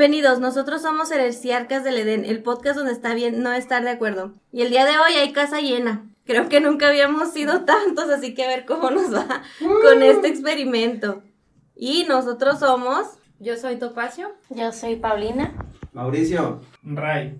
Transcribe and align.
Bienvenidos, 0.00 0.40
nosotros 0.40 0.80
somos 0.80 1.10
Heresiarcas 1.10 1.84
del 1.84 1.98
Edén, 1.98 2.24
el 2.24 2.42
podcast 2.42 2.78
donde 2.78 2.92
está 2.92 3.12
bien 3.12 3.42
no 3.42 3.52
estar 3.52 3.84
de 3.84 3.90
acuerdo. 3.90 4.32
Y 4.50 4.62
el 4.62 4.70
día 4.70 4.86
de 4.86 4.92
hoy 4.92 5.12
hay 5.12 5.30
casa 5.34 5.60
llena. 5.60 6.08
Creo 6.24 6.48
que 6.48 6.58
nunca 6.62 6.88
habíamos 6.88 7.34
sido 7.34 7.66
tantos, 7.66 8.08
así 8.08 8.32
que 8.32 8.44
a 8.44 8.48
ver 8.48 8.64
cómo 8.64 8.90
nos 8.90 9.14
va 9.14 9.42
con 9.60 10.02
este 10.02 10.28
experimento. 10.28 11.22
Y 11.76 12.04
nosotros 12.04 12.60
somos... 12.60 13.08
Yo 13.40 13.58
soy 13.58 13.76
Topacio. 13.76 14.32
Yo 14.48 14.72
soy 14.72 14.96
Paulina. 14.96 15.52
Mauricio. 15.92 16.62
Ray. 16.82 17.38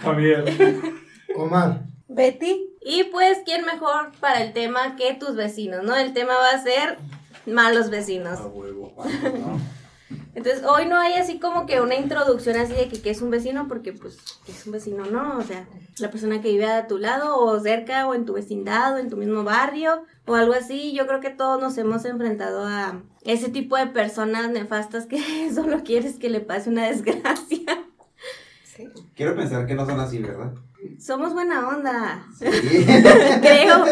Javier. 0.00 0.44
Omar. 1.36 1.84
Betty. 2.08 2.68
Y 2.80 3.04
pues, 3.12 3.38
¿quién 3.44 3.64
mejor 3.64 4.10
para 4.18 4.42
el 4.42 4.52
tema 4.52 4.96
que 4.96 5.14
tus 5.14 5.36
vecinos, 5.36 5.84
no? 5.84 5.94
El 5.94 6.12
tema 6.14 6.34
va 6.34 6.50
a 6.50 6.62
ser 6.64 6.98
malos 7.46 7.90
vecinos. 7.90 8.40
A 8.40 8.46
huevo. 8.48 8.92
Entonces, 10.34 10.64
hoy 10.64 10.86
no 10.86 10.96
hay 10.98 11.14
así 11.14 11.38
como 11.38 11.66
que 11.66 11.82
una 11.82 11.94
introducción 11.94 12.56
así 12.56 12.72
de 12.72 12.88
que 12.88 13.02
qué 13.02 13.10
es 13.10 13.20
un 13.20 13.30
vecino, 13.30 13.68
porque 13.68 13.92
pues, 13.92 14.16
¿qué 14.46 14.52
es 14.52 14.64
un 14.64 14.72
vecino? 14.72 15.04
No, 15.04 15.38
o 15.38 15.42
sea, 15.42 15.66
la 15.98 16.10
persona 16.10 16.40
que 16.40 16.50
vive 16.50 16.64
a 16.64 16.86
tu 16.86 16.96
lado 16.96 17.38
o 17.38 17.60
cerca 17.60 18.06
o 18.06 18.14
en 18.14 18.24
tu 18.24 18.32
vecindad 18.32 18.94
o 18.94 18.98
en 18.98 19.10
tu 19.10 19.18
mismo 19.18 19.44
barrio 19.44 20.04
o 20.26 20.34
algo 20.34 20.54
así. 20.54 20.94
Yo 20.94 21.06
creo 21.06 21.20
que 21.20 21.28
todos 21.28 21.60
nos 21.60 21.76
hemos 21.76 22.06
enfrentado 22.06 22.64
a 22.66 23.02
ese 23.24 23.50
tipo 23.50 23.76
de 23.76 23.88
personas 23.88 24.48
nefastas 24.50 25.06
que 25.06 25.18
solo 25.54 25.82
quieres 25.84 26.16
que 26.16 26.30
le 26.30 26.40
pase 26.40 26.70
una 26.70 26.86
desgracia. 26.86 27.84
Quiero 29.14 29.36
pensar 29.36 29.66
que 29.66 29.74
no 29.74 29.84
son 29.84 30.00
así, 30.00 30.18
¿verdad? 30.18 30.54
Somos 30.98 31.34
buena 31.34 31.68
onda. 31.68 32.26
Sí. 32.38 32.46
creo, 33.42 33.84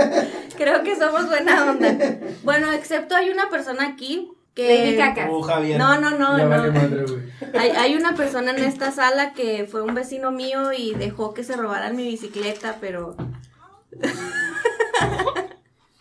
creo 0.57 0.83
que 0.83 0.97
somos 0.97 1.29
buena 1.29 1.71
onda. 1.71 1.97
Bueno, 2.45 2.73
excepto 2.73 3.15
hay 3.15 3.29
una 3.29 3.51
persona 3.51 3.87
aquí 3.87 4.33
Lady 4.57 4.91
que... 4.93 4.97
Caca. 4.97 5.29
Oh, 5.31 5.43
Javier. 5.43 5.79
No, 5.79 6.01
no, 6.01 6.11
no, 6.11 6.37
Ya 6.39 6.45
no. 6.45 6.51
vale 6.51 6.71
madre, 6.73 7.05
güey. 7.05 7.31
Hay, 7.59 7.71
hay 7.71 7.95
una 7.97 8.15
persona 8.15 8.53
en 8.53 8.63
esta 8.63 8.93
sala 8.93 9.33
que 9.33 9.67
fue 9.71 9.83
un 9.83 9.95
vecino 9.95 10.31
mío 10.31 10.73
y 10.73 10.95
dejó 10.95 11.35
que 11.35 11.43
se 11.43 11.57
robaran 11.57 11.97
mi 11.97 12.05
bicicleta, 12.05 12.77
pero 12.81 13.17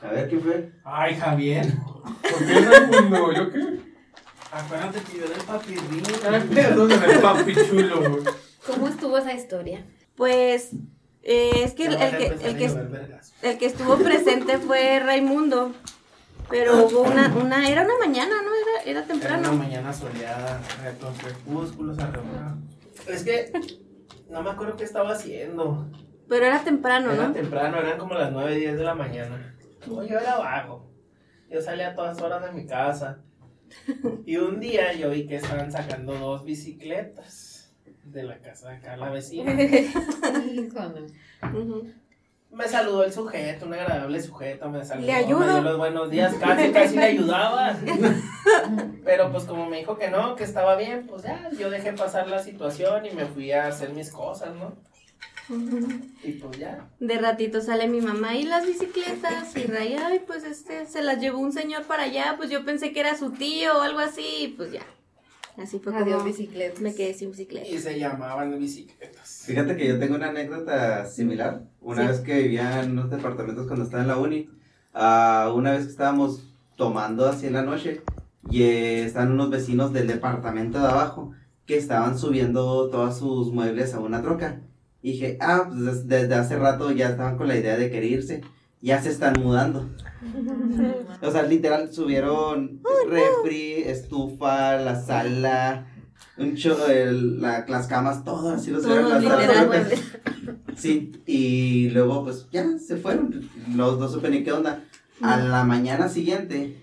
A 0.02 0.08
ver, 0.12 0.30
¿quién 0.30 0.42
fue? 0.42 0.72
Ay, 0.84 1.16
Javier. 1.16 1.66
¿Por 2.22 2.46
qué 2.46 2.60
Raimundo? 2.62 3.34
¿Yo 3.34 3.52
qué? 3.52 3.80
Acuérdate 4.52 5.00
que 5.02 5.18
yo 5.18 5.26
era 5.26 5.36
el 5.36 5.42
papirrín. 5.42 6.04
Perdón, 6.54 6.92
era 6.92 7.14
el 7.14 7.20
papi 7.20 7.56
chulo, 7.56 8.10
güey. 8.10 8.24
¿Cómo 8.66 8.88
estuvo 8.88 9.18
esa 9.18 9.34
historia? 9.34 9.86
pues 10.16 10.72
eh, 11.24 11.64
es 11.64 11.74
que 11.74 11.86
el, 11.86 11.94
el 11.94 12.18
que, 12.18 12.28
el, 12.28 12.58
que, 12.58 12.66
el 13.44 13.58
que 13.58 13.66
estuvo 13.66 13.96
presente 13.98 14.58
fue 14.58 15.00
Raimundo. 15.00 15.72
Pero 16.50 16.86
hubo 16.86 17.02
una, 17.04 17.28
una, 17.36 17.70
era 17.70 17.84
una 17.84 17.98
mañana, 18.00 18.36
¿no? 18.44 18.50
Era, 18.56 18.82
era 18.84 18.92
Era 18.92 19.00
una 19.02 19.08
temprano. 19.08 19.54
mañana 19.54 19.94
soleada, 19.94 20.60
con 21.00 21.14
crepúsculos 21.16 22.00
alrededor. 22.00 22.56
Es 23.08 23.24
que 23.24 23.52
no 24.30 24.42
me 24.42 24.50
acuerdo 24.50 24.76
qué 24.76 24.84
estaba 24.84 25.12
haciendo. 25.12 25.88
Pero 26.28 26.46
era 26.46 26.64
temprano, 26.64 27.12
Era 27.12 27.28
¿no? 27.28 27.34
temprano, 27.34 27.78
eran 27.78 27.98
como 28.00 28.14
las 28.16 28.32
9, 28.32 28.56
10 28.56 28.78
de 28.78 28.84
la 28.84 28.96
mañana. 28.96 29.56
Yo 29.88 30.02
era 30.20 30.38
vago. 30.38 30.88
Yo 31.50 31.62
salía 31.62 31.90
a 31.90 31.96
todas 31.96 32.20
horas 32.22 32.44
de 32.44 32.52
mi 32.52 32.66
casa. 32.68 33.20
Y 34.26 34.38
un 34.38 34.60
día 34.60 34.94
yo 34.94 35.10
vi 35.12 35.26
que 35.28 35.36
estaban 35.38 35.72
sacando 35.72 36.14
dos 36.16 36.44
bicicletas 36.44 37.72
de 38.04 38.24
la 38.24 38.40
casa 38.40 38.70
de 38.70 38.76
acá, 38.78 38.98
la 38.98 39.10
vecina. 39.10 39.54
Ujú. 41.54 41.88
Me 42.52 42.68
saludó 42.68 43.04
el 43.04 43.14
sujeto, 43.14 43.68
un 43.68 43.74
agradable 43.76 44.20
sujeto, 44.22 44.70
me 44.70 44.84
saludó, 44.84 45.06
¿Le 45.06 45.14
ayudo? 45.14 45.40
me 45.40 45.46
dio 45.54 45.62
los 45.62 45.78
buenos 45.78 46.10
días, 46.10 46.34
casi, 46.40 46.72
casi 46.72 46.96
le 46.96 47.04
ayudaba. 47.04 47.78
Pero 49.06 49.32
pues 49.32 49.44
como 49.44 49.70
me 49.70 49.78
dijo 49.78 49.98
que 49.98 50.10
no, 50.10 50.36
que 50.36 50.46
estaba 50.46 50.76
bien, 50.76 51.06
pues 51.08 51.24
ya, 51.24 51.50
yo 51.58 51.70
dejé 51.70 51.94
pasar 51.94 52.28
la 52.28 52.40
situación 52.40 53.06
y 53.06 53.12
me 53.12 53.26
fui 53.26 53.52
a 53.52 53.68
hacer 53.68 53.94
mis 53.94 54.12
cosas, 54.12 54.56
¿no? 54.56 54.76
Y 56.24 56.34
pues 56.34 56.58
ya. 56.58 56.90
De 57.00 57.18
ratito 57.18 57.62
sale 57.62 57.88
mi 57.88 58.02
mamá 58.02 58.36
y 58.36 58.44
las 58.44 58.66
bicicletas 58.66 59.56
y 59.56 59.64
Ray, 59.64 59.96
ay, 59.96 60.22
pues 60.26 60.44
este, 60.44 60.86
se 60.86 61.02
las 61.02 61.20
llevó 61.20 61.40
un 61.40 61.54
señor 61.54 61.84
para 61.84 62.04
allá, 62.04 62.34
pues 62.38 62.50
yo 62.50 62.66
pensé 62.66 62.94
que 62.94 63.00
era 63.00 63.16
su 63.18 63.32
tío 63.32 63.78
o 63.78 63.82
algo 63.82 64.00
así, 64.00 64.26
y 64.42 64.48
pues 64.50 64.72
ya. 64.72 64.84
Así 65.58 65.80
fue 65.80 65.94
Adiós, 65.96 66.18
como 66.18 66.24
bicicletas. 66.26 66.80
me 66.82 66.96
quedé 66.96 67.14
sin 67.14 67.32
bicicleta. 67.32 67.68
Y 67.68 67.78
se 67.80 68.00
llamaban 68.00 68.58
bicicletas. 68.58 69.44
Fíjate 69.46 69.76
que 69.76 69.88
yo 69.88 70.00
tengo 70.00 70.16
una 70.16 70.30
anécdota 70.30 71.06
similar. 71.06 71.62
Una 71.82 72.02
Sí. 72.02 72.08
vez 72.08 72.20
que 72.22 72.42
vivía 72.44 72.84
en 72.84 72.92
unos 72.92 73.10
departamentos 73.10 73.66
cuando 73.68 73.86
estaba 73.86 74.04
en 74.04 74.10
la 74.10 74.18
uni, 74.18 74.50
ah, 74.94 75.52
una 75.56 75.72
vez 75.72 75.86
que 75.86 75.92
estábamos 75.92 76.54
tomando 76.76 77.26
así 77.28 77.48
en 77.48 77.54
la 77.54 77.62
noche, 77.64 78.02
y 78.50 78.64
eh, 78.64 79.06
estaban 79.06 79.32
unos 79.32 79.50
vecinos 79.50 79.94
del 79.94 80.08
departamento 80.08 80.80
de 80.80 80.88
abajo 80.88 81.32
que 81.66 81.78
estaban 81.78 82.18
subiendo 82.18 82.90
todos 82.90 83.18
sus 83.20 83.52
muebles 83.54 83.94
a 83.94 84.00
una 84.00 84.22
troca. 84.22 84.62
Y 85.02 85.12
dije, 85.14 85.38
ah, 85.40 85.66
pues 85.68 85.80
des- 85.86 86.08
desde 86.08 86.36
hace 86.36 86.58
rato 86.58 86.92
ya 86.92 87.10
estaban 87.10 87.38
con 87.38 87.48
la 87.48 87.56
idea 87.58 87.78
de 87.78 87.90
querer 87.92 88.12
irse. 88.12 88.42
Ya 88.82 89.02
se 89.02 89.10
están 89.10 89.34
mudando. 89.42 89.88
O 91.22 91.32
sea, 91.32 91.44
literal 91.44 91.92
subieron 91.94 92.82
refri, 93.10 93.74
estufa, 93.86 94.78
la 94.78 95.00
sala, 95.02 95.88
un 96.38 96.56
cho- 96.56 96.88
el- 96.88 97.42
la- 97.42 97.66
las 97.68 97.88
camas, 97.88 98.24
todo 98.24 98.50
así 98.52 98.72
lo 98.72 98.82
subieron. 98.82 99.22
Todos 99.22 99.24
las-. 99.70 100.80
Sí, 100.80 101.12
y 101.26 101.90
luego 101.90 102.24
pues 102.24 102.48
ya 102.52 102.66
se 102.80 102.98
fueron. 102.98 103.50
Los 103.76 104.00
dos 104.00 104.12
supe 104.14 104.30
ni 104.30 104.44
qué 104.44 104.52
onda. 104.54 104.84
A 105.22 105.38
la 105.38 105.66
mañana 105.66 106.08
siguiente, 106.08 106.82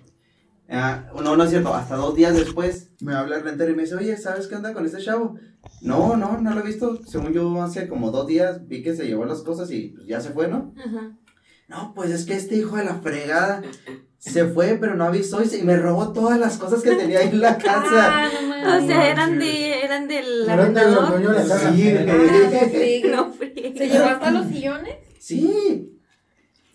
ah, 0.69 1.05
no, 1.23 1.37
no 1.37 1.45
es 1.45 1.51
cierto, 1.51 1.73
hasta 1.75 1.97
dos 1.97 2.15
días 2.15 2.35
después, 2.37 2.91
me 3.01 3.15
habla 3.15 3.37
el 3.37 3.43
rentero 3.45 3.73
y 3.73 3.75
me 3.75 3.83
dice, 3.85 3.95
oye, 3.95 4.17
¿sabes 4.19 4.47
qué 4.47 4.57
onda 4.57 4.75
con 4.75 4.85
este 4.85 4.99
chavo? 5.03 5.37
No, 5.81 6.17
no, 6.17 6.39
no 6.39 6.55
lo 6.55 6.61
he 6.61 6.67
visto. 6.67 7.01
Según 7.07 7.33
yo, 7.33 7.63
hace 7.63 7.89
como 7.89 8.11
dos 8.11 8.27
días 8.27 8.69
vi 8.69 8.83
que 8.83 8.95
se 8.95 9.07
llevó 9.07 9.25
las 9.25 9.41
cosas 9.43 9.71
y 9.71 9.89
pues, 9.97 10.07
ya 10.07 10.21
se 10.21 10.31
fue, 10.31 10.49
¿no? 10.49 10.75
Ajá. 10.79 11.17
No, 11.69 11.93
pues 11.95 12.11
es 12.11 12.27
que 12.27 12.35
este 12.35 12.57
hijo 12.57 12.77
de 12.77 12.85
la 12.85 12.97
fregada 12.97 13.63
se 14.31 14.45
fue, 14.47 14.77
pero 14.81 14.95
no 14.97 15.05
avisó 15.05 15.43
y, 15.43 15.47
se- 15.47 15.59
y 15.59 15.63
me 15.63 15.77
robó 15.77 16.13
todas 16.13 16.39
las 16.39 16.57
cosas 16.59 16.83
que 16.83 16.93
tenía 16.95 17.21
ahí 17.21 17.29
en 17.29 17.41
la 17.41 17.57
casa. 17.59 18.13
Ah, 18.27 18.29
no 18.79 18.85
O 18.85 18.87
sea, 18.87 19.11
eran 19.11 19.39
de, 19.39 19.81
eran 19.85 20.09
del 20.09 20.49
Eran 20.49 20.75
de 20.75 20.91
los 20.91 21.09
dueños 21.11 21.37
de 21.37 21.45
la 21.45 21.55
casa. 21.55 21.73
Sí, 21.73 21.95
Ah, 21.97 22.69
sí. 22.71 23.03
No, 23.09 23.33
frío. 23.33 23.73
¿Se 23.77 23.89
llevó 23.89 24.07
hasta 24.07 24.31
los 24.33 24.47
sillones? 24.47 24.95
Sí. 25.21 25.96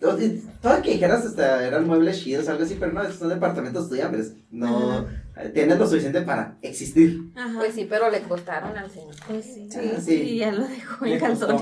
Todo 0.02 0.82
que 0.82 0.92
dijeras 0.92 1.24
hasta 1.26 1.66
eran 1.66 1.86
muebles 1.86 2.24
chidos, 2.24 2.50
algo 2.50 2.64
así, 2.64 2.76
pero 2.80 2.92
no, 2.92 3.02
estos 3.04 3.20
son 3.20 3.30
departamentos 3.30 3.84
estudiantes. 3.84 4.34
No, 4.50 5.06
eh, 5.38 5.50
tienen 5.54 5.78
lo 5.78 5.88
suficiente 5.88 6.22
para 6.24 6.58
existir. 6.64 7.20
Ajá. 7.36 7.60
Pues 7.60 7.76
sí, 7.76 7.86
pero 7.88 8.10
le 8.10 8.22
costaron 8.22 8.76
al 8.76 8.90
señor. 8.90 9.14
Pues 9.28 9.46
sí. 9.46 9.70
Ah, 9.72 9.80
sí, 10.00 10.02
sí. 10.04 10.14
y 10.24 10.38
ya 10.40 10.52
lo 10.52 10.68
dejó 10.68 11.06
en 11.06 11.20
calzones. 11.20 11.62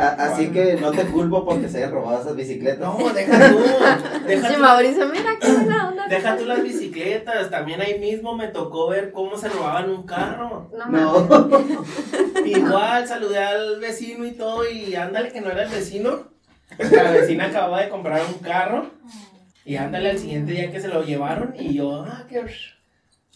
A- 0.00 0.08
así 0.24 0.48
que 0.48 0.78
no 0.80 0.90
te 0.92 1.04
culpo 1.04 1.44
porque 1.44 1.68
se 1.68 1.78
hayan 1.78 1.92
robado 1.92 2.22
esas 2.22 2.34
bicicletas. 2.36 2.80
No, 2.80 2.98
deja 3.12 3.50
tú. 3.50 3.58
Deja 4.26 4.54
tú, 4.54 4.60
Mauricio, 4.60 5.06
mira 5.10 5.38
qué 5.38 5.52
buena 5.52 5.88
onda. 5.90 6.08
deja 6.08 6.36
tú 6.38 6.46
las 6.46 6.62
bicicletas. 6.62 7.50
También 7.50 7.82
ahí 7.82 7.98
mismo 8.00 8.34
me 8.34 8.48
tocó 8.48 8.88
ver 8.88 9.12
cómo 9.12 9.36
se 9.36 9.50
robaban 9.50 9.90
un 9.90 10.04
carro. 10.04 10.70
No 10.76 10.86
mames. 10.86 11.28
No. 11.28 12.44
Igual 12.46 13.06
saludé 13.06 13.38
al 13.38 13.78
vecino 13.80 14.24
y 14.24 14.32
todo 14.32 14.68
y 14.68 14.94
ándale 14.94 15.30
que 15.30 15.40
no 15.42 15.50
era 15.50 15.64
el 15.64 15.70
vecino. 15.70 16.33
La 16.78 17.10
vecina 17.12 17.46
acababa 17.46 17.82
de 17.82 17.88
comprar 17.88 18.22
un 18.26 18.38
carro 18.38 18.90
y 19.64 19.76
ándale 19.76 20.10
al 20.10 20.18
siguiente 20.18 20.52
día 20.52 20.70
que 20.70 20.80
se 20.80 20.88
lo 20.88 21.02
llevaron 21.04 21.54
y 21.58 21.74
yo, 21.74 22.02
ah, 22.02 22.26
qué 22.28 22.44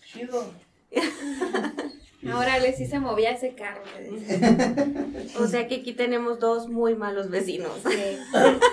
chido. 0.04 0.52
Órale, 2.34 2.72
sí 2.72 2.86
se 2.86 2.98
movía 2.98 3.30
ese 3.30 3.54
carro. 3.54 3.82
le. 3.96 5.38
O 5.38 5.46
sea 5.46 5.68
que 5.68 5.76
aquí 5.76 5.92
tenemos 5.92 6.40
dos 6.40 6.68
muy 6.68 6.94
malos 6.96 7.30
vecinos. 7.30 7.70
Sí. 7.88 8.18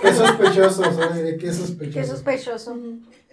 Qué 0.02 0.14
sospechosos, 0.14 0.98
oye, 0.98 1.38
qué 1.38 1.54
sospechosos. 1.54 1.94
Qué 1.94 2.06
sospechoso. 2.06 2.78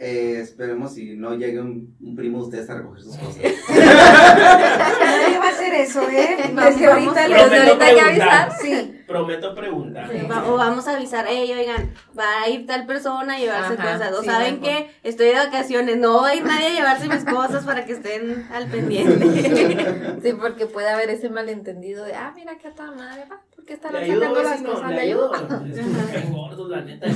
Eh, 0.05 0.41
esperemos 0.41 0.95
si 0.95 1.15
no 1.15 1.37
llegue 1.37 1.61
un, 1.61 1.95
un 2.01 2.17
primo 2.17 2.39
de 2.39 2.45
ustedes 2.45 2.69
a 2.71 2.75
recoger 2.79 3.03
sus 3.03 3.17
cosas. 3.17 3.37
Nadie 3.69 5.39
va 5.39 5.45
a 5.45 5.49
hacer 5.51 5.75
eso, 5.75 6.03
¿eh? 6.09 6.37
Desde 6.53 6.87
ahorita 6.87 7.29
Desde 7.29 7.59
ahorita 7.59 7.85
hay 7.85 7.95
que 7.95 8.01
avisar. 8.01 8.53
Sí. 8.61 8.99
Prometo 9.07 9.55
preguntar. 9.55 10.11
Va- 10.29 10.45
o 10.49 10.57
vamos 10.57 10.89
a 10.89 10.97
avisar, 10.97 11.27
hey, 11.29 11.53
oigan, 11.57 11.95
va 12.19 12.43
a 12.43 12.49
ir 12.49 12.67
tal 12.67 12.85
persona 12.87 13.35
a 13.35 13.39
llevarse 13.39 13.75
Ajá, 13.75 13.93
cosas. 13.93 14.13
O 14.15 14.21
sí, 14.23 14.27
saben 14.27 14.61
que 14.61 14.91
estoy 15.05 15.27
de 15.29 15.35
vacaciones, 15.35 15.97
no 15.99 16.23
va 16.23 16.29
a 16.31 16.35
ir 16.35 16.45
nadie 16.45 16.67
a 16.67 16.71
llevarse 16.71 17.09
mis 17.09 17.25
cosas 17.25 17.65
para 17.65 17.85
que 17.85 17.93
estén 17.93 18.45
al 18.53 18.67
pendiente. 18.69 20.19
Sí, 20.23 20.33
porque 20.41 20.67
puede 20.67 20.89
haber 20.89 21.11
ese 21.11 21.29
malentendido 21.31 22.05
de, 22.05 22.15
ah, 22.15 22.33
mira 22.35 22.57
qué 22.59 22.69
a 22.69 22.75
toda 22.75 22.91
madre 22.93 23.25
va. 23.31 23.41
¿Por 23.55 23.65
qué 23.65 23.73
Le 23.73 23.77
estarán 23.77 24.03
ayudo, 24.03 24.21
sacando 24.21 24.43
las 24.43 24.63
cosas? 24.63 24.89
le 24.91 24.95
¿Le 24.97 25.01
ayudo. 25.03 25.33
ayudo? 25.35 25.67
Es 25.67 26.21
que 26.23 26.29
gordos, 26.31 26.71
la 26.71 26.81
neta. 26.81 27.07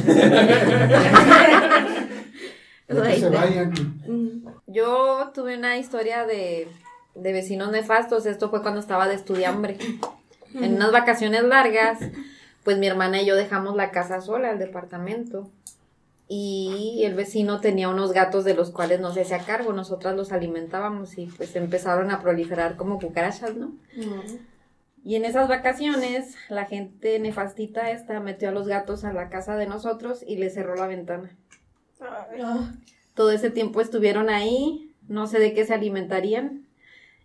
Se 2.89 3.29
vayan. 3.31 3.71
Mm, 4.07 4.47
Yo 4.67 5.31
tuve 5.35 5.57
una 5.59 5.77
historia 5.79 6.25
de, 6.25 6.69
de 7.15 7.33
vecinos 7.33 7.71
nefastos. 7.73 8.27
Esto 8.27 8.51
fue 8.51 8.63
cuando 8.63 8.81
estaba 8.81 9.09
de 9.09 9.15
estudiambre. 9.15 9.77
En 10.55 10.75
unas 10.75 10.93
vacaciones 10.93 11.43
largas, 11.43 11.99
pues 12.65 12.79
mi 12.79 12.87
hermana 12.87 13.21
y 13.21 13.27
yo 13.27 13.35
dejamos 13.37 13.77
la 13.77 13.91
casa 13.91 14.21
sola, 14.21 14.51
el 14.53 14.59
departamento. 14.59 15.51
y 16.29 17.03
el 17.05 17.15
vecino 17.15 17.61
tenía 17.61 17.89
unos 17.89 18.13
gatos 18.13 18.45
de 18.45 18.55
los 18.55 18.71
cuales 18.71 18.99
no 19.01 19.13
se 19.13 19.21
hacía 19.23 19.39
cargo, 19.41 19.73
nosotras 19.73 20.17
los 20.17 20.33
alimentábamos 20.33 21.19
y 21.19 21.27
pues 21.27 21.55
empezaron 21.55 22.11
a 22.11 22.21
proliferar 22.21 22.77
como 22.77 22.99
cucarachas, 22.99 23.55
¿no? 23.55 23.71
Y 25.05 25.15
en 25.15 25.25
esas 25.25 25.47
vacaciones 25.49 26.35
la 26.49 26.65
gente 26.65 27.19
nefastita 27.21 27.91
esta 27.93 28.19
metió 28.19 28.49
a 28.49 28.53
los 28.53 28.67
gatos 28.67 29.05
a 29.05 29.13
la 29.13 29.29
casa 29.29 29.55
de 29.57 29.67
nosotros 29.67 30.25
y 30.27 30.37
le 30.37 30.51
cerró 30.51 30.75
la 30.75 30.89
ventana. 30.89 31.31
Todo 33.15 33.31
ese 33.31 33.51
tiempo 33.51 33.81
estuvieron 33.81 34.29
ahí, 34.29 34.95
no 35.09 35.27
sé 35.27 35.39
de 35.39 35.55
qué 35.55 35.65
se 35.65 35.75
alimentarían. 35.75 36.63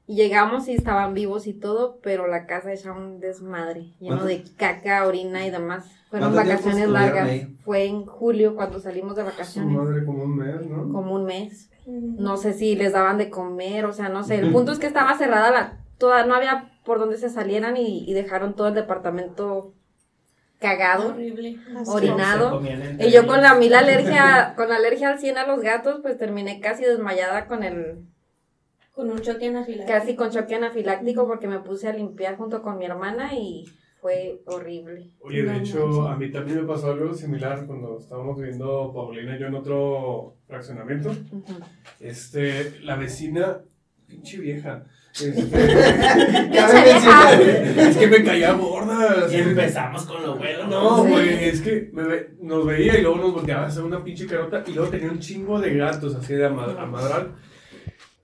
Y 0.07 0.15
llegamos 0.15 0.67
y 0.67 0.73
estaban 0.73 1.13
vivos 1.13 1.47
y 1.47 1.53
todo, 1.53 1.99
pero 2.01 2.27
la 2.27 2.45
casa 2.45 2.73
era 2.73 2.91
un 2.91 3.19
desmadre, 3.19 3.91
lleno 3.99 4.17
¿Cuánto? 4.17 4.25
de 4.25 4.43
caca, 4.57 5.05
orina 5.05 5.45
y 5.45 5.51
demás. 5.51 5.85
Fueron 6.09 6.33
¿Cuánto 6.33 6.49
tiempo 6.49 6.63
vacaciones 6.65 6.89
largas. 6.89 7.29
ahí? 7.29 7.57
Fue 7.63 7.85
en 7.85 8.05
julio 8.05 8.55
cuando 8.55 8.79
salimos 8.79 9.15
de 9.15 9.21
Su 9.21 9.29
vacaciones, 9.29 9.77
madre 9.77 10.03
como 10.05 10.23
un 10.23 10.35
mes, 10.35 10.65
¿no? 10.65 10.91
como 10.91 11.15
un 11.15 11.25
mes. 11.25 11.69
No 11.85 12.35
sé 12.35 12.53
si 12.53 12.75
les 12.75 12.91
daban 12.93 13.17
de 13.17 13.29
comer, 13.29 13.85
o 13.85 13.93
sea, 13.93 14.09
no 14.09 14.23
sé. 14.23 14.35
El 14.39 14.51
punto 14.51 14.71
es 14.71 14.79
que 14.79 14.87
estaba 14.87 15.17
cerrada 15.17 15.51
la, 15.51 15.77
toda, 15.97 16.25
no 16.25 16.35
había 16.35 16.71
por 16.83 16.99
donde 16.99 17.17
se 17.17 17.29
salieran 17.29 17.77
y, 17.77 18.03
y 18.09 18.13
dejaron 18.13 18.55
todo 18.55 18.67
el 18.69 18.73
departamento 18.73 19.73
cagado, 20.61 21.09
Horrible. 21.09 21.57
orinado. 21.87 22.61
Y 22.99 23.11
yo 23.11 23.27
con 23.27 23.41
la 23.41 23.55
mil 23.55 23.73
alergia, 23.73 24.53
con 24.55 24.69
la 24.69 24.75
alergia 24.77 25.09
al 25.09 25.19
100 25.19 25.37
a 25.39 25.47
los 25.47 25.61
gatos, 25.61 25.99
pues 26.01 26.17
terminé 26.17 26.61
casi 26.61 26.83
desmayada 26.85 27.47
con 27.47 27.63
el, 27.63 28.05
Con 28.93 29.09
un 29.09 29.19
choque 29.19 29.47
anafiláctico. 29.47 29.91
casi 29.99 30.15
con 30.15 30.29
choque 30.29 30.55
anafiláctico 30.55 31.27
porque 31.27 31.47
me 31.47 31.59
puse 31.59 31.87
a 31.89 31.93
limpiar 31.93 32.37
junto 32.37 32.61
con 32.61 32.77
mi 32.77 32.85
hermana 32.85 33.33
y 33.33 33.65
fue 33.99 34.41
horrible. 34.45 35.11
Oye, 35.19 35.43
de 35.43 35.57
hecho, 35.57 36.07
a 36.07 36.15
mí 36.15 36.31
también 36.31 36.61
me 36.61 36.67
pasó 36.67 36.91
algo 36.91 37.13
similar 37.13 37.65
cuando 37.65 37.97
estábamos 37.99 38.37
viviendo 38.37 38.91
Paulina 38.93 39.35
y 39.35 39.39
yo 39.39 39.47
en 39.47 39.55
otro 39.55 40.37
fraccionamiento. 40.47 41.11
Este, 41.99 42.79
la 42.81 42.95
vecina, 42.95 43.61
pinche 44.07 44.39
vieja. 44.39 44.85
Este, 45.13 45.31
vieja. 46.51 47.41
es 47.41 47.97
que 47.97 48.07
me 48.07 48.23
caía 48.23 48.53
gorda. 48.53 49.27
Y 49.31 49.35
empezamos 49.35 50.03
con 50.05 50.21
lo 50.23 50.35
bueno. 50.37 50.67
No, 50.67 51.03
güey, 51.05 51.45
es 51.45 51.61
que 51.61 51.89
me 51.93 52.03
ve- 52.03 52.29
nos 52.41 52.65
veía 52.65 52.97
y 52.97 53.01
luego 53.01 53.17
nos 53.17 53.33
volteaba 53.33 53.63
a 53.63 53.67
hacer 53.67 53.83
una 53.83 54.03
pinche 54.03 54.25
carota 54.25 54.63
y 54.65 54.71
luego 54.73 54.89
tenía 54.89 55.11
un 55.11 55.19
chingo 55.19 55.59
de 55.59 55.75
gatos 55.75 56.15
así 56.15 56.33
de 56.33 56.45
ama- 56.45 56.75
amadral. 56.79 57.35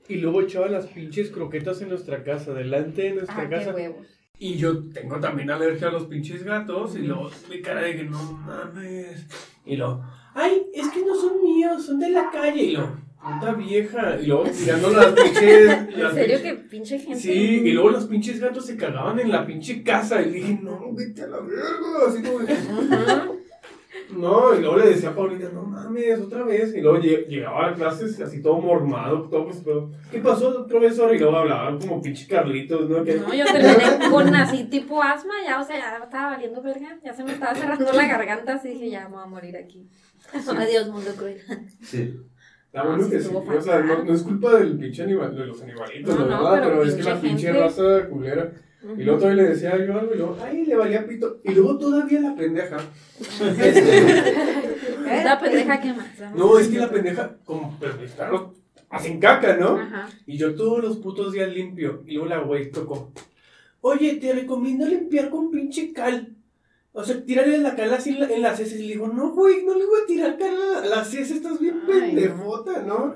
Y 0.08 0.16
luego 0.16 0.42
echaba 0.42 0.68
las 0.68 0.86
pinches 0.88 1.30
croquetas 1.32 1.82
en 1.82 1.90
nuestra 1.90 2.24
casa, 2.24 2.54
delante 2.54 3.02
de 3.02 3.14
nuestra 3.16 3.36
Ah, 3.38 3.50
qué 3.50 3.56
casa. 3.56 3.74
huevos. 3.74 4.08
Y 4.40 4.56
yo 4.56 4.88
tengo 4.94 5.20
también 5.20 5.50
alergia 5.52 5.88
a 5.88 5.92
los 5.92 6.06
pinches 6.06 6.44
gatos. 6.44 6.96
Y 6.96 7.00
luego 7.00 7.30
mi 7.50 7.60
cara 7.62 7.82
de 7.82 7.98
que 7.98 8.04
no 8.06 8.22
mames. 8.46 9.26
Y 9.66 9.76
luego, 9.76 10.06
ay, 10.36 10.66
es 10.74 10.88
que 10.90 11.04
no 11.04 11.14
son 11.16 11.42
míos, 11.44 11.86
son 11.86 12.00
de 12.00 12.12
la 12.12 12.30
calle. 12.32 12.64
Y 12.64 12.72
luego, 12.74 12.96
puta 13.34 13.54
vieja. 13.54 14.18
Y 14.22 14.26
luego 14.28 14.44
tirando 14.46 14.90
las 14.90 15.06
pinches. 15.08 15.70
¿En 15.94 16.04
las 16.04 16.14
serio 16.14 16.42
que 16.42 16.54
pinche 16.54 17.00
gente? 17.00 17.20
Sí, 17.20 17.62
y 17.66 17.72
luego 17.72 17.90
los 17.92 18.06
pinches 18.06 18.40
gatos 18.40 18.66
se 18.66 18.78
cagaban 18.78 19.20
en 19.20 19.32
la 19.32 19.46
pinche 19.46 19.84
casa. 19.84 20.22
Y 20.22 20.32
dije, 20.32 20.60
no, 20.62 20.94
vete 20.94 21.24
a 21.24 21.28
la 21.28 21.40
verga. 21.40 22.08
Así 22.08 22.22
como, 22.24 22.40
no, 24.12 24.56
y 24.56 24.62
luego 24.62 24.78
le 24.78 24.90
decía 24.90 25.10
a 25.10 25.16
Paulina, 25.16 25.50
no 25.54 25.64
mames, 25.64 26.20
otra 26.20 26.44
vez. 26.44 26.74
Y 26.74 26.82
luego 26.82 26.98
lle- 26.98 27.26
llegaba 27.28 27.68
a 27.70 27.74
clases 27.74 28.20
así 28.22 28.42
todo 28.42 28.60
mormado, 28.62 29.24
todo 29.30 29.46
pues, 29.46 29.62
pero, 29.66 29.92
¿qué 30.10 30.20
pasó, 30.20 30.66
profesor? 30.66 31.14
Y 31.14 31.20
luego 31.20 31.36
hablaban 31.38 31.78
como 31.80 32.02
pinche 32.02 32.26
Carlitos, 32.28 32.90
¿no? 32.90 33.04
Que, 33.04 33.16
No, 33.16 33.34
yo 33.34 33.44
terminé 33.46 34.10
con 34.12 34.34
así 34.36 34.64
tipo 34.66 35.04
asma, 35.04 35.34
ya, 35.46 35.60
o 35.60 35.66
sea, 35.66 35.78
ya 35.78 36.04
estaba 36.04 36.32
valiendo 36.32 36.62
verga, 36.62 36.98
ya 37.04 37.14
se 37.14 37.24
me 37.24 37.34
estaba 37.34 37.54
cerrando 37.54 37.92
la 37.92 38.08
garganta, 38.08 38.54
así 38.54 38.70
dije, 38.70 38.90
ya 38.92 39.10
me 39.10 39.16
voy 39.16 39.24
a 39.24 39.28
morir 39.28 39.58
aquí. 39.58 39.88
Adiós, 40.34 40.88
mundo 40.90 41.12
cruel. 41.18 41.42
Sí. 41.82 42.14
Está 42.78 42.90
bueno 42.90 43.04
sí 43.04 43.10
que 43.12 43.20
sí. 43.20 43.26
estuvo 43.26 43.58
O 43.58 43.62
sea, 43.62 43.80
no, 43.82 44.14
es 44.14 44.22
culpa 44.22 44.56
del 44.56 44.78
pinche 44.78 45.04
animal, 45.04 45.36
de 45.36 45.46
los 45.48 45.62
animalitos, 45.62 46.20
No, 46.20 46.26
la 46.28 46.36
no, 46.38 46.44
verdad, 46.44 46.64
pero 46.64 46.80
pero, 46.80 46.84
es 46.90 46.96
que 46.96 47.04
la 47.04 47.22
pinche 47.22 47.48
gente. 47.48 47.60
raza 47.60 48.10
culera. 48.10 48.52
Y 48.98 49.04
luego 49.04 49.20
todavía 49.20 49.44
le 49.44 49.50
decía 49.50 49.86
yo 49.86 50.00
algo 50.00 50.14
y 50.14 50.18
luego, 50.18 50.38
ay, 50.42 50.66
le 50.66 50.76
valía 50.76 51.08
pito. 51.08 51.42
Y 51.44 51.54
luego 51.54 51.78
todavía 51.78 52.22
la 52.22 52.36
pendeja. 52.36 52.78
La 55.24 55.40
pendeja 55.40 55.82
que 55.82 55.94
más. 55.94 56.36
no, 56.36 56.60
es 56.60 56.68
que 56.68 56.78
la 56.80 56.90
pendeja, 56.90 57.38
como, 57.46 57.78
pero 57.80 57.94
perros 57.98 58.52
hacen 58.90 59.20
caca, 59.20 59.56
¿no? 59.56 59.78
Ajá. 59.78 60.10
Y 60.26 60.38
yo 60.38 60.54
todos 60.56 60.84
los 60.84 60.98
putos 60.98 61.34
días 61.34 61.50
limpio. 61.52 62.04
Y 62.06 62.14
luego 62.16 62.30
la 62.30 62.40
güey 62.40 62.70
tocó. 62.72 63.12
Oye, 63.82 64.16
te 64.16 64.34
recomiendo 64.34 64.86
limpiar 64.86 65.30
con 65.30 65.50
pinche 65.50 65.94
cal. 65.94 66.36
O 67.00 67.04
sea, 67.04 67.24
tirarle 67.24 67.60
la 67.60 67.76
cal 67.76 67.94
así 67.94 68.10
en, 68.10 68.22
la- 68.22 68.28
en 68.34 68.42
las 68.42 68.60
heces. 68.60 68.80
Y 68.80 68.88
le 68.88 68.94
digo, 68.94 69.08
no, 69.08 69.32
güey, 69.32 69.64
no 69.64 69.78
le 69.78 69.86
voy 69.86 70.00
a 70.02 70.08
tirar 70.08 70.38
cal 70.38 70.56
a 70.56 70.66
la- 70.74 70.80
a 70.80 70.86
las 70.88 71.14
heces, 71.14 71.38
estás 71.38 71.60
bien 71.60 71.82
pendejota, 71.86 72.82
¿no? 72.82 73.14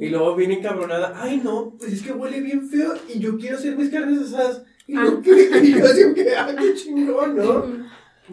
Y 0.00 0.08
luego 0.08 0.34
viene 0.36 0.54
encabronada, 0.54 1.12
ay, 1.16 1.40
no, 1.44 1.74
pues 1.78 1.92
es 1.92 2.02
que 2.02 2.12
huele 2.12 2.40
bien 2.40 2.66
feo 2.66 2.94
y 3.14 3.18
yo 3.18 3.36
quiero 3.36 3.58
hacer 3.58 3.76
mis 3.76 3.90
carnes 3.90 4.20
asadas. 4.20 4.64
Y 4.86 4.94
yo, 4.94 5.20
¿qué? 5.20 5.50
Y 5.62 5.78
yo 5.78 5.84
así 5.84 6.14
que, 6.14 6.34
ah, 6.34 6.54
qué 6.58 6.74
chingón, 6.74 7.36
¿no? 7.36 7.66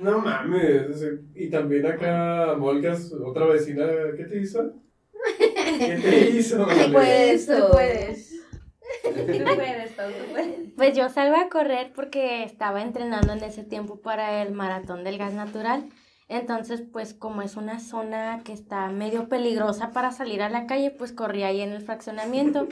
No 0.02 0.20
mames. 0.20 1.04
Y 1.36 1.50
también 1.50 1.86
acá, 1.86 2.56
Molgas, 2.58 3.12
otra 3.14 3.46
vecina, 3.46 3.86
¿qué 4.16 4.24
te 4.24 4.40
hizo? 4.40 4.74
¿Qué 5.38 6.00
te 6.02 6.30
hizo? 6.30 6.66
Ale? 6.66 6.94
Puedes, 6.94 7.46
tú 7.46 7.52
Eso. 7.54 7.72
puedes. 7.72 8.27
Tú 9.04 9.10
puedes, 9.56 9.92
Pau, 9.94 10.12
tú 10.12 10.32
puedes. 10.32 10.74
Pues 10.76 10.96
yo 10.98 11.10
salgo 11.10 11.36
a 11.36 11.50
correr 11.50 11.92
porque 11.94 12.44
estaba 12.44 12.82
entrenando 12.82 13.34
en 13.34 13.44
ese 13.44 13.64
tiempo 13.64 14.02
para 14.02 14.42
el 14.42 14.52
maratón 14.54 15.04
del 15.04 15.18
gas 15.18 15.34
natural. 15.34 15.90
Entonces, 16.30 16.84
pues 16.92 17.14
como 17.14 17.42
es 17.42 17.56
una 17.56 17.80
zona 17.80 18.42
que 18.44 18.52
está 18.52 18.88
medio 18.90 19.30
peligrosa 19.30 19.92
para 19.92 20.12
salir 20.12 20.42
a 20.42 20.50
la 20.50 20.68
calle, 20.68 20.92
pues 20.92 21.14
corrí 21.14 21.44
ahí 21.44 21.62
en 21.62 21.72
el 21.72 21.82
fraccionamiento. 21.82 22.68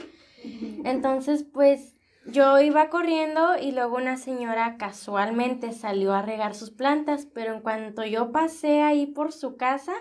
Entonces, 0.84 1.42
pues 1.42 1.94
yo 2.26 2.60
iba 2.60 2.90
corriendo 2.90 3.56
y 3.56 3.72
luego 3.72 3.96
una 3.96 4.16
señora 4.16 4.76
casualmente 4.78 5.72
salió 5.72 6.12
a 6.12 6.22
regar 6.22 6.54
sus 6.54 6.70
plantas, 6.70 7.26
pero 7.32 7.54
en 7.54 7.60
cuanto 7.60 8.04
yo 8.04 8.30
pasé 8.30 8.82
ahí 8.82 9.06
por 9.06 9.32
su 9.32 9.56
casa, 9.56 9.94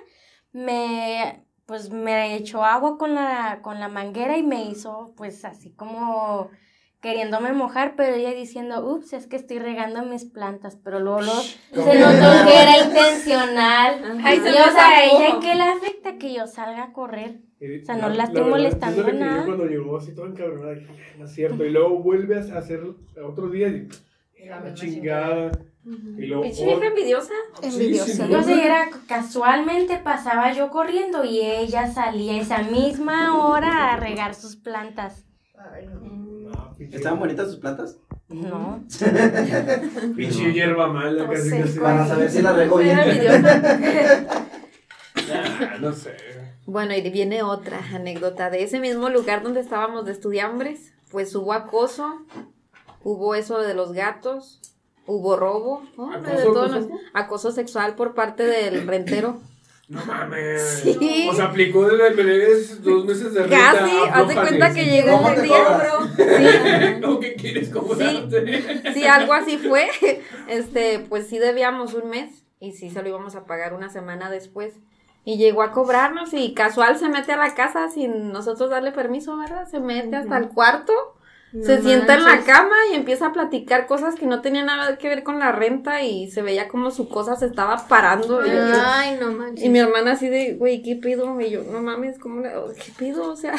me 0.51 1.44
pues 1.65 1.89
me 1.89 2.35
echó 2.35 2.63
agua 2.63 2.97
con 2.97 3.15
la 3.15 3.59
con 3.62 3.79
la 3.79 3.88
manguera 3.88 4.38
y 4.38 4.44
me 4.44 4.63
hizo 4.65 5.13
pues 5.17 5.44
así 5.45 5.71
como 5.73 6.50
queriéndome 7.01 7.53
mojar, 7.53 7.94
pero 7.95 8.15
ella 8.15 8.31
diciendo, 8.33 8.83
ups, 8.83 9.13
es 9.13 9.27
que 9.27 9.35
estoy 9.35 9.59
regando 9.59 10.03
mis 10.03 10.25
plantas, 10.25 10.75
pero 10.84 11.00
luego, 11.00 11.19
luego 11.22 11.91
se 11.91 12.00
notó 12.00 12.45
que 12.48 12.62
era 12.63 12.77
intencional. 12.86 14.19
Ay, 14.24 14.38
y 14.38 14.39
o 14.39 14.43
sea, 14.43 14.72
zafó. 14.72 15.22
¿ella 15.22 15.39
qué 15.39 15.55
le 15.55 15.63
afecta 15.63 16.17
que 16.17 16.34
yo 16.34 16.48
salga 16.48 16.84
a 16.86 16.93
correr? 16.93 17.41
Y 17.60 17.81
O 17.81 17.86
sea, 17.86 17.95
no 17.95 18.10
la- 18.10 18.15
la 18.15 18.24
estoy 18.24 18.41
verdad, 18.41 18.50
molestando 18.57 18.98
yo 18.98 19.03
lo 19.03 19.12
que 19.13 19.19
nada. 19.19 19.39
vi 19.41 19.45
Cuando 19.45 19.65
llegó 19.67 19.98
así 19.98 20.15
todo 20.15 20.25
encabronada, 20.25 20.74
dije, 20.74 20.88
no 21.19 21.25
es 21.25 21.31
cierto. 21.31 21.63
Y 21.63 21.69
luego 21.69 22.00
vuelve 22.00 22.38
a 22.38 22.57
hacer 22.57 22.81
otro 23.24 23.50
día 23.50 23.67
y 23.67 23.88
La 24.48 24.55
la 24.55 24.62
misma 24.62 24.74
chingada. 24.74 25.51
Y 25.86 26.25
luego. 26.25 26.42
Pinche 26.44 26.65
vieja 26.65 26.86
envidiosa. 26.88 27.34
Envidiosa. 27.62 28.06
Sí, 28.06 28.12
sí, 28.13 28.44
sé, 28.44 28.65
era 28.65 28.89
casualmente 29.08 29.98
pasaba 29.98 30.51
yo 30.54 30.70
corriendo 30.72 31.24
y 31.24 31.42
ella 31.42 31.92
salía 31.94 32.42
esa 32.42 32.63
misma 32.63 33.38
hora 33.48 33.94
a 33.94 33.98
regar 33.98 34.34
sus 34.34 34.56
plantas. 34.56 35.25
No, 35.56 36.75
pinche- 36.77 36.96
¿Estaban 36.98 37.20
bonitas 37.20 37.48
sus 37.48 37.58
plantas? 37.58 37.98
No. 38.27 38.84
Pinche 40.15 40.51
hierba 40.54 40.88
mala, 40.88 41.30
casi 41.30 41.50
sé 41.50 41.62
casi. 41.62 41.80
Para 41.80 42.08
saber 42.08 42.32
si 42.32 42.42
la 42.42 42.54
regó 42.54 42.77
bien. 42.77 42.96
Ah, 45.32 45.77
no 45.80 45.92
sé. 45.94 46.15
Bueno, 46.65 46.94
y 46.94 47.01
viene 47.10 47.42
otra 47.42 47.80
anécdota 47.94 48.50
de 48.50 48.63
ese 48.63 48.80
mismo 48.80 49.10
lugar 49.10 49.42
donde 49.44 49.60
estábamos 49.62 50.06
de 50.06 50.12
estudiambres. 50.12 50.94
Pues 51.10 51.34
hubo 51.36 51.54
acoso, 51.54 52.22
hubo 53.01 53.34
eso 53.34 53.60
de 53.60 53.74
los 53.74 53.94
gatos, 53.94 54.62
hubo 55.07 55.35
robo, 55.35 55.83
¿no? 55.97 56.09
De 56.21 56.31
¿Acoso, 56.31 56.53
todo, 56.53 56.65
acoso? 56.65 56.89
acoso 57.13 57.51
sexual 57.51 57.95
por 57.95 58.13
parte 58.13 58.43
del 58.43 58.88
rentero. 58.88 59.39
No 59.88 60.03
mames. 60.03 60.79
Sí. 60.81 61.27
O 61.29 61.33
sea, 61.35 61.45
aplicó 61.45 61.85
de 61.88 62.09
meses, 62.24 62.81
dos 62.83 63.05
meses 63.05 63.35
de 63.35 63.43
renta. 63.43 63.71
Casi, 63.74 63.91
haz 64.12 64.27
de 64.27 64.33
cuenta 64.33 64.74
que 64.74 64.85
llegó 64.85 65.12
¿Cómo 65.12 65.27
un 65.27 65.35
te 65.35 65.41
día. 65.43 65.63
cobras? 65.63 65.93
Sí, 66.95 67.01
¿Cómo 67.01 67.19
que 67.19 67.35
quieres 67.35 67.69
cobrarte? 67.69 68.93
sí, 68.95 69.03
algo 69.05 69.33
así 69.33 69.59
fue. 69.59 69.88
Este, 70.47 71.00
pues 71.07 71.27
sí 71.27 71.38
debíamos 71.38 71.93
un 71.93 72.09
mes 72.09 72.43
y 72.59 72.71
sí 72.71 72.89
se 72.89 73.03
lo 73.03 73.09
íbamos 73.09 73.35
a 73.35 73.45
pagar 73.45 73.75
una 73.75 73.89
semana 73.89 74.31
después. 74.31 74.74
Y 75.24 75.38
llegó 75.38 75.62
a 75.62 75.71
cobrarnos 75.71 76.33
y 76.33 76.55
casual 76.55 76.97
se 76.97 77.09
mete 77.09 77.33
a 77.33 77.38
la 77.38 77.53
casa 77.53 77.89
sin 77.89 78.31
nosotros 78.31 78.71
darle 78.71 78.91
permiso, 78.91 79.38
¿verdad? 79.38 79.67
Se 79.69 79.79
mete 79.79 80.15
hasta 80.15 80.38
el 80.39 80.50
cuarto 80.50 80.93
se 81.63 81.81
sienta 81.81 82.15
en 82.15 82.24
la 82.25 82.39
cama 82.41 82.75
y 82.91 82.95
empieza 82.95 83.27
a 83.27 83.33
platicar 83.33 83.88
cosas 83.88 84.15
que 84.15 84.25
no 84.25 84.41
tenían 84.41 84.65
nada 84.65 84.97
que 84.97 85.07
ver 85.09 85.24
con 85.24 85.39
la 85.39 85.51
renta 85.51 86.01
y 86.01 86.29
se 86.31 86.41
veía 86.41 86.67
como 86.67 86.91
su 86.91 87.07
cosa 87.07 87.35
se 87.35 87.45
estaba 87.45 87.88
parando. 87.88 88.45
Y, 88.45 88.50
yo- 88.50 88.55
Ay, 88.85 89.17
no 89.19 89.31
manches. 89.31 89.65
y 89.65 89.69
mi 89.69 89.79
hermana 89.79 90.13
así 90.13 90.27
de, 90.27 90.55
güey, 90.55 90.81
¿qué 90.81 90.95
pido? 90.95 91.39
Y 91.39 91.50
yo, 91.51 91.62
no 91.63 91.81
mames, 91.81 92.19
¿cómo 92.19 92.41
le- 92.41 92.51
¿Qué 92.75 92.91
pido? 92.97 93.31
O 93.31 93.35
sea, 93.35 93.53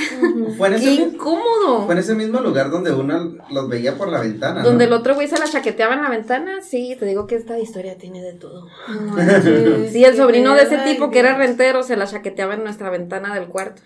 Fue 0.59 0.71
qué 0.77 0.93
incómodo. 0.95 1.85
fue 1.87 1.95
en 1.95 1.99
ese 2.01 2.15
mismo 2.15 2.41
lugar 2.41 2.71
donde 2.71 2.93
uno 2.93 3.37
los 3.51 3.69
veía 3.69 3.95
por 3.97 4.09
la 4.09 4.21
ventana. 4.21 4.63
Donde 4.63 4.85
el 4.85 4.93
otro 4.93 5.15
güey 5.15 5.29
se 5.29 5.39
la 5.39 5.47
chaqueteaba 5.47 5.95
en 5.95 6.03
la 6.03 6.11
ventana, 6.11 6.61
sí, 6.63 6.97
te 6.99 7.07
digo 7.07 7.27
que 7.27 7.37
esta 7.37 7.59
historia 7.59 7.97
tiene 7.97 8.21
de 8.23 8.35
todo. 8.35 8.67
Manches, 8.89 9.93
Sí, 9.93 10.05
el 10.05 10.17
sobrino 10.17 10.55
de 10.55 10.63
ese 10.63 10.79
tipo 10.79 11.11
que 11.11 11.19
era 11.21 11.37
rentero 11.37 11.83
se 11.83 11.97
la 11.97 12.07
chaqueteaba 12.07 12.55
en 12.55 12.65
nuestra 12.65 12.91
ventana 12.91 13.35
del 13.35 13.47
cuarto. 13.49 13.83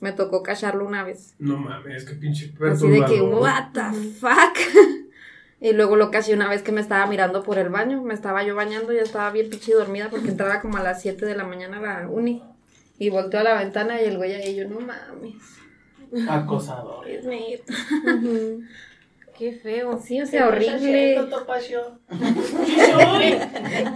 Me 0.00 0.12
tocó 0.12 0.42
cacharlo 0.42 0.86
una 0.86 1.04
vez. 1.04 1.34
No 1.38 1.56
mames, 1.58 2.04
qué 2.04 2.14
pinche 2.14 2.52
Así 2.70 2.88
de 2.88 2.96
que, 3.00 3.00
perturbador. 3.02 3.42
what 3.42 3.72
the 3.72 3.98
fuck. 4.18 4.58
Y 5.62 5.74
luego 5.74 5.94
lo 5.96 6.10
caché 6.10 6.32
una 6.32 6.48
vez 6.48 6.62
que 6.62 6.72
me 6.72 6.80
estaba 6.80 7.06
mirando 7.06 7.42
por 7.42 7.58
el 7.58 7.68
baño. 7.68 8.02
Me 8.02 8.14
estaba 8.14 8.42
yo 8.44 8.54
bañando, 8.54 8.94
ya 8.94 9.02
estaba 9.02 9.30
bien 9.30 9.50
pinche 9.50 9.74
dormida 9.74 10.08
porque 10.08 10.28
entraba 10.28 10.62
como 10.62 10.78
a 10.78 10.82
las 10.82 11.02
7 11.02 11.26
de 11.26 11.36
la 11.36 11.44
mañana 11.44 11.76
a 11.76 12.00
la 12.00 12.08
uni. 12.08 12.42
Y 12.98 13.10
volteó 13.10 13.40
a 13.40 13.42
la 13.42 13.58
ventana 13.58 14.00
y 14.00 14.06
el 14.06 14.16
güey 14.16 14.32
ahí, 14.32 14.56
yo, 14.56 14.66
no 14.66 14.80
mames. 14.80 15.34
Acosador. 16.28 17.06
Es 17.06 17.26
neta. 17.26 17.74
Qué 19.40 19.52
feo. 19.54 19.98
Sí, 20.04 20.20
o 20.20 20.26
sea, 20.26 20.48
horrible. 20.48 21.14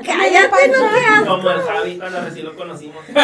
Cállate, 0.07 0.69
no 0.69 0.91
seas. 0.91 1.25
Como 1.27 1.51
el 1.51 1.61
Javi 1.61 1.99
cuando 1.99 2.21
recién 2.23 2.47
lo 2.47 2.57
conocimos. 2.57 3.05
Ey, 3.07 3.15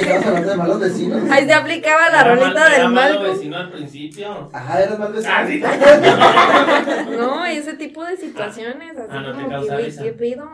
estamos 0.00 0.26
hablando 0.26 0.50
de 0.50 0.56
malos 0.56 0.80
vecinos. 0.80 1.30
Ahí 1.30 1.44
se 1.46 1.54
aplicaba 1.54 2.10
la 2.10 2.24
mal- 2.24 2.38
rolita 2.40 2.68
del 2.70 2.88
malo 2.88 3.14
Malcolm. 3.14 3.36
vecino 3.36 3.56
al 3.56 3.70
principio. 3.70 4.50
Ajá, 4.52 4.82
eras 4.82 4.98
mal 4.98 5.12
vecino. 5.12 5.32
Ah, 5.32 5.46
sí. 5.46 5.62
No, 7.16 7.44
ese 7.46 7.74
tipo 7.74 8.04
de 8.04 8.16
situaciones, 8.16 8.98
así 8.98 9.08
Ah, 9.08 9.20
no 9.20 9.26
te 9.28 9.32
como 9.32 9.48
que, 9.48 9.54
causa 9.54 9.72
güey, 9.74 9.84
risa. 9.86 10.02
¿qué 10.02 10.12
pido? 10.12 10.50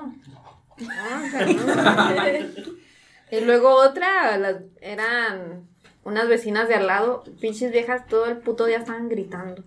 Ah, 0.91 1.23
y 3.31 3.41
luego 3.41 3.71
otra, 3.75 4.37
las, 4.37 4.57
eran 4.83 5.67
unas 6.05 6.29
vecinas 6.29 6.69
de 6.69 6.75
al 6.75 6.87
lado, 6.87 7.25
pinches 7.41 7.73
viejas, 7.73 8.07
todo 8.07 8.27
el 8.27 8.39
puto 8.39 8.65
día 8.67 8.79
estaban 8.79 9.09
gritando. 9.09 9.63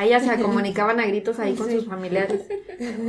Ellas 0.00 0.24
se 0.24 0.38
comunicaban 0.42 1.00
a 1.00 1.06
gritos 1.06 1.38
ahí 1.40 1.54
con 1.54 1.70
sus 1.70 1.86
familiares. 1.86 2.46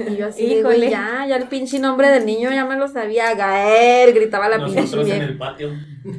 Y 0.10 0.16
yo 0.16 0.28
así, 0.28 0.44
Híjole. 0.46 0.90
ya, 0.90 1.26
ya 1.28 1.36
el 1.36 1.48
pinche 1.48 1.78
nombre 1.80 2.10
del 2.10 2.26
niño 2.26 2.50
ya 2.52 2.66
me 2.66 2.76
lo 2.78 2.88
sabía. 2.88 3.36
Gael, 3.36 4.14
gritaba 4.14 4.50
la 4.50 4.66
pinche 4.66 4.98
en 4.98 5.06
vieja. 5.06 5.24
el 5.24 5.38
patio. 5.38 5.70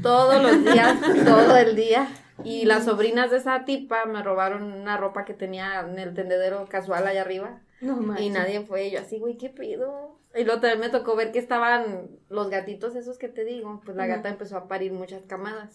Todos 0.02 0.40
los 0.42 0.64
días, 0.72 0.96
todo 1.24 1.56
el 1.56 1.74
día. 1.74 2.08
Y 2.44 2.64
las 2.64 2.84
sobrinas 2.84 3.30
de 3.30 3.38
esa 3.38 3.64
tipa 3.64 4.06
me 4.06 4.22
robaron 4.22 4.62
una 4.62 4.96
ropa 4.96 5.24
que 5.24 5.34
tenía 5.34 5.80
en 5.80 5.98
el 5.98 6.14
tendedero 6.14 6.64
casual 6.68 7.06
allá 7.06 7.20
arriba. 7.22 7.60
No 7.80 7.96
manches. 7.96 8.24
Y 8.26 8.30
nadie 8.30 8.60
fue. 8.62 8.86
Y 8.86 8.92
yo 8.92 9.00
así, 9.00 9.18
güey, 9.18 9.36
¿qué 9.36 9.50
pido? 9.50 10.16
Y 10.34 10.44
luego 10.44 10.60
también 10.60 10.80
me 10.80 10.88
tocó 10.88 11.16
ver 11.16 11.32
que 11.32 11.40
estaban 11.40 12.08
los 12.28 12.48
gatitos 12.48 12.94
esos 12.94 13.18
que 13.18 13.28
te 13.28 13.44
digo. 13.44 13.82
Pues 13.84 13.96
la 13.96 14.06
gata 14.06 14.28
empezó 14.28 14.56
a 14.56 14.68
parir 14.68 14.92
muchas 14.92 15.22
camadas. 15.24 15.74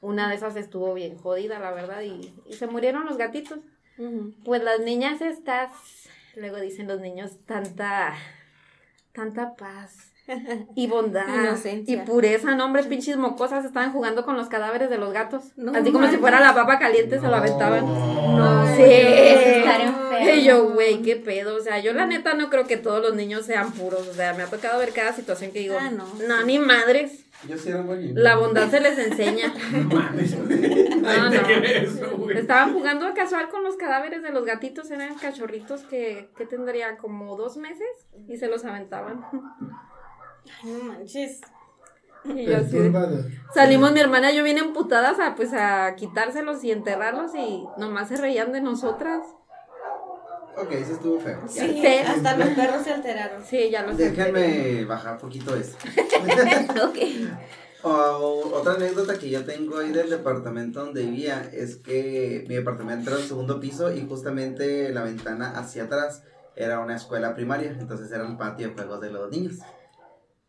Una 0.00 0.28
de 0.28 0.36
esas 0.36 0.56
estuvo 0.56 0.94
bien 0.94 1.16
jodida, 1.18 1.58
la 1.58 1.72
verdad, 1.72 2.02
y, 2.02 2.34
y 2.46 2.54
se 2.54 2.66
murieron 2.66 3.06
los 3.06 3.18
gatitos. 3.18 3.58
Pues 4.44 4.62
las 4.62 4.80
niñas 4.80 5.20
estas, 5.20 5.70
luego 6.34 6.58
dicen 6.58 6.88
los 6.88 7.00
niños, 7.00 7.32
tanta, 7.44 8.14
tanta 9.12 9.56
paz 9.56 10.09
y 10.74 10.86
bondad 10.86 11.26
Inocencia. 11.28 11.94
y 11.94 11.98
pureza, 12.06 12.54
no 12.54 12.64
hombre, 12.66 12.82
pinches 12.84 13.16
mocosas 13.16 13.64
estaban 13.64 13.92
jugando 13.92 14.24
con 14.24 14.36
los 14.36 14.48
cadáveres 14.48 14.90
de 14.90 14.98
los 14.98 15.12
gatos. 15.12 15.44
No 15.56 15.72
Así 15.74 15.92
como 15.92 16.08
si 16.08 16.16
fuera 16.16 16.40
la 16.40 16.54
papa 16.54 16.78
caliente, 16.78 17.18
se 17.20 17.26
lo 17.26 17.36
aventaban. 17.36 17.84
No, 17.86 18.66
Sí. 18.76 18.82
Y 20.32 20.44
yo, 20.44 20.68
güey, 20.70 21.00
qué 21.02 21.16
pedo. 21.16 21.56
O 21.56 21.60
sea, 21.60 21.80
yo 21.80 21.92
la 21.92 22.06
neta 22.06 22.34
no 22.34 22.50
creo 22.50 22.66
que 22.66 22.76
todos 22.76 23.00
los 23.02 23.14
niños 23.14 23.46
sean 23.46 23.72
puros. 23.72 24.06
O 24.06 24.12
sea, 24.12 24.34
me 24.34 24.42
ha 24.42 24.46
tocado 24.46 24.78
ver 24.78 24.92
cada 24.92 25.12
situación 25.12 25.50
que 25.50 25.60
digo, 25.60 25.76
Ah, 25.80 25.90
no. 25.90 26.04
no, 26.28 26.44
ni 26.44 26.58
madres. 26.58 27.24
Yo 27.48 27.56
sí 27.56 27.70
era 27.70 27.82
niño. 27.82 28.12
La 28.16 28.36
bondad 28.36 28.68
se 28.70 28.80
les 28.80 28.98
enseña. 28.98 29.52
No 29.72 29.94
mames. 29.96 30.36
No, 30.38 30.46
Nadie 31.00 31.30
te 31.30 31.36
no. 31.38 31.42
cree 31.60 31.84
eso, 31.84 32.16
güey. 32.18 32.36
Estaban 32.36 32.74
jugando 32.74 33.12
casual 33.14 33.48
con 33.48 33.64
los 33.64 33.76
cadáveres 33.76 34.22
de 34.22 34.30
los 34.30 34.44
gatitos, 34.44 34.90
eran 34.90 35.14
cachorritos 35.14 35.80
que, 35.84 36.28
que 36.36 36.44
tendría 36.44 36.98
como 36.98 37.36
dos 37.36 37.56
meses 37.56 37.88
y 38.28 38.36
se 38.36 38.46
los 38.48 38.64
aventaban. 38.66 39.24
Ay, 40.62 40.70
no 40.70 40.84
manches. 40.84 41.40
Y 42.24 42.44
yo 42.46 42.56
así. 42.58 42.76
Salimos 43.54 43.92
mi 43.92 44.00
hermana 44.00 44.30
y 44.30 44.36
yo 44.36 44.44
bien 44.44 44.58
emputadas 44.58 45.18
a 45.20 45.34
pues 45.34 45.52
a 45.54 45.94
quitárselos 45.96 46.62
y 46.64 46.70
enterrarlos 46.70 47.34
y 47.34 47.64
nomás 47.78 48.08
se 48.08 48.16
reían 48.16 48.52
de 48.52 48.60
nosotras. 48.60 49.24
Ok, 50.56 50.72
eso 50.72 50.92
estuvo 50.92 51.18
feo. 51.20 51.40
Sí, 51.48 51.80
Sí. 51.80 51.86
hasta 51.86 52.36
los 52.36 52.48
perros 52.50 52.82
se 52.82 52.92
alteraron. 52.92 53.42
Sí, 53.42 53.70
ya 53.70 53.82
los 53.82 53.96
Déjenme 53.96 54.84
bajar 54.84 55.16
poquito 55.16 55.54
eso. 55.56 55.76
ok. 56.84 56.98
Otra 57.82 58.74
anécdota 58.74 59.18
que 59.18 59.30
yo 59.30 59.44
tengo 59.46 59.78
ahí 59.78 59.90
del 59.90 60.10
departamento 60.10 60.84
donde 60.84 61.02
vivía 61.02 61.48
es 61.52 61.76
que 61.76 62.44
mi 62.48 62.56
departamento 62.56 63.10
era 63.10 63.18
el 63.18 63.26
segundo 63.26 63.58
piso 63.58 63.90
y 63.90 64.06
justamente 64.06 64.90
la 64.90 65.04
ventana 65.04 65.52
hacia 65.58 65.84
atrás 65.84 66.22
era 66.56 66.80
una 66.80 66.96
escuela 66.96 67.34
primaria, 67.34 67.70
entonces 67.70 68.12
era 68.12 68.26
el 68.26 68.36
patio 68.36 68.68
de 68.68 68.74
juegos 68.74 69.00
de 69.00 69.10
los 69.10 69.30
niños. 69.30 69.60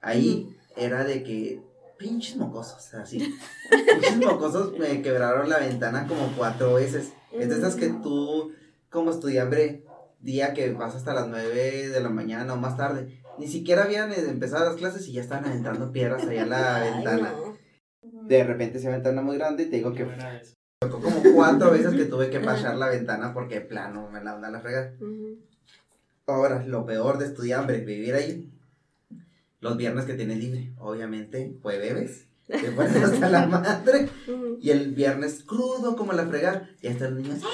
Ahí 0.02 0.56
era 0.76 1.04
de 1.04 1.24
que 1.24 1.62
pinches 1.98 2.36
mocosos, 2.38 2.94
así. 2.96 3.20
Pinches 3.70 4.18
mocosos 4.18 4.78
me 4.78 5.02
quebraron 5.02 5.50
la 5.50 5.60
ventana 5.60 6.08
como 6.08 6.34
cuatro 6.36 6.74
veces. 6.74 7.14
Es 7.32 7.50
de 7.50 7.58
esas 7.58 7.76
que 7.76 7.90
tú, 7.90 8.52
como 8.90 9.12
estudiante, 9.12 9.86
día 10.20 10.54
que 10.54 10.74
vas 10.74 10.96
hasta 10.96 11.14
las 11.14 11.28
9 11.28 11.90
de 11.90 12.02
la 12.02 12.10
mañana 12.10 12.54
o 12.54 12.58
más 12.58 12.76
tarde, 12.78 13.24
ni 13.38 13.48
siquiera 13.48 13.84
habían 13.84 14.12
empezado 14.12 14.66
las 14.66 14.76
clases 14.76 15.08
y 15.08 15.14
ya 15.14 15.22
estaban 15.22 15.46
aventando 15.46 15.92
piedras 15.92 16.24
allá 16.24 16.44
a 16.44 16.48
la 16.48 16.76
Ay, 16.82 16.94
ventana. 16.94 17.32
no. 17.32 17.58
De 18.28 18.44
repente 18.44 18.80
se 18.80 18.88
aventó 18.88 19.10
una 19.12 19.22
muy 19.22 19.38
grande 19.38 19.64
y 19.64 19.70
te 19.70 19.78
digo 19.78 19.94
que 19.94 20.08
tocó 20.80 21.00
como 21.02 21.22
cuatro 21.36 21.72
veces 21.72 21.94
que 21.94 22.06
tuve 22.06 22.30
que 22.30 22.40
pasar 22.40 22.76
la 22.78 22.88
ventana 22.90 23.34
porque 23.34 23.62
plano 23.62 24.10
me 24.10 24.24
la 24.24 24.36
onda 24.36 24.50
la 24.50 24.60
frega. 24.60 24.94
Ujú. 25.00 25.38
Ahora, 26.28 26.64
lo 26.66 26.86
peor 26.86 27.18
de 27.18 27.26
estudiar, 27.26 27.68
vivir 27.68 28.14
ahí, 28.16 28.50
los 29.62 29.78
viernes 29.78 30.06
que 30.06 30.14
tienes 30.16 30.38
libre, 30.38 30.72
obviamente, 30.78 31.56
fue 31.62 31.78
bebes. 31.78 32.26
Te 32.48 32.72
pones 32.72 32.96
hasta 32.98 33.30
la 33.30 33.46
madre. 33.48 34.10
Y 34.60 34.72
el 34.72 34.92
viernes 34.94 35.44
crudo 35.46 35.96
como 35.96 36.12
la 36.14 36.26
fregar. 36.26 36.70
Y 36.82 36.88
hasta 36.88 37.10
los 37.10 37.22
niños. 37.22 37.40
¡ah! 37.44 37.48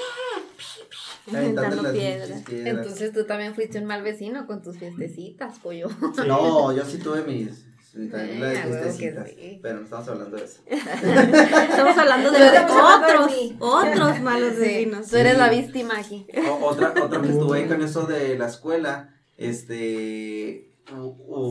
las 1.31 1.91
piedras. 1.91 2.41
piedras. 2.43 2.77
Entonces 2.77 3.11
tú 3.13 3.25
también 3.25 3.53
fuiste 3.53 3.77
un 3.79 3.85
mal 3.85 4.01
vecino 4.01 4.47
con 4.47 4.61
tus 4.63 4.77
fiestecitas, 4.77 5.59
pollo. 5.59 5.89
No, 6.25 6.71
yo 6.71 6.83
sí 6.85 6.97
tuve 6.97 7.21
mis. 7.23 7.65
la 7.93 8.17
de 8.23 8.89
Eh, 8.89 8.93
sí. 9.35 9.59
Pero 9.61 9.79
no 9.79 9.83
estamos 9.83 10.07
hablando 10.07 10.37
de 10.37 10.45
eso. 10.45 10.61
Estamos 10.69 11.97
hablando 11.97 12.31
de 12.31 12.39
otros, 12.59 13.33
otros 13.59 14.21
malos 14.21 14.53
Sí, 14.55 14.59
vecinos. 14.61 15.07
tú 15.09 15.17
eres 15.17 15.33
Sí. 15.33 15.39
la 15.39 15.49
víctima 15.49 15.99
aquí. 15.99 16.25
O- 16.49 16.65
otra, 16.65 16.93
otra 17.03 17.21
que 17.21 17.29
estuve 17.29 17.59
ahí 17.59 17.67
con 17.67 17.81
eso 17.81 18.05
de 18.05 18.37
la 18.37 18.47
escuela, 18.47 19.13
este, 19.37 20.69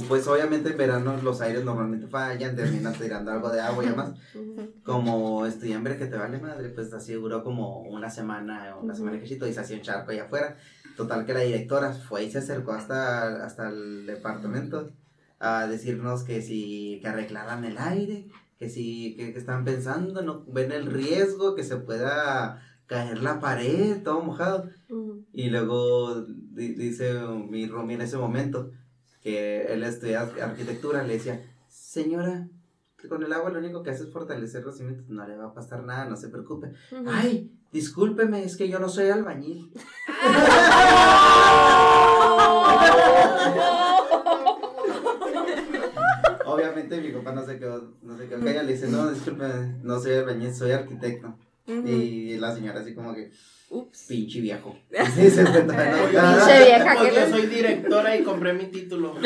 pues 0.09 0.27
obviamente 0.27 0.71
en 0.71 0.79
verano 0.79 1.17
los 1.23 1.41
aires 1.41 1.65
normalmente 1.65 2.07
fallan, 2.07 2.57
terminas 2.57 2.99
tirando 2.99 3.31
algo 3.33 3.51
de 3.51 3.61
agua 3.61 3.85
y 3.85 3.89
demás. 3.89 4.13
Como 4.83 5.45
estudiante 5.47 5.97
que 5.99 6.07
te 6.07 6.17
vale 6.17 6.39
madre, 6.39 6.69
pues 6.71 6.93
así 6.93 7.13
duró 7.15 7.43
como 7.45 7.81
una 7.83 8.09
semana, 8.11 8.77
una 8.81 8.95
semana 8.95 9.19
cachito, 9.21 9.47
y 9.47 9.53
se 9.53 9.61
hacía 9.61 9.77
un 9.77 9.83
charco 9.83 10.11
allá 10.11 10.25
afuera. 10.25 10.57
Total 10.97 11.27
que 11.27 11.35
la 11.35 11.41
directora 11.41 11.93
fue 11.93 12.25
y 12.25 12.31
se 12.31 12.39
acercó 12.39 12.73
hasta, 12.73 13.45
hasta 13.45 13.69
el 13.69 14.07
departamento 14.07 14.91
a 15.39 15.67
decirnos 15.67 16.23
que 16.23 16.41
si, 16.41 16.99
que 17.03 17.09
arreglaran 17.09 17.65
el 17.67 17.77
aire, 17.77 18.29
que 18.59 18.71
si, 18.71 19.15
que, 19.17 19.35
que 19.35 19.39
están 19.39 19.65
pensando, 19.67 20.23
no 20.23 20.45
ven 20.49 20.73
el 20.73 20.87
riesgo, 20.87 21.55
que 21.55 21.65
se 21.65 21.77
pueda 21.77 22.63
caer 22.87 23.23
la 23.23 23.41
pared, 23.41 24.03
todo 24.03 24.23
mojado. 24.23 24.71
Y 25.35 25.51
luego 25.51 26.23
di- 26.23 26.73
dice 26.75 27.13
mi 27.51 27.67
Romy 27.67 27.95
en 27.95 28.01
ese 28.03 28.17
momento 28.17 28.71
que 29.27 29.73
él 29.73 29.83
estudia 29.83 30.21
arquitectura, 30.21 31.03
le 31.03 31.15
decía, 31.15 31.43
señora, 31.67 32.47
que 32.97 33.09
con 33.09 33.25
el 33.25 33.33
agua 33.33 33.51
lo 33.51 33.59
único 33.59 33.83
que 33.83 33.91
hace 33.91 34.05
es 34.05 34.13
fortalecer 34.13 34.63
los 34.63 34.77
cimientos, 34.77 35.09
no 35.09 35.27
le 35.27 35.37
va 35.37 35.47
a 35.47 35.53
pasar 35.53 35.83
nada, 35.83 36.05
no 36.05 36.15
se 36.15 36.29
preocupe. 36.29 36.71
Ay, 37.09 37.51
discúlpeme, 37.73 38.45
es 38.45 38.57
que 38.57 38.69
yo 38.69 38.79
no 38.79 38.89
soy 38.89 39.09
albañil. 39.09 39.73
Obviamente 46.47 47.01
mi 47.01 47.11
compa 47.11 47.33
no 47.33 47.45
se 47.45 47.59
quedó, 47.59 47.95
no 48.03 48.17
se 48.17 48.29
quedó 48.29 48.45
callado, 48.45 48.65
le 48.65 48.75
dice, 48.75 48.87
no, 48.87 49.11
discúlpeme, 49.11 49.81
no 49.83 49.99
soy 49.99 50.15
albañil, 50.15 50.55
soy 50.55 50.71
arquitecto. 50.71 51.37
Y 51.67 52.37
la 52.37 52.55
señora 52.55 52.79
así 52.79 52.95
como 52.95 53.13
que, 53.13 53.33
Ups. 53.69 54.05
pinche 54.09 54.41
viejo. 54.41 54.77
Sí, 55.15 55.31
se 55.31 55.45
Pinche 55.45 56.65
vieja 56.65 56.95
Pues 56.97 57.11
que 57.11 57.15
yo 57.17 57.29
soy 57.31 57.47
directora 57.47 58.17
y 58.17 58.23
compré 58.23 58.53
mi 58.53 58.67
título. 58.67 59.15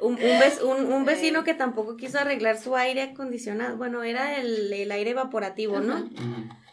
Un 0.00 0.12
un, 0.12 0.18
vec- 0.18 0.62
un- 0.62 0.92
un 0.92 1.04
vecino 1.04 1.42
que 1.42 1.54
tampoco 1.54 1.96
quiso 1.96 2.18
arreglar 2.18 2.58
su 2.60 2.76
aire 2.76 3.02
acondicionado. 3.02 3.76
Bueno, 3.76 4.04
era 4.04 4.38
el, 4.40 4.72
el 4.72 4.92
aire 4.92 5.10
evaporativo, 5.10 5.80
¿no? 5.80 6.08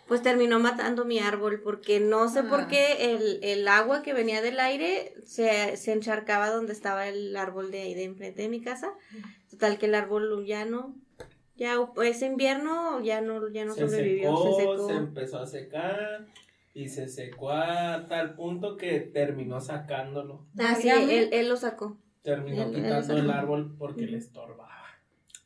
Pues 0.08 0.22
terminó 0.22 0.60
matando 0.60 1.04
mi 1.06 1.18
árbol 1.20 1.62
porque 1.64 2.00
no 2.00 2.30
sé 2.30 2.44
por 2.44 2.62
Ah. 2.62 2.68
qué 2.68 3.16
el, 3.16 3.40
el 3.42 3.68
agua 3.68 4.04
que 4.04 4.14
venía 4.14 4.42
del 4.44 4.60
aire 4.60 5.16
se, 5.26 5.78
se 5.78 5.94
encharcaba 5.94 6.50
donde 6.52 6.74
estaba 6.74 7.08
el 7.08 7.36
árbol 7.36 7.72
de 7.72 7.82
ahí 7.82 7.96
de 7.96 8.04
enfrente 8.04 8.44
de 8.44 8.50
mi 8.50 8.62
casa. 8.62 8.94
Total 9.50 9.80
que 9.80 9.88
el 9.88 9.96
árbol 9.96 10.46
ya 10.46 10.66
no, 10.66 10.94
ya 11.56 11.76
ese 12.04 12.26
invierno 12.26 13.02
ya 13.02 13.22
no, 13.22 13.50
ya 13.50 13.66
no 13.66 13.74
se 13.74 13.82
sobrevivió, 13.82 14.30
secó, 14.30 14.44
se 14.44 14.54
se, 14.54 14.62
secó. 14.62 14.90
empezó 14.92 15.40
a 15.40 15.46
secar 15.46 16.26
y 16.74 16.90
se 16.90 17.08
secó 17.08 17.52
a 17.52 18.08
tal 18.08 18.36
punto 18.36 18.78
que 18.78 19.00
terminó 19.00 19.62
sacándolo. 19.62 20.46
Ah, 20.58 20.76
sí, 20.76 20.90
él, 20.90 21.30
él 21.32 21.50
lo 21.50 21.58
sacó. 21.58 21.98
Terminó 22.24 22.64
Él- 22.64 22.76
él 22.76 22.84
quitando 22.84 23.18
el 23.18 23.30
árbol 23.32 23.76
porque 23.78 24.08
le 24.08 24.18
estorbaba. 24.18 24.70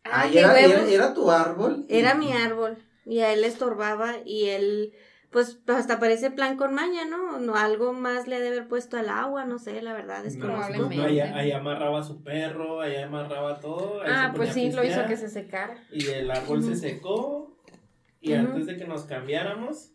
Ah, 0.03 0.21
Ay, 0.23 0.29
¿y 0.29 0.33
qué 0.33 0.39
era, 0.39 0.59
era, 0.59 0.89
era 0.89 1.13
tu 1.13 1.29
árbol. 1.29 1.85
Era 1.89 2.15
mi 2.15 2.31
árbol 2.31 2.77
y 3.05 3.19
a 3.19 3.33
él 3.33 3.41
le 3.41 3.47
estorbaba 3.47 4.15
y 4.25 4.45
él, 4.45 4.93
pues 5.37 5.59
hasta 5.67 5.99
parece 5.99 6.31
plan 6.31 6.57
con 6.57 6.73
maña, 6.73 7.05
¿no? 7.05 7.37
no 7.37 7.55
algo 7.55 7.93
más 7.93 8.27
le 8.27 8.37
ha 8.37 8.39
de 8.39 8.47
haber 8.47 8.67
puesto 8.67 8.97
al 8.97 9.07
agua, 9.07 9.45
no 9.45 9.59
sé, 9.59 9.83
la 9.83 9.93
verdad 9.93 10.25
es 10.25 10.35
No, 10.35 10.57
ahí, 10.57 11.19
ahí 11.19 11.51
amarraba 11.51 11.99
a 11.99 12.03
su 12.03 12.23
perro, 12.23 12.81
ahí 12.81 12.95
amarraba 12.95 13.59
todo. 13.59 14.01
ahí 14.01 14.09
Ah, 14.11 14.33
pues 14.35 14.55
sí, 14.55 14.71
lo 14.71 14.83
hizo 14.83 15.05
que 15.05 15.15
se 15.15 15.29
secara. 15.29 15.77
Y 15.91 16.07
el 16.07 16.31
árbol 16.31 16.63
se 16.63 16.75
secó. 16.75 17.55
Y 18.19 18.33
antes 18.33 18.65
de 18.65 18.77
que 18.77 18.87
nos 18.87 19.03
cambiáramos, 19.03 19.91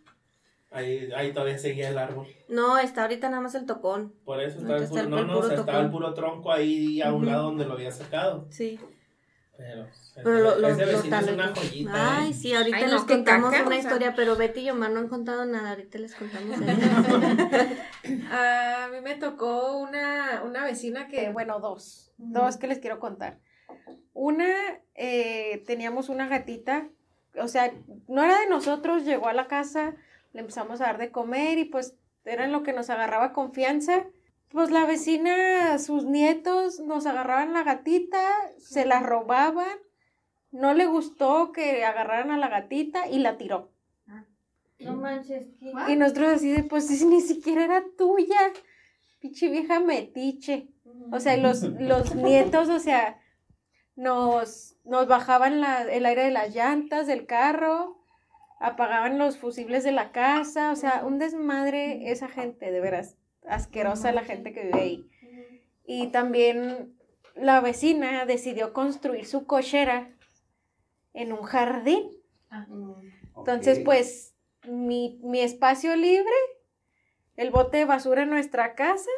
ahí, 0.71 1.11
ahí 1.17 1.33
todavía 1.33 1.59
seguía 1.59 1.89
el 1.89 1.99
árbol. 1.99 2.29
No, 2.49 2.79
está 2.79 3.03
ahorita 3.03 3.29
nada 3.29 3.43
más 3.43 3.57
el 3.57 3.67
tocón. 3.67 4.15
Por 4.25 4.41
eso 4.41 4.59
está 4.61 4.77
puro, 4.87 5.09
no, 5.09 5.19
el 5.19 5.27
no, 5.27 5.35
puro 5.35 5.47
o 5.47 5.49
sea, 5.49 5.59
estaba 5.59 5.81
el 5.81 5.91
puro 5.91 6.15
tronco 6.15 6.53
ahí 6.53 7.03
a 7.03 7.13
un 7.13 7.27
lado 7.27 7.47
donde 7.47 7.65
lo 7.65 7.73
había 7.73 7.91
sacado. 7.91 8.47
Sí. 8.51 8.79
Pero, 9.57 9.87
Pero 10.15 10.31
lo, 10.41 10.59
lo, 10.59 10.69
ese 10.69 10.87
lo 10.87 10.93
vecino 10.93 11.17
es 11.19 11.27
taló. 11.27 11.35
una 11.35 11.55
joyita. 11.55 12.19
Ay, 12.19 12.31
¿eh? 12.31 12.35
sí, 12.35 12.53
ahorita 12.55 12.77
Ay, 12.77 12.85
no, 12.87 12.93
les 12.93 13.05
contamos 13.05 13.51
caca, 13.51 13.63
una 13.63 13.77
o 13.77 13.81
sea. 13.81 13.81
historia, 13.81 14.15
pero 14.17 14.37
Betty 14.37 14.61
y 14.61 14.71
Omar 14.71 14.91
no 14.91 15.01
han 15.01 15.09
contado 15.09 15.45
nada, 15.45 15.71
ahorita 15.71 15.99
les 15.99 16.15
contamos 16.15 16.59
eso. 16.61 16.71
A 18.33 18.89
mí 18.91 19.01
me 19.03 19.15
tocó 19.17 19.77
una, 19.79 20.43
una 20.45 20.65
vecina 20.65 21.09
que, 21.09 21.31
bueno, 21.31 21.61
dos, 21.61 22.13
dos 22.17 22.57
que 22.57 22.67
les 22.67 22.79
quiero 22.79 22.99
contar. 22.99 23.39
Una, 24.15 24.51
eh, 24.95 25.63
teníamos 25.67 26.09
una 26.09 26.29
gatita, 26.29 26.89
o 27.37 27.49
sea, 27.49 27.73
no 28.09 28.23
era 28.25 28.39
de 28.41 28.49
nosotros, 28.49 29.05
llegó 29.05 29.29
a 29.29 29.33
la 29.33 29.47
casa, 29.47 29.95
le 30.33 30.41
empezamos 30.41 30.81
a 30.81 30.87
dar 30.87 30.99
de 30.99 31.11
comer 31.11 31.59
y 31.59 31.65
pues 31.67 31.95
era 32.25 32.45
en 32.45 32.53
lo 32.53 32.63
que 32.63 32.73
nos 32.73 32.91
agarraba 32.91 33.33
confianza. 33.33 34.07
Pues 34.53 34.71
la 34.71 34.85
vecina, 34.85 35.79
sus 35.79 36.05
nietos 36.05 36.81
nos 36.81 37.07
agarraban 37.07 37.53
la 37.55 37.63
gatita, 37.63 38.21
se 38.59 38.85
la 38.85 39.01
robaban, 39.01 39.79
no 40.51 40.75
le 40.75 40.85
gustó 40.87 41.53
que 41.53 41.85
agarraran 41.85 42.31
a 42.31 42.37
la 42.39 42.49
gatita 42.49 43.09
y 43.09 43.19
la 43.19 43.39
tiró. 43.39 43.71
No 44.81 44.97
manches, 44.97 45.47
¿qué? 45.59 45.73
Y 45.93 45.97
nosotros 45.97 46.33
así 46.35 46.51
de, 46.51 46.65
pues 46.65 46.91
ni 47.07 47.21
siquiera 47.21 47.65
era 47.65 47.85
tuya, 47.97 48.37
pinche 49.21 49.49
vieja 49.49 49.81
metiche. 49.81 50.69
O 51.13 51.21
sea, 51.21 51.37
los, 51.37 51.63
los 51.63 52.15
nietos, 52.15 52.69
o 52.69 52.79
sea, 52.79 53.19
nos, 53.97 54.77
nos 54.85 55.07
bajaban 55.07 55.61
la- 55.61 55.83
el 55.85 56.05
aire 56.05 56.25
de 56.25 56.31
las 56.31 56.55
llantas 56.55 57.07
del 57.07 57.27
carro, 57.27 57.99
apagaban 58.61 59.19
los 59.19 59.39
fusibles 59.39 59.85
de 59.85 59.93
la 59.93 60.13
casa, 60.13 60.71
o 60.73 60.77
sea, 60.77 61.03
un 61.05 61.19
desmadre 61.19 62.11
esa 62.11 62.29
gente, 62.29 62.71
de 62.71 62.81
veras, 62.81 63.17
asquerosa 63.47 64.13
la 64.13 64.23
gente 64.25 64.53
que 64.53 64.65
vive 64.67 64.81
ahí. 64.81 65.11
Y 65.85 66.09
también 66.09 66.97
la 67.35 67.61
vecina 67.61 68.25
decidió 68.27 68.73
construir 68.73 69.27
su 69.27 69.47
cochera 69.47 70.11
en 71.15 71.33
un 71.33 71.43
jardín. 71.43 72.11
Entonces, 73.37 73.79
Ok. 73.79 73.85
pues, 73.85 74.35
mi, 74.69 75.19
mi 75.25 75.41
espacio 75.41 75.97
libre, 75.97 76.31
el 77.37 77.51
bote 77.51 77.79
de 77.79 77.85
basura 77.85 78.23
en 78.23 78.31
nuestra 78.31 78.75
casa, 78.75 79.11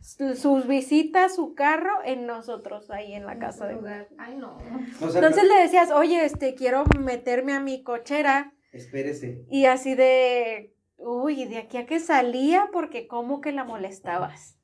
su- 0.00 0.34
sus 0.34 0.66
visitas, 0.66 1.34
su 1.36 1.54
carro 1.54 1.92
en 2.04 2.26
nosotros, 2.26 2.90
ahí 2.90 3.12
en 3.14 3.24
la 3.26 3.38
casa 3.38 3.66
de 3.66 4.06
Ay, 4.18 4.36
no. 4.36 4.58
O 5.00 5.08
sea, 5.10 5.20
Entonces 5.22 5.48
le 5.48 5.54
decías, 5.62 5.90
oye, 5.90 6.24
este, 6.24 6.54
quiero 6.54 6.84
meterme 6.98 7.52
a 7.52 7.60
mi 7.60 7.82
cochera, 7.82 8.52
espérese. 8.72 9.44
y 9.50 9.66
así 9.66 9.94
de, 9.94 10.74
uy, 11.00 11.44
de 11.46 11.58
aquí 11.58 11.76
a 11.78 11.86
que 11.86 12.00
salía, 12.00 12.68
porque 12.72 13.06
como 13.08 13.40
que 13.40 13.52
la 13.52 13.64
molestabas. 13.64 14.56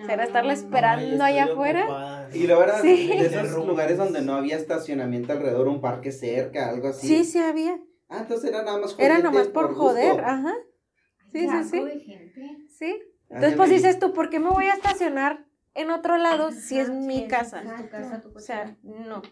O 0.00 0.04
sea, 0.04 0.14
era 0.14 0.24
estarla 0.24 0.52
esperando 0.52 1.22
Ay, 1.24 1.38
allá 1.38 1.52
afuera. 1.52 1.82
ocupada. 1.84 2.28
Y 2.36 2.44
era 2.44 2.80
Sí. 2.80 3.06
de 3.08 3.26
esos 3.26 3.66
lugares 3.66 3.96
donde 3.96 4.22
no 4.22 4.34
había 4.34 4.56
estacionamiento 4.56 5.32
alrededor, 5.32 5.68
un 5.68 5.80
parque 5.80 6.10
cerca, 6.10 6.68
algo 6.68 6.88
así. 6.88 7.06
Sí, 7.06 7.24
sí 7.24 7.38
había. 7.38 7.78
Ah, 8.08 8.18
entonces 8.22 8.50
era 8.50 8.62
nada 8.62 8.78
más 8.78 8.96
Era 8.98 9.20
nomás 9.20 9.48
por 9.48 9.68
gusto. 9.68 9.82
joder, 9.82 10.20
ajá. 10.24 10.54
Sí, 11.32 11.48
sí, 11.48 11.64
sí. 11.70 11.84
de 11.84 12.00
gente. 12.00 12.58
Sí. 12.76 13.02
Entonces, 13.30 13.56
pues 13.56 13.70
dices 13.70 13.98
tú, 13.98 14.12
¿por 14.12 14.30
qué 14.30 14.38
me 14.38 14.50
voy 14.50 14.66
a 14.66 14.74
estacionar 14.74 15.46
en 15.74 15.90
otro 15.90 16.16
lado 16.16 16.52
si 16.52 16.78
es 16.78 16.90
mi 16.90 17.26
casa? 17.26 17.62
tu 17.62 17.88
casa, 17.88 18.20
tu 18.20 18.30
O 18.34 18.40
sea, 18.40 18.76
no. 18.82 19.22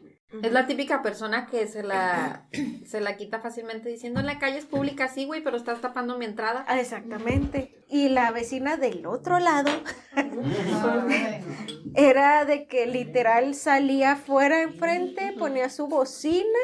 Es 0.43 0.51
la 0.51 0.67
típica 0.67 1.03
persona 1.03 1.47
que 1.47 1.67
se 1.67 1.83
la, 1.83 2.49
se 2.87 3.01
la 3.01 3.17
quita 3.17 3.41
fácilmente 3.41 3.89
diciendo 3.89 4.21
en 4.21 4.27
la 4.27 4.39
calle 4.39 4.59
es 4.59 4.65
pública, 4.65 5.09
sí, 5.09 5.27
güey, 5.27 5.43
pero 5.43 5.57
estás 5.57 5.81
tapando 5.81 6.19
mi 6.19 6.25
entrada. 6.25 6.65
Ah, 6.67 6.81
Exactamente. 6.81 7.85
Y 7.89 8.09
la 8.09 8.31
vecina 8.31 8.77
del 8.77 9.07
otro 9.07 9.39
lado 9.39 9.71
era 11.95 12.45
de 12.45 12.67
que 12.67 12.87
literal 12.87 13.55
salía 13.55 14.13
afuera 14.13 14.63
enfrente, 14.63 15.35
ponía 15.39 15.69
su 15.69 15.87
bocina, 15.87 16.59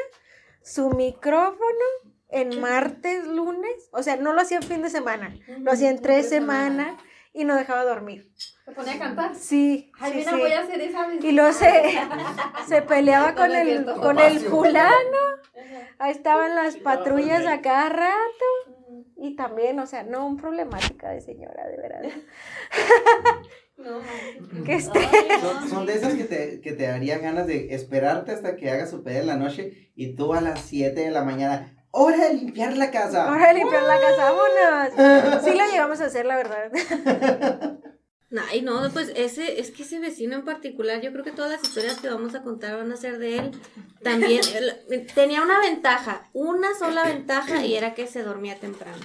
su 0.63 0.89
micrófono 0.89 1.85
en 2.29 2.59
martes, 2.59 3.27
lunes. 3.27 3.89
O 3.91 4.01
sea, 4.01 4.17
no 4.17 4.33
lo 4.33 4.41
hacía 4.41 4.57
en 4.57 4.63
fin 4.63 4.81
de 4.81 4.89
semana, 4.89 5.35
lo 5.59 5.71
hacía 5.71 5.91
en 5.91 6.01
tres 6.01 6.27
semanas 6.27 6.99
y 7.33 7.45
no 7.45 7.55
dejaba 7.55 7.85
dormir. 7.85 8.31
¿Se 8.69 8.75
ponía 8.75 8.93
a 8.93 8.99
cantar? 8.99 9.35
Sí, 9.35 9.91
Ay, 9.99 10.11
sí, 10.11 10.17
mira, 10.19 10.31
sí. 10.31 10.37
voy 10.39 10.51
a 10.51 10.59
hacer 10.61 10.81
esa 10.81 11.07
vez. 11.07 11.23
Y 11.23 11.31
luego 11.31 11.51
se, 11.53 11.99
se 12.67 12.81
peleaba 12.83 13.33
con 13.33 13.51
el, 13.51 13.83
con 13.85 14.19
el 14.19 14.39
fulano. 14.39 15.17
Ahí 15.97 16.11
estaban 16.11 16.53
las 16.55 16.77
patrullas 16.77 17.47
a 17.47 17.61
cada 17.61 17.89
rato. 17.89 18.45
Y 19.17 19.35
también, 19.35 19.79
o 19.79 19.87
sea, 19.87 20.03
no, 20.03 20.25
un 20.25 20.37
problemática 20.37 21.09
de 21.09 21.21
señora, 21.21 21.67
de 21.67 21.77
verdad. 21.77 22.01
No, 23.77 24.01
Que 24.65 24.73
este, 24.75 24.99
Son, 25.39 25.69
son 25.69 25.85
de 25.85 25.93
esas 25.93 26.13
que 26.15 26.25
te, 26.25 26.59
que 26.59 26.73
te 26.73 26.83
darían 26.85 27.21
ganas 27.21 27.47
de 27.47 27.73
esperarte 27.73 28.33
hasta 28.33 28.57
que 28.57 28.69
haga 28.69 28.85
su 28.87 29.03
peda 29.03 29.19
en 29.19 29.27
la 29.27 29.37
noche 29.37 29.89
y 29.95 30.17
tú 30.17 30.33
a 30.33 30.41
las 30.41 30.59
7 30.63 30.99
de 30.99 31.11
la 31.11 31.23
mañana, 31.23 31.73
¡hora 31.91 32.17
de 32.27 32.33
limpiar 32.33 32.75
la 32.75 32.91
casa! 32.91 33.29
ahora 33.29 33.47
de 33.47 33.53
limpiar 33.53 33.83
la 33.83 33.97
casa, 34.01 34.31
vámonos. 34.33 35.43
Sí 35.45 35.57
lo 35.57 35.65
llegamos 35.71 36.01
a 36.01 36.05
hacer, 36.07 36.25
la 36.25 36.35
verdad. 36.35 36.71
Ay, 38.49 38.61
no, 38.61 38.87
pues 38.91 39.11
ese, 39.15 39.59
es 39.59 39.71
que 39.71 39.83
ese 39.83 39.99
vecino 39.99 40.35
en 40.35 40.45
particular, 40.45 41.01
yo 41.01 41.11
creo 41.11 41.23
que 41.23 41.31
todas 41.31 41.51
las 41.51 41.63
historias 41.63 41.97
que 41.99 42.09
vamos 42.09 42.35
a 42.35 42.43
contar 42.43 42.77
van 42.77 42.91
a 42.91 42.97
ser 42.97 43.17
de 43.17 43.39
él. 43.39 43.51
También 44.03 44.41
tenía 45.15 45.41
una 45.41 45.59
ventaja, 45.59 46.27
una 46.33 46.75
sola 46.77 47.03
ventaja, 47.05 47.65
y 47.65 47.75
era 47.75 47.95
que 47.95 48.07
se 48.07 48.23
dormía 48.23 48.55
temprano. 48.59 49.03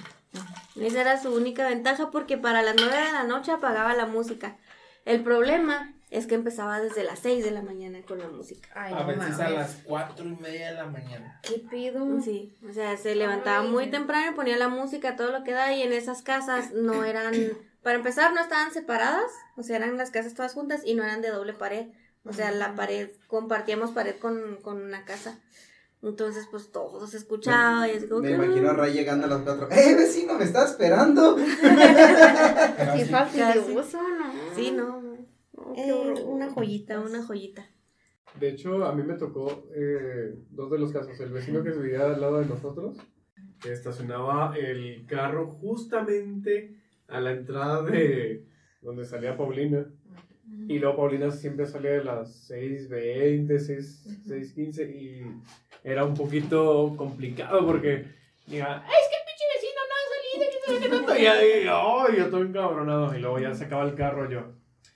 Esa 0.79 1.01
era 1.01 1.21
su 1.21 1.33
única 1.33 1.67
ventaja 1.67 2.11
porque 2.11 2.37
para 2.37 2.61
las 2.61 2.75
nueve 2.75 2.97
de 2.97 3.13
la 3.13 3.23
noche 3.23 3.51
apagaba 3.51 3.93
la 3.93 4.05
música. 4.05 4.57
El 5.05 5.23
problema 5.23 5.93
es 6.09 6.27
que 6.27 6.35
empezaba 6.35 6.79
desde 6.79 7.03
las 7.03 7.19
6 7.19 7.43
de 7.43 7.51
la 7.51 7.61
mañana 7.61 7.99
con 8.07 8.19
la 8.19 8.27
música. 8.27 8.69
Ay, 8.73 8.93
A 8.93 8.99
no 9.01 9.07
veces 9.07 9.39
a 9.39 9.49
las 9.49 9.81
cuatro 9.83 10.25
y 10.25 10.35
media 10.35 10.71
de 10.71 10.75
la 10.75 10.85
mañana. 10.85 11.39
¿Qué 11.41 11.59
pido? 11.69 12.21
Sí, 12.21 12.55
o 12.67 12.73
sea, 12.73 12.95
se 12.97 13.15
levantaba 13.15 13.63
muy 13.63 13.89
temprano, 13.89 14.35
ponía 14.35 14.57
la 14.57 14.69
música, 14.69 15.15
todo 15.15 15.31
lo 15.31 15.43
que 15.43 15.51
da, 15.51 15.73
y 15.73 15.81
en 15.81 15.93
esas 15.93 16.21
casas 16.21 16.71
no 16.73 17.03
eran, 17.03 17.33
para 17.85 17.97
empezar, 17.97 18.33
no 18.33 18.41
estaban 18.41 18.73
separadas, 18.73 19.31
o 19.57 19.61
sea, 19.61 19.75
eran 19.77 19.95
las 19.95 20.09
casas 20.09 20.33
todas 20.33 20.53
juntas 20.53 20.81
y 20.83 20.95
no 20.95 21.03
eran 21.03 21.21
de 21.21 21.29
doble 21.29 21.53
pared, 21.53 21.89
o 22.23 22.33
sea, 22.33 22.49
la 22.49 22.73
pared, 22.73 23.11
compartíamos 23.27 23.91
pared 23.91 24.15
con, 24.15 24.57
con 24.63 24.81
una 24.81 25.05
casa. 25.05 25.39
Entonces, 26.01 26.47
pues 26.49 26.71
todo 26.71 27.05
se 27.05 27.17
escuchaba 27.17 27.87
y 27.87 27.91
es 27.91 28.05
como 28.05 28.21
Me 28.21 28.29
que, 28.29 28.33
imagino 28.33 28.71
a 28.71 28.73
Ray 28.73 28.93
llegando 28.93 29.27
a 29.27 29.29
las 29.29 29.41
4. 29.43 29.69
¡Eh, 29.69 29.93
vecino, 29.93 30.33
me 30.33 30.45
está 30.45 30.65
esperando! 30.65 31.35
Qué 32.95 33.05
fastidioso, 33.05 34.01
¿no? 34.01 34.33
Sí, 34.55 34.71
no, 34.71 35.03
no. 35.03 35.75
Eh, 35.75 35.93
una 36.25 36.49
joyita, 36.49 36.99
una 36.99 37.23
joyita. 37.23 37.69
De 38.39 38.49
hecho, 38.49 38.83
a 38.83 38.95
mí 38.95 39.03
me 39.03 39.13
tocó 39.13 39.69
eh, 39.75 40.33
dos 40.49 40.71
de 40.71 40.79
los 40.79 40.91
casos. 40.91 41.19
El 41.19 41.29
vecino 41.29 41.63
que 41.63 41.69
vivía 41.69 42.05
al 42.07 42.19
lado 42.19 42.39
de 42.39 42.47
nosotros, 42.47 42.97
que 43.61 43.71
estacionaba 43.71 44.57
el 44.57 45.05
carro 45.05 45.51
justamente 45.51 46.81
a 47.07 47.19
la 47.19 47.31
entrada 47.31 47.83
de 47.83 48.43
donde 48.81 49.05
salía 49.05 49.37
Paulina. 49.37 49.85
Y 50.67 50.79
luego 50.79 50.97
Paulina 50.97 51.31
siempre 51.31 51.65
salía 51.65 51.91
de 51.91 52.03
las 52.03 52.49
6.20, 52.49 53.59
6, 53.59 54.25
6.15 54.27 54.89
y 54.95 55.21
era 55.83 56.05
un 56.05 56.13
poquito 56.13 56.93
complicado 56.95 57.65
porque 57.65 58.05
diga, 58.47 58.83
es 58.87 59.07
que 59.09 59.15
el 59.17 59.25
pinche 59.25 59.45
vecino 59.55 59.81
no 59.89 59.95
ha 59.95 60.05
salido, 60.15 60.51
que 60.51 60.65
sabe 60.65 60.79
qué 60.79 60.89
tanto. 60.89 61.17
Y 61.17 61.23
ya, 61.23 61.43
y, 61.43 61.67
"Ay, 61.67 62.17
yo 62.17 62.25
estoy 62.25 62.41
encabronado. 62.47 63.15
Y 63.15 63.21
luego 63.21 63.39
ya 63.39 63.53
sacaba 63.55 63.83
el 63.83 63.95
carro 63.95 64.29
yo. 64.29 64.43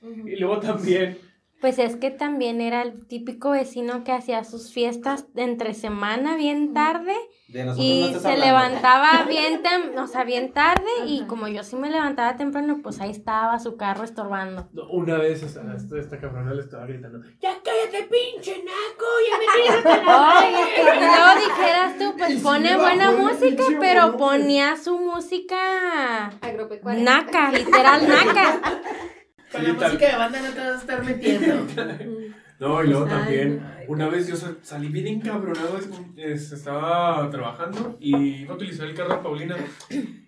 Y 0.02 0.36
luego 0.38 0.60
también 0.60 1.18
Pues 1.62 1.78
es 1.78 1.98
que 1.98 2.10
también 2.10 2.62
era 2.62 2.82
el 2.84 3.06
típico 3.06 3.50
vecino 3.52 4.04
que 4.06 4.14
hacía 4.14 4.44
sus 4.46 4.72
fiestas 4.72 5.34
de 5.34 5.44
entre 5.44 5.74
semana 5.74 6.38
bien 6.38 6.74
tarde 6.74 7.14
De 7.50 7.66
no 7.66 7.74
y 7.78 8.06
estás 8.06 8.22
se 8.22 8.28
hablando. 8.30 8.46
levantaba 8.46 9.24
bien, 9.28 9.62
tem- 9.64 10.02
o 10.02 10.08
sea, 10.08 10.24
bien 10.24 10.54
tarde 10.54 10.88
y 11.06 11.26
como 11.28 11.50
yo 11.50 11.64
sí 11.66 11.76
me 11.76 11.90
levantaba 11.90 12.38
temprano, 12.38 12.80
pues 12.82 13.02
ahí 13.02 13.12
estaba 13.12 13.60
su 13.60 13.76
carro 13.76 14.06
estorbando. 14.06 14.70
No, 14.72 14.88
Una 14.90 15.18
vez 15.18 15.44
esta, 15.44 15.62
esta, 15.76 15.98
esta 16.00 16.18
cabrona 16.22 16.54
le 16.54 16.62
estaba 16.62 16.86
gritando, 16.86 17.20
¡Ya 17.42 17.52
cállate, 17.62 18.08
pinche 18.10 18.64
naco! 18.64 19.06
¡Ya 19.30 19.38
me 19.38 19.46
tienes 19.84 20.06
Ay, 20.08 20.54
es 20.54 20.68
que 20.76 20.82
y 20.82 21.00
luego 21.00 21.40
dijeras 21.46 21.98
tú, 21.98 22.18
pues 22.18 22.30
sí 22.36 22.40
pone 22.42 22.78
buena 22.78 23.12
música, 23.12 23.64
pinche 23.66 23.78
pero 23.82 24.16
ponía 24.16 24.78
su 24.78 24.98
música 24.98 26.28
Agropecuaria. 26.42 27.04
naca, 27.04 27.52
literal 27.52 28.08
naca. 28.08 28.62
Con 29.52 29.64
la 29.64 29.74
música 29.74 30.08
de 30.12 30.16
banda 30.16 30.42
no 30.42 30.50
te 30.54 30.60
vas 30.60 30.70
a 30.70 30.78
estar 30.78 31.04
metiendo. 31.04 31.66
No, 32.60 32.84
y 32.84 32.88
luego 32.90 33.06
también, 33.06 33.64
una 33.88 34.10
vez 34.10 34.28
yo 34.28 34.36
sal- 34.36 34.58
salí 34.64 34.90
bien 34.90 35.08
encabronado, 35.08 35.78
es- 35.78 35.88
es- 36.18 36.52
estaba 36.52 37.30
trabajando 37.30 37.96
y 38.02 38.42
iba 38.42 38.52
a 38.52 38.58
utilizar 38.58 38.86
el 38.86 38.96
carro 38.96 39.16
de 39.16 39.24
Paulina. 39.24 39.56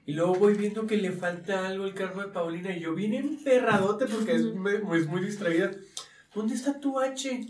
Y 0.06 0.14
luego 0.14 0.36
voy 0.36 0.54
viendo 0.54 0.88
que 0.88 0.96
le 0.96 1.12
falta 1.12 1.68
algo 1.68 1.84
al 1.84 1.94
carro 1.94 2.22
de 2.22 2.30
Paulina 2.30 2.74
y 2.74 2.80
yo 2.80 2.96
bien 2.96 3.16
emperradote 3.16 4.06
porque 4.06 4.36
es, 4.36 4.44
es 4.44 5.08
muy 5.08 5.20
distraída. 5.22 5.72
¿Dónde 6.34 6.56
está 6.56 6.80
tu 6.80 7.02
H? 7.02 7.48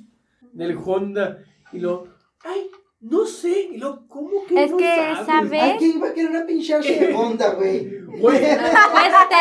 Del 0.51 0.75
Honda. 0.83 1.37
Y 1.71 1.77
luego, 1.77 2.07
ay, 2.43 2.71
no 3.01 3.25
sé. 3.25 3.69
Y 3.73 3.77
luego, 3.77 4.05
¿cómo 4.07 4.45
que 4.47 4.63
Es 4.63 4.71
no 4.71 4.77
que, 4.77 4.95
sabes? 4.95 5.25
¿sabes? 5.25 5.73
¿A 5.75 5.77
quién 5.77 5.97
iba 5.97 6.07
a 6.09 6.13
querer 6.13 6.29
una 6.31 6.45
pinche 6.45 6.79
de 6.79 7.13
Honda, 7.13 7.53
güey? 7.55 7.99
Pues 8.21 8.39
te 8.39 8.45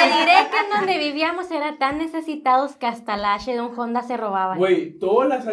diré 0.06 0.36
que 0.50 0.58
en 0.64 0.70
donde 0.76 0.98
vivíamos 0.98 1.50
era 1.50 1.76
tan 1.78 1.98
necesitados 1.98 2.76
que 2.76 2.86
hasta 2.86 3.16
la 3.16 3.34
H 3.34 3.52
de 3.52 3.60
un 3.60 3.78
Honda 3.78 4.02
se 4.02 4.16
robaban. 4.16 4.58
Güey, 4.58 4.98
todas 4.98 5.28
las 5.28 5.44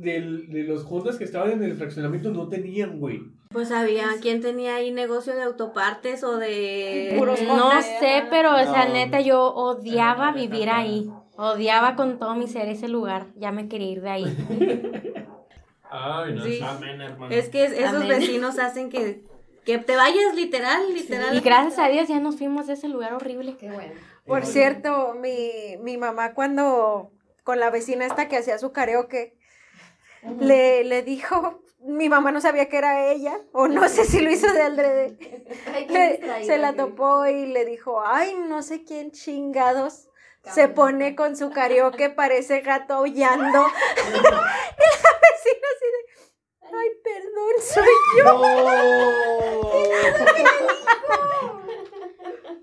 del- 0.00 0.48
de 0.50 0.64
los 0.64 0.84
Hondas 0.90 1.16
que 1.16 1.24
estaban 1.24 1.52
en 1.52 1.62
el 1.62 1.74
fraccionamiento 1.76 2.30
no 2.30 2.48
tenían, 2.48 2.98
güey. 2.98 3.20
Pues 3.50 3.70
había 3.70 4.06
quien 4.20 4.40
tenía 4.42 4.74
ahí 4.76 4.90
negocio 4.90 5.34
de 5.36 5.42
autopartes 5.44 6.24
o 6.24 6.36
de... 6.38 7.14
Puros 7.16 7.40
No 7.42 7.70
sé, 7.80 8.24
pero 8.28 8.52
o 8.52 8.58
sea, 8.58 8.86
No. 8.86 8.94
neta, 8.94 9.20
yo 9.20 9.54
odiaba 9.54 10.32
vivir 10.32 10.68
ahí. 10.68 11.08
Odiaba 11.36 11.94
con 11.94 12.18
todo 12.18 12.34
mi 12.34 12.48
ser 12.48 12.68
ese 12.68 12.88
lugar. 12.88 13.26
Ya 13.36 13.52
me 13.52 13.68
quería 13.68 13.90
ir 13.90 14.00
de 14.02 14.10
ahí. 14.10 14.24
Ay, 15.96 16.32
no. 16.34 16.44
Sí. 16.44 16.60
Amén, 16.62 17.00
hermano. 17.00 17.32
Es 17.34 17.48
que 17.48 17.64
esos 17.66 17.94
Amén. 17.94 18.08
vecinos 18.08 18.58
hacen 18.58 18.90
que, 18.90 19.22
que 19.64 19.78
te 19.78 19.94
vayas 19.96 20.34
literal, 20.34 20.92
literal. 20.92 21.36
Y 21.36 21.40
gracias 21.40 21.78
a 21.78 21.88
Dios 21.88 22.08
ya 22.08 22.18
nos 22.18 22.36
fuimos 22.36 22.66
de 22.66 22.72
ese 22.72 22.88
lugar 22.88 23.14
horrible. 23.14 23.56
Qué 23.56 23.70
bueno. 23.70 23.92
Por 24.26 24.44
cierto, 24.44 25.14
mi, 25.14 25.76
mi 25.80 25.96
mamá 25.98 26.34
cuando 26.34 27.12
con 27.44 27.60
la 27.60 27.70
vecina 27.70 28.06
esta 28.06 28.26
que 28.28 28.38
hacía 28.38 28.58
su 28.58 28.72
karaoke, 28.72 29.36
le, 30.40 30.82
le 30.84 31.02
dijo, 31.02 31.62
mi 31.80 32.08
mamá 32.08 32.32
no 32.32 32.40
sabía 32.40 32.68
que 32.70 32.78
era 32.78 33.06
ella, 33.12 33.38
o 33.52 33.68
no 33.68 33.86
sé 33.88 34.06
si 34.06 34.20
lo 34.20 34.30
hizo 34.30 34.50
de 34.52 34.62
aldrede. 34.62 35.18
Le- 35.90 36.44
se 36.46 36.56
la 36.58 36.72
topó 36.72 37.26
y 37.26 37.46
le 37.46 37.64
dijo, 37.66 38.02
ay, 38.04 38.34
no 38.48 38.62
sé 38.62 38.82
quién 38.84 39.10
chingados 39.12 40.08
se 40.50 40.68
pone 40.68 41.14
con 41.14 41.36
su 41.36 41.50
karaoke, 41.50 42.08
parece 42.10 42.60
gato 42.60 42.94
aullando. 42.94 43.66
vecina 45.32 45.66
así 45.74 45.86
de, 45.94 46.00
ay, 46.76 46.88
perdón, 47.04 47.54
soy 47.60 47.94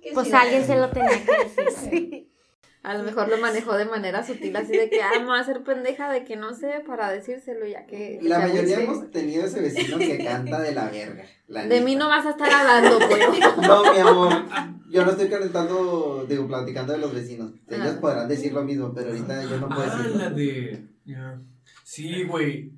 Pues 0.13 0.33
alguien 0.33 0.65
se 0.65 0.75
lo 0.75 0.89
tenía 0.89 1.23
que 1.25 1.31
decir. 1.43 1.71
sí. 1.89 2.27
A 2.83 2.95
lo 2.95 3.03
mejor 3.03 3.29
lo 3.29 3.37
manejó 3.37 3.77
de 3.77 3.85
manera 3.85 4.25
sutil, 4.25 4.55
así 4.57 4.75
de 4.75 4.89
que, 4.89 5.03
ah, 5.03 5.11
me 5.19 5.25
voy 5.25 5.37
a 5.37 5.41
hacer 5.41 5.63
pendeja 5.63 6.11
de 6.11 6.23
que 6.25 6.35
no 6.35 6.55
sé 6.55 6.81
para 6.85 7.11
decírselo 7.11 7.67
ya 7.67 7.85
que. 7.85 8.17
La 8.23 8.39
mayoría 8.39 8.79
hemos 8.81 9.11
tenido 9.11 9.45
ese 9.45 9.61
vecino 9.61 9.99
que 9.99 10.17
canta 10.23 10.59
de 10.61 10.71
la 10.73 10.89
verga. 10.89 11.23
la 11.47 11.67
De 11.67 11.79
mí 11.81 11.95
no 11.95 12.09
vas 12.09 12.25
a 12.25 12.31
estar 12.31 12.51
hablando, 12.51 12.97
pues. 13.07 13.19
No, 13.67 13.93
mi 13.93 13.99
amor. 13.99 14.33
Yo 14.89 15.05
no 15.05 15.11
estoy 15.11 15.29
calentando, 15.29 16.25
digo, 16.27 16.47
platicando 16.47 16.93
de 16.93 16.99
los 16.99 17.13
vecinos. 17.13 17.51
Ellos 17.69 17.95
Ah. 17.97 18.01
podrán 18.01 18.27
decir 18.27 18.51
lo 18.51 18.63
mismo, 18.63 18.91
pero 18.95 19.09
ahorita 19.11 19.43
yo 19.43 19.57
no 19.59 19.69
puedo 19.69 19.83
Ah, 19.83 19.97
decirlo. 19.97 20.17
la 20.17 20.29
de. 20.31 20.83
ya. 21.05 21.39
Sí, 21.93 22.23
güey. 22.23 22.71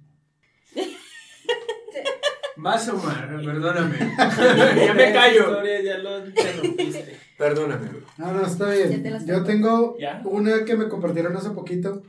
Vas, 2.57 2.89
Omar, 2.89 3.29
perdóname. 3.45 3.95
ya 4.17 4.93
me 4.95 5.13
callo. 5.13 5.63
ya 5.63 5.99
lo 5.99 6.25
interrumpiste. 6.25 7.19
Perdóname, 7.37 7.89
güey. 7.89 8.03
No, 8.17 8.33
no, 8.33 8.43
está 8.43 8.75
Ya 8.75 8.89
te 8.89 8.97
bien. 8.97 9.13
las 9.13 9.25
Yo 9.27 9.43
tengo 9.43 9.95
¿Ya? 9.99 10.19
una 10.25 10.65
que 10.65 10.75
me 10.75 10.87
compartieron 10.89 11.37
hace 11.37 11.51
poquito. 11.51 12.01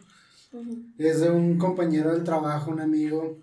Es 0.96 1.20
de 1.20 1.28
un 1.28 1.58
compañero 1.58 2.10
del 2.10 2.24
trabajo, 2.24 2.70
un 2.70 2.80
amigo. 2.80 3.36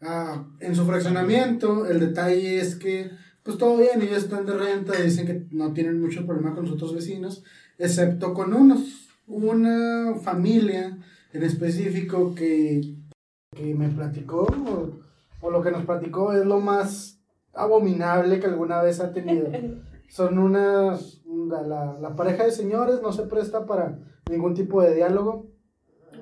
Ah, 0.00 0.44
en 0.58 0.74
su 0.74 0.84
fraccionamiento, 0.84 1.86
el 1.86 2.00
detalle 2.00 2.58
es 2.58 2.74
que, 2.74 3.12
pues 3.44 3.58
todo 3.58 3.76
bien, 3.76 4.02
ellos 4.02 4.24
están 4.24 4.44
de 4.44 4.54
renta, 4.54 5.00
dicen 5.00 5.24
que 5.28 5.46
no 5.52 5.72
tienen 5.72 6.00
mucho 6.00 6.26
problema 6.26 6.52
con 6.52 6.66
sus 6.66 6.74
otros 6.74 6.96
vecinos, 6.96 7.44
excepto 7.78 8.34
con 8.34 8.52
unos. 8.52 9.08
Una 9.28 10.16
familia 10.20 10.98
en 11.32 11.42
específico 11.42 12.34
que, 12.34 12.96
que 13.54 13.74
me 13.74 13.88
platicó, 13.88 14.42
o, 14.42 14.90
o 15.46 15.50
lo 15.50 15.62
que 15.62 15.70
nos 15.70 15.84
platicó, 15.84 16.32
es 16.32 16.44
lo 16.44 16.60
más 16.60 17.20
abominable 17.54 18.40
que 18.40 18.46
alguna 18.46 18.82
vez 18.82 19.00
ha 19.00 19.12
tenido. 19.12 19.48
Son 20.08 20.38
unas. 20.38 21.20
La, 21.48 21.96
la- 22.00 22.16
pareja 22.16 22.44
de 22.44 22.50
señores 22.52 23.00
no 23.02 23.12
se 23.12 23.22
presta 23.24 23.64
para 23.66 23.98
ningún 24.30 24.54
tipo 24.54 24.82
de 24.82 24.94
diálogo. 24.94 25.46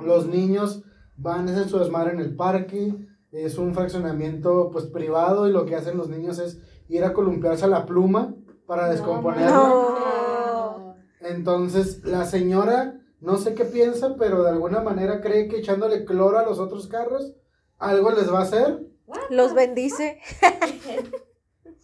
Los 0.01 0.27
niños 0.29 0.83
van 1.17 1.49
a 1.49 1.53
hacer 1.53 1.69
su 1.69 1.79
desmadre 1.79 2.13
en 2.13 2.21
el 2.21 2.37
parque. 2.37 2.95
Es 3.33 3.59
un 3.59 3.75
fraccionamiento 3.75 4.71
pues 4.73 4.87
privado 4.87 5.49
y 5.49 5.53
lo 5.53 5.67
que 5.67 5.75
hacen 5.77 5.97
los 5.97 6.09
niños 6.09 6.39
es 6.39 6.61
ir 6.89 7.05
a 7.05 7.13
columpiarse 7.13 7.65
a 7.65 7.69
la 7.69 7.85
pluma 7.87 8.35
para 8.67 8.89
descomponerla. 8.89 9.51
No. 9.51 10.95
Entonces 11.21 12.05
la 12.05 12.25
señora 12.25 13.00
no 13.21 13.37
sé 13.37 13.55
qué 13.55 13.65
piensa, 13.65 14.17
pero 14.19 14.43
de 14.43 14.51
alguna 14.51 14.81
manera 14.81 15.21
cree 15.21 15.49
que 15.49 15.59
echándole 15.59 16.05
cloro 16.05 16.39
a 16.39 16.45
los 16.45 16.59
otros 16.59 16.87
carros 16.89 17.35
algo 17.79 18.11
les 18.11 18.33
va 18.33 18.41
a 18.41 18.43
hacer. 18.43 18.87
Los 19.31 19.55
bendice. 19.55 20.21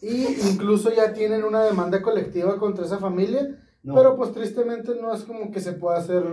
Y 0.03 0.27
incluso 0.53 0.93
ya 0.93 1.13
tienen 1.13 1.43
una 1.45 1.65
demanda 1.65 2.03
colectiva 2.03 2.59
contra 2.59 2.85
esa 2.85 2.99
familia. 2.99 3.59
No. 3.83 3.95
Pero 3.95 4.17
pues 4.17 4.33
tristemente 4.33 4.95
no 5.01 5.13
es 5.13 5.23
como 5.25 5.51
que 5.51 5.61
se 5.61 5.73
pueda 5.73 5.99
hacer 5.99 6.25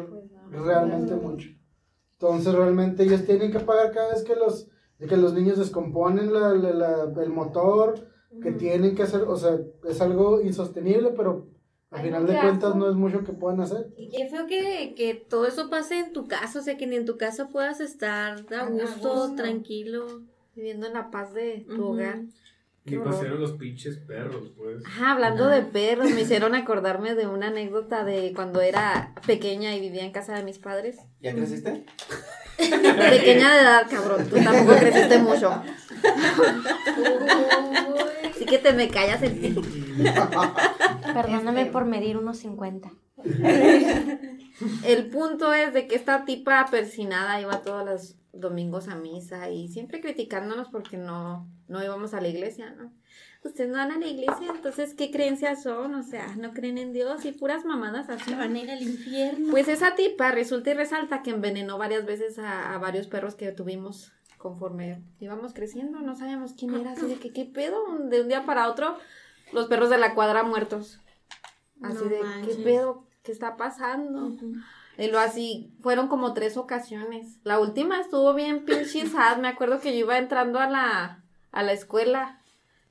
realmente 0.51 1.15
mucho. 1.15 1.49
Entonces 2.13 2.53
realmente 2.53 3.03
ellos 3.03 3.25
tienen 3.25 3.51
que 3.51 3.59
pagar 3.59 3.91
cada 3.91 4.09
vez 4.13 4.23
que 4.23 4.35
los, 4.35 4.69
que 4.99 5.17
los 5.17 5.33
niños 5.33 5.57
descomponen 5.57 6.33
la, 6.33 6.49
la- 6.53 6.73
la- 6.73 7.23
el 7.23 7.29
motor, 7.29 7.95
que 8.41 8.51
tienen 8.51 8.95
que 8.95 9.03
hacer, 9.03 9.21
o 9.23 9.35
sea, 9.35 9.59
es 9.87 10.01
algo 10.01 10.41
insostenible, 10.41 11.11
pero 11.15 11.47
al 11.93 11.99
Ay, 11.99 12.05
final 12.07 12.25
de 12.25 12.39
cuentas 12.39 12.75
no 12.75 12.89
es 12.89 12.95
mucho 12.95 13.23
que 13.23 13.33
puedan 13.33 13.61
hacer. 13.61 13.87
Y 13.97 14.09
qué 14.09 14.27
feo 14.27 14.47
que, 14.47 14.95
que 14.97 15.13
todo 15.13 15.45
eso 15.45 15.69
pase 15.69 15.99
en 15.99 16.11
tu 16.11 16.27
casa, 16.27 16.57
o 16.59 16.61
sea, 16.63 16.75
que 16.75 16.87
ni 16.87 16.95
en 16.95 17.05
tu 17.05 17.17
casa 17.17 17.49
puedas 17.49 17.81
estar 17.81 18.43
a 18.51 18.61
A 18.61 18.65
gusto, 18.65 19.35
tranquilo. 19.35 20.23
Viviendo 20.55 20.87
en 20.87 20.93
la 20.93 21.11
paz 21.11 21.33
de 21.33 21.65
tu 21.67 21.85
hogar. 21.85 22.21
Qué 22.85 22.97
pasaron 22.97 23.39
los 23.39 23.53
pinches 23.53 23.97
perros, 23.97 24.51
pues. 24.57 24.83
Ajá, 24.85 25.11
hablando 25.13 25.47
de 25.47 25.61
perros, 25.61 26.09
me 26.11 26.21
hicieron 26.25 26.53
acordarme 26.55 27.15
de 27.15 27.27
una 27.27 27.47
anécdota 27.47 28.03
de 28.03 28.33
cuando 28.35 28.59
era 28.61 29.13
pequeña 29.25 29.75
y 29.75 29.79
vivía 29.79 30.03
en 30.03 30.11
casa 30.11 30.35
de 30.35 30.43
mis 30.43 30.57
padres. 30.57 30.97
¿Ya 31.21 31.33
creciste? 31.33 31.85
Pequeña 32.57 33.55
de 33.55 33.61
edad, 33.61 33.87
cabrón, 33.89 34.27
tú 34.29 34.35
tampoco 34.35 34.77
creciste 34.79 35.17
mucho. 35.19 35.49
Así 38.29 38.45
que 38.45 38.57
te 38.57 38.73
me 38.73 38.89
callas 38.89 39.21
el. 39.21 39.55
Perdóname 41.13 41.61
Este- 41.61 41.71
por 41.71 41.85
medir 41.85 42.17
unos 42.17 42.37
50. 42.37 42.91
El 44.85 45.09
punto 45.09 45.53
es 45.53 45.73
de 45.73 45.87
que 45.87 45.95
esta 45.95 46.25
tipa 46.25 46.65
persinada 46.69 47.39
iba 47.41 47.61
todos 47.61 47.85
los 47.85 48.15
domingos 48.33 48.87
a 48.87 48.95
misa 48.95 49.49
y 49.49 49.67
siempre 49.67 50.01
criticándonos 50.01 50.69
porque 50.69 50.97
no, 50.97 51.47
no 51.67 51.83
íbamos 51.83 52.13
a 52.13 52.21
la 52.21 52.27
iglesia, 52.27 52.71
¿no? 52.71 52.91
Ustedes 53.43 53.69
no 53.69 53.77
van 53.77 53.91
a 53.91 53.99
la 53.99 54.07
iglesia, 54.07 54.47
entonces, 54.55 54.93
¿qué 54.93 55.11
creencias 55.11 55.63
son? 55.63 55.95
O 55.95 56.03
sea, 56.03 56.33
no 56.37 56.53
creen 56.53 56.77
en 56.77 56.93
Dios 56.93 57.25
y 57.25 57.33
puras 57.33 57.65
mamadas 57.65 58.09
así. 58.09 58.33
Van 58.33 58.55
a 58.55 58.59
ir 58.59 58.71
al 58.71 58.81
infierno. 58.81 59.51
Pues 59.51 59.67
esa 59.67 59.95
tipa 59.95 60.31
resulta 60.31 60.71
y 60.71 60.73
resalta 60.75 61.21
que 61.23 61.31
envenenó 61.31 61.77
varias 61.77 62.05
veces 62.05 62.39
a, 62.39 62.73
a 62.73 62.77
varios 62.77 63.07
perros 63.07 63.35
que 63.35 63.51
tuvimos 63.51 64.13
conforme 64.37 65.01
íbamos 65.19 65.53
creciendo, 65.53 65.99
no 65.99 66.15
sabíamos 66.15 66.53
quién 66.53 66.73
era, 66.75 66.91
así 66.91 67.05
de 67.05 67.15
que 67.15 67.31
qué 67.31 67.45
pedo, 67.45 67.77
de 68.09 68.21
un 68.21 68.27
día 68.27 68.45
para 68.45 68.69
otro, 68.69 68.97
los 69.53 69.67
perros 69.67 69.89
de 69.89 69.97
la 69.97 70.15
cuadra 70.15 70.43
muertos. 70.43 70.99
Así 71.83 71.95
No 72.03 72.09
de, 72.09 72.23
manches. 72.23 72.55
¿qué 72.57 72.63
pedo? 72.63 73.03
¿Qué 73.23 73.31
está 73.31 73.55
pasando? 73.57 74.31
Y 74.97 75.07
lo 75.07 75.19
así, 75.19 75.71
fueron 75.81 76.07
como 76.07 76.33
tres 76.33 76.57
ocasiones. 76.57 77.37
La 77.43 77.59
última 77.59 77.99
estuvo 77.99 78.33
bien 78.33 78.65
pinche 78.65 79.07
sad. 79.07 79.37
Me 79.37 79.47
acuerdo 79.47 79.79
que 79.79 79.91
yo 79.93 79.99
iba 80.05 80.17
entrando 80.17 80.59
a 80.59 80.69
la, 80.69 81.23
a 81.51 81.63
la 81.63 81.71
escuela. 81.73 82.39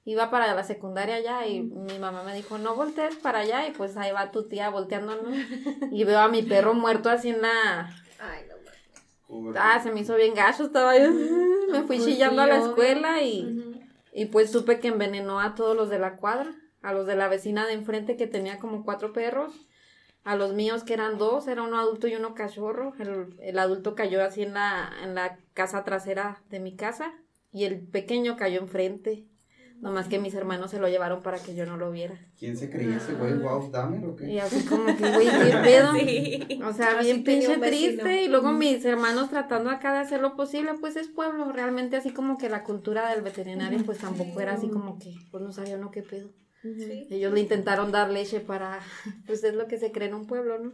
Iba 0.04 0.30
para 0.30 0.52
la 0.52 0.64
secundaria 0.64 1.14
allá 1.16 1.46
y 1.46 1.62
mi 1.62 1.98
mamá 1.98 2.24
me 2.24 2.34
dijo, 2.34 2.58
no 2.58 2.74
voltees 2.74 3.14
para 3.16 3.40
allá. 3.40 3.68
Y 3.68 3.72
pues 3.72 3.96
ahí 3.96 4.10
va 4.10 4.30
tu 4.32 4.44
tía 4.48 4.68
volteándonos. 4.70 5.32
Y 5.92 6.04
veo 6.04 6.18
a 6.20 6.28
mi 6.28 6.42
perro 6.42 6.74
muerto 6.74 7.08
así 7.08 7.28
en 7.28 7.42
la, 7.42 7.94
Ah, 9.56 9.80
se 9.82 9.90
me 9.90 10.00
hizo 10.00 10.14
bien 10.16 10.34
gacho, 10.34 10.64
estaba 10.64 10.96
yo, 10.98 11.10
me 11.10 11.78
fui 11.84 11.96
Pues 11.96 12.04
chillando 12.04 12.42
sí, 12.44 12.50
a 12.50 12.52
la 12.52 12.58
escuela 12.66 13.22
y, 13.22 13.80
y 14.12 14.26
pues 14.26 14.50
supe 14.52 14.78
que 14.78 14.88
envenenó 14.88 15.40
a 15.40 15.54
todos 15.54 15.74
los 15.74 15.88
de 15.88 15.98
la 15.98 16.16
cuadra, 16.16 16.52
a 16.82 16.92
los 16.92 17.06
de 17.06 17.16
la 17.16 17.28
vecina 17.28 17.66
de 17.66 17.74
enfrente 17.74 18.16
que 18.16 18.26
tenía 18.26 18.58
como 18.58 18.84
cuatro 18.84 19.12
perros, 19.12 19.68
a 20.24 20.36
los 20.36 20.52
míos 20.54 20.84
que 20.84 20.94
eran 20.94 21.18
dos, 21.18 21.48
era 21.48 21.62
uno 21.62 21.78
adulto 21.78 22.06
y 22.06 22.14
uno 22.14 22.34
cachorro, 22.34 22.92
el, 22.98 23.34
el 23.40 23.58
adulto 23.58 23.94
cayó 23.94 24.22
así 24.24 24.42
en 24.42 24.54
la, 24.54 24.90
en 25.02 25.14
la 25.14 25.38
casa 25.54 25.82
trasera 25.84 26.42
de 26.50 26.60
mi 26.60 26.76
casa 26.76 27.12
y 27.52 27.64
el 27.64 27.80
pequeño 27.80 28.36
cayó 28.36 28.60
enfrente, 28.60 29.24
nomás 29.80 30.06
que 30.06 30.20
mis 30.20 30.34
hermanos 30.34 30.70
se 30.70 30.78
lo 30.78 30.88
llevaron 30.88 31.22
para 31.22 31.38
que 31.40 31.56
yo 31.56 31.66
no 31.66 31.76
lo 31.76 31.90
viera. 31.90 32.14
¿Quién 32.38 32.56
se 32.56 32.70
creía 32.70 32.98
ese 32.98 33.14
güey? 33.14 33.34
Wow, 33.34 33.68
dame 33.72 33.98
o 34.06 34.12
Y 34.12 34.16
qué? 34.16 34.40
así 34.40 34.64
como 34.64 34.86
que, 34.96 35.10
güey, 35.12 35.26
qué 35.26 35.56
pedo. 35.64 35.92
Sí. 35.94 36.60
O 36.64 36.72
sea, 36.72 36.98
Así 36.98 37.06
bien 37.06 37.24
pinche 37.24 37.58
triste. 37.58 38.22
Y 38.22 38.28
luego 38.28 38.52
mis 38.52 38.84
hermanos 38.84 39.28
tratando 39.28 39.70
acá 39.70 39.92
de 39.92 39.98
hacer 39.98 40.20
lo 40.20 40.36
posible, 40.36 40.74
pues 40.80 40.94
es 40.94 41.08
pueblo. 41.08 41.50
Realmente 41.50 41.96
así 41.96 42.12
como 42.12 42.38
que 42.38 42.48
la 42.48 42.62
cultura 42.62 43.10
del 43.10 43.22
veterinario, 43.22 43.84
pues 43.84 43.98
tampoco 43.98 44.40
era 44.40 44.52
así 44.52 44.68
como 44.68 45.00
que, 45.00 45.14
pues 45.32 45.42
no 45.42 45.52
sabía 45.52 45.76
uno 45.76 45.90
qué 45.90 46.02
pedo. 46.02 46.30
Ellos 46.64 47.32
le 47.32 47.40
intentaron 47.40 47.90
dar 47.90 48.10
leche 48.10 48.40
para, 48.40 48.80
pues 49.26 49.42
es 49.44 49.54
lo 49.54 49.66
que 49.66 49.78
se 49.78 49.92
cree 49.92 50.08
en 50.08 50.14
un 50.14 50.26
pueblo, 50.26 50.58
¿no? 50.58 50.72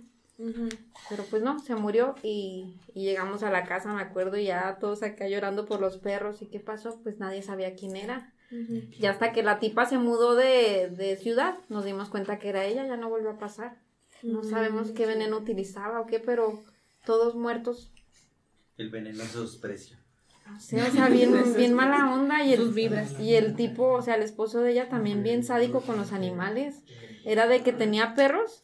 Pero 1.08 1.24
pues 1.24 1.42
no, 1.42 1.58
se 1.58 1.74
murió 1.74 2.14
y, 2.22 2.76
y 2.94 3.02
llegamos 3.04 3.42
a 3.42 3.50
la 3.50 3.64
casa, 3.64 3.92
me 3.92 4.02
acuerdo, 4.02 4.36
y 4.36 4.44
ya 4.44 4.78
todos 4.78 5.02
acá 5.02 5.26
llorando 5.28 5.66
por 5.66 5.80
los 5.80 5.98
perros. 5.98 6.42
¿Y 6.42 6.46
qué 6.46 6.60
pasó? 6.60 7.00
Pues 7.02 7.18
nadie 7.18 7.42
sabía 7.42 7.74
quién 7.74 7.96
era. 7.96 8.32
Y 8.50 9.04
hasta 9.06 9.32
que 9.32 9.42
la 9.42 9.58
tipa 9.58 9.84
se 9.84 9.98
mudó 9.98 10.34
de, 10.34 10.88
de 10.88 11.16
ciudad, 11.16 11.58
nos 11.68 11.84
dimos 11.84 12.08
cuenta 12.08 12.38
que 12.38 12.48
era 12.48 12.64
ella, 12.64 12.86
ya 12.86 12.96
no 12.96 13.10
volvió 13.10 13.30
a 13.30 13.38
pasar. 13.38 13.78
No 14.22 14.42
sabemos 14.42 14.90
qué 14.92 15.06
veneno 15.06 15.36
utilizaba 15.36 16.00
o 16.00 16.06
qué, 16.06 16.18
pero 16.18 16.62
todos 17.04 17.34
muertos. 17.34 17.92
El 18.76 18.90
veneno 18.90 19.22
es 19.22 19.30
su 19.32 19.60
precio. 19.60 19.97
Sí, 20.58 20.76
o 20.76 20.90
sea, 20.90 21.08
bien, 21.08 21.32
bien 21.56 21.74
mala 21.74 22.12
onda. 22.12 22.44
Y 22.44 22.52
el, 22.52 22.58
Sus 22.60 22.74
vibras. 22.74 23.18
y 23.20 23.34
el 23.34 23.54
tipo, 23.54 23.92
o 23.92 24.02
sea, 24.02 24.14
el 24.16 24.22
esposo 24.22 24.60
de 24.60 24.72
ella 24.72 24.88
también 24.88 25.22
bien 25.22 25.44
sádico 25.44 25.80
con 25.82 25.96
los 25.96 26.12
animales. 26.12 26.82
Era 27.24 27.46
de 27.46 27.62
que 27.62 27.72
tenía 27.72 28.14
perros 28.14 28.62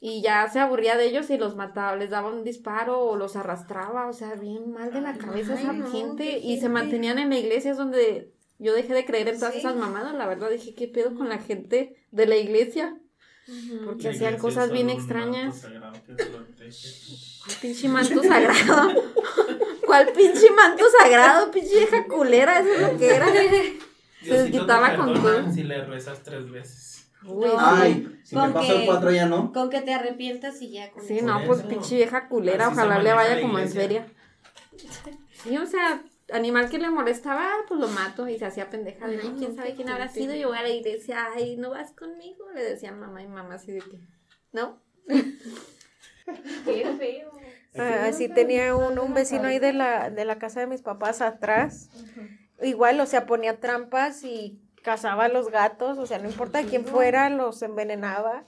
y 0.00 0.22
ya 0.22 0.48
se 0.48 0.60
aburría 0.60 0.96
de 0.96 1.06
ellos 1.06 1.30
y 1.30 1.38
los 1.38 1.56
mataba, 1.56 1.96
les 1.96 2.10
daba 2.10 2.28
un 2.30 2.44
disparo 2.44 3.00
o 3.00 3.16
los 3.16 3.36
arrastraba, 3.36 4.08
o 4.08 4.12
sea, 4.12 4.34
bien 4.34 4.70
mal 4.72 4.92
de 4.92 5.00
la 5.00 5.14
cabeza 5.16 5.54
esa 5.54 5.72
no, 5.72 5.90
gente. 5.90 6.38
Y 6.38 6.60
se 6.60 6.68
mantenían 6.68 7.18
en 7.18 7.30
la 7.30 7.38
iglesia, 7.38 7.70
es 7.72 7.76
donde 7.76 8.32
yo 8.58 8.74
dejé 8.74 8.94
de 8.94 9.04
creer 9.04 9.28
en 9.28 9.38
todas 9.38 9.54
Sí. 9.54 9.60
esas 9.60 9.76
mamadas. 9.76 10.14
La 10.14 10.26
verdad 10.26 10.50
dije, 10.50 10.74
¿qué 10.74 10.88
pedo 10.88 11.14
con 11.14 11.28
la 11.28 11.38
gente 11.38 11.96
de 12.10 12.26
la 12.26 12.36
iglesia? 12.36 12.96
Porque 13.84 14.08
hacían 14.08 14.38
cosas 14.38 14.72
bien 14.72 14.90
extrañas. 14.90 15.66
Pinche 17.60 17.88
manto 17.88 18.22
sagrado. 18.22 18.90
¿Cuál 19.86 20.08
pinche 20.12 20.50
manto 20.50 20.84
sagrado? 21.00 21.50
Pinche 21.50 21.76
vieja 21.78 22.04
culera, 22.06 22.58
eso 22.60 22.72
es 22.72 22.80
lo 22.92 22.98
que 22.98 23.14
era. 23.14 23.26
Se 24.22 24.34
desquitaba 24.42 24.96
con 24.96 25.14
todo. 25.14 25.50
Si 25.52 25.62
le 25.62 25.84
rezas 25.84 26.22
tres 26.22 26.50
veces. 26.50 27.08
Uy, 27.24 27.48
Ay, 27.58 28.20
si 28.24 28.34
me 28.36 28.42
Con 28.42 28.52
paso 28.52 28.66
que- 28.72 28.80
el 28.80 28.86
4 28.86 29.10
ya 29.10 29.26
no. 29.26 29.52
Con 29.52 29.70
que 29.70 29.80
te 29.80 29.94
arrepientas 29.94 30.60
y 30.62 30.70
ya 30.72 30.90
con 30.92 31.02
Sí, 31.02 31.20
no, 31.22 31.42
pues 31.44 31.62
pinche 31.62 31.96
vieja 31.96 32.28
culera, 32.28 32.66
Así 32.66 32.74
ojalá 32.74 32.98
le 33.02 33.12
vaya 33.12 33.40
como 33.40 33.58
en 33.58 33.68
feria. 33.68 34.06
Sí, 35.42 35.56
o 35.58 35.66
sea, 35.66 36.02
animal 36.32 36.68
que 36.70 36.78
le 36.78 36.88
molestaba, 36.90 37.48
pues 37.68 37.80
lo 37.80 37.88
mato 37.88 38.28
y 38.28 38.38
se 38.38 38.46
hacía 38.46 38.70
pendeja 38.70 39.08
de 39.08 39.16
mí. 39.18 39.34
¿Quién 39.38 39.56
sabe 39.56 39.74
quién 39.74 39.88
habrá 39.88 40.08
sido? 40.08 40.34
Yo 40.34 40.48
voy 40.48 40.58
a 40.58 40.62
la 40.62 40.68
iglesia, 40.70 41.28
ay, 41.34 41.56
¿no 41.56 41.70
vas 41.70 41.92
conmigo? 41.92 42.44
Le 42.54 42.62
decía 42.62 42.92
mamá 42.92 43.22
y 43.22 43.28
mamá 43.28 43.54
así 43.54 43.72
de 43.72 43.80
que, 43.80 43.98
¿no? 44.52 44.80
Qué 46.64 46.86
feo. 46.98 47.30
Ah, 47.78 48.06
Así 48.08 48.28
tenía 48.28 48.74
un, 48.74 48.98
un 48.98 49.14
vecino 49.14 49.48
ahí 49.48 49.58
de 49.58 49.72
la, 49.72 50.10
de 50.10 50.24
la 50.24 50.38
casa 50.38 50.60
de 50.60 50.66
mis 50.66 50.82
papás 50.82 51.20
atrás. 51.20 51.88
Igual, 52.62 53.00
o 53.00 53.06
sea, 53.06 53.26
ponía 53.26 53.60
trampas 53.60 54.22
y 54.24 54.60
cazaba 54.82 55.24
a 55.24 55.28
los 55.28 55.50
gatos, 55.50 55.98
o 55.98 56.06
sea, 56.06 56.18
no 56.18 56.28
importa 56.28 56.62
quién 56.62 56.84
fuera, 56.86 57.28
los 57.28 57.62
envenenaba. 57.62 58.44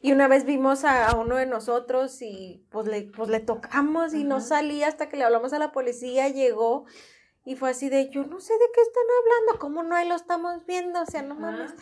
Y 0.00 0.12
una 0.12 0.28
vez 0.28 0.44
vimos 0.44 0.84
a, 0.84 1.06
a 1.06 1.16
uno 1.16 1.36
de 1.36 1.46
nosotros 1.46 2.20
y 2.22 2.64
pues 2.70 2.86
le, 2.86 3.02
pues 3.02 3.28
le 3.28 3.40
tocamos 3.40 4.14
y 4.14 4.24
no 4.24 4.40
salía 4.40 4.88
hasta 4.88 5.08
que 5.08 5.16
le 5.16 5.24
hablamos 5.24 5.52
a 5.52 5.58
la 5.58 5.72
policía, 5.72 6.28
llegó 6.28 6.84
y 7.46 7.56
fue 7.56 7.70
así 7.70 7.88
de, 7.88 8.10
yo 8.10 8.24
no 8.26 8.40
sé 8.40 8.52
de 8.52 8.66
qué 8.74 8.80
están 8.82 9.04
hablando, 9.22 9.58
¿cómo 9.60 9.82
no 9.82 9.94
ahí 9.94 10.06
lo 10.08 10.16
estamos 10.16 10.66
viendo? 10.66 11.00
O 11.00 11.06
sea, 11.06 11.22
no 11.22 11.34
mames. 11.36 11.74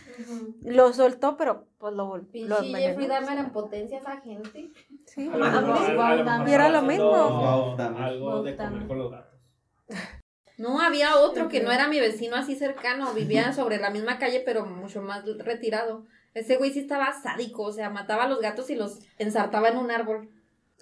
Lo 0.62 0.92
soltó, 0.92 1.37
pero 1.37 1.66
pues 1.79 1.94
lo, 1.94 2.07
vol- 2.09 2.29
lo 2.46 2.59
envenenó. 2.62 3.40
en 3.40 3.50
potencia 3.50 3.96
a 3.98 4.00
esa 4.00 4.20
gente. 4.20 4.70
Sí. 5.07 5.29
A 5.33 5.37
lo 5.37 5.44
mejor- 5.44 6.00
a 6.00 6.14
lo 6.16 6.24
mejor 6.24 6.48
Y 6.48 6.53
era 6.53 6.68
lo 6.68 6.83
mismo. 6.83 7.77
Algo 7.79 8.42
de 8.42 8.57
comer 8.57 8.87
con 8.87 8.98
los 8.98 9.11
gatos. 9.11 9.40
No, 10.57 10.81
había 10.81 11.16
otro 11.16 11.48
que 11.48 11.61
no 11.61 11.72
era 11.72 11.88
mi 11.88 11.98
vecino 11.98 12.37
así 12.37 12.55
cercano, 12.55 13.12
vivía 13.12 13.53
sobre 13.53 13.79
la 13.79 13.90
misma 13.90 14.18
calle, 14.20 14.40
pero 14.46 14.64
mucho 14.64 15.03
más 15.03 15.24
retirado. 15.38 16.05
Ese 16.33 16.59
güey 16.59 16.70
sí 16.72 16.79
estaba 16.79 17.12
sádico, 17.12 17.64
o 17.64 17.72
sea, 17.72 17.90
mataba 17.90 18.22
a 18.22 18.29
los 18.29 18.40
gatos 18.40 18.70
y 18.70 18.77
los 18.77 19.00
ensartaba 19.18 19.68
en 19.70 19.79
un 19.79 19.90
árbol. 19.90 20.29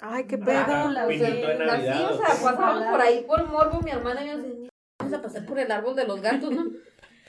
Ay, 0.03 0.27
qué 0.27 0.39
Ah, 0.43 0.93
pedo. 0.95 1.09
pinito 1.09 1.27
de 1.31 1.71
Así, 1.71 1.87
Navidad. 1.87 2.13
o 2.13 2.17
sea, 2.19 2.27
pasábamos 2.29 2.85
por 2.91 3.01
ahí 3.01 3.25
por 3.27 3.49
morbo, 3.49 3.81
mi 3.81 3.91
hermana 3.93 4.23
y 4.23 4.29
yo 4.29 4.69
vamos 5.03 5.19
a 5.19 5.23
pasar 5.23 5.45
por 5.45 5.59
el 5.59 5.71
árbol 5.71 5.97
de 5.97 6.07
los 6.07 6.21
gatos, 6.21 6.51
¿no? 6.53 6.67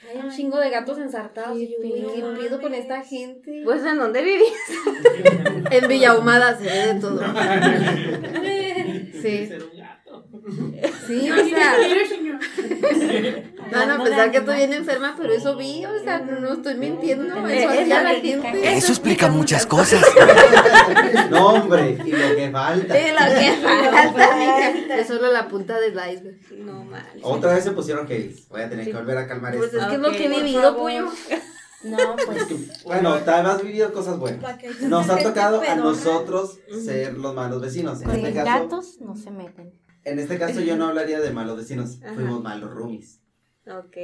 Hay 0.08 0.18
un 0.18 0.30
chingo 0.30 0.58
de 0.58 0.68
gatos 0.68 0.98
ensartados. 0.98 1.58
Y 1.58 1.72
yo, 1.72 1.78
güey, 1.78 2.04
¿qué 2.14 2.42
pedo 2.42 2.60
con 2.60 2.74
esta 2.74 3.02
gente? 3.02 3.62
Pues, 3.64 3.82
¿en 3.84 3.96
dónde 3.96 4.22
vivís? 4.22 4.52
en 5.70 5.88
Villahumada 5.88 6.58
se 6.58 6.64
ve 6.64 6.94
de 6.94 7.00
todo. 7.00 7.20
Sí. 9.24 9.48
Sí, 11.06 11.30
o 11.30 11.44
sea. 11.48 11.74
Van 13.72 13.90
a 13.90 14.02
pensar 14.02 14.30
que 14.30 14.38
estoy 14.38 14.56
bien 14.58 14.72
enferma, 14.72 15.14
pero 15.16 15.32
eso 15.32 15.56
vi, 15.56 15.84
o 15.84 16.02
sea, 16.02 16.18
no 16.20 16.52
estoy 16.52 16.74
mintiendo. 16.74 17.34
Eso 17.46 17.70
Es 17.72 17.88
la 17.88 18.10
gente. 18.14 18.76
Eso 18.76 18.92
explica 18.92 19.28
muchas 19.28 19.66
cosas. 19.66 20.04
No, 21.30 21.48
hombre, 21.48 21.98
y 22.04 22.10
lo 22.10 22.36
que 22.36 22.50
falta. 22.50 22.94
Sí, 22.94 23.04
lo 23.10 23.40
que 23.40 23.52
falta, 23.62 24.36
mija. 24.36 24.96
Es 24.98 25.06
solo 25.06 25.32
la 25.32 25.48
punta 25.48 25.78
del 25.80 25.94
iceberg. 25.94 26.36
No 26.58 26.84
mal. 26.84 27.06
Otra 27.22 27.54
vez 27.54 27.64
se 27.64 27.70
pusieron 27.72 28.06
heavy. 28.06 28.36
Voy 28.50 28.60
a 28.62 28.68
tener 28.68 28.84
que 28.86 28.92
volver 28.92 29.18
a 29.18 29.26
calmar 29.26 29.56
Pues 29.56 29.72
esto. 29.72 29.80
es 29.80 29.86
que 29.86 29.94
es 29.94 30.00
lo 30.00 30.10
que 30.12 30.24
he 30.26 30.28
vivido, 30.28 30.76
pollo. 30.76 31.08
No, 31.84 32.16
pues 32.16 32.46
Bueno, 32.84 33.16
también 33.18 33.46
has 33.46 33.62
vivido 33.62 33.92
cosas 33.92 34.18
buenas. 34.18 34.42
Nos 34.80 35.08
ha 35.08 35.18
tocado 35.18 35.62
a 35.66 35.74
nosotros 35.74 36.58
ser 36.84 37.14
los 37.14 37.34
malos 37.34 37.60
vecinos. 37.60 38.00
En 38.02 38.08
con 38.08 38.16
este 38.16 38.32
gatos 38.32 39.00
no 39.00 39.16
se 39.16 39.30
meten. 39.30 39.72
En 40.04 40.18
este 40.18 40.38
caso 40.38 40.60
yo 40.60 40.76
no 40.76 40.86
hablaría 40.88 41.20
de 41.20 41.30
malos 41.30 41.56
vecinos. 41.56 42.00
Ajá. 42.02 42.14
Fuimos 42.14 42.42
malos 42.42 42.70
roomies. 42.72 43.20
Ok. 43.66 43.96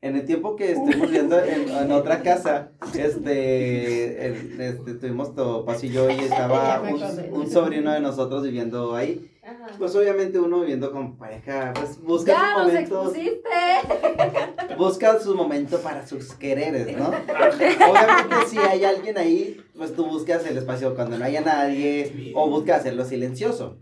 En 0.00 0.16
el 0.16 0.24
tiempo 0.26 0.56
que 0.56 0.72
estuvimos 0.72 1.06
viviendo 1.08 1.38
en, 1.42 1.68
en 1.68 1.92
otra 1.92 2.22
casa, 2.22 2.72
este, 2.94 4.26
el- 4.26 4.60
este, 4.60 4.94
tuvimos 4.94 5.34
todo 5.34 5.64
paso 5.64 5.86
y 5.86 5.90
yo 5.90 6.10
y 6.10 6.14
estaba 6.18 6.82
un, 7.32 7.34
un 7.40 7.50
sobrino 7.50 7.92
de 7.92 8.00
nosotros 8.00 8.42
viviendo 8.42 8.94
ahí. 8.94 9.30
Pues 9.78 9.94
obviamente 9.94 10.38
uno 10.38 10.60
viviendo 10.60 10.90
con 10.90 11.16
pareja, 11.16 11.72
pues 11.74 12.00
busca 12.00 12.32
Ya 12.32 12.54
sus 12.54 12.64
momentos, 12.64 13.16
expusiste. 13.16 14.74
busca 14.78 15.20
su 15.20 15.34
momento 15.34 15.78
para 15.80 16.06
sus 16.06 16.32
quereres, 16.34 16.96
¿no? 16.96 17.08
Obviamente 17.08 18.36
si 18.48 18.58
hay 18.58 18.84
alguien 18.84 19.18
ahí, 19.18 19.60
pues 19.76 19.94
tú 19.94 20.06
buscas 20.06 20.46
el 20.46 20.56
espacio 20.56 20.94
cuando 20.94 21.18
no 21.18 21.24
haya 21.24 21.40
nadie 21.40 22.32
o 22.34 22.48
buscas 22.48 22.80
hacerlo 22.80 23.04
silencioso. 23.04 23.78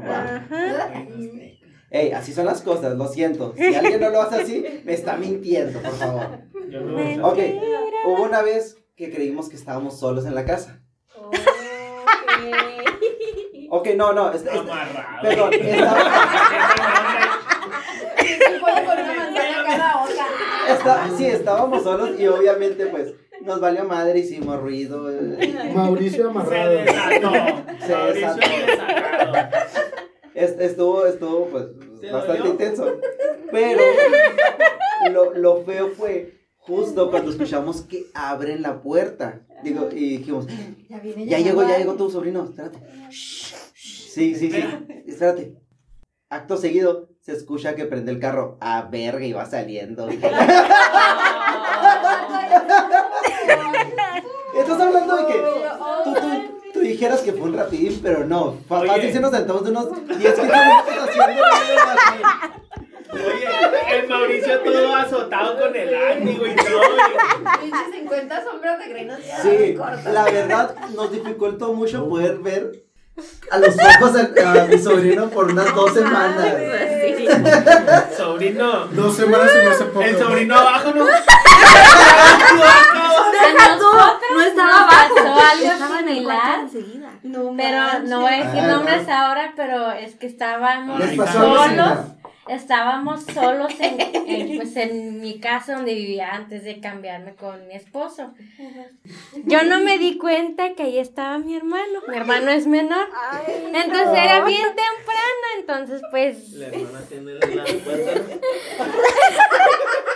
Va. 0.00 0.44
Ey, 1.90 2.12
así 2.12 2.32
son 2.32 2.46
las 2.46 2.62
cosas, 2.62 2.96
lo 2.96 3.08
siento. 3.08 3.54
Si 3.56 3.74
alguien 3.74 4.00
no 4.00 4.10
lo 4.10 4.22
hace 4.22 4.42
así, 4.42 4.64
me 4.84 4.92
está 4.92 5.16
mintiendo, 5.16 5.80
por 5.80 5.92
favor. 5.92 6.38
Yo 6.68 6.80
no 6.80 7.28
Ok, 7.28 7.38
hubo 8.06 8.22
una 8.24 8.42
vez 8.42 8.76
que 8.96 9.10
creímos 9.10 9.48
que 9.48 9.56
estábamos 9.56 9.98
solos 9.98 10.26
en 10.26 10.34
la 10.34 10.44
casa. 10.44 10.82
Ok, 13.70 13.88
no, 13.96 14.12
no, 14.12 14.32
es- 14.32 14.42
es- 14.44 14.48
Amarrado. 14.48 15.20
perdón, 15.22 15.50
estaba- 19.68 20.04
está- 20.68 21.08
sí, 21.16 21.26
estábamos 21.26 21.82
solos 21.82 22.10
y 22.18 22.26
obviamente 22.26 22.86
pues 22.86 23.12
nos 23.42 23.60
valió 23.60 23.84
madre, 23.84 24.18
hicimos 24.20 24.60
ruido. 24.60 25.10
eh, 25.10 25.70
Mauricio 25.74 26.24
Se 26.24 26.30
amarrado. 26.30 26.70
desató. 26.70 27.32
Se 27.86 27.92
Mauricio 27.94 28.34
desató. 28.34 28.66
desatado. 28.66 29.48
est- 30.34 30.60
estuvo, 30.60 31.06
estuvo 31.06 31.46
pues 31.46 31.64
¿Te 32.00 32.10
bastante 32.10 32.38
dolió? 32.38 32.52
intenso. 32.52 32.92
Pero 33.52 33.82
lo, 35.12 35.34
lo 35.34 35.62
feo 35.64 35.88
fue 35.90 36.34
justo 36.58 37.10
cuando 37.10 37.30
escuchamos 37.30 37.82
que 37.82 38.06
abren 38.14 38.62
la 38.62 38.80
puerta. 38.82 39.40
Digo, 39.62 39.88
y 39.92 40.18
dijimos, 40.18 40.46
Ya 40.88 40.98
viene 41.00 41.26
Ya 41.26 41.38
llegó, 41.38 41.62
ya 41.66 41.78
llegó 41.78 41.94
tu 41.94 42.10
sobrino, 42.10 42.44
espérate. 42.44 42.78
Sí, 43.10 44.34
sí, 44.34 44.50
sí, 44.50 44.64
espérate. 45.06 45.56
Acto 46.28 46.56
seguido, 46.56 47.10
se 47.20 47.32
escucha 47.32 47.74
que 47.74 47.84
prende 47.84 48.12
el 48.12 48.18
carro. 48.18 48.58
A 48.60 48.82
verga, 48.82 49.24
y 49.24 49.32
va 49.32 49.46
saliendo. 49.46 50.08
Estás 54.56 54.80
hablando 54.80 55.16
de 55.16 55.26
que 55.26 55.34
tú, 56.04 56.14
tú, 56.14 56.20
tú 56.72 56.80
dijeras 56.80 57.20
que 57.20 57.32
fue 57.32 57.42
un 57.42 57.56
rapidín, 57.56 58.00
pero 58.02 58.24
no. 58.24 58.54
Fácil, 58.68 59.12
sí 59.12 59.20
nos 59.20 59.30
sentamos 59.30 59.64
de 59.64 59.70
unos 59.70 60.08
10, 60.08 60.18
15 60.18 60.42
minutos 60.42 60.84
haciendo 60.88 62.65
el 63.96 64.08
Mauricio 64.08 64.60
todo 64.60 64.96
azotado 64.96 65.58
con 65.58 65.76
el 65.76 65.94
ánimo 65.94 66.46
y 66.46 66.56
todo. 66.56 66.80
y- 66.96 67.62
Pinche 67.62 67.98
50 68.00 68.44
sombras 68.44 68.78
de 68.78 68.88
grenos 68.88 69.18
ya 69.24 69.42
Sí, 69.42 69.76
la 70.12 70.24
verdad 70.24 70.74
nos 70.94 71.12
dificultó 71.12 71.72
mucho 71.72 72.08
poder 72.08 72.38
ver 72.38 72.86
a 73.50 73.58
los 73.58 73.74
ojos 73.74 74.12
a, 74.16 74.20
a 74.62 74.66
mi 74.66 74.78
sobrino 74.78 75.28
por 75.30 75.50
unas 75.50 75.74
dos 75.74 75.94
semanas. 75.94 76.46
Sobrino. 78.16 78.86
Dos 78.88 79.16
semanas 79.16 79.50
se 79.50 79.62
me 79.62 79.70
hace 79.70 79.84
poco. 79.86 80.02
El 80.02 80.18
sobrino 80.18 80.54
abajo, 80.56 80.92
¿no? 80.94 81.06
Deja 81.06 81.24
tú, 83.78 83.86
no 84.34 84.42
estaba 84.42 84.82
abajo. 84.82 85.18
algo 85.18 85.72
estaba 85.72 86.00
en 86.00 86.08
el 86.08 86.28
enseguida. 86.60 87.08
Pero 87.22 88.00
no 88.06 88.20
voy 88.20 88.34
a 88.34 88.44
decir 88.44 88.62
nombres 88.64 89.08
ah. 89.08 89.26
ahora, 89.26 89.54
pero 89.56 89.92
es 89.92 90.14
que 90.16 90.26
estábamos 90.26 91.00
solos. 91.32 91.98
Estábamos 92.48 93.24
solos 93.24 93.72
en, 93.80 94.00
en, 94.26 94.56
pues 94.56 94.76
en 94.76 95.20
mi 95.20 95.40
casa 95.40 95.74
donde 95.74 95.94
vivía 95.94 96.34
antes 96.34 96.64
de 96.64 96.80
cambiarme 96.80 97.34
con 97.34 97.66
mi 97.66 97.74
esposo. 97.74 98.32
Yo 99.44 99.64
no 99.64 99.80
me 99.80 99.98
di 99.98 100.16
cuenta 100.18 100.74
que 100.74 100.84
ahí 100.84 100.98
estaba 100.98 101.38
mi 101.38 101.56
hermano. 101.56 102.00
Mi 102.08 102.16
hermano 102.16 102.50
es 102.50 102.66
menor. 102.66 103.08
Entonces 103.48 104.08
era 104.12 104.44
bien 104.44 104.66
temprano. 104.66 105.46
Entonces, 105.58 106.02
pues, 106.10 106.50
La 106.52 106.66
hermana 106.68 107.00
tiene 107.08 107.32
la 107.34 107.40
cuenta. 107.40 108.22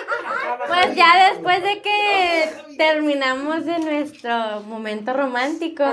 pues 0.67 0.95
ya 0.95 1.31
después 1.31 1.63
de 1.63 1.83
que 1.83 2.49
terminamos 2.77 3.65
de 3.65 3.79
nuestro 3.79 4.61
momento 4.67 5.13
romántico. 5.13 5.85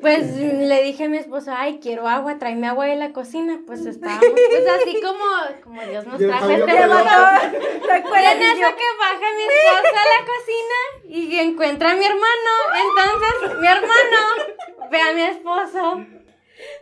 Pues 0.00 0.36
le 0.36 0.82
dije 0.82 1.04
a 1.04 1.08
mi 1.08 1.18
esposo, 1.18 1.52
ay, 1.56 1.78
quiero 1.80 2.08
agua, 2.08 2.38
tráeme 2.38 2.66
agua 2.68 2.86
de 2.86 2.96
la 2.96 3.12
cocina. 3.12 3.60
Pues 3.66 3.86
estábamos, 3.86 4.24
pues 4.24 4.68
así 4.68 5.00
como, 5.00 5.24
como 5.64 5.82
Dios 5.82 6.06
nos 6.06 6.18
trajo 6.18 6.50
este 6.50 6.64
por 6.64 6.88
mundo. 6.88 6.96
allá. 6.96 7.52
Y 7.52 8.24
en 8.24 8.42
eso 8.42 8.76
que 8.76 8.88
baja 8.98 9.26
mi 9.36 9.42
esposo 9.42 9.96
a 9.96 10.06
la 10.14 10.26
cocina 10.26 10.78
y 11.08 11.38
encuentra 11.38 11.90
a 11.92 11.94
mi 11.94 12.04
hermano. 12.04 12.52
Entonces, 12.74 13.60
mi 13.60 13.66
hermano 13.66 14.90
ve 14.90 15.00
a 15.00 15.12
mi 15.12 15.22
esposo, 15.22 16.04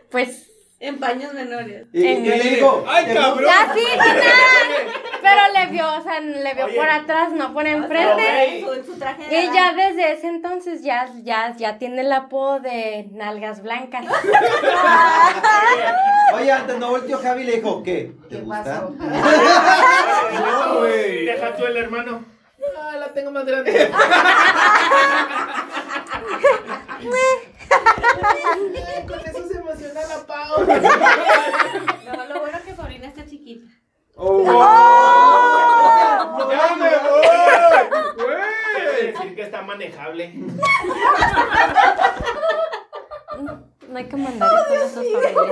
pues, 0.09 0.51
En 0.79 0.99
paños 0.99 1.33
menores. 1.33 1.87
Y, 1.93 2.05
y 2.05 2.21
le 2.21 2.39
digo, 2.39 2.83
¡Ay, 2.87 3.05
cabrón! 3.13 3.49
sin 3.73 3.97
nada. 3.97 4.21
Pero 5.21 5.41
le 5.53 5.67
vio, 5.71 5.87
o 5.97 6.01
sea, 6.03 6.19
le 6.19 6.53
vio 6.53 6.65
Oye. 6.65 6.75
por 6.75 6.89
atrás, 6.89 7.31
no 7.31 7.53
por 7.53 7.65
enfrente. 7.65 8.61
güey, 8.61 8.83
Su, 8.83 8.91
su 8.91 8.99
traje 8.99 9.25
de 9.25 9.43
Y 9.43 9.53
ya 9.53 9.71
desde 9.73 10.11
ese 10.11 10.27
entonces 10.27 10.83
ya, 10.83 11.09
ya, 11.23 11.55
ya 11.57 11.77
tiene 11.77 12.01
el 12.01 12.11
apodo 12.11 12.59
de 12.59 13.07
nalgas 13.13 13.63
blancas. 13.63 14.05
Oye, 16.33 16.51
antes 16.51 16.77
no 16.77 16.89
volteó 16.89 17.17
Javi 17.19 17.43
y 17.43 17.45
le 17.45 17.55
dijo, 17.57 17.81
¿qué? 17.81 18.11
¿Te 18.29 18.35
¿Qué 18.35 18.41
gusta? 18.41 18.63
pasó? 18.63 18.95
No, 20.35 20.79
güey. 20.79 21.25
Deja 21.25 21.55
tú 21.55 21.65
el 21.65 21.77
hermano. 21.77 22.25
Ah, 22.77 22.97
la 22.97 23.13
tengo 23.13 23.31
más 23.31 23.45
grande. 23.45 23.89
Con 29.07 29.19
eso 29.19 29.44
la 30.01 30.25
Pau. 30.25 30.65
No, 32.05 32.25
lo 32.33 32.39
bueno 32.41 32.57
es 32.57 32.63
que 32.63 32.73
Paulina 32.73 33.07
está 33.07 33.25
chiquita. 33.25 33.65
¡Oh! 34.15 34.43
¡Ya 36.49 36.75
me 36.75 36.89
voy! 36.89 37.21
Quiere 38.15 38.91
¡Güey! 38.91 39.11
decir 39.11 39.35
que 39.35 39.41
está 39.41 39.61
manejable. 39.61 40.33
No 43.89 43.97
hay 43.97 44.05
que 44.05 44.15
mandar 44.17 44.49
esto 44.61 44.73
a 44.73 44.77
nuestras 44.77 45.05
familias. 45.05 45.45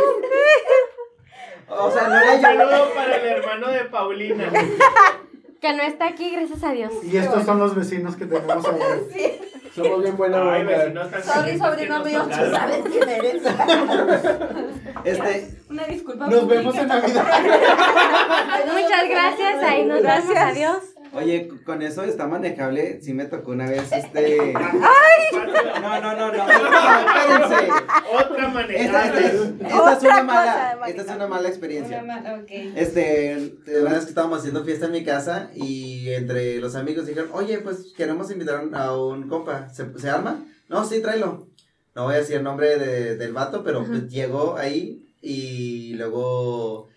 O 1.70 1.92
sea, 1.92 2.08
no 2.08 2.16
era 2.16 2.32
Un 2.34 2.38
yo. 2.38 2.42
saludo 2.42 2.94
para 2.94 3.16
el 3.16 3.26
hermano 3.26 3.68
de 3.70 3.86
Paulina. 3.86 4.52
Que 5.62 5.74
no 5.74 5.84
está 5.84 6.08
aquí, 6.08 6.30
gracias 6.32 6.64
a 6.64 6.72
Dios. 6.72 6.94
Y 7.04 7.18
estos 7.18 7.46
son 7.46 7.60
los 7.60 7.74
vecinos 7.76 8.16
que 8.16 8.26
tenemos 8.26 8.66
ahora. 8.66 8.86
Somos 9.76 10.04
bien 10.04 10.16
buena 10.16 10.54
Ay, 10.54 10.62
onda. 10.62 10.78
vecinos 10.78 11.26
Sorry, 11.26 11.58
sobrino 11.58 12.04
mío, 12.04 12.24
tú 12.24 12.56
sabes 12.56 12.84
quién 12.92 13.10
eres. 13.10 13.44
Este, 15.04 15.58
Una 15.70 15.84
disculpa. 15.84 16.28
Nos 16.28 16.48
vemos 16.48 16.76
en 16.78 16.88
Navidad. 16.88 17.26
Muchas 18.72 19.10
gracias, 19.10 19.64
ahí 19.64 19.86
nos 19.86 20.02
vemos, 20.02 20.38
adiós. 20.38 20.93
Oye, 21.14 21.50
con 21.66 21.82
eso 21.82 22.04
está 22.04 22.28
manejable. 22.28 23.00
Sí 23.02 23.14
me 23.14 23.26
tocó 23.26 23.52
una 23.52 23.70
vez 23.70 23.92
este. 23.92 24.54
No, 25.82 26.02
no, 26.02 26.16
no, 26.16 26.32
no. 26.32 26.44
Espérense. 26.50 27.72
Otra 28.14 28.36
Esta, 28.38 28.48
manejable. 28.50 28.84
esta 28.84 29.20
es, 29.20 29.34
esta 29.34 29.68
es 29.68 29.74
Otra 29.98 30.10
una 30.14 30.24
mala, 30.24 30.78
esta 30.88 31.02
es 31.02 31.08
una 31.10 31.28
mala 31.28 31.50
experiencia. 31.50 32.04
Una 32.04 32.22
ma- 32.22 32.34
ok. 32.42 32.50
Este, 32.76 33.56
una 33.82 33.92
vez 33.94 34.04
que 34.04 34.10
estábamos 34.10 34.40
haciendo 34.40 34.64
fiesta 34.64 34.86
en 34.86 34.92
mi 34.92 35.04
casa 35.04 35.50
y 35.56 36.10
entre 36.14 36.60
los 36.60 36.76
amigos 36.76 37.06
dijeron, 37.08 37.30
oye, 37.34 37.60
pues 37.60 37.94
queremos 37.98 38.32
invitar 38.32 38.64
a 38.74 38.96
un 38.98 39.28
compa, 39.28 39.70
¿se, 39.70 39.98
se 39.98 40.10
arma? 40.10 40.46
No, 40.70 40.86
sí, 40.86 41.02
tráelo. 41.02 41.48
No 41.96 42.06
voy 42.06 42.16
a 42.16 42.20
decir 42.20 42.38
el 42.38 42.44
nombre 42.44 42.78
de- 42.78 43.18
del 43.18 43.34
vato, 43.34 43.64
pero 43.64 43.84
pues 43.86 44.08
llegó 44.10 44.56
ahí 44.58 45.04
y 45.22 45.94
luego 45.96 46.90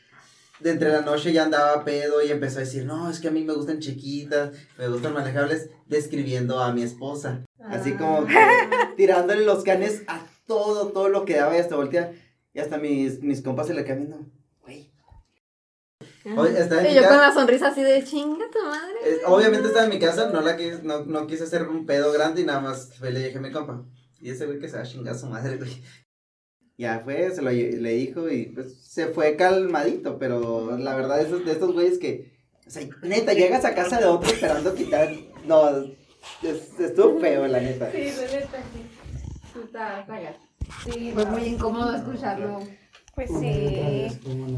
de 0.61 0.71
entre 0.71 0.90
la 0.90 1.03
noche 1.03 1.33
ya 1.33 1.45
andaba 1.45 1.85
pedo 1.85 2.23
y 2.23 2.31
empezó 2.31 2.59
a 2.59 2.61
decir, 2.61 2.85
no, 2.85 3.11
es 3.11 3.21
que 3.21 3.29
a 3.29 3.31
mí 3.31 3.45
me 3.45 3.53
gustan 3.53 3.79
chiquitas, 3.79 4.53
me 4.79 4.88
gustan 4.88 5.12
manejables, 5.12 5.71
describiendo 5.87 6.61
a 6.61 6.73
mi 6.73 6.83
esposa. 6.83 7.45
Así 7.59 7.92
como 7.95 8.27
que 8.27 8.35
tirándole 8.97 9.45
los 9.45 9.64
canes 9.64 10.03
a 10.07 10.27
todo, 10.47 10.88
todo 10.88 11.09
lo 11.09 11.25
que 11.25 11.37
daba 11.37 11.57
y 11.57 11.61
hasta 11.61 11.77
voltea. 11.77 12.12
Y 12.55 12.61
hasta 12.61 12.79
mis, 12.79 13.21
mis 13.23 13.42
compas 13.42 13.66
se 13.66 13.75
le 13.75 13.83
viendo, 13.83 14.25
güey. 14.62 14.90
Oye, 16.37 16.59
estaba 16.59 16.81
en 16.81 16.87
Y 16.87 16.90
mi 16.90 16.95
yo 16.97 17.09
con 17.09 17.19
la 17.19 17.33
sonrisa 17.35 17.69
así 17.69 17.83
de 17.83 18.03
chinga 18.03 18.47
tu 18.51 18.62
madre. 18.62 18.95
eh, 19.05 19.21
obviamente 19.27 19.69
estaba 19.69 19.85
en 19.85 19.90
mi 19.90 19.99
casa, 19.99 20.31
no 20.31 20.40
la 20.40 20.57
quise, 20.57 20.83
no, 20.83 21.05
no 21.05 21.27
quise 21.27 21.45
hacer 21.45 21.69
un 21.69 21.85
pedo 21.87 22.12
grande 22.12 22.40
y 22.40 22.45
nada 22.45 22.61
más 22.61 22.99
le 23.01 23.11
dije 23.21 23.38
a 23.38 23.40
mi 23.40 23.53
compa. 23.53 23.85
Y 24.21 24.31
ese 24.31 24.47
güey 24.47 24.59
que 24.59 24.69
se 24.69 24.77
va 24.77 24.83
a 24.83 24.87
chingar 24.87 25.14
a 25.14 25.19
su 25.19 25.27
madre, 25.27 25.57
güey. 25.59 25.83
Ya 26.79 27.01
fue, 27.05 27.31
se 27.31 27.41
lo 27.43 27.51
le 27.51 27.91
dijo 27.95 28.29
y 28.29 28.47
pues 28.47 28.75
se 28.83 29.07
fue 29.07 29.35
calmadito, 29.37 30.19
pero 30.19 30.77
la 30.77 30.95
verdad 30.95 31.21
es 31.23 31.45
de 31.45 31.53
estos 31.53 31.73
güeyes 31.73 31.99
que, 31.99 32.33
o 32.67 32.71
sea, 32.71 32.87
neta, 33.03 33.33
llegas 33.33 33.65
a 33.65 33.75
casa 33.75 33.99
de 33.99 34.05
otro 34.07 34.31
esperando 34.31 34.75
quitar, 34.75 35.11
no, 35.47 35.71
es- 36.43 36.79
estuvo 36.79 37.19
feo, 37.19 37.47
la 37.47 37.61
neta. 37.61 37.91
Sí, 40.85 41.12
fue 41.15 41.25
muy 41.27 41.43
incómodo 41.45 41.95
escucharlo. 41.95 42.61
Pues 43.15 43.31
sí. 43.41 44.09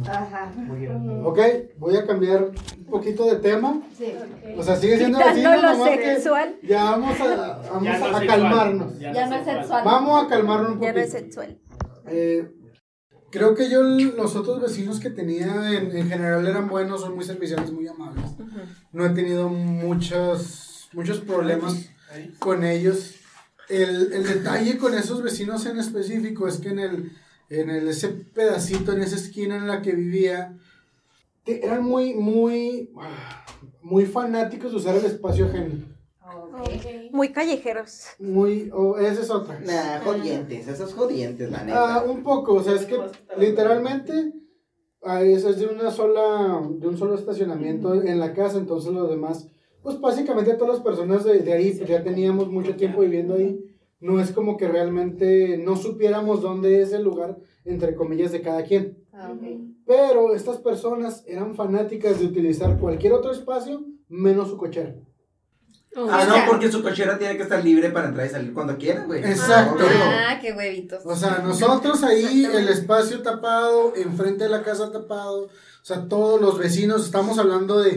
Ajá. 0.08 0.50
Ok, 1.22 1.38
voy 1.76 1.96
a 1.96 2.04
cambiar 2.04 2.42
un 2.78 2.84
poquito 2.90 3.24
de 3.26 3.36
tema. 3.36 3.80
Sí. 3.96 4.12
O 4.56 4.62
sea, 4.64 4.74
sigue 4.74 4.96
siendo 4.98 5.18
Quitando 5.18 5.50
vecino, 5.50 5.62
lo 5.78 5.84
sexual. 5.84 6.56
ya 6.64 6.82
vamos 6.90 7.20
a, 7.20 7.58
vamos 7.70 7.84
Ya 7.84 7.98
no 8.00 8.16
a 8.16 8.26
calmarnos. 8.26 8.92
sexual, 8.94 9.14
Ya 9.14 9.26
no 9.28 9.36
es 9.36 9.44
sexual. 9.44 9.84
Vamos 9.84 10.24
a 10.24 10.28
calmarnos 10.28 10.72
un 10.72 10.80
Ya 10.80 10.92
no 10.92 10.98
es 10.98 11.06
poquito. 11.06 11.24
sexual. 11.24 11.58
Eh, 12.10 12.50
creo 13.30 13.54
que 13.54 13.70
yo 13.70 13.82
los 13.82 14.36
otros 14.36 14.60
vecinos 14.60 15.00
que 15.00 15.10
tenía 15.10 15.72
en, 15.72 15.94
en 15.96 16.08
general 16.08 16.46
eran 16.46 16.68
buenos, 16.68 17.00
son 17.02 17.14
muy 17.14 17.24
serviciales, 17.24 17.70
muy 17.72 17.86
amables. 17.86 18.30
No 18.92 19.06
he 19.06 19.10
tenido 19.10 19.48
muchos, 19.48 20.88
muchos 20.92 21.20
problemas 21.20 21.90
con 22.38 22.64
ellos. 22.64 23.14
El, 23.68 24.12
el 24.12 24.24
detalle 24.24 24.78
con 24.78 24.94
esos 24.94 25.22
vecinos 25.22 25.66
en 25.66 25.78
específico 25.78 26.48
es 26.48 26.58
que 26.58 26.70
en 26.70 26.78
el, 26.78 27.12
en 27.50 27.70
el 27.70 27.88
ese 27.88 28.08
pedacito, 28.08 28.92
en 28.92 29.02
esa 29.02 29.16
esquina 29.16 29.56
en 29.56 29.66
la 29.66 29.82
que 29.82 29.92
vivía, 29.92 30.56
eran 31.44 31.82
muy, 31.84 32.14
muy, 32.14 32.90
ah, 32.98 33.44
muy 33.82 34.06
fanáticos 34.06 34.70
de 34.70 34.76
usar 34.78 34.96
el 34.96 35.04
espacio 35.04 35.46
ajeno. 35.46 35.97
Muy 37.12 37.30
callejeros. 37.32 38.06
Muy, 38.18 38.70
o 38.72 38.98
esa 38.98 39.22
es 39.22 39.30
otra. 39.30 39.58
Nah, 39.60 40.00
jodientes, 40.04 40.68
esos 40.68 40.92
jodientes, 40.94 41.50
la 41.50 41.60
Ah, 41.60 41.64
neta. 41.64 42.04
un 42.04 42.22
poco, 42.22 42.54
o 42.54 42.62
sea, 42.62 42.74
es 42.74 42.84
que 42.86 42.98
literalmente 43.38 44.32
ah, 45.02 45.22
eso 45.22 45.48
es 45.50 45.58
de 45.58 45.66
una 45.66 45.90
sola, 45.90 46.62
de 46.70 46.86
un 46.88 46.96
solo 46.98 47.14
estacionamiento 47.14 47.94
en 47.94 48.18
la 48.18 48.32
casa, 48.34 48.58
entonces 48.58 48.92
lo 48.92 49.06
demás, 49.06 49.48
pues 49.82 50.00
básicamente 50.00 50.54
todas 50.54 50.74
las 50.74 50.82
personas 50.84 51.24
de, 51.24 51.38
de 51.40 51.52
ahí, 51.52 51.72
pues 51.72 51.88
ya 51.88 52.02
teníamos 52.02 52.48
mucho 52.50 52.76
tiempo 52.76 53.00
viviendo 53.00 53.34
ahí, 53.34 53.64
no 54.00 54.20
es 54.20 54.30
como 54.32 54.56
que 54.56 54.68
realmente 54.68 55.56
no 55.58 55.76
supiéramos 55.76 56.42
dónde 56.42 56.82
es 56.82 56.92
el 56.92 57.02
lugar, 57.04 57.38
entre 57.64 57.94
comillas, 57.94 58.32
de 58.32 58.42
cada 58.42 58.62
quien. 58.64 58.98
Ah. 59.12 59.34
Pero 59.86 60.34
estas 60.34 60.58
personas 60.58 61.24
eran 61.26 61.54
fanáticas 61.54 62.20
de 62.20 62.26
utilizar 62.26 62.78
cualquier 62.78 63.12
otro 63.14 63.32
espacio 63.32 63.84
menos 64.08 64.48
su 64.48 64.56
cochera. 64.56 64.94
Ah, 65.96 66.26
no, 66.28 66.50
porque 66.50 66.70
su 66.70 66.82
cochera 66.82 67.18
tiene 67.18 67.36
que 67.36 67.42
estar 67.42 67.64
libre 67.64 67.90
para 67.90 68.08
entrar 68.08 68.26
y 68.26 68.30
salir 68.30 68.52
cuando 68.52 68.76
quiera, 68.76 69.04
güey. 69.04 69.24
Exacto. 69.24 69.84
Ah, 69.90 70.38
qué 70.40 70.52
huevitos. 70.52 71.04
O 71.04 71.16
sea, 71.16 71.40
nosotros 71.42 72.02
ahí, 72.04 72.44
el 72.44 72.68
espacio 72.68 73.22
tapado, 73.22 73.94
enfrente 73.96 74.44
de 74.44 74.50
la 74.50 74.62
casa 74.62 74.92
tapado, 74.92 75.44
o 75.44 75.50
sea, 75.82 76.06
todos 76.08 76.40
los 76.40 76.58
vecinos, 76.58 77.04
estamos 77.04 77.38
hablando 77.38 77.80
de 77.80 77.90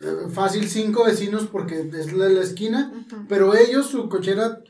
eh, 0.00 0.06
fácil 0.32 0.68
cinco 0.68 1.04
vecinos 1.04 1.48
porque 1.50 1.88
es 1.92 2.12
la, 2.12 2.28
la 2.28 2.42
esquina, 2.42 2.92
pero 3.28 3.54
ellos 3.54 3.86
su 3.86 4.08
cochera 4.08 4.60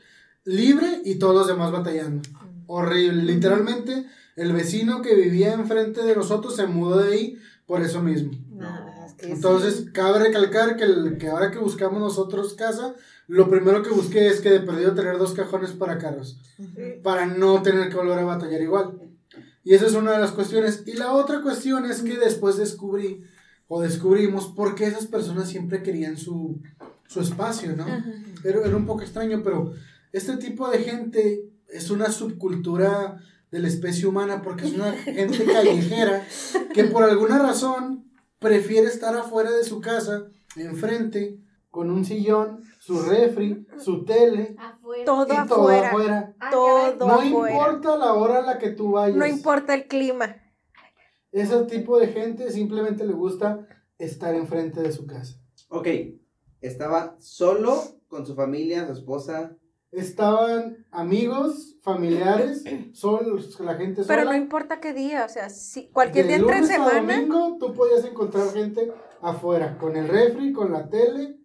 libre 0.45 1.01
y 1.03 1.15
todos 1.15 1.35
los 1.35 1.47
demás 1.47 1.71
batallando. 1.71 2.27
horrible. 2.67 3.23
Literalmente, 3.23 4.05
el 4.35 4.53
vecino 4.53 5.01
que 5.01 5.15
vivía 5.15 5.53
enfrente 5.53 6.03
de 6.03 6.15
nosotros 6.15 6.55
se 6.55 6.67
mudó 6.67 6.99
de 6.99 7.13
ahí 7.13 7.37
por 7.65 7.81
eso 7.81 8.01
mismo. 8.01 8.31
Entonces, 9.19 9.85
cabe 9.91 10.19
recalcar 10.19 10.77
que, 10.77 10.83
el, 10.83 11.17
que 11.17 11.29
ahora 11.29 11.51
que 11.51 11.59
buscamos 11.59 11.99
nosotros 11.99 12.53
casa, 12.53 12.95
lo 13.27 13.49
primero 13.49 13.81
que 13.81 13.89
busqué 13.89 14.27
es 14.27 14.41
que 14.41 14.49
de 14.49 14.59
perdido 14.59 14.93
tener 14.93 15.17
dos 15.17 15.33
cajones 15.33 15.71
para 15.71 15.97
carros, 15.97 16.39
para 17.03 17.25
no 17.25 17.61
tener 17.61 17.89
que 17.89 17.95
volver 17.95 18.19
a 18.19 18.25
batallar 18.25 18.61
igual. 18.61 18.99
Y 19.63 19.73
esa 19.73 19.87
es 19.87 19.93
una 19.93 20.11
de 20.11 20.19
las 20.19 20.31
cuestiones. 20.31 20.83
Y 20.85 20.93
la 20.93 21.13
otra 21.13 21.41
cuestión 21.41 21.85
es 21.85 22.01
que 22.01 22.17
después 22.17 22.57
descubrí, 22.57 23.23
o 23.67 23.81
descubrimos, 23.81 24.47
por 24.47 24.75
qué 24.75 24.85
esas 24.85 25.07
personas 25.07 25.49
siempre 25.49 25.81
querían 25.81 26.17
su, 26.17 26.61
su 27.07 27.21
espacio, 27.21 27.75
¿no? 27.75 27.85
Era, 28.43 28.59
era 28.61 28.75
un 28.75 28.85
poco 28.85 29.01
extraño, 29.01 29.41
pero 29.43 29.73
este 30.11 30.37
tipo 30.37 30.69
de 30.69 30.79
gente 30.79 31.49
es 31.67 31.89
una 31.89 32.11
subcultura 32.11 33.19
de 33.51 33.59
la 33.59 33.67
especie 33.67 34.05
humana 34.05 34.41
porque 34.41 34.65
es 34.65 34.73
una 34.73 34.91
gente 34.91 35.45
callejera 35.45 36.27
que 36.73 36.83
por 36.85 37.03
alguna 37.03 37.39
razón 37.39 38.04
prefiere 38.45 38.87
estar 38.87 39.15
afuera 39.15 39.49
de 39.51 39.63
su 39.63 39.81
casa, 39.81 40.27
enfrente, 40.55 41.39
con 41.71 41.89
un 41.89 42.05
sillón, 42.05 42.61
su 42.79 43.01
refri, 43.01 43.65
su 43.79 44.05
tele, 44.05 44.55
Todo 45.05 45.25
y 45.33 45.47
todo 45.47 45.67
afuera. 45.69 45.87
afuera. 45.89 46.35
Todo 46.51 47.07
No 47.07 47.13
afuera. 47.15 47.51
importa 47.55 47.97
la 47.97 48.13
hora 48.13 48.37
a 48.39 48.41
la 48.43 48.57
que 48.59 48.69
tú 48.69 48.91
vayas. 48.91 49.17
No 49.17 49.25
importa 49.25 49.73
el 49.73 49.87
clima. 49.87 50.37
Ese 51.31 51.63
tipo 51.63 51.97
de 51.99 52.07
gente 52.07 52.51
simplemente 52.51 53.05
le 53.05 53.13
gusta 53.13 53.67
estar 53.97 54.35
enfrente 54.35 54.81
de 54.81 54.91
su 54.91 55.05
casa. 55.05 55.37
Ok, 55.69 55.87
estaba 56.61 57.15
solo 57.19 57.81
con 58.07 58.25
su 58.25 58.35
familia, 58.35 58.85
su 58.87 58.93
esposa. 58.93 59.57
Estaban 59.95 60.85
amigos, 60.91 61.77
familiares, 61.81 62.63
solos, 62.93 63.59
la 63.59 63.75
gente 63.75 64.03
sola. 64.03 64.07
Pero 64.15 64.29
no 64.29 64.35
importa 64.35 64.79
qué 64.79 64.93
día, 64.93 65.25
o 65.25 65.29
sea, 65.29 65.49
si 65.49 65.87
cualquier 65.89 66.25
De 66.25 66.33
día 66.33 66.37
entre 66.37 66.55
lunes 66.57 66.69
a 66.71 66.73
semana. 66.73 67.15
domingo 67.17 67.57
tú 67.59 67.73
podías 67.73 68.03
encontrar 68.05 68.49
gente 68.51 68.91
afuera, 69.21 69.77
con 69.77 69.95
el 69.95 70.07
refri, 70.07 70.51
con 70.51 70.71
la 70.73 70.89
tele 70.89 71.37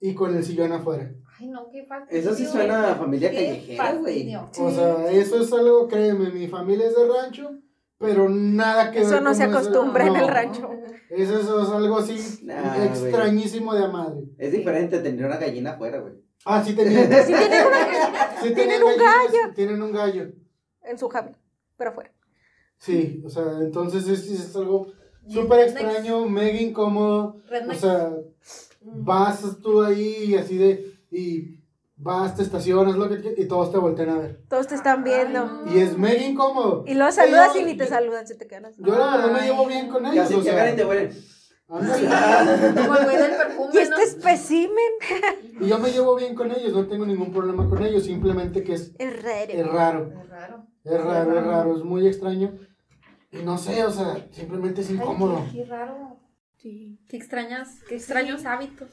y 0.00 0.14
con 0.14 0.34
el 0.34 0.42
sillón 0.44 0.72
afuera. 0.72 1.12
Ay, 1.38 1.48
no, 1.48 1.68
qué 1.70 1.84
fastidio. 1.84 2.20
Eso 2.20 2.34
sí 2.34 2.46
suena 2.46 2.92
a 2.92 2.94
familia 2.96 3.30
Qué 3.30 3.36
callejera, 3.36 3.94
güey. 3.94 4.34
O 4.36 4.70
sea, 4.70 5.10
eso 5.10 5.40
es 5.40 5.52
algo, 5.52 5.86
créeme, 5.88 6.30
mi 6.30 6.48
familia 6.48 6.86
es 6.86 6.96
de 6.96 7.06
rancho, 7.06 7.50
pero 7.98 8.28
nada 8.28 8.90
que 8.90 9.00
Eso 9.00 9.10
ver 9.12 9.22
no 9.22 9.34
se 9.34 9.44
ese- 9.44 9.52
acostumbra 9.52 10.06
en 10.06 10.16
el 10.16 10.22
no. 10.22 10.26
rancho. 10.28 10.70
Eso, 11.10 11.38
eso 11.40 11.62
es 11.62 11.68
algo 11.70 11.98
así 11.98 12.40
Nah, 12.44 12.84
extrañísimo 12.84 13.74
de 13.74 13.84
a 13.84 13.88
madre. 13.88 14.20
Es 14.38 14.52
diferente 14.52 14.98
tener 15.00 15.26
una 15.26 15.36
gallina 15.38 15.72
afuera, 15.72 16.00
güey. 16.00 16.14
Ah, 16.44 16.62
sí 16.64 16.74
tenían. 16.74 17.10
Sí 17.12 17.32
tienen, 17.34 17.66
una- 17.66 18.42
sí 18.42 18.54
tienen 18.54 18.82
un 18.82 18.88
gallinas, 18.96 19.32
gallo. 19.32 19.54
Tienen 19.54 19.82
un 19.82 19.92
gallo. 19.92 20.32
en 20.82 20.98
su 20.98 21.08
jaula, 21.08 21.36
pero 21.76 21.90
afuera. 21.90 22.10
Sí, 22.78 23.22
o 23.26 23.28
sea, 23.30 23.44
entonces 23.60 24.08
es, 24.08 24.26
es 24.30 24.56
algo 24.56 24.86
súper 25.28 25.60
extraño, 25.60 26.24
mega 26.26 26.58
incómodo. 26.60 27.36
O 27.70 27.74
sea, 27.74 28.10
vas 28.80 29.42
tú 29.62 29.82
ahí 29.82 30.24
y 30.28 30.36
así 30.36 30.56
de. 30.56 30.94
Y 31.10 31.60
vas, 31.96 32.34
te 32.36 32.42
estacionas, 32.42 32.96
lo 32.96 33.08
que 33.10 33.20
quieras, 33.20 33.38
y 33.38 33.44
todos 33.46 33.70
te 33.70 33.76
voltean 33.78 34.08
a 34.08 34.18
ver. 34.18 34.40
Todos 34.48 34.66
te 34.68 34.74
están 34.76 35.04
viendo. 35.04 35.64
Y 35.74 35.80
es 35.80 35.98
mega 35.98 36.22
incómodo. 36.24 36.84
Y 36.86 36.94
luego 36.94 37.12
saludas 37.12 37.50
Yo- 37.54 37.60
y 37.60 37.64
ni 37.64 37.76
te 37.76 37.86
saludan, 37.86 38.26
se 38.26 38.34
te 38.36 38.46
quedan 38.46 38.64
así. 38.64 38.80
Yo 38.82 38.96
la 38.96 39.16
verdad 39.16 39.32
me 39.32 39.42
llevo 39.42 39.66
bien 39.66 39.88
con 39.88 40.06
ellos. 40.06 40.22
Casi 40.24 40.34
o 40.34 40.38
que 40.38 40.44
sea, 40.44 40.74
te 40.74 40.84
huelen. 40.86 41.10
Ándale. 41.70 42.74
Como 42.80 42.96
el 42.96 43.04
güey 43.04 43.16
del 43.16 43.36
perfume, 43.36 43.70
Y 43.72 43.78
este 43.78 43.90
¿no? 43.90 43.98
espécimen 43.98 44.92
Y 45.60 45.66
yo 45.68 45.78
me 45.78 45.90
llevo 45.90 46.16
bien 46.16 46.34
con 46.34 46.50
ellos, 46.50 46.72
no 46.72 46.86
tengo 46.86 47.06
ningún 47.06 47.32
problema 47.32 47.68
con 47.68 47.82
ellos, 47.82 48.04
simplemente 48.04 48.62
que 48.62 48.74
es, 48.74 48.92
es 48.98 49.22
raro. 49.22 49.52
es 49.52 49.66
raro. 49.66 50.12
Es 50.22 50.28
raro. 50.28 50.66
Es 50.84 51.04
raro, 51.04 51.38
es 51.38 51.44
raro, 51.46 51.76
es 51.76 51.84
muy 51.84 52.06
extraño. 52.06 52.52
Y 53.32 53.38
no 53.38 53.58
sé, 53.58 53.84
o 53.84 53.90
sea, 53.90 54.26
simplemente 54.32 54.80
es 54.80 54.90
incómodo. 54.90 55.38
Ay, 55.38 55.50
qué, 55.52 55.58
qué 55.58 55.64
raro. 55.66 56.16
Qué 56.58 57.16
extrañas, 57.16 57.78
qué 57.88 57.96
extraños 57.96 58.44
hábitos. 58.44 58.88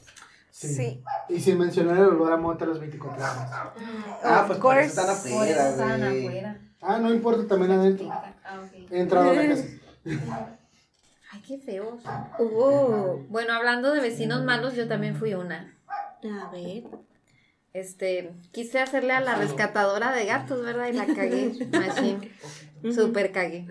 Sí. 0.50 0.74
Sí. 0.74 1.02
Y 1.28 1.40
sin 1.40 1.58
mencionar 1.58 1.96
el 1.98 2.04
olor 2.04 2.32
a 2.32 2.36
mota 2.36 2.64
a 2.64 2.68
las 2.68 2.80
24 2.80 3.16
horas. 3.16 3.48
Ah, 4.24 4.40
Of 4.40 4.46
pues 4.48 4.58
por 4.58 4.78
eso 4.78 5.00
están 5.00 5.32
Por 5.32 5.46
eso 5.46 5.60
afuera. 5.84 6.60
Ah, 6.80 6.98
no 6.98 7.12
importa, 7.12 7.46
también 7.46 7.72
adentro. 7.72 8.08
Ah, 8.10 8.60
ok. 8.64 8.90
He 8.90 9.00
entrado 9.00 9.30
a 9.30 9.34
la 9.34 9.48
casa. 9.48 9.64
Ay, 11.30 11.42
qué 11.46 11.58
feos. 11.58 12.02
Uh, 12.38 13.24
Bueno, 13.28 13.52
hablando 13.52 13.92
de 13.92 14.00
vecinos 14.00 14.44
malos, 14.44 14.74
yo 14.74 14.88
también 14.88 15.16
fui 15.16 15.34
una. 15.34 15.76
a 16.24 16.50
ver. 16.50 16.84
Este, 17.74 18.32
quise 18.50 18.80
hacerle 18.80 19.12
a 19.12 19.20
la 19.20 19.34
rescatadora 19.36 20.12
de 20.12 20.24
gatos, 20.24 20.64
¿verdad? 20.64 20.88
Y 20.88 20.92
la 20.94 21.06
cagué, 21.06 21.52
machín. 21.72 22.32
Súper 22.92 23.30
cagué. 23.30 23.66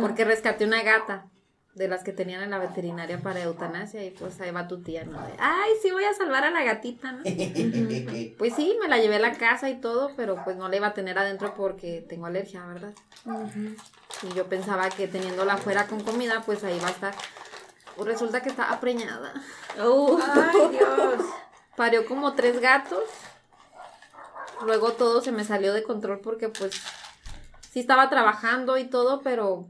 Porque 0.00 0.24
rescaté 0.24 0.64
una 0.64 0.82
gata 0.82 1.26
de 1.74 1.88
las 1.88 2.04
que 2.04 2.12
tenían 2.12 2.42
en 2.42 2.50
la 2.50 2.58
veterinaria 2.58 3.18
para 3.20 3.42
eutanasia 3.42 4.04
y 4.04 4.10
pues 4.10 4.38
ahí 4.40 4.50
va 4.50 4.68
tu 4.68 4.82
tía, 4.82 5.04
¿no? 5.04 5.18
De, 5.22 5.32
Ay, 5.38 5.72
sí 5.80 5.90
voy 5.90 6.04
a 6.04 6.12
salvar 6.12 6.44
a 6.44 6.50
la 6.50 6.62
gatita, 6.62 7.12
¿no? 7.12 7.22
Pues 8.38 8.54
sí, 8.54 8.76
me 8.80 8.88
la 8.88 8.98
llevé 8.98 9.16
a 9.16 9.20
la 9.20 9.32
casa 9.32 9.70
y 9.70 9.80
todo, 9.80 10.12
pero 10.16 10.42
pues 10.44 10.56
no 10.56 10.68
la 10.68 10.76
iba 10.76 10.88
a 10.88 10.94
tener 10.94 11.18
adentro 11.18 11.54
porque 11.54 12.04
tengo 12.06 12.26
alergia, 12.26 12.66
¿verdad? 12.66 12.92
Y 14.22 14.34
yo 14.34 14.46
pensaba 14.46 14.90
que 14.90 15.08
teniéndola 15.08 15.54
afuera 15.54 15.86
con 15.86 16.02
comida, 16.02 16.42
pues 16.44 16.62
ahí 16.64 16.78
va 16.80 16.88
a 16.88 16.92
estar. 16.92 17.14
Pues 17.96 18.08
resulta 18.08 18.42
que 18.42 18.50
estaba 18.50 18.78
preñada. 18.80 19.32
Uh, 19.82 20.18
Ay, 20.34 20.68
Dios. 20.72 21.24
Parió 21.76 22.04
como 22.06 22.34
tres 22.34 22.60
gatos. 22.60 23.04
Luego 24.64 24.92
todo 24.92 25.22
se 25.22 25.32
me 25.32 25.44
salió 25.44 25.72
de 25.72 25.82
control 25.82 26.20
porque 26.20 26.48
pues 26.48 26.80
sí 27.70 27.80
estaba 27.80 28.10
trabajando 28.10 28.76
y 28.76 28.84
todo, 28.84 29.22
pero 29.22 29.68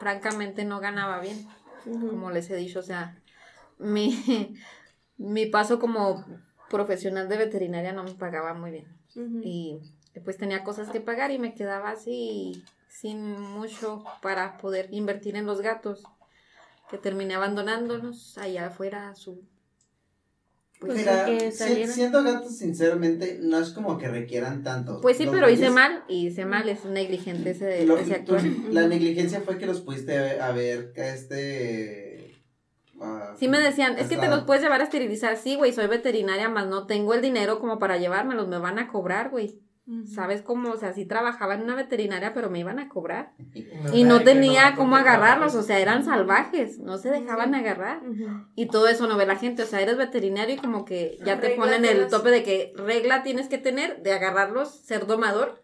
francamente 0.00 0.64
no 0.64 0.80
ganaba 0.80 1.20
bien. 1.20 1.46
Como 1.84 2.30
les 2.30 2.50
he 2.50 2.56
dicho, 2.56 2.80
o 2.80 2.82
sea, 2.82 3.22
mi, 3.78 4.56
mi 5.18 5.46
paso 5.46 5.78
como 5.78 6.24
profesional 6.68 7.28
de 7.28 7.36
veterinaria 7.36 7.92
no 7.92 8.02
me 8.02 8.14
pagaba 8.14 8.54
muy 8.54 8.70
bien. 8.70 8.86
Y 9.44 9.78
pues 10.24 10.38
tenía 10.38 10.64
cosas 10.64 10.88
que 10.88 11.00
pagar 11.00 11.30
y 11.30 11.38
me 11.38 11.54
quedaba 11.54 11.90
así 11.90 12.64
sin 12.88 13.38
mucho 13.38 14.04
para 14.22 14.56
poder 14.56 14.88
invertir 14.90 15.36
en 15.36 15.46
los 15.46 15.60
gatos. 15.60 16.02
Que 16.90 16.98
terminé 16.98 17.34
abandonándolos 17.34 18.36
allá 18.38 18.66
afuera 18.66 19.14
su 19.14 19.44
Pues 20.80 20.96
Mira, 20.96 21.26
que 21.26 21.50
si- 21.52 21.58
salieron. 21.58 21.94
siendo 21.94 22.24
gatos, 22.24 22.56
sinceramente, 22.56 23.38
no 23.42 23.58
es 23.58 23.68
como 23.70 23.98
que 23.98 24.08
requieran 24.08 24.62
tanto. 24.62 25.00
Pues 25.02 25.18
sí, 25.18 25.26
Los 25.26 25.34
pero 25.34 25.50
hice 25.50 25.66
dueños- 25.66 25.74
mal, 25.74 26.04
y 26.08 26.28
hice 26.28 26.46
mal, 26.46 26.66
es 26.70 26.84
negligente 26.86 27.50
ese, 27.50 27.84
Lo- 27.84 27.98
ese 27.98 28.20
tú- 28.20 28.36
la 28.70 28.88
negligencia 28.88 29.42
fue 29.42 29.58
que 29.58 29.66
los 29.66 29.82
pudiste 29.82 30.40
a 30.40 30.50
ver 30.52 30.92
que 30.94 31.10
este. 31.10 32.34
ah, 32.98 33.34
Sí 33.38 33.46
me 33.48 33.60
decían, 33.60 33.98
es 33.98 34.06
que 34.08 34.16
te 34.16 34.28
los 34.28 34.44
puedes 34.44 34.62
llevar 34.62 34.80
a 34.80 34.84
esterilizar. 34.84 35.36
Sí, 35.36 35.54
güey, 35.56 35.72
soy 35.74 35.86
veterinaria, 35.86 36.48
más 36.48 36.66
no 36.66 36.86
tengo 36.86 37.12
el 37.12 37.20
dinero 37.20 37.58
como 37.58 37.78
para 37.78 37.98
llevármelos, 37.98 38.48
me 38.48 38.58
van 38.58 38.78
a 38.78 38.88
cobrar, 38.88 39.28
güey. 39.30 39.60
¿Sabes 40.06 40.42
cómo? 40.42 40.70
O 40.70 40.76
sea, 40.76 40.92
sí 40.92 41.04
trabajaba 41.04 41.54
en 41.54 41.62
una 41.62 41.74
veterinaria, 41.74 42.32
pero 42.32 42.50
me 42.50 42.60
iban 42.60 42.78
a 42.78 42.88
cobrar. 42.88 43.32
Y 43.92 44.04
no 44.04 44.22
tenía 44.22 44.74
cómo 44.76 44.96
agarrarlos, 44.96 45.54
o 45.54 45.62
sea, 45.62 45.78
eran 45.78 46.04
salvajes, 46.04 46.78
no 46.78 46.98
se 46.98 47.10
dejaban 47.10 47.54
agarrar. 47.54 48.00
Y 48.54 48.66
todo 48.66 48.88
eso 48.88 49.06
no 49.06 49.16
ve 49.16 49.26
la 49.26 49.36
gente, 49.36 49.62
o 49.62 49.66
sea, 49.66 49.80
eres 49.80 49.96
veterinario 49.96 50.54
y 50.54 50.58
como 50.58 50.84
que 50.84 51.18
ya 51.24 51.40
te 51.40 51.48
Regla 51.48 51.64
ponen 51.64 51.84
el 51.84 52.08
tope 52.08 52.30
de 52.30 52.42
que 52.42 52.72
regla 52.76 53.22
tienes 53.22 53.48
que 53.48 53.58
tener 53.58 54.02
de 54.02 54.12
agarrarlos, 54.12 54.70
ser 54.70 55.06
domador 55.06 55.62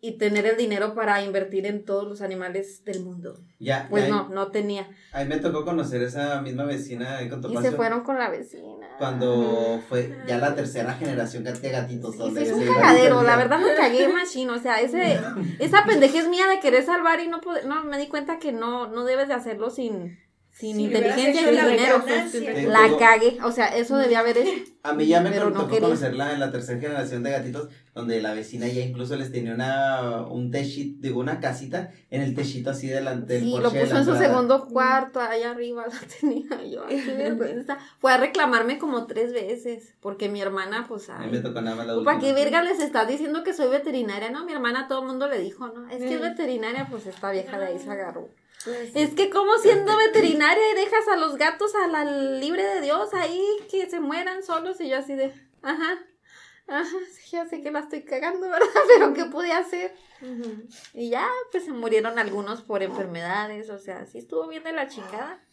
y 0.00 0.12
tener 0.18 0.46
el 0.46 0.56
dinero 0.56 0.94
para 0.94 1.22
invertir 1.22 1.66
en 1.66 1.84
todos 1.84 2.08
los 2.08 2.20
animales 2.20 2.84
del 2.84 3.02
mundo. 3.02 3.38
Ya, 3.58 3.86
Pues 3.88 4.08
no, 4.08 4.28
no 4.28 4.48
tenía. 4.50 4.88
ahí 5.12 5.26
me 5.26 5.36
tocó 5.38 5.64
conocer 5.64 6.02
esa 6.02 6.40
misma 6.42 6.64
vecina 6.64 7.18
ahí 7.18 7.28
con 7.28 7.40
Y 7.50 7.56
se 7.58 7.72
fueron 7.72 8.02
con 8.02 8.18
la 8.18 8.28
vecina. 8.28 8.88
Cuando 8.98 9.80
fue 9.88 10.16
ya 10.26 10.38
la 10.38 10.54
tercera 10.54 10.94
generación 10.94 11.44
de 11.44 11.52
gatitos. 11.70 12.16
Sí, 12.16 12.22
es 12.36 12.52
un 12.52 12.64
cagadero, 12.66 13.22
la 13.22 13.36
verdad 13.36 13.58
me 13.60 13.74
cagué 13.74 14.08
machino, 14.12 14.54
o 14.54 14.58
sea, 14.58 14.80
ese, 14.80 15.18
esa 15.58 15.84
pendejez 15.84 16.28
mía 16.28 16.46
de 16.48 16.60
querer 16.60 16.84
salvar 16.84 17.20
y 17.20 17.28
no 17.28 17.40
poder, 17.40 17.66
no, 17.66 17.84
me 17.84 17.98
di 17.98 18.08
cuenta 18.08 18.38
que 18.38 18.52
no, 18.52 18.88
no 18.88 19.04
debes 19.04 19.28
de 19.28 19.34
hacerlo 19.34 19.70
sin, 19.70 20.18
sin 20.52 20.76
Si 20.76 20.84
inteligencia 20.84 21.42
sin 21.42 21.50
dinero. 21.50 22.04
Eh, 22.06 22.66
La 22.68 22.96
cagué, 22.98 23.38
o 23.42 23.50
sea, 23.50 23.74
eso 23.76 23.96
debía 23.96 24.20
haber 24.20 24.38
hecho. 24.38 24.50
A 24.84 24.92
mí 24.94 25.06
ya 25.06 25.20
me 25.20 25.30
no 25.30 25.52
tocó 25.52 25.66
quería. 25.68 25.82
conocerla 25.88 26.32
en 26.32 26.40
la 26.40 26.50
tercera 26.50 26.80
generación 26.80 27.22
de 27.22 27.30
gatitos, 27.30 27.68
donde 27.94 28.20
la 28.20 28.34
vecina 28.34 28.66
ya 28.66 28.80
incluso 28.82 29.14
les 29.16 29.30
tenía 29.30 29.54
una, 29.54 30.22
un 30.22 30.50
techito, 30.50 30.98
digo, 31.00 31.20
una 31.20 31.38
casita 31.38 31.90
en 32.10 32.20
el 32.20 32.34
techito 32.34 32.70
así 32.70 32.88
delante 32.88 33.34
del 33.34 33.44
Sí, 33.44 33.50
lo 33.58 33.70
de 33.70 33.80
puso 33.80 33.94
la 33.94 34.00
en 34.00 34.04
su 34.06 34.10
entrada. 34.12 34.34
segundo 34.34 34.66
cuarto, 34.66 35.20
allá 35.20 35.52
arriba 35.52 35.86
la 35.90 36.00
tenía 36.20 36.64
yo, 36.64 36.84
ay, 36.84 37.00
qué 37.04 37.14
vergüenza. 37.14 37.78
Fue 38.00 38.12
a 38.12 38.16
reclamarme 38.18 38.78
como 38.78 39.06
tres 39.06 39.32
veces, 39.32 39.94
porque 40.00 40.28
mi 40.28 40.40
hermana, 40.40 40.86
pues, 40.88 41.08
A 41.10 41.18
mí 41.20 41.28
me 41.30 41.36
ay, 41.36 41.42
tocó 41.44 41.60
nada 41.62 41.76
más 41.76 41.86
la 41.86 42.02
¿para 42.04 42.18
qué 42.18 42.32
verga 42.32 42.62
les 42.62 42.80
estás 42.80 43.06
diciendo 43.06 43.44
que 43.44 43.54
soy 43.54 43.70
veterinaria? 43.70 44.30
No, 44.30 44.44
mi 44.44 44.52
hermana 44.52 44.88
todo 44.88 45.02
el 45.02 45.06
mundo 45.06 45.28
le 45.28 45.38
dijo, 45.38 45.68
¿no? 45.68 45.88
Es 45.90 45.98
que 45.98 46.14
es 46.14 46.20
veterinaria, 46.20 46.88
pues 46.90 47.06
esta 47.06 47.30
vieja 47.30 47.56
de 47.58 47.66
ahí 47.66 47.78
se 47.78 47.88
agarró. 47.90 48.28
Es 48.94 49.14
que 49.14 49.30
como 49.30 49.56
siendo 49.58 49.96
veterinaria 49.96 50.72
y 50.72 50.76
dejas 50.76 51.08
a 51.08 51.16
los 51.16 51.36
gatos 51.36 51.74
a 51.74 51.86
la 51.86 52.04
libre 52.04 52.64
de 52.64 52.80
Dios 52.80 53.12
ahí 53.14 53.42
que 53.70 53.88
se 53.88 54.00
mueran 54.00 54.42
solos 54.42 54.80
y 54.80 54.88
yo 54.88 54.98
así 54.98 55.14
de, 55.14 55.32
ajá. 55.62 55.98
Ajá, 56.68 56.96
ya 57.30 57.44
sé 57.46 57.60
que 57.60 57.70
la 57.70 57.80
estoy 57.80 58.04
cagando, 58.04 58.40
¿verdad? 58.48 58.66
Pero 58.86 59.12
¿qué 59.14 59.24
pude 59.26 59.52
hacer? 59.52 59.94
Y 60.94 61.10
ya, 61.10 61.28
pues 61.50 61.64
se 61.64 61.72
murieron 61.72 62.18
algunos 62.18 62.62
por 62.62 62.82
enfermedades, 62.82 63.68
o 63.70 63.78
sea, 63.78 64.06
sí 64.06 64.18
estuvo 64.18 64.46
bien 64.46 64.62
de 64.62 64.72
la 64.72 64.88
chingada. 64.88 65.44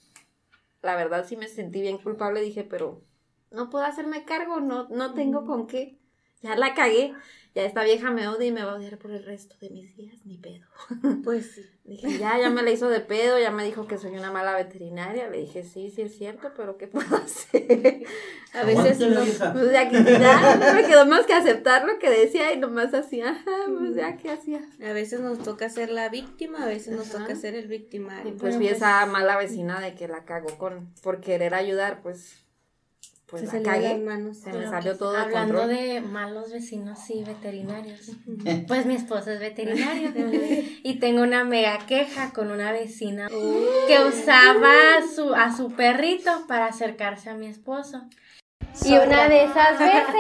La 0.82 0.96
verdad 0.96 1.26
sí 1.28 1.36
me 1.36 1.48
sentí 1.48 1.82
bien 1.82 1.98
culpable, 1.98 2.42
dije, 2.42 2.64
pero 2.64 3.04
no 3.52 3.70
puedo 3.70 3.86
hacerme 3.86 4.24
cargo, 4.24 4.60
no, 4.60 4.88
no 4.90 5.14
tengo 5.14 5.46
con 5.46 5.68
qué. 5.68 6.00
Ya 6.42 6.56
la 6.56 6.74
cagué, 6.74 7.14
ya 7.56 7.64
esta 7.64 7.84
vieja 7.84 8.12
me 8.12 8.28
odia 8.28 8.48
y 8.48 8.52
me 8.52 8.64
va 8.64 8.74
a 8.74 8.76
odiar 8.76 8.98
por 8.98 9.12
el 9.12 9.24
resto 9.26 9.56
de 9.60 9.70
mis 9.70 9.96
días, 9.96 10.26
ni 10.26 10.38
pedo. 10.38 10.66
Pues 11.24 11.52
sí. 11.56 11.66
Dije, 11.84 12.20
ya, 12.20 12.38
ya 12.40 12.52
me 12.52 12.62
la 12.62 12.70
hizo 12.70 12.88
de 12.88 13.00
pedo, 13.00 13.40
ya 13.40 13.50
me 13.50 13.66
dijo 13.66 13.88
que 13.88 13.98
soy 13.98 14.12
una 14.16 14.32
mala 14.32 14.56
veterinaria. 14.56 15.28
Le 15.28 15.40
dije, 15.40 15.64
sí, 15.64 15.90
sí 15.90 16.04
es 16.04 16.16
cierto, 16.16 16.52
pero 16.56 16.78
¿qué 16.78 16.88
puedo 16.88 17.16
hacer? 17.18 18.04
A 18.54 18.64
veces 18.64 19.00
no-. 19.00 19.54
Pues 19.54 19.72
ya, 19.72 19.90
que- 19.90 20.04
ya 20.04 20.56
no 20.56 20.74
me 20.76 20.86
quedó 20.86 21.08
más 21.08 21.26
que 21.26 21.34
aceptar 21.34 21.86
lo 21.86 21.98
que 21.98 22.10
decía 22.12 22.54
y 22.54 22.60
nomás 22.60 22.94
hacía, 22.94 23.44
pues 23.78 23.96
ya, 23.96 24.18
¿qué 24.18 24.30
hacía? 24.30 24.62
A 24.84 24.94
veces 24.94 25.20
nos 25.20 25.40
toca 25.40 25.68
ser 25.70 25.90
la 25.90 26.10
víctima, 26.10 26.64
a 26.64 26.68
veces 26.68 26.96
nos 26.96 27.10
Ajá. 27.14 27.24
toca 27.26 27.36
ser 27.36 27.56
el 27.56 27.66
Y 27.66 27.68
victimario. 27.80 28.36
pues 28.38 28.56
fui 28.56 28.68
esa 28.68 29.04
mala 29.08 29.38
vecina 29.38 29.80
de 29.80 29.96
que 29.96 30.08
la 30.08 30.26
cagó 30.26 30.56
con, 30.60 30.94
por 31.02 31.20
querer 31.22 31.56
ayudar, 31.56 32.02
pues, 32.04 32.44
pues 33.30 33.50
Se 33.50 33.60
la 33.60 33.72
cagué. 33.72 34.04
Se 34.34 34.52
me 34.52 34.68
salió 34.68 34.98
todo 34.98 35.14
de 35.14 35.20
Hablando 35.20 35.60
control. 35.60 35.76
de 35.76 36.02
malos 36.02 36.52
vecinos 36.52 37.10
y 37.10 37.24
veterinarios. 37.24 38.12
Pues 38.68 38.86
mi 38.86 38.96
esposo 38.96 39.32
es 39.32 39.40
veterinario. 39.40 40.12
y 40.84 41.00
tengo 41.00 41.22
una 41.22 41.44
mega 41.44 41.78
queja 41.86 42.32
con 42.32 42.52
una 42.52 42.72
vecina 42.72 43.28
que 43.28 44.04
usaba 44.08 44.72
a 44.98 45.08
su, 45.16 45.34
a 45.34 45.56
su 45.56 45.72
perrito 45.72 46.32
para 46.48 46.68
acercarse 46.68 47.30
a 47.30 47.36
mi 47.36 47.48
esposo. 47.48 48.02
Y 48.86 48.94
una 48.94 49.28
de 49.28 49.44
esas 49.44 49.80
veces, 49.80 50.16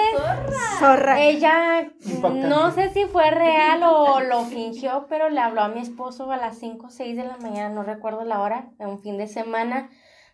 Zorra. 0.79 1.21
ella, 1.21 1.91
no 2.21 2.71
sé 2.71 2.89
si 2.89 3.05
fue 3.05 3.29
real 3.31 3.81
o 3.83 4.19
lo 4.21 4.43
fingió, 4.45 5.05
pero 5.07 5.29
le 5.29 5.39
habló 5.39 5.61
a 5.61 5.69
mi 5.69 5.81
esposo 5.81 6.29
a 6.31 6.37
las 6.37 6.57
5 6.57 6.87
o 6.87 6.89
6 6.89 7.15
de 7.15 7.23
la 7.23 7.37
mañana, 7.37 7.69
no 7.69 7.83
recuerdo 7.83 8.25
la 8.25 8.41
hora, 8.41 8.69
de 8.77 8.85
un 8.85 9.01
fin 9.01 9.17
de 9.17 9.27
semana, 9.27 9.89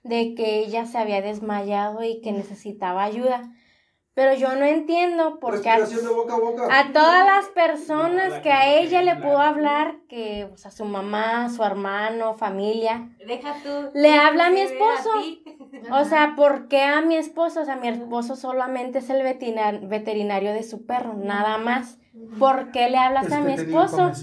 de 0.05 0.35
que 0.35 0.59
ella 0.59 0.85
se 0.85 0.97
había 0.99 1.21
desmayado 1.21 2.03
y 2.03 2.21
que 2.21 2.31
necesitaba 2.31 3.03
ayuda. 3.03 3.51
Pero 4.13 4.33
yo 4.33 4.55
no 4.55 4.63
entiendo 4.63 5.39
por 5.41 5.61
qué 5.61 5.69
a, 5.69 5.79
boca 5.79 6.35
a 6.35 6.39
boca. 6.39 6.79
a 6.79 6.93
todas 6.93 7.25
las 7.25 7.47
personas 7.47 8.39
que 8.39 8.49
a 8.49 8.73
ella 8.79 9.01
le 9.01 9.15
pudo 9.17 9.39
hablar, 9.39 9.97
que 10.07 10.47
o 10.53 10.55
sea, 10.55 10.71
su 10.71 10.85
mamá, 10.85 11.49
su 11.49 11.61
hermano, 11.63 12.33
familia, 12.35 13.09
Deja 13.27 13.55
tú. 13.61 13.89
Le 13.93 14.13
habla 14.13 14.45
a 14.45 14.51
mi 14.51 14.61
esposo. 14.61 15.09
a 15.89 16.01
o 16.01 16.05
sea, 16.05 16.33
¿por 16.37 16.69
qué 16.69 16.81
a 16.83 17.01
mi 17.01 17.17
esposo? 17.17 17.59
O 17.61 17.65
sea, 17.65 17.75
mi 17.75 17.89
esposo 17.89 18.37
solamente 18.37 18.99
es 18.99 19.09
el 19.09 19.21
veterinar- 19.21 19.85
veterinario 19.89 20.53
de 20.53 20.63
su 20.63 20.85
perro, 20.85 21.15
nada 21.15 21.57
más. 21.57 21.97
¿Por 22.39 22.71
qué 22.71 22.89
le 22.89 22.97
hablas 22.97 23.29
a 23.33 23.41
mi 23.41 23.51
esposo? 23.53 24.13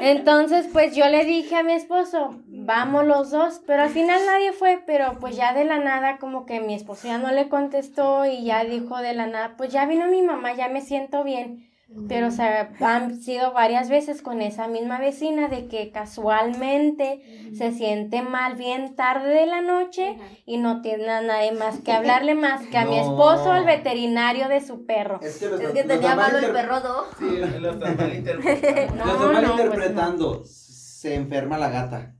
Entonces, 0.00 0.68
pues 0.72 0.94
yo 0.94 1.08
le 1.08 1.24
dije 1.24 1.56
a 1.56 1.62
mi 1.62 1.72
esposo, 1.72 2.36
vamos 2.46 3.04
los 3.04 3.30
dos, 3.30 3.60
pero 3.66 3.82
al 3.82 3.90
final 3.90 4.20
nadie 4.26 4.52
fue, 4.52 4.82
pero 4.86 5.18
pues 5.20 5.36
ya 5.36 5.52
de 5.54 5.64
la 5.64 5.78
nada 5.78 6.18
como 6.18 6.46
que 6.46 6.60
mi 6.60 6.74
esposo 6.74 7.08
ya 7.08 7.18
no 7.18 7.30
le 7.32 7.48
contestó 7.48 8.26
y 8.26 8.44
ya 8.44 8.64
dijo 8.64 8.98
de 8.98 9.14
la 9.14 9.26
nada, 9.26 9.54
pues 9.56 9.72
ya 9.72 9.86
vino 9.86 10.06
mi 10.06 10.22
mamá, 10.22 10.54
ya 10.54 10.68
me 10.68 10.80
siento 10.80 11.24
bien. 11.24 11.67
Pero, 12.06 12.26
o 12.28 12.30
sea, 12.30 12.70
han 12.80 13.18
sido 13.22 13.52
varias 13.54 13.88
veces 13.88 14.20
con 14.20 14.42
esa 14.42 14.68
misma 14.68 14.98
vecina 14.98 15.48
de 15.48 15.68
que 15.68 15.90
casualmente 15.90 17.22
se 17.56 17.72
siente 17.72 18.20
mal 18.20 18.56
bien 18.56 18.94
tarde 18.94 19.30
de 19.30 19.46
la 19.46 19.62
noche 19.62 20.18
y 20.44 20.58
no 20.58 20.82
tiene 20.82 21.08
a 21.10 21.22
nadie 21.22 21.52
más 21.52 21.78
que 21.78 21.92
hablarle 21.92 22.34
más 22.34 22.60
que 22.66 22.76
a 22.76 22.84
mi 22.84 22.96
No. 22.96 23.02
esposo, 23.02 23.54
el 23.54 23.64
veterinario 23.64 24.48
de 24.48 24.60
su 24.60 24.84
perro. 24.84 25.18
Es 25.22 25.38
que, 25.38 25.46
lo 25.48 25.58
Es 25.58 25.70
que 25.70 25.84
tenía 25.84 26.14
malo 26.14 26.36
el 26.38 26.52
perro, 26.52 26.80
¿no? 26.80 27.04
Sí, 27.18 27.38
lo 27.58 27.70
estás 27.72 27.96
malinterpretando. 27.96 28.94
No, 28.94 29.04
Lo 29.06 29.12
está 29.12 29.16
no, 29.16 29.28
pues 29.28 29.42
malinterpretando. 29.42 30.44
Se 30.44 31.14
enferma 31.14 31.56
la 31.56 31.70
gata. 31.70 32.12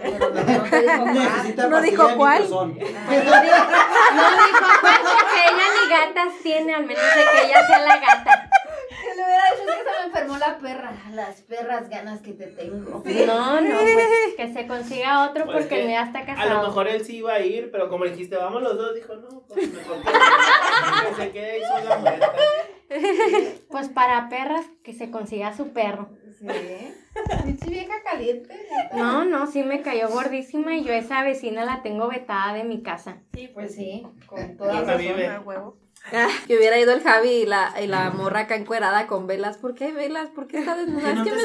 Pero 0.00 0.28
no, 0.30 1.70
no 1.70 1.80
te 1.80 1.90
dijo 1.90 2.08
cuál. 2.16 2.48
No 2.48 2.66
dijo. 2.66 2.84
No 2.84 3.42
dijo 3.42 3.64
cuál 4.80 5.00
porque 5.02 5.40
ella 5.48 5.66
ni 5.74 5.90
gatas 5.90 6.32
tiene, 6.42 6.74
al 6.74 6.86
menos 6.86 7.02
de 7.02 7.22
que 7.32 7.46
ella 7.46 7.66
sea 7.66 7.78
la 7.80 7.96
gata. 7.98 8.50
Que 8.88 9.14
le 9.14 9.24
hubiera 9.24 9.26
dicho 9.26 9.37
es 9.54 9.60
que 9.60 9.66
se 9.66 10.00
me 10.00 10.06
enfermó 10.06 10.36
la 10.38 10.58
perra. 10.58 10.92
Las 11.12 11.40
perras 11.42 11.88
ganas 11.88 12.20
que 12.20 12.32
te 12.32 12.46
tengo. 12.48 13.02
No, 13.26 13.60
no, 13.60 13.76
pues 13.78 14.34
que 14.36 14.52
se 14.52 14.66
consiga 14.66 15.28
otro 15.28 15.44
Pues 15.44 15.56
porque 15.58 15.68
que 15.68 15.80
el 15.82 15.86
mío 15.88 16.00
está 16.00 16.18
A 16.20 16.22
lo 16.22 16.26
casado. 16.26 16.66
mejor 16.68 16.88
él 16.88 17.04
sí 17.04 17.16
iba 17.16 17.34
a 17.34 17.40
ir, 17.40 17.70
pero 17.70 17.88
como 17.88 18.04
dijiste, 18.04 18.36
vamos 18.36 18.62
los 18.62 18.76
dos, 18.76 18.94
dijo, 18.94 19.14
no, 19.16 19.42
pues 19.48 19.72
mejor 19.72 19.96
que, 20.02 20.08
que 21.16 21.22
se 21.22 21.30
quede 21.30 21.50
ahí 21.52 21.60
sola 21.62 21.98
muerta. 21.98 22.32
Pues 23.70 23.88
para 23.90 24.28
perras, 24.28 24.64
que 24.82 24.92
se 24.94 25.10
consiga 25.10 25.54
su 25.56 25.72
perro. 25.72 26.08
Sí. 26.38 26.46
Vieja 27.68 27.94
caliente. 28.04 28.54
No, 28.94 29.24
no, 29.24 29.46
sí 29.46 29.62
me 29.62 29.82
cayó 29.82 30.08
gordísima 30.08 30.76
y 30.76 30.84
yo 30.84 30.92
esa 30.92 31.22
vecina 31.22 31.64
la 31.64 31.82
tengo 31.82 32.08
vetada 32.08 32.54
de 32.54 32.64
mi 32.64 32.82
casa. 32.82 33.18
Sí, 33.34 33.48
pues 33.52 33.74
sí. 33.74 34.06
Con 34.26 34.38
Ya 34.38 34.56
toda 34.56 34.78
está 34.80 34.92
razón. 34.92 34.98
vive. 35.16 35.38
Que 36.46 36.56
hubiera 36.56 36.78
ido 36.78 36.92
el 36.92 37.02
Javi 37.02 37.28
y 37.30 37.46
la, 37.46 37.74
y 37.82 37.86
la 37.86 38.10
morra 38.10 38.40
acá 38.40 38.56
encuerada 38.56 39.06
con 39.06 39.26
velas. 39.26 39.56
¿Por 39.58 39.74
qué 39.74 39.86
hay 39.86 39.92
velas? 39.92 40.28
¿por 40.30 40.46
qué 40.46 40.58
está 40.60 40.74
desnuda? 40.76 41.12
Es 41.12 41.22
que 41.22 41.32
me 41.32 41.44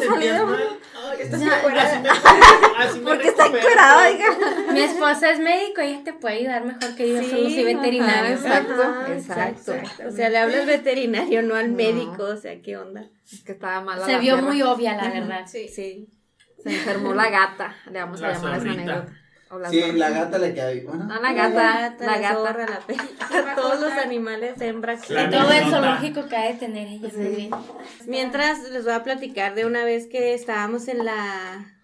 me 2.99 3.01
Porque 3.03 3.27
está 3.27 3.47
encuerada, 3.47 4.07
oiga. 4.07 4.27
Mi 4.71 4.81
esposa 4.81 5.31
es 5.31 5.39
médico 5.39 5.81
y 5.81 5.85
ella 5.87 6.03
te 6.03 6.13
puede 6.13 6.35
ayudar 6.37 6.65
mejor 6.65 6.95
que 6.95 7.09
yo, 7.09 7.19
Sí, 7.21 7.29
solo 7.29 7.49
soy 7.49 7.63
veterinario. 7.63 8.35
ajá, 8.35 8.47
exacto, 8.47 8.83
Ajá, 8.83 9.13
exacto. 9.13 9.73
O 10.07 10.11
sea, 10.11 10.29
le 10.29 10.37
habla 10.37 10.59
al 10.61 10.65
veterinario, 10.65 11.41
no 11.43 11.55
al 11.55 11.71
No. 11.71 11.77
médico. 11.77 12.23
O 12.23 12.37
sea, 12.37 12.61
¿qué 12.61 12.77
onda? 12.77 13.05
Es 13.31 13.41
que 13.43 13.53
estaba 13.53 13.81
mala 13.81 14.05
Se 14.05 14.13
la 14.13 14.19
vio 14.19 14.35
perra. 14.35 14.47
muy 14.47 14.61
obvia, 14.61 14.95
la 14.95 15.09
verdad. 15.09 15.45
Sí. 15.47 15.67
Sí. 15.67 16.09
Se 16.61 16.69
enfermó 16.69 17.13
la 17.13 17.29
gata. 17.29 17.75
Le 17.91 17.99
vamos 17.99 18.21
a 18.21 18.27
La 18.29 18.33
llamar 18.33 18.53
a 18.53 18.57
esa 18.57 18.69
anécdota. 18.71 19.07
La 19.59 19.69
Sí, 19.69 19.81
zorra. 19.81 19.93
la 19.93 20.09
gata 20.09 20.37
le 20.37 20.53
queda 20.53 20.69
bien. 20.71 20.85
Bueno, 20.87 21.05
No, 21.05 21.21
la 21.21 21.33
gata. 21.33 21.95
La 22.05 22.17
gata. 22.19 22.33
zorra, 22.35 22.65
la 22.67 22.79
perra, 22.79 23.55
todos 23.55 23.79
los 23.79 23.91
animales 23.93 24.59
hembras. 24.61 25.09
La 25.09 25.23
Y 25.25 25.29
todo 25.29 25.51
el 25.51 25.65
zoológico 25.69 26.27
que 26.27 26.35
ha 26.35 26.45
de 26.47 26.53
tener 26.55 26.87
ella. 26.87 27.09
muy 27.15 27.27
bien. 27.35 27.51
Mientras 28.07 28.69
les 28.69 28.83
voy 28.83 28.93
a 28.93 29.03
platicar 29.03 29.55
de 29.55 29.65
una 29.65 29.85
vez 29.85 30.07
que 30.07 30.33
estábamos 30.33 30.87
en 30.87 31.05
la 31.05 31.77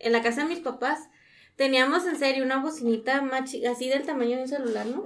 en 0.00 0.12
la 0.12 0.22
casa 0.22 0.42
de 0.42 0.48
mis 0.48 0.60
papás, 0.60 1.08
teníamos 1.56 2.06
en 2.06 2.16
serio 2.16 2.44
una 2.44 2.60
bocinita 2.62 3.20
más 3.20 3.50
así 3.68 3.88
del 3.88 4.04
tamaño 4.04 4.36
de 4.36 4.42
un 4.42 4.48
celular, 4.48 4.86
¿no? 4.86 5.04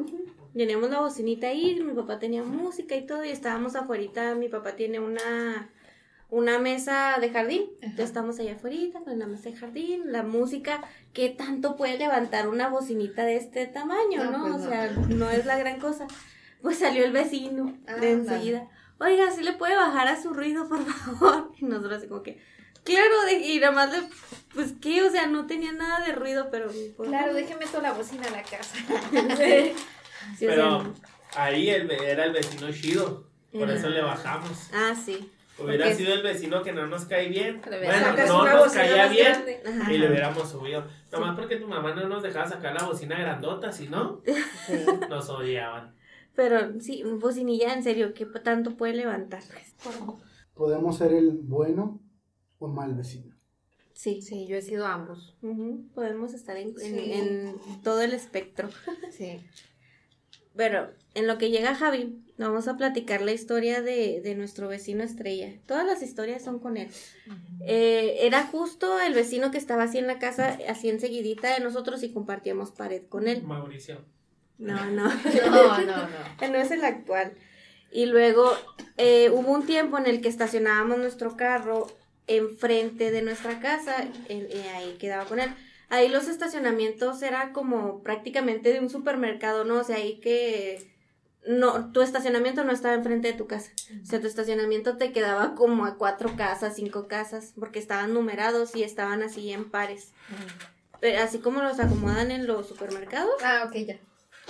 Teníamos 0.55 0.91
la 0.91 1.01
bocinita 1.01 1.47
ahí, 1.47 1.81
mi 1.83 1.95
papá 1.95 2.19
tenía 2.19 2.43
música 2.43 2.95
y 2.95 3.07
todo, 3.07 3.25
y 3.25 3.31
estábamos 3.31 3.75
afuera, 3.75 4.35
mi 4.35 4.49
papá 4.51 4.73
tiene 4.77 5.01
una 5.01 5.71
una 6.33 6.59
mesa 6.59 7.19
de 7.21 7.29
jardín, 7.31 7.67
entonces 7.83 8.07
estamos 8.07 8.39
allá 8.39 8.55
afuera 8.55 9.01
con 9.05 9.19
la 9.19 9.27
mesa 9.27 9.51
de 9.51 9.57
jardín, 9.57 10.11
la 10.11 10.23
música, 10.23 10.83
¿qué 11.13 11.29
tanto 11.29 11.77
puede 11.77 11.99
levantar 11.99 12.49
una 12.49 12.69
bocinita 12.69 13.25
de 13.25 13.37
este 13.37 13.67
tamaño, 13.67 14.25
No, 14.25 14.31
no? 14.39 14.43
pues 14.57 14.65
o 14.65 14.69
sea, 14.71 14.91
no 15.11 15.29
es 15.31 15.45
la 15.45 15.59
gran 15.59 15.79
cosa. 15.79 16.07
Pues 16.63 16.79
salió 16.79 17.05
el 17.05 17.13
vecino 17.13 17.67
de 17.85 17.93
Ándale. 17.93 18.11
enseguida. 18.13 18.69
Oiga, 18.99 19.31
¿sí 19.31 19.43
le 19.43 19.53
puede 19.53 19.77
bajar 19.77 20.09
a 20.09 20.23
su 20.23 20.33
ruido, 20.33 20.67
por 20.69 20.83
favor? 20.87 21.53
Y 21.59 21.67
nosotros 21.67 21.99
así 21.99 22.07
como 22.09 22.23
que, 22.23 22.41
claro, 22.83 23.25
de- 23.27 23.41
y 23.47 23.59
nada 23.61 23.73
más 23.73 23.93
le, 23.93 23.99
pues 24.55 24.73
qué, 24.81 25.03
o 25.03 25.11
sea, 25.11 25.27
no 25.27 25.47
tenía 25.47 25.73
nada 25.73 26.03
de 26.07 26.13
ruido, 26.13 26.49
pero... 26.51 26.71
Claro, 27.03 27.35
déjeme 27.35 27.67
toda 27.67 27.83
la 27.83 27.93
bocina 27.93 28.27
a 28.29 28.31
la 28.31 28.43
casa. 28.43 28.75
sí, 29.37 29.73
sí, 30.39 30.47
o 30.47 30.49
Pero 30.49 30.83
sea, 31.31 31.45
ahí 31.45 31.69
el, 31.69 31.91
era 31.91 32.25
el 32.25 32.33
vecino 32.33 32.73
chido. 32.73 33.27
Por 33.53 33.69
eso 33.71 33.91
le 33.91 34.01
bajamos. 34.01 34.71
ah, 34.73 34.95
sí. 34.95 35.31
Hubiera 35.65 35.85
Porque- 35.87 35.97
sido 35.97 36.15
el 36.15 36.23
vecino 36.23 36.63
que 36.63 36.73
no 36.73 36.87
nos 36.87 37.05
cae 37.05 37.29
bien. 37.29 37.61
Bueno, 37.65 38.17
no 38.27 38.45
nos 38.65 38.73
caía 38.73 39.09
bien. 39.09 39.33
Y 39.91 39.99
le 39.99 40.09
hubiéramos 40.11 40.51
subido. 40.51 40.87
Nomás 41.11 41.39
porque 41.39 41.57
tu 41.57 41.67
mamá 41.69 41.95
no 41.95 42.09
nos 42.09 42.23
dejaba 42.23 42.47
sacar 42.49 42.75
la 42.75 42.85
bocina 42.85 43.19
grandota, 43.19 43.71
si 43.73 43.89
no, 43.89 44.23
Sí. 44.67 44.75
nos 45.09 45.29
odiaban. 45.29 45.95
Pero 46.35 46.81
sí, 46.81 47.03
bocinilla, 47.05 47.75
en 47.75 47.83
serio, 47.83 48.15
¿qué 48.15 48.25
tanto 48.27 48.77
puede 48.77 48.95
levantar? 48.95 49.43
Podemos 50.55 50.97
ser 50.99 51.13
el 51.13 51.31
bueno 51.43 52.01
o 52.59 52.69
mal 52.69 52.95
vecino. 52.95 53.35
Sí. 53.93 54.23
Sí, 54.23 54.47
yo 54.47 54.57
he 54.57 54.63
sido 54.63 54.87
ambos. 54.87 55.37
Podemos 55.95 56.33
estar 56.35 56.57
en, 56.57 56.69
en- 56.69 56.75
Sí. 56.77 57.13
en 57.13 57.83
todo 57.83 58.01
el 58.03 58.13
espectro. 58.15 58.69
Sí. 59.11 59.41
Pero 60.55 60.91
en 61.15 61.27
lo 61.27 61.39
que 61.39 61.51
llega 61.51 61.75
Javi, 61.75 62.23
vamos 62.37 62.69
a 62.69 62.77
platicar 62.77 63.23
la 63.23 63.33
historia 63.33 63.83
de, 63.83 64.21
de 64.21 64.35
nuestro 64.35 64.69
vecino 64.69 65.03
Estrella. 65.03 65.55
Todas 65.67 65.87
las 65.87 66.03
historias 66.03 66.43
son 66.43 66.59
con 66.59 66.77
él. 66.77 66.89
Eh, 67.61 68.19
era 68.21 68.45
justo 68.45 69.01
el 69.01 69.15
vecino 69.15 69.51
que 69.51 69.59
estaba 69.59 69.85
así 69.85 69.99
en 69.99 70.07
la 70.07 70.19
casa, 70.19 70.59
así 70.69 70.89
enseguidita 70.89 71.55
de 71.55 71.61
nosotros 71.61 72.03
y 72.03 72.13
compartíamos 72.13 72.71
pared 72.71 73.03
con 73.09 73.29
él. 73.29 73.43
Mauricio. 73.43 74.01
No, 74.59 74.85
no. 74.91 75.09
No, 75.09 75.79
no, 75.81 75.87
no. 75.87 76.49
no 76.51 76.57
es 76.57 76.71
el 76.71 76.85
actual. 76.85 77.33
Y 77.91 78.07
luego 78.07 78.51
eh, 78.97 79.31
hubo 79.31 79.53
un 79.53 79.67
tiempo 79.67 79.99
en 79.99 80.07
el 80.07 80.21
que 80.21 80.29
estacionábamos 80.29 80.99
nuestro 80.99 81.37
carro 81.37 81.87
enfrente 82.27 83.11
de 83.11 83.21
nuestra 83.21 83.61
casa, 83.61 84.07
y 84.29 84.57
ahí 84.69 84.97
quedaba 84.99 85.25
con 85.25 85.41
él. 85.41 85.51
Ahí 85.93 86.09
los 86.09 86.27
estacionamientos 86.27 87.21
era 87.23 87.53
como 87.53 88.03
prácticamente 88.03 88.73
de 88.73 88.81
un 88.81 88.89
supermercado, 88.89 89.65
¿no? 89.65 89.79
O 89.81 89.85
sea, 89.85 89.97
ahí 89.97 90.21
que 90.21 90.91
no, 91.47 91.93
tu 91.93 92.01
estacionamiento 92.01 92.65
no 92.65 92.73
estaba 92.73 92.95
enfrente 92.95 93.29
de 93.29 93.35
tu 93.35 93.47
casa. 93.47 93.71
O 94.03 94.07
sea, 94.07 94.19
tu 94.19 94.27
estacionamiento 94.27 94.97
te 94.97 95.13
quedaba 95.13 95.55
como 95.55 95.85
a 95.85 95.99
cuatro 95.99 96.35
casas, 96.35 96.77
cinco 96.77 97.09
casas, 97.09 97.53
porque 97.59 97.79
estaban 97.79 98.15
numerados 98.15 98.75
y 98.75 98.85
estaban 98.85 99.23
así 99.23 99.53
en 99.53 99.71
pares. 99.71 100.13
Pero 101.01 101.21
así 101.23 101.41
como 101.41 101.61
los 101.63 101.79
acomodan 101.79 102.31
en 102.31 102.47
los 102.47 102.69
supermercados, 102.69 103.35
Ah, 103.45 103.65
ok, 103.67 103.75
ya. 103.87 103.99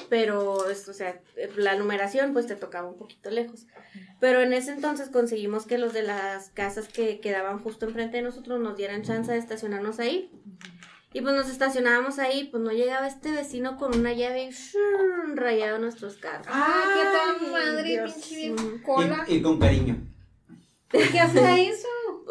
pero, 0.09 0.53
o 0.55 0.74
sea, 0.93 1.20
la 1.57 1.74
numeración 1.74 2.34
pues 2.34 2.47
te 2.47 2.55
tocaba 2.55 2.88
un 2.88 2.99
poquito 2.99 3.30
lejos. 3.30 3.66
Pero 4.20 4.43
en 4.43 4.53
ese 4.53 4.70
entonces 4.70 5.09
conseguimos 5.09 5.66
que 5.66 5.78
los 5.78 5.93
de 5.93 6.03
las 6.03 6.51
casas 6.51 6.86
que 6.86 7.18
quedaban 7.18 7.59
justo 7.64 7.86
enfrente 7.86 8.18
de 8.18 8.22
nosotros 8.22 8.61
nos 8.61 8.76
dieran 8.76 9.03
chance 9.03 9.32
de 9.32 9.38
estacionarnos 9.38 9.99
ahí. 9.99 10.30
Y 11.15 11.21
pues 11.21 11.35
nos 11.35 11.49
estacionábamos 11.51 12.19
ahí, 12.19 12.45
pues 12.51 12.63
no 12.63 12.71
llegaba 12.71 13.07
este 13.07 13.31
vecino 13.33 13.77
con 13.77 13.99
una 13.99 14.13
llave 14.13 14.45
y 14.45 14.51
¡shum! 14.51 15.35
rayado 15.37 15.79
nuestros 15.79 16.17
carros. 16.17 16.47
Ah, 16.51 16.85
qué 16.95 17.41
tal 17.43 17.53
madre, 17.53 18.03
pinche 18.05 18.55
cola. 18.83 19.25
Y, 19.29 19.35
y 19.37 19.43
con 19.43 19.59
cariño. 19.59 19.97
¿Por 20.91 21.09
qué 21.11 21.21
hace 21.21 21.69
eso? 21.69 21.89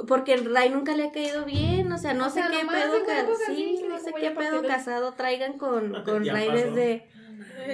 Porque 0.08 0.34
el 0.34 0.54
Ray 0.54 0.70
nunca 0.70 0.96
le 0.96 1.06
ha 1.08 1.12
caído 1.12 1.46
bien, 1.46 1.92
o 1.92 1.98
sea, 1.98 2.14
no 2.14 2.28
O 2.28 2.30
sé 2.30 2.36
sea, 2.42 2.50
qué 2.50 2.66
pedo, 2.66 3.04
ca- 3.06 3.28
sí, 3.48 3.84
no 3.88 4.00
sé 4.00 4.14
qué 4.20 4.28
a 4.28 4.34
pedo 4.34 4.64
casado 4.64 5.14
traigan 5.14 5.58
con, 5.58 6.04
con 6.04 6.24
Ya 6.24 6.34
Ray 6.34 6.48
pasó. 6.48 6.58
desde, 6.72 7.08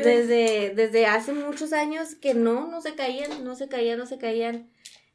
desde, 0.03 0.74
desde 0.76 1.05
hace 1.05 1.34
muchos 1.34 1.74
años 1.74 2.16
que 2.16 2.34
no, 2.34 2.68
no 2.68 2.82
se 2.82 2.95
caían, 2.95 3.43
no 3.43 3.55
se 3.55 3.68
caían, 3.70 3.97
no 3.99 4.05
se 4.05 4.18
caían. 4.18 4.70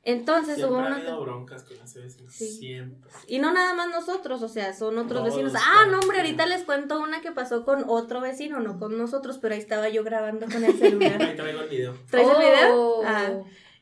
Entonces 0.04 0.56
Siempre 0.56 0.74
hubo 0.76 0.82
ha 0.82 0.86
una... 0.88 0.96
habido 0.96 1.20
broncas 1.20 1.62
con 1.62 1.76
ese 1.80 2.00
vecino. 2.00 2.28
Sí. 2.30 2.46
Siempre. 2.46 3.08
Y 3.28 3.38
no 3.38 3.52
nada 3.52 3.72
más 3.74 3.88
nosotros, 3.88 4.42
o 4.42 4.48
sea, 4.48 4.72
son 4.74 4.98
otros 4.98 5.20
Todos, 5.22 5.36
vecinos. 5.36 5.52
Ah, 5.56 5.86
no, 5.90 6.00
hombre, 6.00 6.18
ahorita 6.18 6.44
les 6.46 6.64
cuento 6.64 7.00
una 7.00 7.20
que 7.20 7.30
pasó 7.30 7.64
con 7.64 7.84
otro 7.86 8.20
vecino, 8.20 8.58
no 8.58 8.78
con 8.80 8.98
nosotros, 8.98 9.38
pero 9.38 9.54
ahí 9.54 9.60
estaba 9.60 9.88
yo 9.88 10.02
grabando 10.02 10.46
con 10.46 10.64
el 10.64 10.76
celular. 10.76 11.22
Ahí 11.22 11.36
traigo 11.36 11.60
el 11.60 11.68
video. 11.68 11.96
¿Traes 12.10 12.28
el 12.28 12.36
video? 12.36 12.74
Oh. 12.74 13.02
Ah, 13.06 13.30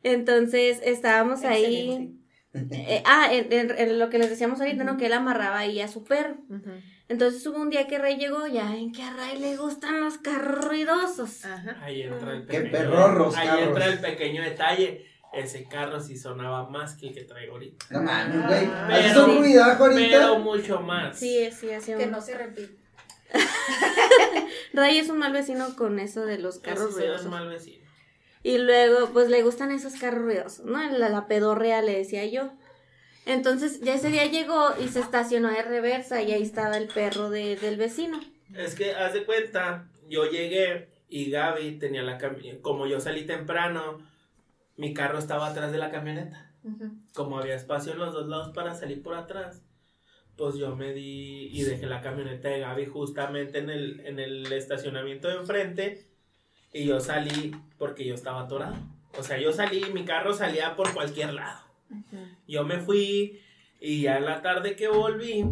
entonces 0.02 0.80
estábamos 0.84 1.42
ahí. 1.44 2.16
Eh, 2.52 3.02
ah, 3.06 3.28
en, 3.32 3.52
en- 3.52 3.78
en 3.78 3.98
lo 3.98 4.10
que 4.10 4.18
les 4.18 4.28
decíamos 4.28 4.60
ahorita, 4.60 4.82
¿no? 4.84 4.96
Que 4.96 5.06
él 5.06 5.12
amarraba 5.12 5.58
ahí 5.58 5.80
a 5.80 5.88
su 5.88 6.04
perro. 6.04 6.36
Entonces 7.08 7.44
hubo 7.46 7.58
un 7.60 7.70
día 7.70 7.86
que 7.86 7.98
Ray 7.98 8.16
llegó, 8.18 8.46
ya 8.46 8.70
ven 8.70 8.92
que 8.92 9.02
a 9.02 9.12
Ray 9.12 9.38
le 9.38 9.56
gustan 9.56 10.00
los 10.00 10.18
carros 10.18 10.64
ruidosos. 10.64 11.44
Ajá. 11.44 11.76
Ahí 11.82 12.02
entra 12.02 12.32
el 12.34 12.46
Qué 12.46 12.60
pequeño. 12.60 13.30
ahí 13.36 13.62
entra 13.64 13.86
el 13.86 13.98
pequeño 14.00 14.42
detalle. 14.42 15.06
Ese 15.32 15.64
carro 15.68 16.00
sí 16.00 16.16
sonaba 16.16 16.68
más 16.68 16.94
que 16.96 17.08
el 17.08 17.14
que 17.14 17.22
traigo 17.24 17.52
ahorita. 17.52 17.86
No 17.90 18.02
mames, 18.02 18.46
güey. 18.46 18.66
Pero- 18.66 18.94
¿Haces 18.94 19.16
un 19.16 19.38
ruidajo 19.38 19.84
ahorita? 19.84 20.18
Pero 20.18 20.38
mucho 20.40 20.80
más. 20.80 21.18
Sí, 21.18 21.48
sí, 21.52 21.70
así 21.70 21.94
Que 21.94 22.06
no 22.06 22.20
se 22.20 22.36
repite. 22.36 22.76
Ray 24.72 24.98
es 24.98 25.08
un 25.08 25.18
mal 25.18 25.32
vecino 25.32 25.76
con 25.76 25.98
eso 26.00 26.24
de 26.26 26.38
los 26.38 26.58
carros 26.58 26.94
ruidosos. 26.94 27.26
mal 27.30 27.48
vecino. 27.48 27.84
Y 28.42 28.58
luego, 28.58 29.10
pues 29.12 29.28
le 29.28 29.42
gustan 29.42 29.70
esos 29.70 29.94
carros 29.96 30.22
ruidosos, 30.24 30.64
¿no? 30.64 30.82
La, 30.90 31.08
la 31.10 31.26
pedorrea 31.26 31.82
le 31.82 31.96
decía 31.96 32.24
yo. 32.26 32.52
Entonces, 33.26 33.80
ya 33.82 33.94
ese 33.94 34.08
día 34.08 34.24
llegó 34.26 34.70
y 34.82 34.88
se 34.88 35.00
estacionó 35.00 35.48
de 35.50 35.62
reversa 35.62 36.22
y 36.22 36.32
ahí 36.32 36.42
estaba 36.42 36.76
el 36.78 36.88
perro 36.88 37.28
de- 37.30 37.56
del 37.56 37.76
vecino. 37.76 38.18
Es 38.56 38.74
que, 38.74 38.94
haz 38.94 39.12
de 39.12 39.24
cuenta, 39.24 39.88
yo 40.08 40.24
llegué 40.24 40.88
y 41.08 41.30
Gaby 41.30 41.78
tenía 41.78 42.02
la 42.02 42.16
camioneta. 42.18 42.62
Como 42.62 42.86
yo 42.86 42.98
salí 42.98 43.26
temprano, 43.26 43.98
mi 44.80 44.94
carro 44.94 45.18
estaba 45.18 45.48
atrás 45.48 45.72
de 45.72 45.78
la 45.78 45.90
camioneta. 45.90 46.50
Como 47.14 47.38
había 47.38 47.54
espacio 47.54 47.92
en 47.92 47.98
los 47.98 48.14
dos 48.14 48.28
lados 48.28 48.52
para 48.54 48.74
salir 48.74 49.02
por 49.02 49.14
atrás, 49.14 49.62
pues 50.36 50.54
yo 50.56 50.74
me 50.74 50.94
di 50.94 51.48
y 51.52 51.62
dejé 51.64 51.86
la 51.86 52.00
camioneta 52.00 52.48
de 52.48 52.60
Gaby 52.60 52.86
justamente 52.86 53.58
en 53.58 53.68
el, 53.68 54.00
en 54.00 54.18
el 54.18 54.50
estacionamiento 54.50 55.28
de 55.28 55.34
enfrente. 55.34 56.06
Y 56.72 56.86
yo 56.86 56.98
salí 56.98 57.54
porque 57.76 58.06
yo 58.06 58.14
estaba 58.14 58.42
atorado. 58.42 58.76
O 59.18 59.22
sea, 59.22 59.38
yo 59.38 59.52
salí, 59.52 59.84
mi 59.92 60.06
carro 60.06 60.32
salía 60.32 60.76
por 60.76 60.94
cualquier 60.94 61.34
lado. 61.34 61.60
Yo 62.48 62.64
me 62.64 62.78
fui 62.78 63.38
y 63.80 64.02
ya 64.02 64.16
en 64.16 64.24
la 64.24 64.40
tarde 64.40 64.76
que 64.76 64.88
volví, 64.88 65.44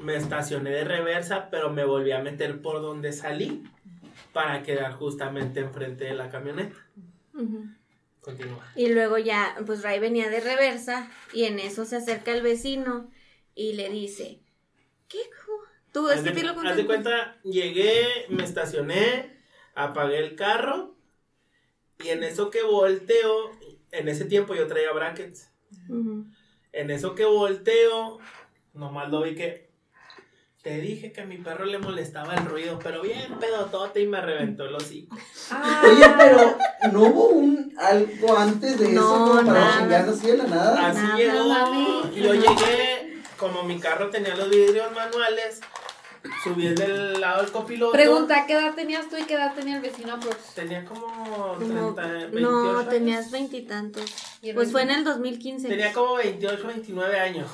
me 0.00 0.14
estacioné 0.14 0.70
de 0.70 0.84
reversa, 0.84 1.48
pero 1.50 1.72
me 1.72 1.84
volví 1.84 2.12
a 2.12 2.20
meter 2.20 2.62
por 2.62 2.82
donde 2.82 3.12
salí 3.12 3.64
para 4.32 4.62
quedar 4.62 4.92
justamente 4.92 5.58
enfrente 5.58 6.04
de 6.04 6.14
la 6.14 6.28
camioneta. 6.28 6.76
Continúa. 8.20 8.70
Y 8.76 8.88
luego 8.88 9.18
ya, 9.18 9.56
pues 9.66 9.82
Ray 9.82 9.98
venía 9.98 10.28
de 10.28 10.40
reversa 10.40 11.10
y 11.32 11.44
en 11.44 11.58
eso 11.58 11.84
se 11.84 11.96
acerca 11.96 12.32
el 12.32 12.42
vecino 12.42 13.10
y 13.54 13.72
le 13.72 13.88
dice, 13.88 14.40
¿qué? 15.08 15.18
Tú, 15.92 16.06
Haz 16.08 16.22
de, 16.22 16.42
lo 16.42 16.60
haz 16.60 16.76
de 16.76 16.86
cuenta, 16.86 17.40
llegué, 17.42 18.26
me 18.28 18.44
estacioné, 18.44 19.36
apagué 19.74 20.18
el 20.18 20.36
carro 20.36 20.94
y 22.02 22.08
en 22.10 22.22
eso 22.22 22.50
que 22.50 22.62
volteo, 22.62 23.50
en 23.90 24.08
ese 24.08 24.24
tiempo 24.24 24.54
yo 24.54 24.66
traía 24.66 24.92
brackets. 24.92 25.50
En 26.72 26.90
eso 26.90 27.14
que 27.14 27.24
volteo, 27.24 28.18
nomás 28.72 29.10
lo 29.10 29.22
vi 29.22 29.34
que. 29.34 29.69
Te 30.62 30.78
dije 30.78 31.10
que 31.10 31.22
a 31.22 31.24
mi 31.24 31.38
perro 31.38 31.64
le 31.64 31.78
molestaba 31.78 32.34
el 32.34 32.44
ruido, 32.44 32.78
pero 32.82 33.00
bien 33.00 33.38
pedotote 33.40 34.02
y 34.02 34.06
me 34.06 34.20
reventó 34.20 34.64
el 34.66 34.74
hocico. 34.74 35.16
Oye, 35.84 36.04
pero 36.18 36.58
¿no 36.92 37.00
hubo 37.04 37.28
un 37.28 37.72
algo 37.78 38.36
antes 38.36 38.78
de 38.78 38.88
No, 38.90 39.00
eso 39.00 39.24
como 39.40 39.46
para 39.46 39.78
chingarse 39.78 40.10
así 40.10 40.26
de 40.26 40.36
la 40.36 40.44
nada? 40.44 40.88
Así 40.88 41.00
Nada, 41.00 41.16
llegó. 41.16 41.44
mami. 41.48 42.10
Yo 42.14 42.34
llegué, 42.34 43.22
como 43.38 43.62
mi 43.62 43.80
carro 43.80 44.10
tenía 44.10 44.36
los 44.36 44.50
vidrios 44.50 44.92
manuales, 44.94 45.60
subí 46.44 46.66
el 46.66 46.74
del 46.74 47.18
lado 47.22 47.40
del 47.42 47.52
copiloto. 47.52 47.92
Pregunta, 47.92 48.44
¿qué 48.46 48.52
edad 48.52 48.74
tenías 48.74 49.08
tú 49.08 49.16
y 49.16 49.22
qué 49.24 49.34
edad 49.36 49.54
tenía 49.54 49.76
el 49.76 49.80
vecino 49.80 50.12
Aprox? 50.12 50.36
Tenía 50.54 50.84
como 50.84 51.06
Como- 51.06 51.94
30, 51.94 52.02
28 52.06 52.40
no, 52.40 52.70
años. 52.80 52.88
tenías 52.90 53.30
veintitantos. 53.30 54.04
¿Y 54.42 54.50
el 54.50 54.54
Pues 54.56 54.70
fue 54.70 54.82
en 54.82 54.90
el 54.90 55.04
2015. 55.04 55.68
Tenía 55.68 55.90
como 55.94 56.16
28, 56.16 56.66
29 56.66 57.18
años. 57.18 57.48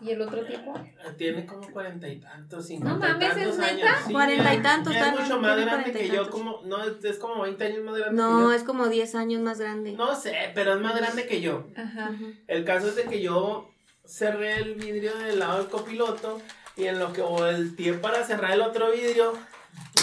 ¿Y 0.00 0.10
el 0.10 0.22
otro 0.22 0.44
tipo? 0.44 0.74
Tiene 1.16 1.46
como 1.46 1.66
cuarenta 1.70 2.08
y 2.08 2.20
tantos, 2.20 2.66
cincuenta 2.66 3.08
No 3.08 3.14
mames, 3.14 3.26
y 3.26 3.40
tantos 3.40 3.54
¿es 3.58 3.60
años. 3.60 3.88
Sí, 4.06 4.12
Cuarenta 4.12 4.54
y 4.54 4.58
tantos, 4.62 4.94
Es 4.94 5.00
tal, 5.00 5.20
mucho 5.20 5.40
más 5.40 5.56
grande 5.60 5.92
que 5.92 6.08
yo, 6.08 6.30
como, 6.30 6.60
no, 6.64 6.84
es, 6.84 7.04
es 7.04 7.18
como 7.18 7.42
20 7.42 7.64
años 7.64 7.84
más 7.84 7.96
grande 7.96 8.22
No, 8.22 8.28
que 8.38 8.42
yo. 8.44 8.52
es 8.52 8.62
como 8.64 8.88
10 8.88 9.14
años 9.14 9.40
más 9.42 9.58
grande. 9.58 9.92
No 9.92 10.14
sé, 10.14 10.34
pero 10.54 10.74
es 10.74 10.80
más 10.80 10.96
grande 10.96 11.26
que 11.26 11.40
yo. 11.40 11.66
Ajá. 11.76 12.10
El 12.46 12.64
caso 12.64 12.88
es 12.88 12.96
de 12.96 13.04
que 13.04 13.20
yo 13.22 13.70
cerré 14.04 14.56
el 14.58 14.74
vidrio 14.76 15.16
del 15.16 15.38
lado 15.38 15.58
del 15.58 15.68
copiloto 15.68 16.40
y 16.76 16.84
en 16.84 16.98
lo 16.98 17.12
que 17.12 17.22
volteé 17.22 17.94
para 17.94 18.22
cerrar 18.24 18.52
el 18.52 18.60
otro 18.60 18.92
vidrio, 18.92 19.32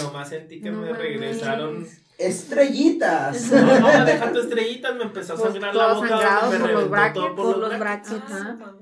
nomás 0.02 0.30
sentí 0.30 0.60
que 0.62 0.70
No 0.72 0.80
me 0.82 0.86
mames. 0.92 0.98
regresaron. 0.98 1.88
Estrellitas. 2.18 3.52
No, 3.52 3.80
no, 3.80 4.06
deja 4.06 4.32
tu 4.32 4.40
estrellitas, 4.40 4.96
me 4.96 5.04
empezó 5.04 5.34
a 5.34 5.38
Pues 5.38 5.52
sangrar 5.52 5.76
la 5.76 5.94
boca, 5.94 6.08
sangrado 6.10 6.52
me 6.52 6.60
por 6.60 6.72
los 6.72 6.90
brackets, 6.90 7.26
por 7.36 7.58
los 7.58 7.80
brackets. 7.80 8.30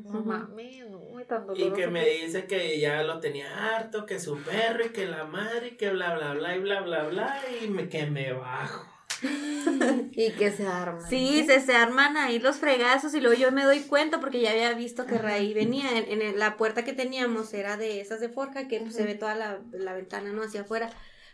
No 0.03 0.21
mames, 0.21 0.80
Y 1.55 1.71
que 1.71 1.87
me 1.87 2.05
dice 2.05 2.45
que 2.45 2.79
ya 2.79 3.03
lo 3.03 3.19
tenía 3.19 3.75
harto, 3.75 4.05
que 4.05 4.19
su 4.19 4.37
perro 4.41 4.85
y 4.85 4.89
que 4.89 5.05
la 5.05 5.25
madre 5.25 5.69
y 5.69 5.77
que 5.77 5.89
bla 5.89 6.15
bla 6.15 6.33
bla 6.33 6.55
y 6.55 6.59
bla 6.59 6.81
bla 6.81 7.03
bla 7.03 7.41
y 7.61 7.67
me, 7.67 7.89
que 7.89 8.05
me 8.05 8.33
bajo. 8.33 8.85
Y 10.13 10.31
que 10.31 10.51
se 10.51 10.65
arma. 10.67 11.07
Sí, 11.07 11.43
se, 11.45 11.61
se 11.61 11.75
arman 11.75 12.17
ahí 12.17 12.39
los 12.39 12.57
fregazos 12.57 13.13
y 13.13 13.21
luego 13.21 13.39
yo 13.39 13.51
me 13.51 13.63
doy 13.63 13.81
cuenta 13.81 14.19
porque 14.19 14.41
ya 14.41 14.51
había 14.51 14.73
visto 14.73 15.05
que 15.05 15.17
Raí 15.17 15.53
venía. 15.53 15.97
En, 15.97 16.21
en 16.21 16.39
la 16.39 16.57
puerta 16.57 16.83
que 16.83 16.93
teníamos 16.93 17.53
era 17.53 17.77
de 17.77 18.01
esas 18.01 18.19
de 18.19 18.29
forja 18.29 18.67
que 18.67 18.79
pues, 18.79 18.95
se 18.95 19.03
ve 19.03 19.15
toda 19.15 19.35
la, 19.35 19.59
la 19.71 19.93
ventana, 19.93 20.31
¿no? 20.31 20.43
Hacia 20.43 20.61
afuera. 20.61 20.89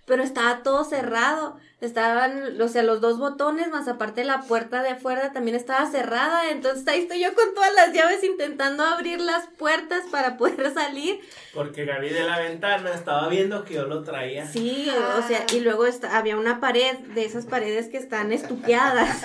Pero 0.08 0.24
estaba 0.24 0.64
todo 0.64 0.84
cerrado. 0.84 1.58
Estaban, 1.80 2.60
o 2.60 2.68
sea, 2.68 2.82
los 2.82 3.02
dos 3.02 3.20
botones, 3.20 3.70
más 3.70 3.88
aparte 3.88 4.24
la 4.24 4.42
puerta 4.42 4.82
de 4.82 4.90
afuera 4.90 5.32
también 5.32 5.56
estaba 5.56 5.86
cerrada. 5.92 6.50
Entonces 6.50 6.88
ahí 6.88 7.02
estoy 7.02 7.20
yo 7.20 7.36
con 7.36 7.54
todas 7.54 7.72
las 7.76 7.94
llaves 7.94 8.24
intentando 8.24 8.84
abrir 8.84 9.22
las 9.22 9.46
puertas 9.60 10.06
para 10.12 10.38
poder 10.38 10.74
salir. 10.74 11.20
Porque 11.54 11.86
Gaby 11.86 12.10
de 12.10 12.24
la 12.24 12.40
ventana 12.40 12.92
estaba 12.92 13.28
viendo 13.28 13.64
que 13.64 13.76
yo 13.76 13.86
lo 13.86 14.02
traía. 14.04 14.48
Sí, 14.48 14.90
o 15.18 15.28
sea, 15.28 15.46
y 15.54 15.60
luego 15.60 15.86
había 16.12 16.36
una 16.36 16.60
pared 16.60 16.98
de 17.14 17.26
esas 17.26 17.46
paredes 17.46 17.90
que 17.90 17.98
están 17.98 18.32
estuqueadas, 18.32 19.22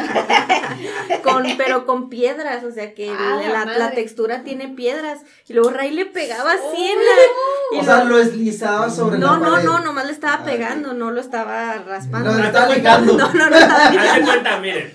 con, 1.23 1.45
pero 1.57 1.87
con 1.87 2.11
piedras, 2.11 2.65
o 2.65 2.73
sea 2.73 2.95
que 2.95 3.11
Ah, 3.23 3.67
la, 3.77 3.91
textura 3.93 4.43
tiene 4.43 4.69
piedras. 4.69 5.21
Y 5.49 5.55
luego 5.55 5.71
Ray 5.71 5.91
le 5.91 6.07
pegaba 6.07 6.53
así 6.53 6.91
en 6.91 6.99
la... 6.99 7.13
y 7.73 7.79
O 7.79 7.85
sea, 7.85 8.05
lo- 8.05 8.11
lo 8.11 8.17
deslizaba 8.19 8.91
sobre 8.91 9.19
no, 9.19 9.33
la 9.35 9.39
no, 9.39 9.51
pared. 9.53 9.65
no, 9.65 9.79
nomás 9.81 10.07
le 10.07 10.13
estaba 10.13 10.35
Ah, 10.35 10.45
pegando, 10.45 10.93
no 10.95 11.11
lo 11.11 11.21
estaba 11.21 11.75
raspando. 11.79 12.31
No, 12.31 12.37
No, 12.37 12.41
le 12.43 12.47
estaba 12.49 12.75
ligando. 12.75 13.17
no, 13.19 13.33
no, 13.33 13.57
estaba 13.57 13.85
Haz 13.87 14.15
de 14.17 14.23
cuenta, 14.25 14.59
miren. 14.61 14.95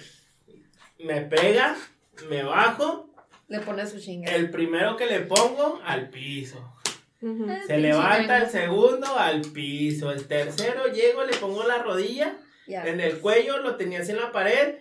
Me 1.00 1.22
pega, 1.22 1.76
me 2.30 2.44
bajo, 2.44 3.10
Le 3.48 3.60
pone 3.60 3.86
su 3.88 4.00
chinga. 4.00 4.32
el 4.34 4.50
primero 4.50 4.98
que 4.98 5.06
le 5.06 5.20
pongo 5.22 5.80
al 5.86 6.10
piso. 6.10 6.74
Ujú. 7.22 7.48
Se 7.66 7.78
levanta 7.78 8.38
el 8.40 8.50
segundo 8.50 9.18
al 9.18 9.42
piso. 9.42 10.12
El 10.12 10.28
tercero 10.28 10.86
llego, 10.88 11.24
le 11.24 11.36
pongo 11.38 11.64
la 11.64 11.80
rodilla 11.82 12.36
Ya. 12.68 12.86
en 12.86 13.00
el 13.00 13.20
cuello, 13.20 13.58
lo 13.60 13.76
tenía 13.76 14.02
así 14.02 14.12
en 14.12 14.18
la 14.18 14.32
pared. 14.32 14.76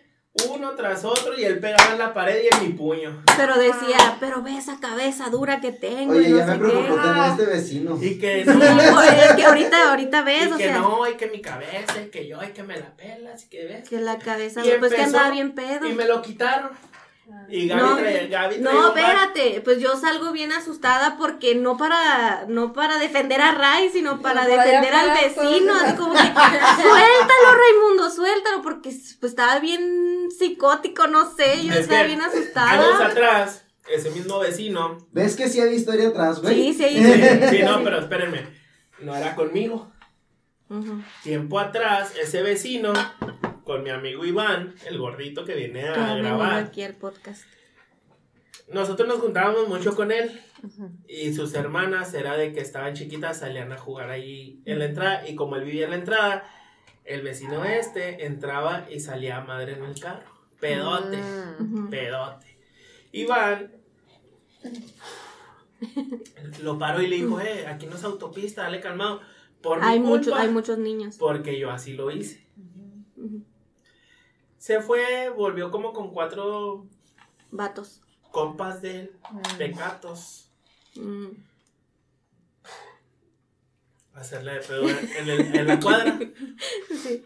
Uno 0.51 0.73
tras 0.73 1.05
otro 1.05 1.39
y 1.39 1.45
él 1.45 1.59
pegaba 1.59 1.93
en 1.93 1.99
la 1.99 2.13
pared 2.15 2.43
y 2.45 2.55
en 2.55 2.63
mi 2.63 2.73
puño. 2.75 3.23
Pero 3.37 3.59
decía, 3.59 4.17
pero 4.21 4.43
ve 4.43 4.57
esa 4.57 4.79
cabeza 4.81 5.29
dura 5.31 5.61
que 5.61 5.73
tengo. 5.73 6.15
y 6.15 6.19
Oye, 6.19 6.29
no 6.31 6.37
ya 6.39 6.47
me 6.47 6.59
preocupó 6.59 6.95
qué. 6.97 7.01
tener 7.03 7.31
este 7.31 7.45
vecino. 7.47 7.99
Y 8.03 8.19
que 8.19 8.45
no, 8.47 8.55
oye, 8.99 9.25
es 9.29 9.33
que 9.35 9.45
ahorita, 9.45 9.91
ahorita 9.91 10.23
ves, 10.23 10.49
y 10.49 10.53
o 10.53 10.57
que 10.57 10.65
sea, 10.65 10.79
no, 10.79 11.09
y 11.09 11.15
que 11.15 11.27
mi 11.29 11.41
cabeza, 11.41 12.01
y 12.05 12.11
que 12.11 12.27
yo, 12.29 12.43
y 12.43 12.49
que 12.53 12.63
me 12.63 12.77
la 12.77 12.91
pelas, 12.97 13.45
y 13.45 13.49
que 13.49 13.65
ves. 13.65 13.89
que 13.89 14.01
la 14.01 14.19
cabeza, 14.19 14.61
Y 14.65 14.71
pues 14.79 14.93
que 14.93 14.99
empezó, 15.01 15.17
andaba 15.19 15.31
bien 15.31 15.55
pedo. 15.55 15.87
Y 15.87 15.93
me 15.95 16.05
lo 16.07 16.23
quitaron. 16.23 16.71
Y 17.49 17.67
Gaby 17.69 17.81
No, 17.83 17.97
traía, 17.97 18.27
Gaby 18.27 18.61
traía 18.61 18.73
No, 18.81 18.89
espérate, 18.89 19.61
pues 19.63 19.81
yo 19.81 19.97
salgo 19.97 20.33
bien 20.33 20.53
asustada 20.53 21.17
porque 21.17 21.55
no 21.55 21.77
para, 21.77 22.45
no 22.49 22.73
para 22.73 22.99
defender 22.99 23.41
a 23.41 23.53
Ray, 23.53 23.89
sino 23.91 24.21
para 24.21 24.43
para 24.43 24.65
defender 24.65 24.95
al 24.95 25.11
vecino, 25.11 25.75
así 25.75 25.97
como 25.97 26.13
que, 26.13 26.19
suéltalo 26.23 27.55
Raimundo, 27.59 28.11
suéltalo, 28.11 28.63
porque 28.63 28.91
pues 29.21 29.33
estaba 29.33 29.59
bien 29.61 30.29
psicótico, 30.37 31.07
no 31.07 31.31
sé, 31.35 31.65
yo 31.65 31.73
Es 31.73 31.81
estaba 31.81 32.01
que 32.03 32.07
bien 32.09 32.21
Años 32.21 32.35
asustada. 32.35 33.07
atrás, 33.07 33.65
ese 33.89 34.11
mismo 34.11 34.39
vecino. 34.41 34.99
¿Ves 35.13 35.37
que 35.37 35.49
sí 35.49 35.61
hay 35.61 35.75
historia 35.75 36.09
atrás, 36.09 36.41
güey? 36.43 36.55
Sí, 36.55 36.75
sí, 36.75 36.89
Sí, 37.03 37.13
sí. 37.13 37.49
sí, 37.51 37.63
no, 37.63 37.83
pero 37.85 38.01
espérenme. 38.01 38.47
No 39.01 39.15
era 39.15 39.35
conmigo. 39.35 39.93
Ujú. 40.69 41.01
Tiempo 41.23 41.61
atrás, 41.61 42.13
ese 42.21 42.43
vecino, 42.43 42.93
con 43.67 43.83
mi 43.83 43.91
amigo 43.91 44.25
Iván, 44.25 44.77
el 44.87 44.97
gordito 44.97 45.45
que 45.45 45.57
viene 45.57 45.89
a 45.89 46.15
grabar. 46.15 46.65
aquí 46.65 46.85
al 46.85 46.95
podcast. 46.95 47.43
Nosotros 48.73 49.09
nos 49.09 49.19
juntábamos 49.19 49.69
mucho 49.69 49.97
con 49.97 50.13
él. 50.13 50.41
Y 51.09 51.35
sus 51.35 51.53
hermanas, 51.55 52.15
era 52.15 52.37
de 52.37 52.53
que 52.53 52.61
estaban 52.61 52.95
chiquitas, 52.95 53.41
salían 53.41 53.73
a 53.73 53.77
jugar 53.77 54.11
ahí 54.11 54.63
en 54.67 54.79
la 54.79 54.85
entrada. 54.87 55.29
Y 55.29 55.35
como 55.35 55.57
él 55.57 55.65
vivía 55.65 55.87
en 55.87 55.91
la 55.91 55.97
entrada, 55.97 56.45
el 57.05 57.23
vecino 57.23 57.65
este 57.65 58.25
entraba 58.25 58.87
y 58.89 59.01
salía 59.01 59.39
a 59.39 59.45
madre 59.45 59.73
en 59.73 59.83
el 59.83 59.99
carro. 59.99 60.31
Pedote. 60.61 61.19
Ujú. 61.61 61.91
pedote. 61.91 62.59
Iván 63.11 63.73
lo 66.63 66.79
paró 66.79 67.03
y 67.03 67.09
le 67.09 67.17
dijo, 67.17 67.41
eh, 67.41 67.67
aquí 67.67 67.87
no 67.87 67.97
es 67.97 68.05
autopista, 68.05 68.63
dale 68.63 68.81
calmado. 68.81 69.21
Por 69.61 69.81
mi 69.81 69.87
Hay 69.87 69.99
culpa, 69.99 70.17
muchos, 70.17 70.35
hay 70.35 70.49
muchos 70.51 70.79
niños. 70.79 71.17
Porque 71.19 71.59
yo 71.59 71.73
así 71.73 71.95
lo 71.95 72.13
hice. 72.13 72.46
Se 74.67 74.81
fue, 74.81 75.29
volvió 75.31 75.71
como 75.71 75.93
con 75.93 76.11
cuatro 76.13 76.87
Vatos. 77.53 78.01
compas 78.33 78.83
de 78.83 78.99
él, 79.03 79.13
pecatos. 79.59 80.51
Mm. 80.97 81.27
Hacerle 84.15 84.55
de 84.55 84.61
pedo 84.61 84.89
en, 84.89 85.29
el- 85.29 85.55
en 85.57 85.67
la 85.69 85.79
cuadra. 85.79 86.19
Sí. 87.03 87.25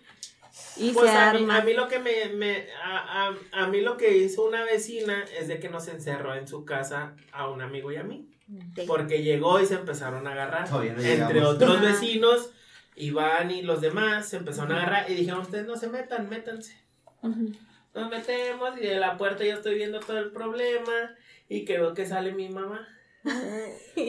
Y 0.76 0.90
Pues 0.92 1.10
se 1.10 1.16
a 1.16 1.32
mí, 1.32 1.38
arma. 1.40 1.56
a 1.58 1.64
mí 1.64 1.72
lo 1.72 1.88
que 1.88 1.98
me, 1.98 2.28
me- 2.34 2.66
a, 2.84 3.28
a- 3.28 3.36
a 3.62 3.66
mí 3.68 3.80
lo 3.80 3.96
que 3.96 4.18
hizo 4.18 4.44
una 4.44 4.62
vecina 4.64 5.24
es 5.38 5.48
de 5.48 5.58
que 5.60 5.70
nos 5.70 5.88
encerró 5.88 6.34
en 6.34 6.46
su 6.46 6.66
casa 6.66 7.16
a 7.32 7.48
un 7.48 7.62
amigo 7.62 7.90
y 7.90 7.96
a 7.96 8.02
mí. 8.02 8.28
Sí. 8.74 8.82
Porque 8.86 9.22
llegó 9.22 9.60
y 9.60 9.66
se 9.66 9.76
empezaron 9.76 10.26
a 10.26 10.32
agarrar. 10.32 10.70
No 10.70 10.82
Entre 10.82 11.42
otros 11.42 11.80
vecinos, 11.80 12.50
Iván 12.96 13.50
y 13.50 13.62
los 13.62 13.80
demás 13.80 14.28
se 14.28 14.36
empezaron 14.36 14.72
a 14.72 14.82
agarrar 14.82 15.10
y 15.10 15.14
dijeron, 15.14 15.40
ustedes 15.40 15.66
no 15.66 15.76
se 15.78 15.88
metan, 15.88 16.28
métanse. 16.28 16.76
Nos 17.22 18.10
metemos 18.10 18.78
y 18.78 18.86
de 18.86 18.96
la 18.96 19.16
puerta 19.16 19.44
yo 19.44 19.54
estoy 19.54 19.74
viendo 19.74 20.00
todo 20.00 20.18
el 20.18 20.32
problema 20.32 21.16
y 21.48 21.64
que 21.64 21.78
veo 21.78 21.94
que 21.94 22.06
sale 22.06 22.32
mi 22.32 22.48
mamá. 22.48 22.86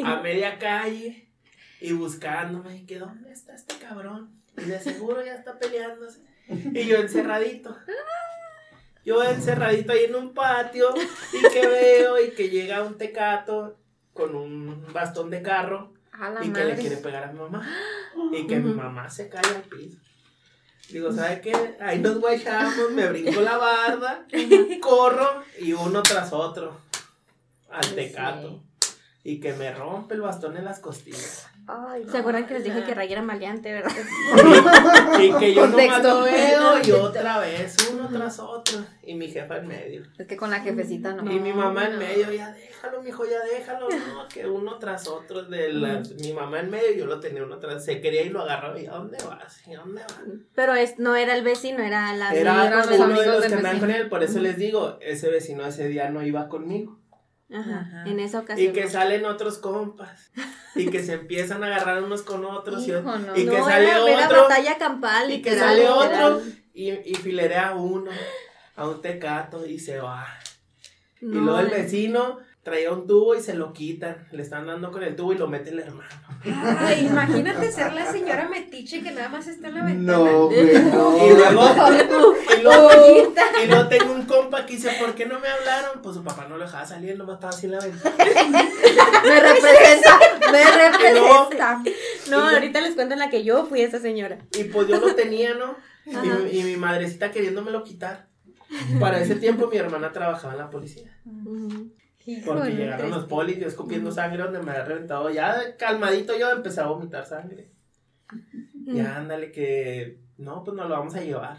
A 0.05 0.21
media 0.21 0.57
calle 0.57 1.27
y 1.81 1.91
buscándome 1.91 2.77
y 2.77 2.85
que 2.85 2.99
dónde 2.99 3.31
está 3.31 3.55
este 3.55 3.75
cabrón 3.75 4.41
y 4.57 4.61
de 4.61 4.79
seguro 4.79 5.23
ya 5.25 5.35
está 5.35 5.57
peleándose. 5.57 6.21
Y 6.47 6.85
yo 6.85 6.97
encerradito. 6.97 7.75
Yo 9.03 9.23
encerradito 9.23 9.93
ahí 9.93 10.05
en 10.05 10.15
un 10.15 10.33
patio 10.33 10.93
y 11.33 11.53
que 11.53 11.67
veo 11.67 12.23
y 12.23 12.31
que 12.31 12.49
llega 12.49 12.83
un 12.83 12.97
tecato 12.97 13.79
con 14.13 14.35
un 14.35 14.85
bastón 14.93 15.29
de 15.31 15.41
carro 15.41 15.93
y 16.43 16.51
que 16.51 16.65
le 16.65 16.75
quiere 16.75 16.97
pegar 16.97 17.23
a 17.23 17.31
mi 17.31 17.39
mamá. 17.39 17.67
Y 18.31 18.45
que 18.45 18.57
mi 18.59 18.73
mamá 18.73 19.09
se 19.09 19.27
cae 19.27 19.55
al 19.55 19.63
piso. 19.63 19.97
Digo, 20.89 21.11
¿sabe 21.13 21.41
qué? 21.41 21.77
Ahí 21.79 21.99
nos 21.99 22.19
guachamos, 22.19 22.91
me 22.91 23.07
brinco 23.07 23.41
la 23.41 23.57
barda, 23.57 24.25
corro 24.81 25.43
y 25.59 25.73
uno 25.73 26.03
tras 26.03 26.33
otro 26.33 26.81
al 27.69 27.95
tecato. 27.95 28.61
Y 29.23 29.39
que 29.39 29.53
me 29.53 29.71
rompe 29.71 30.15
el 30.15 30.21
bastón 30.21 30.57
en 30.57 30.65
las 30.65 30.79
costillas. 30.79 31.47
Ay, 31.67 32.03
no. 32.05 32.11
¿Se 32.11 32.17
acuerdan 32.17 32.47
que 32.47 32.55
les 32.55 32.63
dije 32.63 32.83
que 32.83 32.95
Ray 32.95 33.11
era 33.13 33.21
maleante, 33.21 33.71
verdad? 33.71 33.91
Y 35.19 35.31
que 35.37 35.53
yo 35.53 35.67
no 35.67 35.73
Contexto. 35.73 36.23
veo 36.23 36.81
y 36.83 36.91
otra 36.91 37.39
vez, 37.39 37.75
uno 37.93 38.09
tras 38.11 38.39
otro. 38.39 38.79
Y 39.03 39.13
mi 39.13 39.27
jefa 39.27 39.57
en 39.57 39.67
medio. 39.67 40.03
Es 40.17 40.25
que 40.25 40.35
con 40.37 40.49
la 40.49 40.59
jefecita 40.61 41.13
no. 41.13 41.31
y 41.31 41.39
mi 41.39 41.53
mamá 41.53 41.85
en 41.85 41.99
medio, 41.99 42.31
ya 42.31 42.51
déjalo, 42.51 43.03
mijo, 43.03 43.23
ya 43.25 43.39
déjalo. 43.43 43.89
No, 43.89 44.27
que 44.27 44.47
uno 44.47 44.79
tras 44.79 45.07
otro. 45.07 45.43
De 45.43 45.71
la- 45.71 46.01
mi 46.19 46.33
mamá 46.33 46.59
en 46.61 46.71
medio, 46.71 46.91
yo 46.95 47.05
lo 47.05 47.19
tenía 47.19 47.43
uno 47.43 47.59
tras. 47.59 47.85
Se 47.85 48.01
quería 48.01 48.23
y 48.23 48.29
lo 48.29 48.41
agarraba. 48.41 48.79
¿Y 48.79 48.87
a 48.87 48.91
dónde 48.93 49.17
vas? 49.23 49.61
¿Y 49.67 49.75
a 49.75 49.79
dónde 49.79 50.01
vas? 50.01 50.19
Pero 50.55 50.73
es, 50.73 50.97
no 50.97 51.15
era 51.15 51.35
el 51.35 51.43
vecino, 51.43 51.83
era 51.83 52.11
la 52.15 52.33
Era 52.33 52.53
uno 52.53 52.87
de 52.87 52.95
amigos 53.03 53.25
los 53.27 53.45
que 53.45 53.53
andaban 53.53 53.79
con 53.79 53.91
él. 53.91 54.09
Por 54.09 54.23
eso 54.23 54.39
les 54.39 54.57
digo, 54.57 54.97
ese 54.99 55.29
vecino 55.29 55.63
ese 55.65 55.87
día 55.87 56.09
no 56.09 56.23
iba 56.25 56.47
conmigo. 56.49 56.97
Ajá, 57.53 57.79
Ajá. 57.81 58.03
en 58.09 58.19
esa 58.19 58.37
Y 58.37 58.41
ocasión. 58.41 58.73
que 58.73 58.83
no. 58.85 58.89
salen 58.89 59.25
otros 59.25 59.57
compas. 59.57 60.31
Y 60.75 60.89
que 60.89 61.03
se 61.03 61.13
empiezan 61.13 61.63
a 61.63 61.67
agarrar 61.67 62.01
unos 62.03 62.21
con 62.21 62.45
otros. 62.45 62.87
y- 62.87 62.91
Hijo, 62.91 63.01
no. 63.01 63.35
y 63.35 63.45
que 63.45 63.57
no, 63.57 63.65
sale 63.65 63.89
era, 63.89 64.25
otro. 64.27 64.41
batalla 64.43 64.77
campal, 64.77 65.31
Y 65.31 65.41
que 65.41 65.57
sale 65.57 65.81
literal. 65.81 66.33
otro. 66.33 66.41
Y, 66.73 66.91
y 66.91 67.15
filerea 67.15 67.69
a 67.69 67.75
uno. 67.75 68.09
A 68.77 68.87
un 68.87 69.01
tecato 69.01 69.65
y 69.65 69.77
se 69.79 69.99
va. 69.99 70.25
y 71.19 71.25
luego 71.25 71.59
el 71.59 71.67
vecino 71.67 72.39
traía 72.63 72.91
un 72.91 73.07
tubo 73.07 73.35
y 73.35 73.41
se 73.41 73.53
lo 73.55 73.73
quitan. 73.73 74.27
Le 74.31 74.41
están 74.43 74.67
dando 74.67 74.91
con 74.91 75.01
el 75.03 75.15
tubo 75.15 75.33
y 75.33 75.37
lo 75.37 75.47
mete 75.47 75.71
el 75.71 75.79
hermano. 75.79 76.09
Ay, 76.79 77.05
imagínate 77.07 77.71
ser 77.71 77.93
la 77.93 78.11
señora 78.11 78.47
metiche 78.49 79.01
que 79.01 79.11
nada 79.11 79.29
más 79.29 79.47
está 79.47 79.67
en 79.69 79.75
la 79.75 79.83
ventana. 79.85 80.17
No, 80.17 80.45
güey, 80.47 80.73
no. 80.73 81.25
Y 81.27 81.29
luego, 81.33 82.35
y 82.57 82.61
luego, 82.61 82.89
y 83.63 83.67
luego 83.67 83.87
tengo 83.87 84.13
un 84.13 84.25
compa 84.25 84.65
que 84.65 84.73
dice, 84.75 84.91
¿por 84.99 85.13
qué 85.15 85.25
no 85.25 85.39
me 85.39 85.47
hablaron? 85.47 86.01
Pues 86.01 86.15
su 86.15 86.23
papá 86.23 86.45
no 86.49 86.57
lo 86.57 86.65
dejaba 86.65 86.85
salir, 86.85 87.17
nomás 87.17 87.35
estaba 87.35 87.53
así 87.53 87.65
en 87.67 87.71
la 87.73 87.79
ventana. 87.79 88.15
Me 89.23 89.39
representa, 89.39 90.19
me 90.51 90.63
representa. 90.63 91.83
No, 92.29 92.49
ahorita 92.49 92.81
les 92.81 92.95
cuento 92.95 93.13
en 93.13 93.19
la 93.19 93.29
que 93.29 93.43
yo 93.43 93.65
fui 93.65 93.81
esa 93.81 93.99
señora. 93.99 94.37
y 94.57 94.63
pues 94.65 94.87
yo 94.87 94.99
lo 94.99 95.13
tenía, 95.15 95.53
¿no? 95.55 95.75
Y, 96.05 96.15
mi- 96.15 96.59
y 96.59 96.63
mi 96.63 96.77
madrecita 96.77 97.31
queriéndomelo 97.31 97.83
quitar. 97.83 98.27
Para 98.99 99.19
ese 99.19 99.35
tiempo 99.35 99.67
mi 99.67 99.77
hermana 99.77 100.11
trabajaba 100.13 100.53
en 100.53 100.59
la 100.59 100.69
policía. 100.69 101.11
Porque 102.45 102.71
llegaron 102.71 103.09
los 103.11 103.25
polis, 103.25 103.59
yo 103.59 103.67
escupiendo 103.67 104.11
sangre 104.11 104.43
donde 104.43 104.61
me 104.61 104.71
había 104.71 104.85
reventado. 104.85 105.29
Ya 105.29 105.75
calmadito 105.77 106.37
yo 106.37 106.49
empecé 106.51 106.81
a 106.81 106.85
vomitar 106.87 107.25
sangre. 107.25 107.71
Ya 108.85 109.17
ándale 109.17 109.51
que, 109.51 110.19
no, 110.37 110.63
pues 110.63 110.75
nos 110.75 110.87
lo 110.89 110.95
vamos 110.97 111.15
a 111.15 111.21
llevar. 111.21 111.57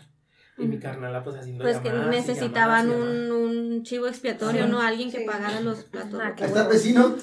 Y 0.59 0.67
mi 0.67 0.79
carnala 0.79 1.25
pues 1.25 1.37
haciendo 1.37 1.65
Pues 1.65 1.79
que 1.79 1.89
llamadas 1.89 2.11
necesitaban 2.11 2.89
llamadas 2.91 3.11
un, 3.11 3.33
un 3.33 3.83
chivo 3.85 4.07
expiatorio, 4.07 4.67
¿no? 4.69 4.81
Alguien 4.83 5.11
que 5.11 5.21
Sí. 5.21 5.25
pagara 5.25 5.61
los 5.61 5.85
platos. 5.85 6.21
Ah, 6.23 6.35
Ahí 6.37 6.45
está 6.45 6.63
el 6.63 6.69
vecino. 6.69 7.17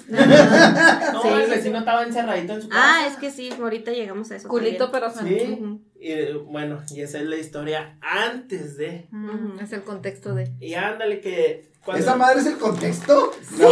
No, 1.13 1.21
Sí. 1.21 1.27
el 1.43 1.49
vecino 1.49 1.77
estaba 1.79 2.03
encerradito 2.03 2.53
en 2.53 2.61
su 2.63 2.69
casa. 2.69 2.81
Ah, 2.83 3.07
es 3.07 3.17
que 3.17 3.29
sí, 3.29 3.51
ahorita 3.51 3.91
llegamos 3.91 4.31
a 4.31 4.35
eso. 4.35 4.47
Culito, 4.49 4.89
también. 4.89 5.11
pero 5.19 5.27
Sí. 5.27 5.79
Y 6.01 6.11
eh, 6.11 6.33
bueno, 6.33 6.81
y 6.89 7.01
esa 7.01 7.19
es 7.19 7.25
la 7.25 7.37
historia 7.37 7.97
antes 8.01 8.77
de. 8.77 9.07
Mm, 9.11 9.59
Es 9.59 9.73
el 9.73 9.83
contexto 9.83 10.33
de. 10.33 10.51
Y 10.59 10.73
ándale 10.73 11.21
que. 11.21 11.68
Cuando, 11.84 12.03
¿Esa 12.03 12.15
madre 12.15 12.41
es 12.41 12.45
el 12.47 12.57
contexto? 12.57 13.32
No 13.57 13.69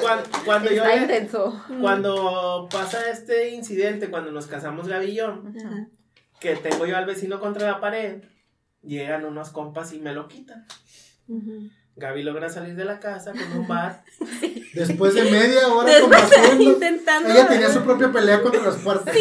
cuando, 0.00 0.24
cuando 0.44 0.70
yo. 0.70 0.84
Está 0.84 0.96
intenso. 0.96 1.62
Cuando 1.80 2.68
pasa 2.70 3.10
este 3.10 3.50
incidente, 3.50 4.10
cuando 4.10 4.30
nos 4.30 4.46
casamos 4.46 4.88
Gaby 4.88 5.06
y 5.06 5.14
yo, 5.16 5.26
Ajá. 5.26 5.86
que 6.40 6.56
tengo 6.56 6.86
yo 6.86 6.96
al 6.96 7.04
vecino 7.06 7.40
contra 7.40 7.66
la 7.70 7.80
pared, 7.80 8.22
llegan 8.82 9.24
unos 9.24 9.50
compas 9.50 9.92
y 9.92 9.98
me 10.00 10.12
lo 10.12 10.28
quitan. 10.28 10.66
Gaby 11.96 12.22
logra 12.22 12.48
salir 12.48 12.74
de 12.74 12.84
la 12.84 12.98
casa 13.00 13.32
con 13.32 13.60
un 13.60 13.68
bar. 13.68 14.02
Después 14.74 15.14
de 15.14 15.24
media 15.24 15.68
hora 15.68 15.90
Después 15.92 16.22
combatiendo, 16.22 16.62
intentando. 16.64 17.28
ella 17.28 17.46
tenía 17.48 17.70
su 17.70 17.82
propia 17.82 18.10
pelea 18.10 18.40
contra 18.40 18.62
las 18.62 18.76
puertas. 18.76 19.14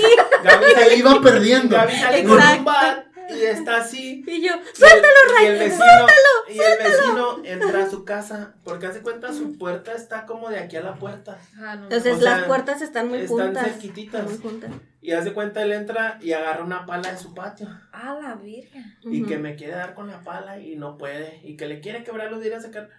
Gaby 0.43 0.65
Se 0.75 0.95
iba 0.95 1.21
perdiendo. 1.21 1.75
Gaby 1.75 1.93
sale 1.93 2.23
con 2.23 2.39
un 2.41 2.63
bar 2.65 3.10
y 3.35 3.43
está 3.43 3.77
así. 3.77 4.23
Y 4.27 4.41
yo, 4.41 4.53
Suéltalo, 4.73 5.35
Ray. 5.35 5.45
Y 5.45 5.49
el 5.49 5.59
vecino, 5.59 6.07
y 6.49 6.59
el 6.59 6.77
vecino 6.77 7.43
entra 7.43 7.85
a 7.85 7.89
su 7.89 8.05
casa, 8.05 8.55
porque 8.63 8.87
hace 8.87 9.01
cuenta 9.01 9.33
su 9.33 9.57
puerta 9.57 9.93
está 9.93 10.25
como 10.25 10.49
de 10.49 10.59
aquí 10.59 10.75
a 10.75 10.81
la 10.81 10.95
puerta. 10.95 11.39
Ah, 11.57 11.75
no. 11.75 11.83
entonces 11.83 12.17
O 12.17 12.21
sea, 12.21 12.37
las 12.37 12.47
puertas 12.47 12.81
están 12.81 13.09
muy 13.09 13.19
están 13.19 13.37
juntas. 13.37 13.63
cerquititas. 13.65 14.23
Muy 14.29 14.37
juntas. 14.37 14.71
Y 15.01 15.13
hace 15.13 15.33
cuenta 15.33 15.63
él 15.63 15.71
entra 15.71 16.19
y 16.21 16.33
agarra 16.33 16.63
una 16.63 16.85
pala 16.85 17.11
de 17.11 17.17
su 17.17 17.33
patio. 17.33 17.67
A 17.91 18.13
la 18.13 18.35
virgen. 18.35 18.95
Y 19.03 19.23
que 19.25 19.37
me 19.37 19.55
quiere 19.55 19.73
dar 19.73 19.95
con 19.95 20.07
la 20.07 20.21
pala 20.21 20.59
y 20.59 20.75
no 20.75 20.97
puede. 20.97 21.39
Y 21.43 21.57
que 21.57 21.67
le 21.67 21.79
quiere 21.79 22.03
quebrar 22.03 22.29
los 22.31 22.39
vidrios, 22.39 22.63
sacar. 22.63 22.89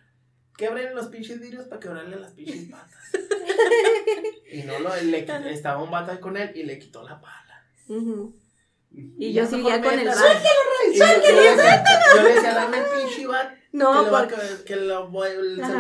Quebren 0.57 0.95
los 0.95 1.07
pinches 1.07 1.41
vidrios 1.41 1.67
para 1.67 1.81
quebrarle 1.81 2.17
las 2.17 2.33
pinches 2.33 2.69
patas. 2.69 2.99
y 4.53 4.63
no 4.65 4.79
lo, 4.81 4.95
le, 4.97 5.27
estaba 5.53 5.83
un 5.83 5.91
vato 5.91 6.11
ahí 6.11 6.19
con 6.19 6.37
él 6.37 6.51
y 6.55 6.65
le 6.65 6.79
quitó 6.79 7.03
la 7.03 7.21
pala. 7.21 7.65
Ujú. 7.89 8.35
Y 9.19 9.33
yo 9.33 9.47
seguía 9.47 9.81
con 9.81 9.99
el 9.99 10.05
métala. 10.05 10.21
bat. 10.23 10.37
Y 10.93 10.99
yo- 10.99 11.07
yo 11.07 11.33
le 11.35 11.43
decía- 11.57 11.85
Yo 12.17 12.23
le 12.23 12.35
decía, 12.35 12.55
dame 12.55 12.79
el 12.79 12.85
pinche 12.85 13.27
bat. 13.27 13.49
No, 13.73 14.05
que, 14.05 14.11
va 14.11 14.29
que- 14.29 14.37
lo 14.37 14.43
se 14.67 14.77
lo 14.77 15.11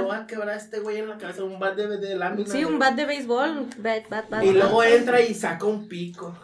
va 0.09 0.17
a 0.19 0.27
quebrar 0.27 0.49
a 0.51 0.57
este 0.57 0.81
güey 0.81 0.97
en 0.99 1.09
la 1.11 1.19
cabeza, 1.19 1.45
un 1.45 1.59
bat 1.59 1.75
de, 1.77 1.99
de 1.99 2.17
lámina. 2.17 2.51
Sí, 2.51 2.65
un 2.65 2.79
bat 2.79 2.95
de 2.95 3.05
béisbol, 3.05 3.67
bat, 3.79 4.09
bat, 4.09 4.31
bat. 4.31 4.43
Y 4.43 4.53
luego 4.53 4.83
entra 4.83 5.21
y 5.21 5.35
saca 5.35 5.67
un 5.67 5.87
pico. 5.89 6.35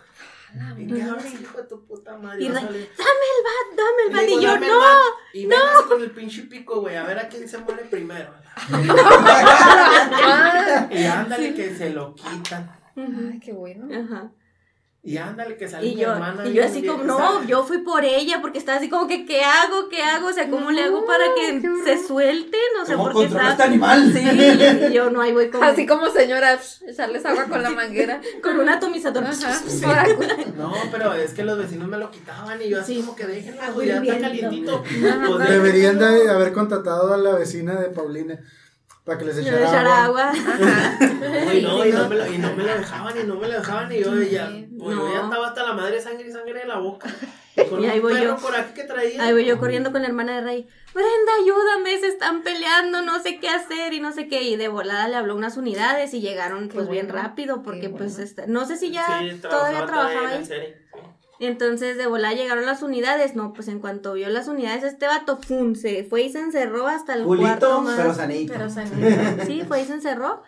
¿Y 0.79 0.87
qué 0.87 1.03
haces, 1.03 1.41
hijo 1.41 1.59
de 1.59 1.65
tu 1.69 1.85
puta 1.87 2.17
madre? 2.17 2.43
Y 2.43 2.49
Dame 2.49 2.61
el 2.69 2.77
bat, 2.77 3.77
dame 3.77 4.03
el 4.09 4.15
bat. 4.15 4.25
digo, 4.27 4.41
Y 4.41 4.45
yo, 4.45 4.51
"Dame 4.51 4.67
el 4.67 4.73
no. 4.73 4.79
bat". 4.79 4.99
Y 5.35 5.47
véngase 5.47 5.85
con 5.89 6.03
el 6.03 6.11
pinche 6.11 6.43
pico, 6.43 6.81
güey, 6.81 6.97
a 6.97 7.05
ver 7.05 7.19
a 7.19 7.29
quién 7.29 7.47
se 7.49 7.59
muere 7.59 7.85
primero. 7.85 8.33
y 10.91 11.05
ándale 11.05 11.55
que 11.55 11.75
se 11.77 11.91
lo 11.91 12.15
quitan. 12.15 12.71
Ay, 12.97 13.39
qué 13.41 13.53
bueno. 13.53 13.87
Ajá. 13.95 14.31
Y 15.09 15.17
ándale 15.17 15.57
que 15.57 15.69
sale 15.69 15.87
Y 15.87 15.95
mi 15.95 16.03
yo, 16.03 16.13
hermana. 16.13 16.47
y 16.47 16.53
yo 16.53 16.65
así 16.65 16.85
como, 16.87 17.05
no, 17.05 17.43
yo 17.45 17.65
fui 17.65 17.79
por 17.79 18.05
ella 18.05 18.41
porque 18.43 18.59
estaba 18.59 18.79
así 18.79 18.89
como 18.91 19.07
que, 19.09 19.25
¿qué 19.25 19.43
hago? 19.43 19.89
¿Qué 19.89 20.03
hago? 20.03 20.29
O 20.29 20.33
sea, 20.33 20.51
¿cómo 20.51 20.71
le 20.71 20.83
hago 20.85 21.07
para 21.07 21.25
que 21.35 21.61
se 21.85 22.07
suelten? 22.07 22.61
O 22.83 22.85
sea, 22.85 22.97
¿Cómo 22.97 23.11
porque 23.13 23.27
está... 23.29 23.51
este 23.53 23.63
animal? 23.63 24.13
Sí, 24.13 24.23
y 24.91 24.93
yo 24.93 25.09
no, 25.11 25.21
ahí 25.23 25.33
voy 25.33 25.49
con, 25.51 25.65
Así 25.65 25.87
como 25.87 26.07
señora, 26.11 26.59
echarles 26.87 27.25
agua 27.25 27.45
con 27.47 27.63
la 27.63 27.71
manguera. 27.71 28.21
con 28.43 28.59
un 28.61 28.69
atomizador. 28.69 29.25
Ajá. 29.25 29.61
Para- 29.83 30.07
No, 30.57 30.73
pero 30.91 31.15
es 31.15 31.33
que 31.33 31.45
los 31.45 31.57
vecinos 31.59 31.89
me 31.89 31.97
lo 31.99 32.11
quitaban 32.11 32.61
y 32.61 32.69
yo 32.69 32.81
así 32.81 32.95
Sí. 32.97 33.01
como 33.01 33.17
que 33.17 33.27
déjenla, 33.27 33.63
Ah, 33.67 33.71
güey, 33.73 33.89
ya 33.89 33.97
está 34.03 34.19
calientito. 34.21 34.83
Pues 34.83 35.39
de- 35.49 35.55
Deberían 35.55 35.99
de 35.99 36.31
haber 36.31 36.53
contratado 36.53 37.13
a 37.15 37.17
la 37.17 37.35
vecina 37.35 37.75
de 37.81 37.89
Paulina 37.89 38.39
para 39.09 39.19
que 39.21 39.25
les 39.25 39.39
echara, 39.39 40.05
agua. 40.05 40.33
Güey, 41.45 41.63
no, 41.63 41.85
y 41.87 41.91
no, 41.93 42.09
me 42.11 42.17
lo, 42.17 42.27
y 42.31 42.37
no 42.37 42.55
me 42.55 42.63
lo 42.63 42.75
dejaban, 42.75 43.19
y 43.19 43.25
no 43.27 43.35
me 43.37 43.49
lo 43.49 43.55
dejaban, 43.55 43.91
y 43.91 44.01
yo 44.01 44.15
ya, 44.23 44.51
pues 44.79 44.97
yo 44.97 45.11
ya 45.11 45.19
No. 45.21 45.25
estaba 45.25 45.49
hasta 45.49 45.63
la 45.65 45.73
madre 45.73 45.99
sangre 45.99 46.29
y 46.29 46.31
sangre 46.31 46.61
en 46.63 46.69
la 46.69 46.77
boca. 46.79 47.09
Y 47.57 47.65
con 47.65 47.83
Y 47.83 47.87
ahí 47.89 47.99
voy 47.99 48.23
yo. 48.23 48.37
por 48.37 48.55
aquí 48.55 48.73
que 48.73 48.85
traía. 48.85 49.21
Ahí 49.21 49.33
voy 49.33 49.45
yo 49.45 49.59
corriendo 49.59 49.91
con 49.91 50.03
la 50.03 50.07
hermana 50.07 50.37
de 50.37 50.43
Rey. 50.43 50.69
Brenda, 50.95 51.33
ayúdame, 51.43 51.99
se 51.99 52.07
están 52.07 52.43
peleando, 52.45 53.03
no 53.03 53.21
sé 53.21 53.41
qué 53.41 53.49
hacer 53.49 53.93
y 53.95 53.99
no 53.99 54.13
sé 54.13 54.29
qué. 54.29 54.43
Y 54.45 54.55
de 54.55 54.69
volada 54.69 55.09
le 55.09 55.17
habló 55.17 55.35
unas 55.35 55.57
unidades 55.57 56.15
y 56.15 56.21
llegaron 56.21 56.69
Qué 56.69 56.77
pues 56.77 56.89
bien 56.89 57.09
rápido 57.09 57.63
porque 57.65 57.81
qué 57.81 57.89
pues 57.91 58.13
bueno. 58.13 58.25
este, 58.25 58.47
no 58.47 58.65
sé 58.65 58.77
si 58.77 58.93
ya 58.93 59.23
Sí, 59.29 59.39
todavía 59.41 59.87
trabajaba 59.87 60.35
en 60.37 60.43
ahí. 60.53 60.75
Entonces 61.41 61.97
de 61.97 62.07
volada 62.07 62.35
llegaron 62.35 62.67
las 62.67 62.83
unidades. 62.83 63.35
No, 63.37 63.53
pues 63.53 63.69
en 63.69 63.79
cuanto 63.81 64.15
vio 64.15 64.29
las 64.29 64.49
unidades, 64.49 64.83
este 64.83 65.07
vato, 65.07 65.39
se 65.75 66.05
fue 66.05 66.23
y 66.23 66.31
se 66.33 66.41
encerró 66.41 66.87
hasta 66.89 67.15
el 67.15 67.25
cuarto 67.25 67.77
Culito, 67.77 67.81
más. 67.83 67.97
pero 67.97 68.15
sanito. 68.15 68.53
Pero 68.53 68.71
sanito. 68.71 69.45
Sí, 69.47 69.63
fue 69.67 69.83
y 69.83 69.85
se 69.85 69.93
encerró. 69.95 70.43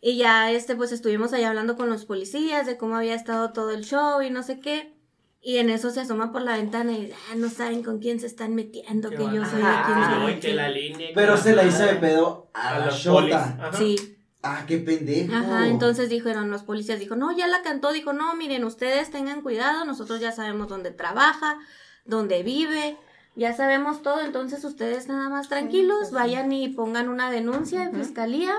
Y 0.00 0.18
ya, 0.18 0.50
este, 0.50 0.76
pues 0.76 0.92
estuvimos 0.92 1.32
ahí 1.32 1.44
hablando 1.44 1.76
con 1.76 1.88
los 1.88 2.04
policías 2.04 2.66
de 2.66 2.76
cómo 2.76 2.96
había 2.96 3.14
estado 3.14 3.52
todo 3.52 3.70
el 3.70 3.84
show 3.84 4.20
y 4.20 4.30
no 4.30 4.42
sé 4.42 4.60
qué. 4.60 4.92
Y 5.40 5.58
en 5.58 5.68
eso 5.70 5.90
se 5.90 6.00
asoma 6.00 6.32
por 6.32 6.40
la 6.42 6.56
ventana 6.56 6.92
y 6.92 7.02
dice, 7.02 7.14
ah, 7.30 7.34
no 7.36 7.48
saben 7.50 7.82
con 7.82 7.98
quién 8.00 8.18
se 8.18 8.26
están 8.26 8.54
metiendo, 8.54 9.10
Qué 9.10 9.16
que 9.16 9.22
yo 9.24 9.30
soy 9.30 9.40
de 9.40 9.44
quién 9.46 9.62
Ah, 9.62 10.20
soy. 10.24 10.32
y 10.32 10.40
que 10.40 10.54
la 10.54 10.68
línea. 10.70 11.04
y 11.06 11.08
que 11.08 11.14
Pero 11.14 11.36
se 11.36 11.54
la 11.54 11.64
hizo 11.64 11.84
de 11.84 11.94
pedo 11.96 12.48
a, 12.54 12.76
A 12.76 12.78
la 12.80 12.88
shota. 12.90 13.70
Sí, 13.76 14.13
Ah, 14.44 14.64
qué 14.66 14.78
pendejo. 14.78 15.34
ajá, 15.34 15.68
entonces 15.68 16.10
dijeron 16.10 16.50
los 16.50 16.62
policías, 16.62 17.00
dijo, 17.00 17.16
no, 17.16 17.34
ya 17.36 17.46
la 17.46 17.62
cantó, 17.62 17.92
dijo, 17.92 18.12
no, 18.12 18.36
miren, 18.36 18.64
ustedes 18.64 19.10
tengan 19.10 19.40
cuidado, 19.40 19.84
nosotros 19.84 20.20
ya 20.20 20.32
sabemos 20.32 20.68
dónde 20.68 20.90
trabaja, 20.90 21.58
dónde 22.04 22.42
vive, 22.42 22.98
ya 23.36 23.56
sabemos 23.56 24.02
todo, 24.02 24.20
entonces 24.20 24.62
ustedes 24.64 25.08
nada 25.08 25.30
más 25.30 25.48
tranquilos, 25.48 26.10
vayan 26.10 26.52
y 26.52 26.68
pongan 26.68 27.08
una 27.08 27.30
denuncia 27.30 27.84
en 27.84 27.94
fiscalía 27.94 28.54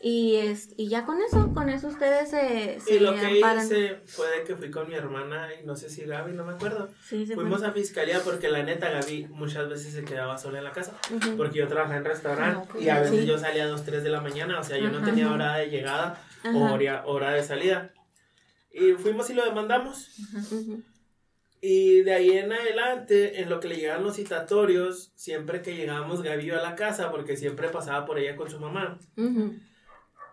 y, 0.00 0.36
es, 0.36 0.70
y 0.76 0.88
ya 0.88 1.04
con 1.04 1.20
eso, 1.20 1.52
con 1.52 1.68
eso 1.68 1.88
ustedes 1.88 2.30
se, 2.30 2.78
se 2.80 2.94
Y 2.94 2.98
lo 3.00 3.14
que 3.14 3.26
amparan. 3.26 3.66
hice 3.66 3.96
fue 4.06 4.26
de 4.30 4.44
que 4.44 4.54
fui 4.54 4.70
con 4.70 4.88
mi 4.88 4.94
hermana 4.94 5.48
y 5.60 5.66
no 5.66 5.74
sé 5.74 5.90
si 5.90 6.02
Gaby, 6.04 6.32
no 6.34 6.44
me 6.44 6.52
acuerdo. 6.52 6.88
Sí, 7.04 7.26
Fuimos 7.34 7.62
a 7.64 7.72
fiscalía 7.72 8.20
porque 8.24 8.48
la 8.48 8.62
neta 8.62 8.90
Gaby 8.90 9.26
muchas 9.30 9.68
veces 9.68 9.92
se 9.92 10.04
quedaba 10.04 10.38
sola 10.38 10.58
en 10.58 10.64
la 10.64 10.72
casa. 10.72 10.96
Porque 11.36 11.58
yo 11.58 11.66
trabajaba 11.68 11.96
en 11.98 12.04
restaurante 12.04 12.68
Ah, 12.74 12.78
y 12.80 12.88
a 12.88 13.00
veces 13.00 13.20
Sí. 13.22 13.26
yo 13.26 13.38
salía 13.38 13.64
a 13.64 13.68
2, 13.68 13.84
3 13.84 14.02
de 14.04 14.10
la 14.10 14.20
mañana, 14.20 14.60
o 14.60 14.64
sea, 14.64 14.78
yo 14.78 14.88
no 14.90 15.02
tenía 15.04 15.32
hora 15.32 15.56
de 15.56 15.68
llegada 15.70 16.22
o 16.44 16.72
hora, 16.72 17.02
hora 17.06 17.32
de 17.32 17.42
salida. 17.42 17.92
Y 18.72 18.92
fuimos 18.92 19.28
y 19.30 19.34
lo 19.34 19.44
demandamos. 19.44 20.08
Y 21.60 22.02
de 22.02 22.14
ahí 22.14 22.30
en 22.38 22.52
adelante, 22.52 23.40
en 23.40 23.50
lo 23.50 23.58
que 23.58 23.66
le 23.66 23.76
llegaban 23.76 24.04
los 24.04 24.14
citatorios, 24.14 25.10
siempre 25.16 25.60
que 25.60 25.74
llegábamos 25.74 26.22
Gaby 26.22 26.44
iba 26.46 26.58
a 26.58 26.62
la 26.62 26.76
casa, 26.76 27.10
porque 27.10 27.36
siempre 27.36 27.68
pasaba 27.68 28.06
por 28.06 28.18
ella 28.20 28.36
con 28.36 28.48
su 28.48 28.60
mamá. 28.60 28.96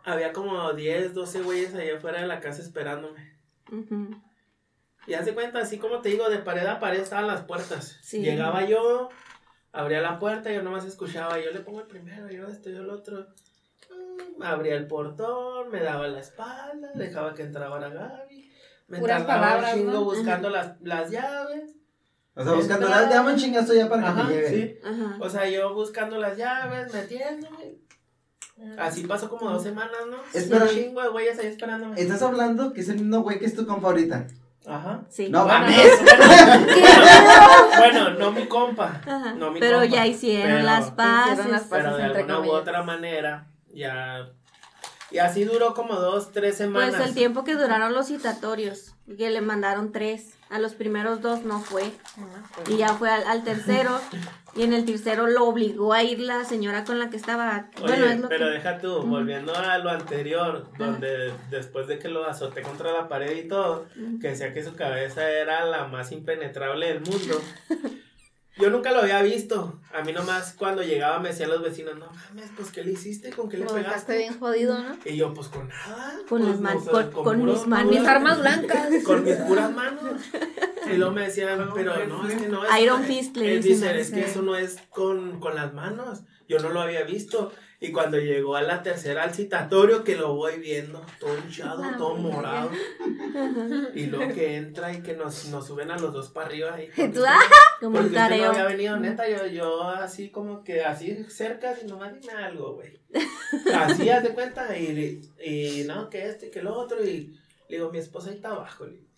Había 0.06 0.32
como 0.34 0.72
10, 0.74 1.14
12 1.14 1.42
güeyes 1.42 1.74
allá 1.74 1.98
afuera 1.98 2.22
de 2.22 2.28
la 2.28 2.40
casa 2.40 2.62
esperándome. 2.62 3.36
Y 5.08 5.14
haz 5.14 5.26
de 5.26 5.34
cuenta, 5.34 5.60
así 5.60 5.78
como 5.78 6.02
te 6.02 6.10
digo, 6.10 6.30
de 6.30 6.38
pared 6.40 6.66
a 6.66 6.80
pared 6.80 7.00
estaban 7.00 7.28
las 7.28 7.42
puertas. 7.42 7.98
Sí. 8.02 8.22
Llegaba 8.22 8.66
yo, 8.66 9.10
abría 9.72 10.02
la 10.02 10.20
puerta, 10.20 10.52
yo 10.52 10.62
nomás 10.62 10.86
escuchaba, 10.86 11.40
yo 11.40 11.52
le 11.52 11.60
pongo 11.60 11.82
el 11.82 11.88
primero, 11.88 12.30
yo 12.30 12.48
esto, 12.48 12.70
yo 12.70 12.82
el 12.82 12.90
otro. 12.90 13.28
Mm, 13.90 14.42
Abría 14.44 14.76
el 14.76 14.88
portón, 14.88 15.70
me 15.70 15.82
daba 15.82 16.08
la 16.08 16.20
espalda, 16.20 16.92
dejaba 16.94 17.34
que 17.34 17.44
entrara 17.44 17.90
Gaby. 17.90 18.52
Me 18.88 19.00
Puras 19.00 19.26
tardaba 19.26 19.42
palabras, 19.42 19.74
un 19.74 19.80
chingo 19.80 19.92
¿no? 19.94 20.04
buscando 20.04 20.50
las, 20.50 20.80
las 20.82 21.10
llaves. 21.10 21.76
O 22.36 22.44
sea, 22.44 22.54
buscando 22.54 22.88
las 22.88 23.26
un 23.26 23.36
chingazo 23.38 23.74
ya 23.74 23.90
para 23.90 24.04
que 24.04 24.08
Ajá, 24.10 24.24
me 24.24 24.48
sí. 24.48 24.80
Ajá. 24.84 25.18
O 25.20 25.30
sea, 25.30 25.50
yo 25.50 25.74
buscando 25.74 26.18
las 26.18 26.38
llaves, 26.38 26.94
metiéndome. 26.94 27.86
Así 28.80 29.06
pasó 29.06 29.30
como 29.30 29.50
dos 29.50 29.64
semanas, 29.64 29.98
¿no? 30.10 30.18
Espera. 30.34 30.64
Un 30.66 30.70
chingo 30.70 31.02
de 31.02 31.10
güeyes 31.10 31.38
ahí 31.40 31.48
esperándome. 31.48 32.00
Estás 32.00 32.22
hablando 32.22 32.72
que 32.74 32.82
es 32.82 32.90
el 32.90 32.96
mismo 32.98 33.20
güey 33.22 33.38
que 33.40 33.46
es 33.46 33.56
tu 33.56 33.66
compa 33.68 33.88
ahorita. 33.90 34.28
Ajá. 34.68 35.02
Sí. 35.10 35.30
No 35.30 35.44
Bueno, 35.46 35.60
mames. 35.60 35.78
no, 36.02 36.18
bueno, 36.18 37.78
bueno, 37.78 38.10
no 38.12 38.32
mi 38.32 38.48
compa. 38.48 39.02
Ajá. 39.06 39.34
No 39.34 39.52
mi 39.52 39.60
Pero 39.60 39.80
compa, 39.82 39.94
ya 39.96 40.08
hicieron 40.08 40.52
pero- 40.58 40.64
las 40.66 40.92
paces. 40.92 41.32
Hicieron 41.34 41.52
las 41.52 41.62
paces. 41.64 41.84
Pero 41.86 41.98
de 41.98 42.04
entre 42.06 42.22
alguna 42.22 42.40
u 42.40 42.52
otra 42.52 42.84
manera, 42.84 43.48
ya. 43.74 44.30
Y 45.12 45.20
así 45.20 45.44
duró 45.44 45.74
como 45.76 45.96
dos, 45.96 46.32
tres 46.32 46.58
semanas. 46.58 46.96
Pues 46.96 47.08
el 47.10 47.14
tiempo 47.14 47.44
que 47.44 47.54
duraron 47.54 47.94
los 47.94 48.08
citatorios, 48.08 48.96
que 49.18 49.30
le 49.30 49.42
mandaron 49.42 49.92
tres. 49.92 50.32
A 50.50 50.60
los 50.60 50.74
primeros 50.74 51.22
dos 51.22 51.44
no 51.44 51.60
fue. 51.60 51.92
Y 52.70 52.78
ya 52.78 52.90
fue 52.94 53.10
al, 53.10 53.24
al 53.28 53.44
tercero. 53.44 54.00
Y 54.56 54.64
en 54.64 54.72
el 54.74 54.86
tercero 54.86 55.28
lo 55.28 55.46
obligó 55.48 55.92
a 55.92 56.02
ir 56.04 56.20
la 56.20 56.46
señora 56.46 56.86
con 56.86 56.98
la 56.98 57.10
que 57.10 57.18
estaba. 57.18 57.70
Oye, 57.76 57.88
bueno, 57.88 58.06
es 58.06 58.20
lo 58.22 58.30
pero 58.30 58.48
que. 58.48 58.54
deja 58.54 58.78
tú, 58.80 59.02
volviendo 59.02 59.54
a 59.54 59.78
lo 59.80 59.90
anterior, 59.90 60.68
donde 60.78 61.34
después 61.50 61.88
de 61.88 62.00
que 62.00 62.08
lo 62.08 62.26
azoté 62.26 62.62
contra 62.62 62.94
la 62.94 63.10
pared 63.10 63.36
y 63.36 63.48
todo, 63.50 63.86
que 64.22 64.30
decía 64.30 64.54
que 64.54 64.64
su 64.64 64.74
cabeza 64.76 65.30
era 65.30 65.66
la 65.66 65.88
más 65.88 66.12
impenetrable 66.14 66.88
del 66.88 67.02
mundo. 67.02 67.42
Yo 68.58 68.70
nunca 68.70 68.92
lo 68.92 69.00
había 69.02 69.22
visto. 69.22 69.82
A 69.94 70.02
mí 70.02 70.14
nomás 70.14 70.54
cuando 70.58 70.82
llegaba 70.82 71.20
me 71.20 71.30
decían 71.30 71.50
los 71.50 71.62
vecinos, 71.62 71.98
no 71.98 72.08
mames, 72.10 72.52
pues 72.56 72.72
¿qué 72.72 72.84
le 72.84 72.94
hiciste? 72.94 73.30
¿Con 73.32 73.50
qué 73.50 73.58
le 73.58 73.64
dejaste 73.66 73.84
pegaste? 73.84 74.18
bien 74.18 74.40
jodido, 74.40 74.82
¿no? 74.82 74.96
Y 75.04 75.18
yo, 75.18 75.34
pues 75.34 75.50
con 75.50 75.68
nada. 75.68 76.14
Con 76.30 76.42
pues, 76.42 76.60
man- 76.62 76.78
o 76.78 76.82
sea, 76.82 76.92
con- 76.94 77.12
con 77.12 77.40
puros- 77.42 77.60
mis 77.60 77.68
manos. 77.68 77.90
Mis 77.92 78.00
puras- 78.00 78.16
armas 78.16 78.40
blancas. 78.40 78.90
Con 79.06 79.24
mis 79.26 79.36
puras 79.36 79.72
manos. 79.74 80.22
Y 80.90 80.94
luego 80.98 81.12
me 81.14 81.22
decían, 81.24 81.70
pero 81.76 82.06
no, 82.08 82.28
es 82.28 82.36
que 82.36 82.48
no 82.48 82.66
es. 82.66 82.82
Iron 82.82 83.04
Fist 83.04 83.36
le 83.38 83.56
Él 83.56 83.62
dicen, 83.64 83.90
dice, 83.98 84.00
es 84.02 84.12
que 84.12 84.22
eso 84.32 84.42
no 84.42 84.56
es 84.56 84.78
con, 84.90 85.40
con 85.42 85.56
las 85.56 85.74
manos. 85.74 86.22
Yo 86.48 86.60
no 86.60 86.70
lo 86.70 86.80
había 86.82 87.04
visto. 87.04 87.52
Y 87.88 87.92
cuando 87.92 88.18
llegó 88.20 88.56
a 88.56 88.62
la 88.62 88.82
tercera 88.84 89.24
al 89.24 89.34
citatorio, 89.34 90.04
que 90.04 90.16
lo 90.16 90.34
voy 90.36 90.60
viendo, 90.60 91.06
todo 91.20 91.38
hinchado, 91.38 91.84
todo 91.98 92.16
morado. 92.16 92.72
Y 93.94 94.06
luego 94.08 94.34
que 94.34 94.56
entra 94.56 94.94
y 94.94 95.02
que 95.02 95.14
nos, 95.16 95.46
nos 95.50 95.68
suben 95.68 95.92
a 95.92 95.98
los 95.98 96.14
dos 96.14 96.30
para 96.30 96.48
arriba. 96.48 96.82
Y 96.82 96.88
tú, 96.88 96.96
porque- 97.06 97.20
¡ah! 97.28 97.40
Como 97.80 98.00
un 98.00 98.06
usted 98.06 98.18
no 98.18 98.20
había 98.50 98.66
venido, 98.66 98.98
neta, 98.98 99.28
yo, 99.30 99.46
yo 99.48 99.82
así 99.90 100.30
como 100.32 100.64
que 100.64 100.84
así 100.84 101.26
cerca, 101.30 101.76
y 101.82 101.86
nomás 101.88 102.14
dime 102.20 102.34
algo, 102.34 102.76
güey. 102.76 103.00
Así, 103.76 104.10
haz 104.10 104.24
de 104.24 104.30
cuenta, 104.34 104.78
y, 104.78 105.22
y 105.44 105.84
no, 105.86 106.10
que 106.10 106.28
este, 106.28 106.50
que 106.50 106.62
lo 106.62 106.74
otro, 106.74 107.04
y 107.04 107.38
le 107.70 107.78
digo, 107.78 107.92
mi 107.92 108.00
esposa 108.00 108.30
ahí 108.30 108.36
está 108.36 108.50
abajo, 108.50 108.86
le 108.86 108.94
digo. 108.98 109.10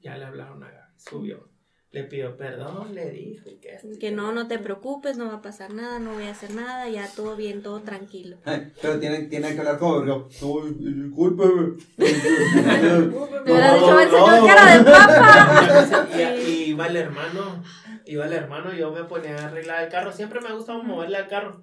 Ya 0.00 0.16
le 0.18 0.24
hablaron 0.24 0.62
a 0.62 0.70
Gaby, 0.70 0.92
subió. 0.98 1.48
Le 1.94 2.02
pidió 2.02 2.36
perdón, 2.36 2.92
le 2.92 3.08
dijo, 3.10 3.48
y 3.48 3.54
que 3.54 3.78
Que 4.00 4.10
no, 4.10 4.32
no 4.32 4.48
te 4.48 4.58
preocupes, 4.58 5.16
no 5.16 5.28
va 5.28 5.34
a 5.34 5.42
pasar 5.42 5.72
nada, 5.72 6.00
no 6.00 6.14
voy 6.14 6.24
a 6.24 6.32
hacer 6.32 6.52
nada, 6.52 6.88
ya 6.88 7.06
todo 7.14 7.36
bien, 7.36 7.62
todo 7.62 7.82
tranquilo. 7.82 8.36
Ay, 8.44 8.72
Pero 8.82 8.98
tiene, 8.98 9.22
tiene 9.28 9.54
que 9.54 9.60
hablar 9.60 9.78
como 9.78 10.00
verga. 10.00 10.14
No, 10.42 10.60
discúlpeme. 10.66 11.76
Te 11.96 13.52
hubiera 13.52 13.74
dicho 13.74 14.00
el 14.00 14.10
señor 14.10 14.46
cara 14.46 14.76
de 14.76 14.84
papa. 14.84 16.08
Y, 16.18 16.50
y 16.50 16.64
iba 16.70 16.88
el 16.88 16.96
hermano, 16.96 17.62
iba 18.06 18.26
el 18.26 18.32
hermano, 18.32 18.72
yo 18.74 18.90
me 18.90 19.04
ponía 19.04 19.36
a 19.36 19.46
arreglar 19.46 19.84
el 19.84 19.88
carro. 19.88 20.10
Siempre 20.10 20.40
me 20.40 20.48
ha 20.48 20.52
gustado 20.54 20.82
moverle 20.82 21.18
al 21.18 21.28
carro. 21.28 21.62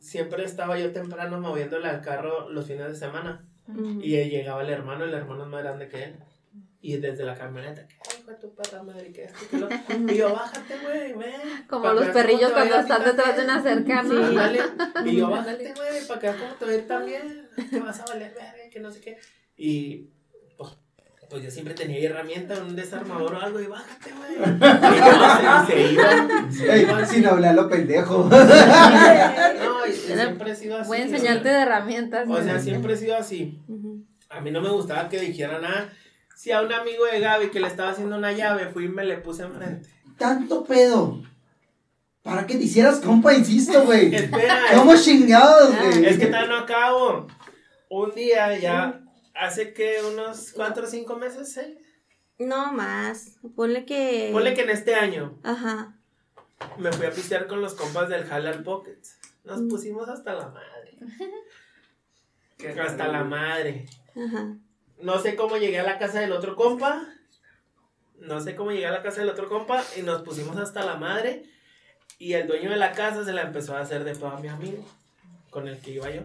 Siempre 0.00 0.44
estaba 0.44 0.78
yo 0.78 0.92
temprano 0.92 1.40
moviéndole 1.40 1.88
al 1.88 2.02
carro 2.02 2.50
los 2.50 2.66
fines 2.66 2.88
de 2.88 2.94
semana. 2.94 3.48
Y 4.02 4.10
llegaba 4.10 4.60
el 4.60 4.68
hermano, 4.68 5.04
el 5.04 5.14
hermano 5.14 5.44
es 5.44 5.48
más 5.48 5.62
grande 5.62 5.88
que 5.88 6.04
él. 6.04 6.16
Y 6.86 6.98
desde 6.98 7.24
la 7.24 7.34
camioneta, 7.34 7.88
¿qué 7.88 8.20
hijo 8.20 8.30
de 8.30 8.36
tu 8.36 8.54
perra 8.54 8.82
madre? 8.82 9.10
¿Qué 9.10 9.24
esto? 9.24 9.38
¿Qué 9.50 9.56
lo? 9.56 9.68
Y 10.12 10.16
yo, 10.16 10.34
bájate, 10.34 10.74
güey, 10.82 11.14
ven. 11.14 11.64
Como 11.66 11.90
los 11.94 12.08
que 12.08 12.12
perrillos 12.12 12.52
cuando 12.52 12.76
están 12.76 13.02
detrás 13.02 13.36
de 13.38 13.44
una 13.44 13.62
cercana. 13.62 14.26
Ándale. 14.28 14.60
Y 15.06 15.16
yo, 15.16 15.30
bájate, 15.30 15.72
güey, 15.74 16.06
para 16.06 16.20
que 16.20 16.26
veas 16.26 16.38
cómo 16.42 16.54
te 16.56 16.76
ir 16.76 16.86
también. 16.86 17.48
Te 17.70 17.80
vas 17.80 18.00
a 18.00 18.04
valer 18.04 18.34
verga, 18.34 18.70
que 18.70 18.80
no 18.80 18.90
sé 18.90 19.00
qué. 19.00 19.18
Y, 19.56 20.10
pues, 20.58 20.72
Pues 21.30 21.42
yo 21.42 21.50
siempre 21.50 21.72
tenía 21.72 22.06
herramienta, 22.06 22.62
un 22.62 22.76
desarmador 22.76 23.32
o 23.32 23.40
algo, 23.40 23.60
y 23.62 23.66
bájate, 23.66 24.10
güey. 24.12 24.34
Se, 25.66 25.72
se 25.72 25.92
iban. 25.94 26.52
se 26.52 26.82
iban. 26.82 27.06
sin 27.06 27.26
hablar 27.26 27.54
lo 27.54 27.66
pendejo. 27.66 28.28
No, 28.28 29.86
siempre 29.90 30.50
he 30.50 30.54
sido 30.54 30.76
así. 30.76 30.88
Voy 30.88 30.98
a 30.98 31.02
enseñarte 31.04 31.48
de 31.48 31.60
herramientas. 31.62 32.28
O 32.28 32.42
sea, 32.42 32.58
siempre 32.58 32.92
he 32.92 32.96
sido 32.98 33.16
así. 33.16 33.58
A 34.28 34.42
mí 34.42 34.50
no 34.50 34.60
me 34.60 34.68
gustaba 34.68 35.08
que 35.08 35.18
dijeran 35.18 35.62
nada. 35.62 35.90
Si 36.34 36.50
a 36.50 36.60
un 36.62 36.72
amigo 36.72 37.04
de 37.04 37.20
Gaby 37.20 37.50
que 37.50 37.60
le 37.60 37.68
estaba 37.68 37.90
haciendo 37.90 38.16
una 38.16 38.32
llave, 38.32 38.68
fui 38.68 38.86
y 38.86 38.88
me 38.88 39.04
le 39.04 39.18
puse 39.18 39.44
enfrente. 39.44 39.88
Tanto 40.18 40.64
pedo. 40.64 41.22
Para 42.22 42.46
que 42.46 42.56
te 42.56 42.64
hicieras 42.64 43.00
compa, 43.00 43.34
insisto, 43.34 43.84
güey. 43.84 44.14
Espera, 44.14 44.62
¿Cómo 44.74 44.96
chingados, 44.96 45.76
güey? 45.76 46.06
es 46.06 46.18
que 46.18 46.26
todavía 46.26 46.48
no 46.48 46.56
acabo. 46.58 47.26
Un 47.90 48.14
día 48.14 48.58
ya, 48.58 49.02
hace 49.34 49.72
que 49.72 49.98
unos 50.10 50.52
4 50.52 50.84
o 50.84 50.86
5 50.86 51.16
meses, 51.16 51.56
¿eh? 51.58 51.78
No 52.38 52.72
más. 52.72 53.36
Ponle 53.54 53.84
que. 53.84 54.30
Ponle 54.32 54.54
que 54.54 54.62
en 54.62 54.70
este 54.70 54.94
año 54.94 55.38
Ajá. 55.44 55.96
me 56.78 56.92
fui 56.92 57.06
a 57.06 57.10
pistear 57.10 57.46
con 57.46 57.60
los 57.60 57.74
compas 57.74 58.08
del 58.08 58.30
Halal 58.30 58.62
Pockets. 58.64 59.18
Nos 59.44 59.60
pusimos 59.62 60.08
hasta 60.08 60.32
la 60.34 60.48
madre. 60.48 60.98
Hasta 62.80 63.08
la 63.08 63.24
madre. 63.24 63.84
Ajá. 64.16 64.56
No 65.04 65.18
sé 65.18 65.36
cómo 65.36 65.58
llegué 65.58 65.78
a 65.80 65.82
la 65.82 65.98
casa 65.98 66.20
del 66.20 66.32
otro 66.32 66.56
compa. 66.56 67.06
No 68.20 68.40
sé 68.40 68.54
cómo 68.56 68.70
llegué 68.72 68.86
a 68.86 68.90
la 68.90 69.02
casa 69.02 69.20
del 69.20 69.28
otro 69.28 69.50
compa 69.50 69.84
y 69.98 70.02
nos 70.02 70.22
pusimos 70.22 70.56
hasta 70.56 70.82
la 70.82 70.96
madre. 70.96 71.44
Y 72.18 72.32
el 72.32 72.46
dueño 72.46 72.70
de 72.70 72.76
la 72.76 72.92
casa 72.92 73.22
se 73.22 73.34
la 73.34 73.42
empezó 73.42 73.76
a 73.76 73.80
hacer 73.80 74.02
de 74.04 74.14
pedo 74.14 74.28
a 74.28 74.40
mi 74.40 74.48
amigo, 74.48 74.82
con 75.50 75.68
el 75.68 75.78
que 75.78 75.90
iba 75.90 76.08
yo. 76.10 76.22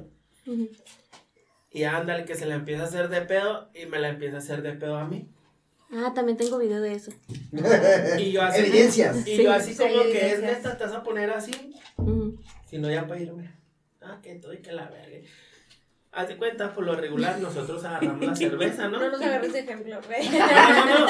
Ujú. 0.48 0.70
Y 1.72 1.84
ándale, 1.84 2.24
que 2.24 2.36
se 2.36 2.46
la 2.46 2.56
empieza 2.56 2.84
a 2.84 2.86
hacer 2.86 3.10
de 3.10 3.20
pedo 3.22 3.70
y 3.74 3.86
me 3.86 4.00
la 4.00 4.08
empieza 4.10 4.38
a 4.38 4.40
hacer 4.40 4.62
de 4.62 4.72
pedo 4.74 4.96
a 4.98 5.06
mí. 5.06 5.28
Ah, 5.92 6.14
también 6.16 6.38
tengo 6.38 6.58
video 6.58 6.80
de 6.82 6.94
eso. 6.94 7.12
Y 8.18 8.32
yo 8.32 8.44
así, 8.44 8.62
Evidencias. 8.62 9.28
y 9.28 9.36
Sí, 9.38 9.44
yo 9.44 9.52
así 9.52 9.74
sí, 9.74 9.78
como 9.80 10.04
que 10.04 10.10
es 10.28 10.34
evidencias. 10.36 10.58
neta, 10.64 10.78
te 10.78 10.84
vas 10.86 10.94
a 10.94 11.04
poner 11.04 11.32
así. 11.32 11.76
Ujú. 11.98 12.40
Si 12.70 12.78
no, 12.78 12.90
ya 12.90 13.06
para 13.08 13.20
irme. 13.20 13.52
Ah, 14.02 14.20
que 14.24 14.32
estoy, 14.34 14.60
que 14.60 14.72
la 14.72 14.88
verga. 14.90 15.18
Haz 16.12 16.28
de 16.28 16.38
cuenta, 16.38 16.74
por 16.74 16.86
lo 16.86 16.96
regular, 16.96 17.38
nosotros 17.40 17.84
agarramos 17.86 18.26
la 18.26 18.36
cerveza, 18.36 18.88
¿no? 18.88 19.00
No 19.00 19.12
nos 19.12 19.22
agarres 19.22 19.54
de 19.54 19.60
ejemplo, 19.60 20.00
güey. 20.08 20.30
No, 20.30 20.86
no, 20.86 21.00
no. 21.00 21.08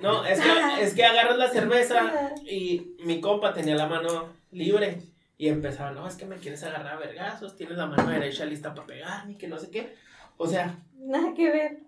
No, 0.00 0.24
es 0.26 0.40
que, 0.40 0.82
es 0.82 0.94
que 0.94 1.04
agarras 1.04 1.36
la 1.38 1.48
cerveza 1.50 2.32
y 2.44 2.94
mi 3.04 3.20
compa 3.20 3.52
tenía 3.52 3.74
la 3.74 3.86
mano 3.88 4.28
libre 4.52 5.02
y 5.36 5.48
empezaba, 5.48 5.90
no, 5.90 6.06
es 6.06 6.14
que 6.14 6.24
me 6.26 6.36
quieres 6.36 6.62
agarrar 6.62 6.94
a 6.94 6.98
vergazos, 6.98 7.56
tienes 7.56 7.76
la 7.76 7.86
mano 7.86 8.08
derecha 8.08 8.44
lista 8.44 8.74
para 8.74 8.86
pegarme, 8.86 9.36
que 9.36 9.48
no 9.48 9.58
sé 9.58 9.70
qué. 9.70 9.96
O 10.36 10.46
sea, 10.46 10.76
Nada 10.94 11.34
que 11.34 11.50
ver. 11.50 11.78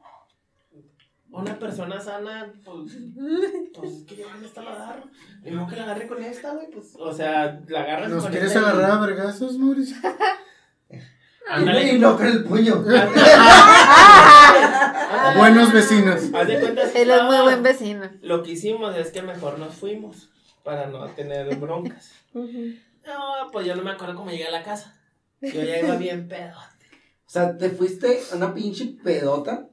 una 1.31 1.57
persona 1.57 2.01
sana, 2.01 2.53
pues, 2.65 2.97
pues 3.75 3.93
es 3.93 4.05
que 4.05 4.17
yo 4.17 4.29
con 4.29 4.45
esta 4.45 4.63
la 4.63 4.73
agarro. 4.73 5.05
Y 5.45 5.51
no 5.53 5.69
que 5.69 5.77
la 5.77 5.85
agarre 5.85 6.09
con 6.09 6.21
esta, 6.23 6.53
güey, 6.53 6.69
pues, 6.69 6.95
o 6.99 7.13
sea, 7.13 7.61
la 7.69 7.83
agarras 7.83 8.11
¿Nos 8.11 8.25
con 8.25 8.33
quieres 8.33 8.49
esta 8.49 8.61
y- 8.61 8.65
agarrar 8.65 8.91
a 8.91 9.01
vergazos, 9.07 9.57
Mauricio? 9.57 9.97
Ándale. 11.49 11.95
Y 11.95 11.99
no 11.99 12.17
con 12.17 12.27
el 12.27 12.45
puño. 12.45 12.77
Buenos 15.37 15.73
vecinos. 15.73 16.23
Haz 16.33 16.47
de 16.47 16.61
cuenta 16.61 16.93
que 16.93 17.03
Él 17.03 17.11
es 17.11 17.23
muy 17.23 17.39
buen 17.39 17.63
vecino. 17.63 18.11
Lo 18.23 18.43
que 18.43 18.53
hicimos 18.53 18.97
es 18.97 19.11
que 19.11 19.23
mejor 19.23 19.59
nos 19.59 19.75
fuimos 19.75 20.31
para 20.63 20.87
no 20.87 21.07
tener 21.09 21.55
broncas. 21.57 22.13
No, 22.33 23.51
pues 23.53 23.67
yo 23.67 23.75
no 23.75 23.83
me 23.83 23.91
acuerdo 23.91 24.15
cómo 24.15 24.31
llegué 24.31 24.47
a 24.47 24.51
la 24.51 24.63
casa. 24.63 24.97
Yo 25.41 25.63
ya 25.63 25.81
iba 25.81 25.97
bien 25.97 26.29
pedo. 26.29 26.59
O 26.59 27.33
sea, 27.33 27.57
te 27.57 27.71
fuiste 27.71 28.21
a 28.33 28.37
una 28.37 28.53
pinche 28.53 28.97
pedota 29.03 29.70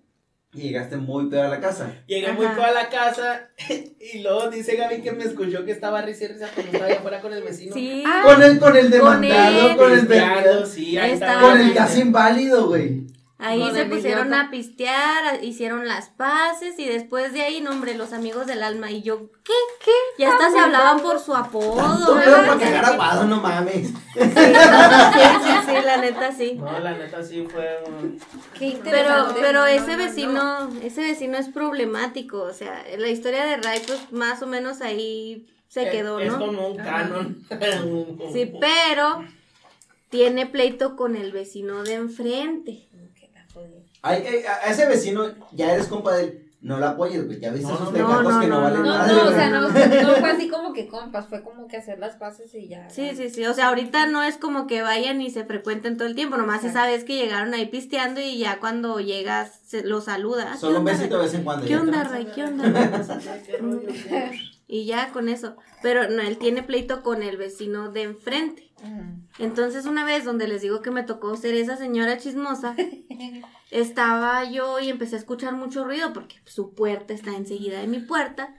y 0.57 0.61
llegaste 0.63 0.97
muy 0.97 1.29
pedo 1.29 1.43
a 1.43 1.47
la 1.49 1.59
casa. 1.59 1.93
Llegué 2.07 2.31
muy 2.33 2.47
pedo 2.47 2.63
a 2.65 2.71
la 2.71 2.89
casa 2.89 3.49
y 4.13 4.19
luego 4.19 4.49
dice 4.49 4.75
Gaby 4.75 5.01
que 5.01 5.11
me 5.11 5.23
escuchó 5.23 5.63
que 5.63 5.71
estaba 5.71 6.01
risa 6.01 6.25
y 6.25 6.27
risa 6.29 6.47
cuando 6.53 6.71
estaba 6.71 6.89
allá 6.91 6.99
afuera 6.99 7.21
con 7.21 7.31
el 7.33 7.43
vecino. 7.43 7.73
Sí. 7.73 8.03
Con 8.23 8.41
el, 8.41 8.59
con 8.59 8.75
el 8.75 8.89
demandado, 8.89 9.69
él. 9.69 9.77
con 9.77 9.91
el 9.93 9.99
Pisteando, 9.99 10.65
sí, 10.65 10.97
ahí 10.97 11.11
Estaba- 11.11 11.33
estaba. 11.33 11.51
con 11.53 11.61
el 11.61 11.73
casi 11.73 12.01
inválido, 12.01 12.67
güey. 12.67 13.07
Ahí 13.39 13.61
se 13.71 13.85
pusieron 13.85 14.27
idiota. 14.29 14.47
a 14.47 14.49
pistear, 14.49 15.25
a- 15.27 15.43
hicieron 15.43 15.87
las 15.87 16.09
paces 16.09 16.79
y 16.79 16.85
después 16.87 17.33
de 17.33 17.43
ahí, 17.43 17.61
no 17.61 17.69
hombre, 17.69 17.93
los 17.95 18.11
amigos 18.11 18.47
del 18.47 18.63
alma 18.63 18.89
y 18.89 19.03
yo, 19.03 19.29
¿qué? 19.43 19.53
¿Qué? 19.85 19.91
Ya 20.17 20.31
hasta 20.33 20.49
se 20.49 20.57
hablaban 20.57 21.01
por 21.01 21.19
su 21.19 21.35
apodo. 21.35 22.15
Para 22.15 22.57
cagar 22.57 22.85
aguado, 22.85 23.25
no 23.25 23.39
mames. 23.39 23.89
Sí, 24.13 25.51
sí, 25.65 25.73
la 25.85 25.97
neta 25.97 26.31
sí. 26.31 26.53
No, 26.55 26.79
la 26.79 26.93
neta 26.97 27.23
sí 27.23 27.45
fue 27.51 27.77
un... 27.85 28.19
Qué 28.57 28.79
Pero, 28.83 28.97
interesante. 28.97 29.39
pero 29.41 29.65
ese 29.67 29.91
no, 29.91 29.97
no. 29.97 30.03
vecino, 30.03 30.69
ese 30.83 31.01
vecino 31.01 31.37
es 31.37 31.49
problemático, 31.49 32.41
o 32.41 32.53
sea, 32.53 32.83
la 32.97 33.07
historia 33.07 33.45
de 33.45 33.57
Ray, 33.57 33.81
pues 33.85 34.11
más 34.11 34.41
o 34.41 34.47
menos 34.47 34.81
ahí 34.81 35.45
se 35.67 35.89
quedó, 35.89 36.19
Es 36.19 36.31
¿no? 36.31 36.39
como 36.39 36.67
un 36.69 36.77
canon. 36.77 37.43
Sí, 38.33 38.51
pero 38.59 39.23
tiene 40.09 40.45
pleito 40.45 40.95
con 40.95 41.15
el 41.15 41.31
vecino 41.31 41.83
de 41.83 41.93
enfrente. 41.95 42.86
Ay, 44.01 44.23
ay, 44.27 44.43
a 44.45 44.69
ese 44.71 44.87
vecino 44.87 45.25
ya 45.51 45.73
eres 45.73 45.87
compa 45.87 46.15
de 46.15 46.23
él. 46.23 46.43
No 46.59 46.79
la 46.79 46.89
apoyes, 46.89 47.23
güey. 47.25 47.39
Ya 47.39 47.51
viste 47.51 47.67
No, 47.71 47.77
sus 47.77 47.87
no, 47.87 47.93
que 47.93 47.99
no, 47.99 48.07
no, 48.07 48.61
valen 48.61 48.81
no, 48.81 49.07
No, 49.07 49.27
o 49.27 49.31
sea, 49.31 49.49
no, 49.49 49.61
no 49.67 49.69
fue 49.69 50.31
así 50.31 50.49
como 50.49 50.73
que 50.73 50.87
compas, 50.87 51.27
fue 51.27 51.43
como 51.43 51.67
que 51.67 51.77
hacer 51.77 51.99
las 51.99 52.15
paces 52.15 52.53
y 52.55 52.67
ya. 52.67 52.89
Sí, 52.89 53.11
sí, 53.15 53.29
sí, 53.29 53.45
o 53.45 53.53
sea, 53.53 53.67
ahorita 53.67 54.07
no 54.07 54.23
es 54.23 54.37
como 54.37 54.65
que 54.65 54.81
vayan 54.81 55.21
y 55.21 55.29
se 55.29 55.45
frecuenten 55.45 55.97
todo 55.97 56.07
el 56.07 56.15
tiempo, 56.15 56.35
nomás 56.35 56.63
esa 56.63 56.87
vez 56.87 57.03
que 57.03 57.15
llegaron 57.15 57.53
ahí 57.53 57.67
pisteando 57.67 58.21
y 58.21 58.39
ya 58.39 58.59
cuando 58.59 58.99
llegas 58.99 59.59
se 59.67 59.83
lo 59.83 60.01
saluda. 60.01 60.53
¿Qué 60.53 60.57
Solo 60.57 60.79
un 60.79 60.85
besito 60.85 61.17
de 61.17 61.23
vez 61.23 61.33
en 61.35 61.43
cuando. 61.43 61.65
¿Qué 61.65 61.73
ya 61.73 61.79
onda, 61.79 62.03
Ray? 62.03 62.27
¿Qué 62.33 62.43
onda? 62.45 62.91
Y 64.67 64.85
ya 64.85 65.11
con 65.11 65.29
eso. 65.29 65.57
Pero 65.83 66.09
no, 66.09 66.23
él 66.23 66.37
tiene 66.37 66.63
pleito 66.63 67.03
con 67.03 67.21
el 67.21 67.37
vecino 67.37 67.91
de 67.91 68.01
enfrente. 68.01 68.71
Entonces 69.39 69.85
una 69.85 70.03
vez 70.03 70.25
donde 70.25 70.47
les 70.47 70.61
digo 70.61 70.81
que 70.81 70.91
me 70.91 71.03
tocó 71.03 71.35
ser 71.35 71.55
esa 71.55 71.77
señora 71.77 72.17
chismosa, 72.17 72.75
estaba 73.71 74.43
yo 74.49 74.79
y 74.79 74.89
empecé 74.89 75.15
a 75.15 75.19
escuchar 75.19 75.53
mucho 75.53 75.83
ruido 75.83 76.13
porque 76.13 76.37
su 76.45 76.73
puerta 76.73 77.13
está 77.13 77.35
enseguida 77.35 77.79
de 77.79 77.87
mi 77.87 77.99
puerta 77.99 78.55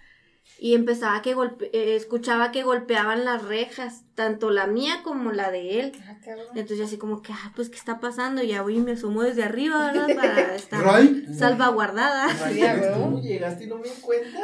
y 0.61 0.74
empezaba 0.74 1.22
que 1.22 1.35
golpe 1.35 1.70
eh, 1.72 1.95
escuchaba 1.95 2.51
que 2.51 2.64
golpeaban 2.64 3.24
las 3.24 3.45
rejas, 3.45 4.03
tanto 4.14 4.51
la 4.51 4.66
mía 4.66 5.03
como 5.05 5.31
la 5.31 5.53
de 5.53 5.79
él. 5.79 5.93
Ah. 6.05 6.16
Entonces 6.55 6.79
yo 6.79 6.85
así 6.85 6.99
como 6.99 7.22
que, 7.22 7.33
ah, 7.33 7.53
pues 7.55 7.68
qué 7.68 7.76
está 7.76 8.01
pasando, 8.01 8.43
y 8.43 8.49
ya 8.49 8.62
voy 8.62 8.76
y 8.76 8.81
me 8.81 8.93
asomo 8.93 9.22
desde 9.22 9.45
arriba, 9.45 9.93
¿verdad? 9.93 10.16
Para 10.16 10.55
estar 10.57 10.85
salvaguardada. 11.33 12.29
Sí, 12.51 12.66
a 12.66 12.74
huevo. 12.74 13.05
¿Cómo 13.05 13.20
llegaste 13.20 13.64
y 13.64 13.66
no 13.68 13.76
me 13.76 13.85
di 13.85 14.01
cuenta? 14.01 14.41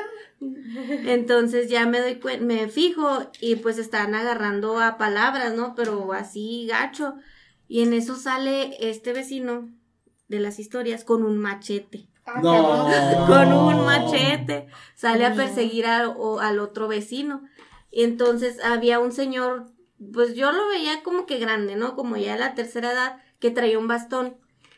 Entonces 1.07 1.68
ya 1.68 1.86
me 1.86 2.01
doy 2.01 2.16
cuenta, 2.16 2.45
me 2.45 2.68
fijo 2.68 3.30
y 3.40 3.57
pues 3.57 3.78
están 3.78 4.14
agarrando 4.14 4.78
a 4.80 4.97
palabras, 4.99 5.55
¿no? 5.55 5.74
Pero 5.74 6.12
así 6.12 6.66
gacho. 6.68 7.14
Y 7.68 7.82
en 7.82 7.92
eso 7.92 8.16
sale 8.16 8.76
este 8.80 9.12
vecino 9.12 9.68
de 10.28 10.40
las 10.40 10.59
historias 10.59 11.05
con 11.05 11.24
un 11.24 11.38
machete. 11.38 12.09
Ah, 12.26 12.40
No. 12.42 13.26
Con 13.26 13.53
un 13.53 13.84
machete. 13.86 14.66
Sale 14.95 15.24
a 15.26 15.34
perseguir 15.34 15.86
a- 15.86 16.09
o- 16.09 16.40
al 16.40 16.59
otro 16.59 16.88
vecino. 16.88 17.42
Y 17.90 18.03
entonces 18.05 18.62
había 18.64 18.99
un 18.99 19.12
señor, 19.12 19.66
pues 20.12 20.34
yo 20.34 20.51
lo 20.53 20.66
veía 20.68 21.03
como 21.03 21.26
que 21.26 21.38
grande, 21.38 21.76
¿no? 21.76 21.95
Como 21.97 22.16
ya 22.16 22.32
de 22.34 22.40
la 22.40 22.55
tercera 22.55 22.92
edad, 22.92 23.16
que 23.38 23.51
traía 23.51 23.78
un 23.78 23.88
bastón. 23.88 24.36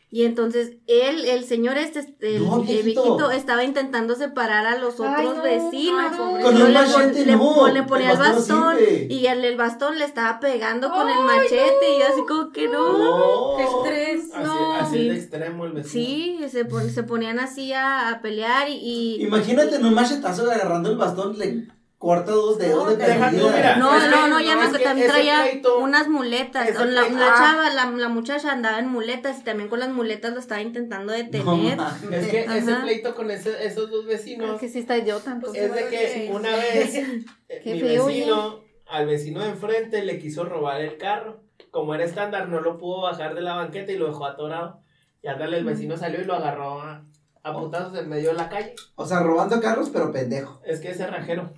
Y 0.09 0.23
entonces 0.23 0.77
él, 0.87 1.25
el 1.25 1.43
señor 1.43 1.77
este, 1.77 1.99
este, 1.99 2.37
el, 2.37 2.45
No, 2.47 2.61
el 2.61 2.61
viejito. 2.61 3.03
viejito, 3.03 3.29
estaba 3.31 3.65
intentando 3.65 4.15
separar 4.15 4.65
a 4.65 4.77
los 4.79 4.97
Ay, 5.01 5.25
otros 5.25 5.35
no, 5.37 5.43
vecinos. 5.43 6.15
Con 6.15 6.37
le 6.57 6.63
pon- 6.63 6.73
machete, 6.73 7.25
le, 7.25 7.31
no. 7.33 7.39
pon- 7.55 7.73
le 7.73 7.83
ponía 7.83 8.11
el 8.11 8.13
El 8.13 8.17
bastón 8.17 8.75
y 9.09 9.25
el, 9.25 9.43
el 9.43 9.57
bastón 9.57 9.99
le 9.99 10.05
estaba 10.05 10.39
pegando 10.39 10.89
con 10.89 11.09
el 11.09 11.19
machete 11.25 11.97
y 11.99 12.01
así 12.03 12.21
como 12.25 12.51
que 12.53 12.69
no. 12.69 12.97
No. 12.97 13.57
Qué 13.57 13.63
estrés. 13.65 14.33
Así, 14.33 14.43
No. 14.47 14.73
así 14.75 14.97
Sí. 14.97 15.09
de 15.09 15.15
extremo 15.17 15.65
el 15.65 15.71
vecino. 15.73 15.91
Sí, 16.05 16.39
se, 16.51 16.63
pon- 16.63 16.89
se 16.89 17.03
ponían 17.03 17.39
así 17.39 17.73
a, 17.73 18.07
a 18.09 18.21
pelear 18.21 18.69
y, 18.69 18.75
y- 18.75 19.23
Imagínate 19.23 19.75
en 19.75 19.85
un 19.85 19.93
machetazo 19.93 20.49
agarrando 20.49 20.89
el 20.89 20.95
bastón, 20.97 21.37
le 21.37 21.67
corta 21.97 22.31
dos 22.31 22.57
dedos 22.59 22.95
de 22.97 23.05
deja 23.05 23.31
tú, 23.31 23.37
perdida. 23.37 23.55
mira. 23.55 23.75
No, 23.77 23.95
Es 23.97 24.03
que- 24.03 24.09
no, 24.11 24.27
no, 24.27 24.39
ya 24.39 24.53
no, 24.55 24.61
me 24.61 24.67
es 24.67 24.77
que 24.77 24.83
también 24.83 25.07
ese 25.09 25.13
traía 25.15 25.45
pleito- 25.45 25.77
unas 25.79 26.07
muletas. 26.07 26.69
ese 26.69 26.85
La, 26.85 27.01
pleito- 27.03 27.17
la 27.17 27.27
ah. 27.27 27.35
chava, 27.37 27.69
la, 27.73 27.85
la 27.91 28.09
muchacha 28.09 28.51
andaba 28.51 28.79
en 28.79 28.87
muletas 28.87 29.39
y 29.39 29.43
también 29.43 29.67
con 29.69 29.79
las 29.79 29.89
muletas 29.89 30.33
lo 30.33 30.39
estaba 30.39 30.61
intentando 30.61 31.11
detener. 31.13 31.77
Es 32.11 32.27
que 32.27 32.41
ese 32.41 32.71
Ajá. 32.71 32.81
pleito 32.83 33.15
con 33.15 33.31
ese- 33.31 33.65
esos 33.65 33.89
dos 33.89 34.05
vecinos 34.05 34.55
Es 34.55 34.59
que 34.59 34.69
sí 34.69 34.79
está 34.79 34.97
idiota, 34.97 35.31
entonces. 35.31 35.63
es 35.63 35.73
de 35.73 35.87
que 35.89 36.31
una 36.31 36.49
vez 36.51 36.95
eh, 36.95 37.25
Qué 37.63 37.73
mi 37.73 37.79
feo, 37.81 38.05
vecino, 38.05 38.59
al 38.87 39.05
vecino 39.07 39.41
de 39.41 39.49
enfrente 39.49 40.03
le 40.03 40.19
quiso 40.19 40.45
robar 40.45 40.81
el 40.81 40.97
carro. 40.97 41.41
Como 41.71 41.93
era 41.95 42.03
estándar, 42.05 42.47
no 42.47 42.61
lo 42.61 42.77
pudo 42.77 43.01
bajar 43.01 43.33
de 43.35 43.41
la 43.41 43.55
banqueta 43.55 43.91
y 43.91 43.97
lo 43.97 44.07
dejó 44.07 44.25
atorado. 44.25 44.81
Y 45.23 45.27
ándale, 45.27 45.57
el 45.57 45.65
vecino 45.65 45.97
salió 45.97 46.21
y 46.21 46.25
lo 46.25 46.35
agarró 46.35 46.79
a, 46.81 47.03
a 47.43 47.53
putazos 47.53 47.97
en 47.97 48.07
medio 48.07 48.29
de 48.29 48.35
la 48.35 48.49
calle. 48.49 48.75
O 48.95 49.05
sea, 49.05 49.19
robando 49.21 49.59
carros, 49.59 49.89
pero 49.89 50.11
pendejo. 50.11 50.61
Es 50.65 50.79
que 50.79 50.91
ese 50.91 51.05
rajero 51.07 51.51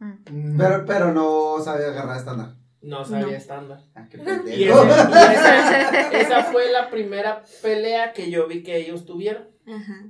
Mm. 0.00 0.56
Pero, 0.58 0.84
pero 0.86 1.12
no 1.12 1.56
sabe 1.62 1.84
agarrar 1.86 2.16
estándar. 2.16 2.54
no 2.82 3.04
sabía 3.04 3.26
No. 3.26 3.32
estándar. 3.32 3.80
Ah, 3.94 4.06
qué 4.10 4.18
Y, 4.46 4.64
y 4.64 4.68
esa, 4.68 6.10
esa 6.18 6.44
fue 6.44 6.70
la 6.72 6.88
primera 6.90 7.42
pelea 7.62 8.12
que 8.12 8.30
yo 8.30 8.46
vi 8.46 8.62
que 8.62 8.76
ellos 8.78 9.04
tuvieron. 9.04 9.48
Ajá. 9.66 10.06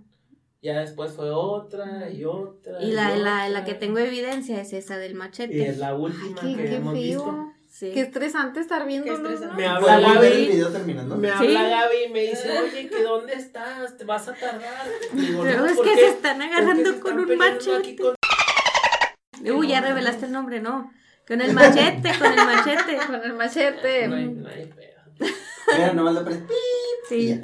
Ya 0.62 0.78
después 0.80 1.12
fue 1.12 1.30
otra 1.30 2.10
y 2.10 2.24
otra. 2.24 2.82
Y 2.82 2.92
la, 2.92 3.16
la, 3.16 3.48
la 3.48 3.60
otra. 3.60 3.64
que 3.64 3.74
tengo 3.74 3.98
evidencia 3.98 4.60
es 4.60 4.72
esa 4.74 4.98
del 4.98 5.12
Y 5.12 5.14
machete. 5.14 5.68
es 5.68 5.78
la 5.78 5.94
última 5.94 6.40
Qué, 6.40 6.54
que 6.54 6.64
qué 6.64 6.76
hemos 6.76 6.94
visto. 6.94 7.24
feo. 7.24 7.52
Sí. 7.68 7.90
Qué 7.94 8.00
estresante 8.00 8.60
estar 8.60 8.86
viendo. 8.86 9.10
estresante. 9.12 9.56
Me 9.56 9.66
habla 9.66 9.94
¿Podemos 9.96 10.20
ver 10.20 10.32
el 10.32 10.38
Gaby. 10.44 10.52
video 10.52 10.68
terminando? 10.68 11.16
Me 11.16 11.28
Sí. 11.28 11.34
habla 11.34 11.68
Gaby 11.68 11.96
y 12.06 12.12
me 12.12 12.20
dice, 12.22 12.58
oye, 12.58 12.88
¿que 12.88 13.02
dónde 13.02 13.32
estás? 13.32 13.96
¿Te 13.96 14.04
vas 14.04 14.28
a 14.28 14.34
tardar? 14.34 14.86
Digo, 15.14 15.42
Pero 15.42 15.60
"No, 15.60 15.66
es 15.66 15.72
¿por 15.76 15.84
que 15.86 15.94
qué? 15.94 16.00
se 16.00 16.08
están 16.08 16.38
¿Por 16.38 16.46
qué 16.48 16.54
agarrando 16.54 16.92
se 16.92 17.00
con 17.00 17.18
están 17.20 17.30
un 17.32 17.38
machete. 17.38 18.19
Uy, 19.40 19.68
ya 19.68 19.80
revelaste 19.80 20.26
el 20.26 20.32
nombre, 20.32 20.60
¿no? 20.60 20.92
Con 21.26 21.40
el 21.40 21.52
machete, 21.54 22.10
con 22.18 22.32
el 22.32 22.44
machete. 22.44 22.96
Con 23.06 23.22
el 23.22 23.34
machete. 23.34 24.08
No 24.08 24.16
hay, 24.16 24.28
no 24.28 24.48
hay 24.48 24.66
pedo. 24.66 25.30
Mira, 25.72 25.92
nomás 25.92 26.18
pones. 26.24 26.42
Sí. 27.08 27.40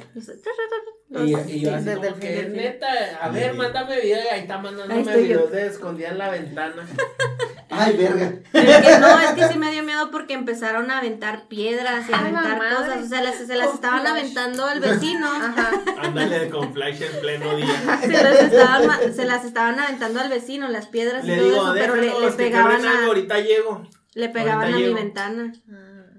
Y, 1.09 1.15
y 1.51 1.61
yo 1.61 1.73
así 1.73 1.85
desde 1.85 1.95
como 1.95 2.03
el 2.07 2.13
que, 2.15 2.37
fin. 2.43 2.53
neta, 2.53 2.87
a 3.21 3.29
ver, 3.29 3.53
mándame 3.53 4.01
video 4.01 4.17
y 4.25 4.27
ahí 4.27 4.41
está 4.41 4.55
Ahí 4.55 4.61
mandándome 4.61 5.17
videos 5.17 5.51
de 5.51 5.67
escondida 5.67 6.09
en 6.09 6.17
la 6.17 6.29
ventana. 6.31 6.85
Ay, 7.69 7.95
verga. 7.95 8.33
Pero 8.51 8.69
es 8.71 8.77
que 8.85 8.97
no, 8.99 9.19
es 9.19 9.29
que 9.31 9.47
sí 9.53 9.57
me 9.57 9.71
dio 9.71 9.83
miedo 9.83 10.11
porque 10.11 10.33
empezaron 10.33 10.91
a 10.91 10.97
aventar 10.97 11.47
piedras 11.47 12.09
y 12.09 12.13
a 12.13 12.17
¡A 12.17 12.21
la 12.21 12.27
aventar 12.39 12.57
madre! 12.57 12.75
cosas. 12.75 13.05
O 13.05 13.07
sea, 13.07 13.21
las- 13.21 13.35
se 13.37 13.55
las 13.55 13.67
Con 13.67 13.75
estaban 13.75 14.01
flash. 14.01 14.11
aventando 14.11 14.65
al 14.65 14.79
vecino. 14.81 15.27
Ajá. 15.31 15.71
Ándale 16.01 16.49
con 16.49 16.73
flash 16.73 17.01
en 17.01 17.19
pleno 17.21 17.55
día. 17.55 17.99
Se 18.01 18.07
las, 18.23 18.41
estaban, 18.41 18.87
ma- 18.87 18.99
se 19.15 19.25
las 19.25 19.45
estaban 19.45 19.79
aventando 19.79 20.19
al 20.19 20.29
vecino, 20.29 20.67
las 20.67 20.87
piedras 20.87 21.23
y 21.23 21.27
Le 21.27 21.37
todo 21.37 21.45
digo, 21.49 21.63
eso, 21.63 21.73
pero 21.73 21.95
le, 21.95 22.19
le 22.19 22.31
pegaban 22.33 22.85
algo, 22.85 23.03
a, 23.03 23.05
ahorita 23.07 23.39
llego. 23.39 23.87
le 24.13 24.29
pegaban 24.29 24.59
ahorita 24.73 24.75
a 24.75 24.79
mi 24.79 24.83
llego. 24.83 24.95
ventana. 24.95 25.53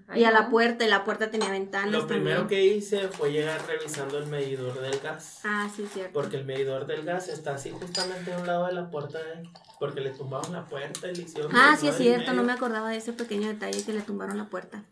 Ay, 0.09 0.22
Y 0.22 0.24
a 0.24 0.30
no. 0.30 0.40
la 0.40 0.48
puerta, 0.50 0.84
y 0.84 0.88
la 0.88 1.04
puerta 1.04 1.30
tenía 1.30 1.50
ventanas 1.50 1.92
Lo 1.92 2.06
primero 2.06 2.40
también. 2.40 2.48
que 2.70 2.74
hice 2.76 3.09
fue 3.09 3.30
llegar 3.30 3.61
revisando 3.66 4.18
el 4.18 4.26
medidor 4.26 4.80
del 4.80 4.98
gas. 5.00 5.40
Ah, 5.44 5.68
sí, 5.74 5.86
cierto. 5.92 6.12
Porque 6.14 6.36
el 6.38 6.44
medidor 6.46 6.86
del 6.86 7.04
gas 7.04 7.28
está 7.28 7.54
así 7.54 7.70
justamente 7.70 8.32
a 8.32 8.38
un 8.38 8.46
lado 8.46 8.66
de 8.66 8.72
la 8.72 8.90
puerta 8.90 9.18
de 9.22 9.32
ahí. 9.32 9.52
Porque 9.78 10.00
le 10.00 10.11
tumbaron 10.11 10.52
la 10.52 10.64
puerta 10.64 11.11
y 11.11 11.14
le 11.14 11.22
hicieron. 11.22 11.52
Ah, 11.54 11.76
sí, 11.78 11.88
es 11.88 11.96
cierto, 11.96 12.32
no 12.32 12.42
me 12.42 12.52
acordaba 12.52 12.90
de 12.90 12.96
ese 12.96 13.12
pequeño 13.12 13.48
detalle 13.48 13.84
que 13.84 13.92
le 13.92 14.00
tumbaron 14.00 14.38
la 14.38 14.46
puerta. 14.48 14.82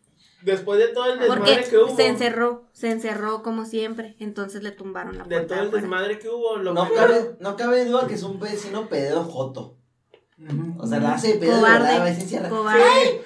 Después 0.43 0.79
de 0.79 0.89
todo 0.89 1.07
el 1.07 1.19
desmadre 1.19 1.41
Porque 1.55 1.71
que 1.71 1.79
hubo. 1.79 1.97
se 1.97 2.07
encerró, 2.07 2.69
se 2.73 2.91
encerró 2.91 3.43
como 3.43 3.65
siempre, 3.65 4.15
entonces 4.21 4.63
le 4.63 4.71
tumbaron 4.71 5.17
la 5.17 5.25
De 5.25 5.31
puerta. 5.39 5.47
todo 5.49 5.59
el 5.63 5.67
afuera. 5.69 5.83
desmadre 5.83 6.19
que 6.19 6.29
hubo, 6.29 6.57
lo 6.59 6.73
No 6.75 6.93
cabe, 6.93 7.37
no 7.41 7.57
cabe 7.57 7.85
duda 7.87 8.07
que 8.07 8.15
es 8.15 8.23
un 8.23 8.39
vecino 8.39 8.89
pedo 8.89 9.25
joto. 9.25 9.76
O 10.79 10.87
sea, 10.87 11.01
la 11.01 11.15
hace 11.15 11.35
de 11.35 11.39
pedo 11.39 11.55
de 11.55 11.61
Cobarde, 11.61 11.83
verdad, 11.85 12.03
a 12.03 12.05
veces 12.05 12.23
encierra. 12.25 12.49
cobarde. 12.51 13.23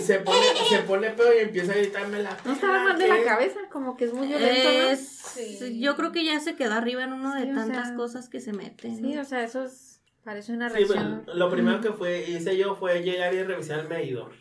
Se 0.00 0.18
pone, 0.20 0.38
se 0.68 0.78
pone 0.80 1.10
pedo 1.10 1.34
y 1.34 1.38
empieza 1.38 1.72
a 1.72 1.76
gritarme 1.76 2.22
la. 2.22 2.36
No 2.44 2.52
estaba 2.52 2.84
mal 2.84 2.98
de 2.98 3.08
la 3.08 3.22
cabeza, 3.24 3.58
como 3.70 3.96
que 3.96 4.04
es 4.06 4.12
muy 4.14 4.26
violento, 4.28 4.68
¿no? 4.68 4.90
Es- 4.90 5.08
Sí. 5.32 5.80
Yo 5.80 5.96
creo 5.96 6.12
que 6.12 6.24
ya 6.24 6.38
se 6.40 6.56
quedó 6.56 6.74
arriba 6.74 7.04
en 7.04 7.12
uno 7.14 7.34
de 7.34 7.44
Sí, 7.44 7.50
o 7.50 7.54
tantas 7.54 7.88
sea, 7.88 7.96
cosas 7.96 8.28
que 8.28 8.38
se 8.40 8.52
meten. 8.52 8.96
Sí, 8.96 9.14
¿no? 9.14 9.22
o 9.22 9.24
sea, 9.24 9.42
eso 9.42 9.64
es, 9.64 10.02
parece 10.24 10.52
una 10.52 10.68
Sí, 10.68 10.76
reacción. 10.76 11.22
bueno, 11.24 11.34
lo 11.38 11.50
primero 11.50 11.80
que 11.80 11.90
fue, 11.92 12.28
hice 12.28 12.56
yo 12.58 12.76
fue 12.76 13.02
llegar 13.02 13.32
y 13.34 13.42
revisar 13.42 13.80
el 13.80 13.88
medidor. 13.88 14.32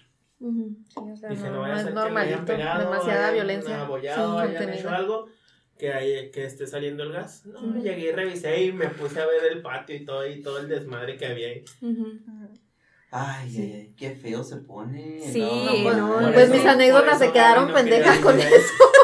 Ujú. 0.42 0.76
Sí, 0.89 1.00
o 1.14 1.16
sea, 1.16 1.30
Dije, 1.30 1.44
no, 1.44 1.50
no 1.50 1.56
no 1.56 1.62
vaya 1.62 1.74
a 1.74 1.78
es 1.78 1.84
ser 1.84 1.94
que 1.94 1.96
le 1.96 2.02
hayan 2.02 2.14
normalito, 2.14 2.46
pegado, 2.46 2.92
demasiada 2.92 3.20
hayan 3.22 3.34
violencia. 3.34 3.82
abollado, 3.82 4.42
sí, 4.42 4.48
hayan 4.56 4.70
hecho 4.74 4.89
algo 4.89 5.28
que, 5.78 5.91
hay- 5.93 6.30
que 6.32 6.45
esté 6.45 6.67
saliendo 6.67 7.03
el 7.03 7.11
gas. 7.11 7.45
No, 7.45 7.82
llegué 7.82 8.09
y 8.09 8.11
revisé 8.11 8.63
y 8.65 8.72
me 8.72 8.88
puse 8.89 9.19
a 9.22 9.26
ver 9.26 9.51
el 9.51 9.61
patio 9.61 9.95
y 9.95 10.05
todo, 10.05 10.28
y 10.28 10.41
todo 10.41 10.59
el 10.59 10.67
desmadre 10.69 11.17
que 11.17 11.26
había 11.26 11.47
ahí. 11.47 11.63
Ay, 13.13 13.57
ay, 13.57 13.74
ay, 13.74 13.93
qué 13.97 14.11
feo 14.11 14.41
se 14.43 14.57
pone. 14.57 15.19
Sí, 15.34 15.45
pues, 15.84 15.97
no, 15.97 16.13
por 16.13 16.34
pues 16.34 16.45
eso- 16.45 16.53
mis 16.53 16.65
anécdotas 16.65 17.19
se 17.19 17.32
quedaron 17.32 17.74
pendejas 17.74 18.19
con 18.19 18.39
eso. 18.39 18.53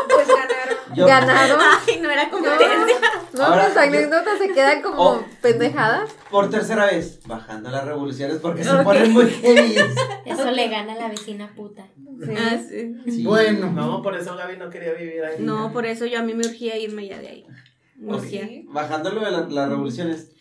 Pues 0.10 0.28
ganaron. 0.28 0.96
Yo- 0.96 1.06
Ganaron. 1.06 1.60
Ay, 1.62 2.00
no 2.00 2.10
era 2.10 2.30
competencia. 2.30 2.96
No, 3.38 3.44
Ahora, 3.46 3.74
yo- 3.74 3.80
anécdotas 3.82 4.38
se 4.40 4.50
quedan 4.54 4.82
como 4.82 5.02
Oh. 5.02 5.26
pendejadas. 5.42 6.12
Por 6.32 6.50
tercera 6.50 6.86
vez, 6.88 7.20
bajando 7.26 7.70
las 7.70 7.86
revoluciones 7.86 8.38
porque 8.40 8.64
se 8.64 8.72
ponen 8.84 9.12
muy 9.14 9.26
heavy. 9.30 9.76
Eso 10.26 10.52
le 10.52 10.68
gana 10.70 10.94
a 10.94 10.96
la 10.98 11.08
vecina 11.10 11.52
puta. 11.56 11.88
Ah, 12.38 12.58
sí. 12.68 12.96
Sí. 13.06 13.24
Bueno, 13.24 13.72
No, 13.72 14.02
por 14.02 14.16
eso 14.16 14.36
Gaby 14.36 14.58
no 14.58 14.70
quería 14.70 14.94
vivir 14.94 15.24
ahí. 15.24 15.36
No, 15.40 15.72
por 15.72 15.86
eso 15.86 16.06
yo 16.06 16.20
a 16.20 16.24
mí 16.24 16.34
me 16.34 16.46
urgía 16.48 16.78
irme 16.78 17.08
ya 17.08 17.20
de 17.20 17.28
ahí. 17.28 17.46
Me 17.96 18.14
urgía. 18.16 18.48
Bajándolo 18.68 19.24
de 19.24 19.32
la- 19.32 19.48
las 19.48 19.70
revoluciones, 19.70 20.32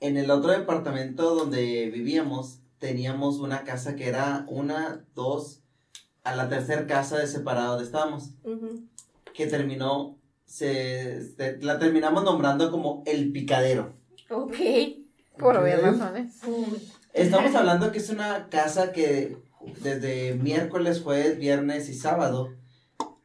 en 0.00 0.16
el 0.18 0.30
otro 0.30 0.50
departamento 0.52 1.34
donde 1.34 1.90
vivíamos, 1.90 2.58
teníamos 2.78 3.38
una 3.38 3.64
casa 3.64 3.96
que 3.96 4.08
era 4.08 4.44
una, 4.48 5.04
dos, 5.14 5.60
a 6.24 6.34
la 6.34 6.48
tercera 6.48 6.86
casa 6.86 7.16
de 7.18 7.26
separado 7.26 7.70
donde 7.70 7.84
estábamos, 7.84 8.30
que 9.32 9.46
terminó, 9.46 10.18
se, 10.58 11.20
se- 11.36 11.58
la 11.62 11.78
terminamos 11.80 12.22
nombrando 12.22 12.70
como 12.70 13.02
el 13.06 13.32
picadero. 13.32 13.92
Ok. 14.30 14.54
Por 15.36 15.56
obvias 15.56 15.82
razones. 15.82 16.40
Estamos 17.12 17.54
hablando 17.56 17.90
que 17.90 17.98
es 17.98 18.08
una 18.08 18.48
casa 18.50 18.92
que 18.92 19.36
desde 19.82 20.34
miércoles, 20.34 21.00
jueves, 21.02 21.38
viernes 21.38 21.88
y 21.88 21.94
sábado 21.94 22.52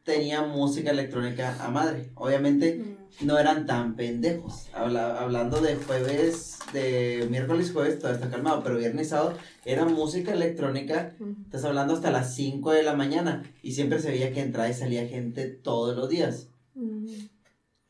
tenía 0.02 0.42
música 0.42 0.90
electrónica 0.90 1.56
a 1.64 1.68
madre. 1.70 2.10
Obviamente 2.16 2.96
no 3.20 3.38
eran 3.38 3.66
tan 3.66 3.94
pendejos. 3.94 4.66
Habla- 4.72 5.20
hablando 5.20 5.60
de 5.60 5.76
jueves, 5.76 6.58
de 6.72 7.28
miércoles 7.30 7.68
y 7.70 7.72
jueves, 7.72 7.98
todo 8.00 8.10
está 8.12 8.28
calmado, 8.28 8.62
pero 8.64 8.76
viernes 8.76 9.06
y 9.06 9.10
sábado 9.10 9.34
era 9.64 9.84
música 9.84 10.32
electrónica. 10.32 11.14
Estás 11.44 11.64
hablando 11.64 11.94
hasta 11.94 12.10
las 12.10 12.34
5 12.34 12.72
de 12.72 12.82
la 12.82 12.94
mañana 12.94 13.44
y 13.62 13.72
siempre 13.72 14.00
se 14.00 14.10
veía 14.10 14.32
que 14.32 14.40
entraba 14.40 14.68
y 14.68 14.74
salía 14.74 15.06
gente 15.06 15.46
todos 15.46 15.96
los 15.96 16.08
días. 16.08 16.48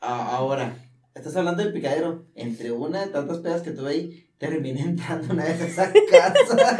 Ahora, 0.01 0.75
estás 1.15 1.37
hablando 1.37 1.63
del 1.63 1.73
picadero. 1.73 2.25
Entre 2.35 2.73
una 2.73 3.01
de 3.01 3.09
tantas 3.13 3.39
pedas 3.39 3.63
que 3.63 3.71
tuve 3.73 3.91
ahí, 3.91 4.31
terminé 4.39 4.81
entrando 4.89 5.33
una 5.33 5.45
vez 5.45 5.61
a 5.61 5.67
esa 5.67 5.93
casa. 6.11 6.77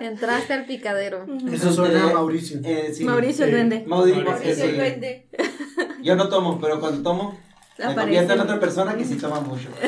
Entraste 0.00 0.52
al 0.52 0.66
picadero. 0.66 1.26
eso 1.52 1.72
suena 1.72 2.10
a 2.10 2.12
Mauricio. 2.12 2.60
Eh, 2.64 2.92
sí. 2.94 3.04
Mauricio 3.04 3.44
el 3.44 3.50
duende. 3.50 3.84
Mauricio, 3.86 4.24
Mauricio 4.24 4.64
el 4.64 4.76
duende. 4.76 5.28
Yo 6.02 6.14
no 6.16 6.28
tomo, 6.28 6.60
pero 6.60 6.78
cuando 6.78 7.02
tomo, 7.02 7.36
me 7.78 7.84
Aparece. 7.84 8.00
convierto 8.00 8.32
en 8.34 8.40
otra 8.40 8.60
persona 8.60 8.96
que 8.96 9.04
sí 9.04 9.16
toma 9.16 9.40
mucho. 9.40 9.68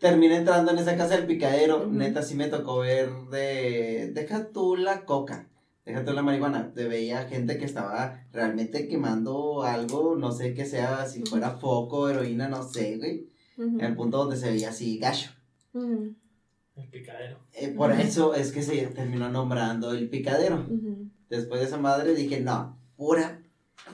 Terminé 0.00 0.36
entrando 0.36 0.72
en 0.72 0.78
esa 0.78 0.96
casa 0.96 1.16
del 1.16 1.26
picadero. 1.26 1.86
Neta, 1.86 2.22
sí 2.22 2.34
me 2.34 2.48
tocó 2.48 2.78
ver 2.78 3.10
de. 3.30 4.10
Deja 4.12 4.48
tú 4.52 4.76
la 4.76 5.04
coca. 5.04 5.46
Deja 5.88 6.04
tú 6.04 6.12
la 6.12 6.22
marihuana. 6.22 6.74
Te 6.74 6.86
veía 6.86 7.26
gente 7.28 7.56
que 7.56 7.64
estaba 7.64 8.22
realmente 8.30 8.88
quemando 8.88 9.62
algo. 9.62 10.16
No 10.16 10.32
sé 10.32 10.52
qué 10.52 10.66
sea, 10.66 11.06
si 11.06 11.22
fuera 11.22 11.52
foco, 11.52 12.10
heroína, 12.10 12.46
no 12.46 12.62
sé, 12.62 12.98
güey. 12.98 13.30
En 13.56 13.80
el 13.80 13.96
punto 13.96 14.18
donde 14.18 14.36
se 14.36 14.50
veía 14.50 14.68
así 14.68 14.98
gacho. 14.98 15.30
El 15.72 16.90
picadero. 16.90 17.38
Eh, 17.54 17.68
por 17.68 17.90
eso 17.90 18.34
es 18.34 18.52
que 18.52 18.62
se 18.62 18.86
terminó 18.88 19.30
nombrando 19.30 19.92
el 19.92 20.10
picadero. 20.10 20.66
Después 21.30 21.62
de 21.62 21.66
esa 21.66 21.78
madre 21.78 22.14
dije, 22.14 22.40
no, 22.40 22.78
pura 22.98 23.40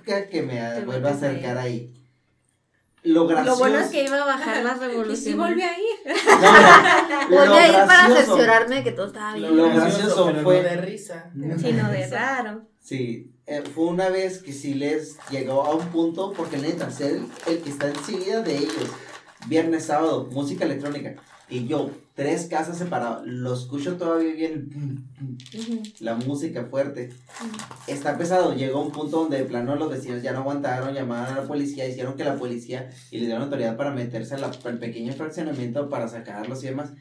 que, 0.04 0.28
que 0.28 0.42
me 0.42 0.84
vuelva 0.84 1.10
a 1.10 1.14
acercar 1.14 1.58
ahí. 1.58 1.94
Lo 3.04 3.26
gracioso. 3.26 3.50
Lo 3.52 3.58
bueno 3.58 3.78
es 3.78 3.90
que 3.90 4.04
iba 4.04 4.16
a 4.22 4.24
bajar 4.26 4.64
las 4.64 4.76
Y 4.78 4.80
revoluciones. 4.80 5.22
si 5.24 5.34
volví 5.34 5.62
a 5.62 5.78
ir. 5.78 5.84
No, 6.06 6.36
mira, 6.36 7.26
Voy 7.28 7.46
lo 7.48 7.54
a 7.54 7.66
ir 7.66 7.72
para 7.74 7.86
gracioso- 8.08 8.14
cerciorarme 8.16 8.76
de 8.76 8.84
que 8.84 8.92
todo 8.92 9.06
estaba 9.06 9.34
bien. 9.34 9.56
Lo 9.56 9.68
gracioso 9.68 10.26
pero 10.26 10.42
fue- 10.42 10.62
no 10.62 10.68
de 10.70 10.76
risa. 10.78 11.30
Sino 11.58 11.88
de 11.90 12.06
raro. 12.08 12.62
Sí, 12.80 13.30
eh, 13.46 13.62
fue 13.74 13.84
una 13.84 14.08
vez 14.08 14.42
que 14.42 14.52
sí 14.52 14.74
les 14.74 15.16
llegó 15.30 15.64
a 15.64 15.74
un 15.74 15.86
punto, 15.88 16.32
porque 16.32 16.56
neta, 16.58 16.90
ser 16.90 17.20
el 17.46 17.58
que 17.60 17.70
está 17.70 17.88
enseguida 17.88 18.40
de 18.42 18.56
ellos, 18.56 18.90
viernes, 19.46 19.84
sábado, 19.84 20.28
música 20.30 20.64
electrónica, 20.64 21.14
y 21.48 21.66
yo, 21.66 21.90
tres 22.14 22.46
casas 22.46 22.78
separadas, 22.78 23.26
lo 23.26 23.52
escucho 23.52 23.96
todavía 23.96 24.34
bien, 24.34 25.04
la 25.98 26.14
música 26.14 26.66
fuerte. 26.66 27.12
Está 27.88 28.16
pesado, 28.16 28.54
llegó 28.54 28.78
a 28.78 28.84
un 28.84 28.92
punto 28.92 29.22
donde 29.22 29.38
de 29.38 29.44
plano 29.44 29.74
los 29.74 29.90
vecinos 29.90 30.22
ya 30.22 30.32
no 30.32 30.40
aguantaron, 30.40 30.94
llamaron 30.94 31.36
a 31.36 31.40
la 31.40 31.46
policía, 31.46 31.88
hicieron 31.88 32.14
que 32.14 32.24
la 32.24 32.36
policía 32.36 32.90
y 33.10 33.18
le 33.18 33.26
dieron 33.26 33.42
autoridad 33.42 33.76
para 33.76 33.90
meterse 33.90 34.36
al 34.36 34.78
pequeño 34.78 35.12
fraccionamiento 35.12 35.88
para 35.88 36.06
sacarlos 36.06 36.62
y 36.62 36.68
demás, 36.68 36.92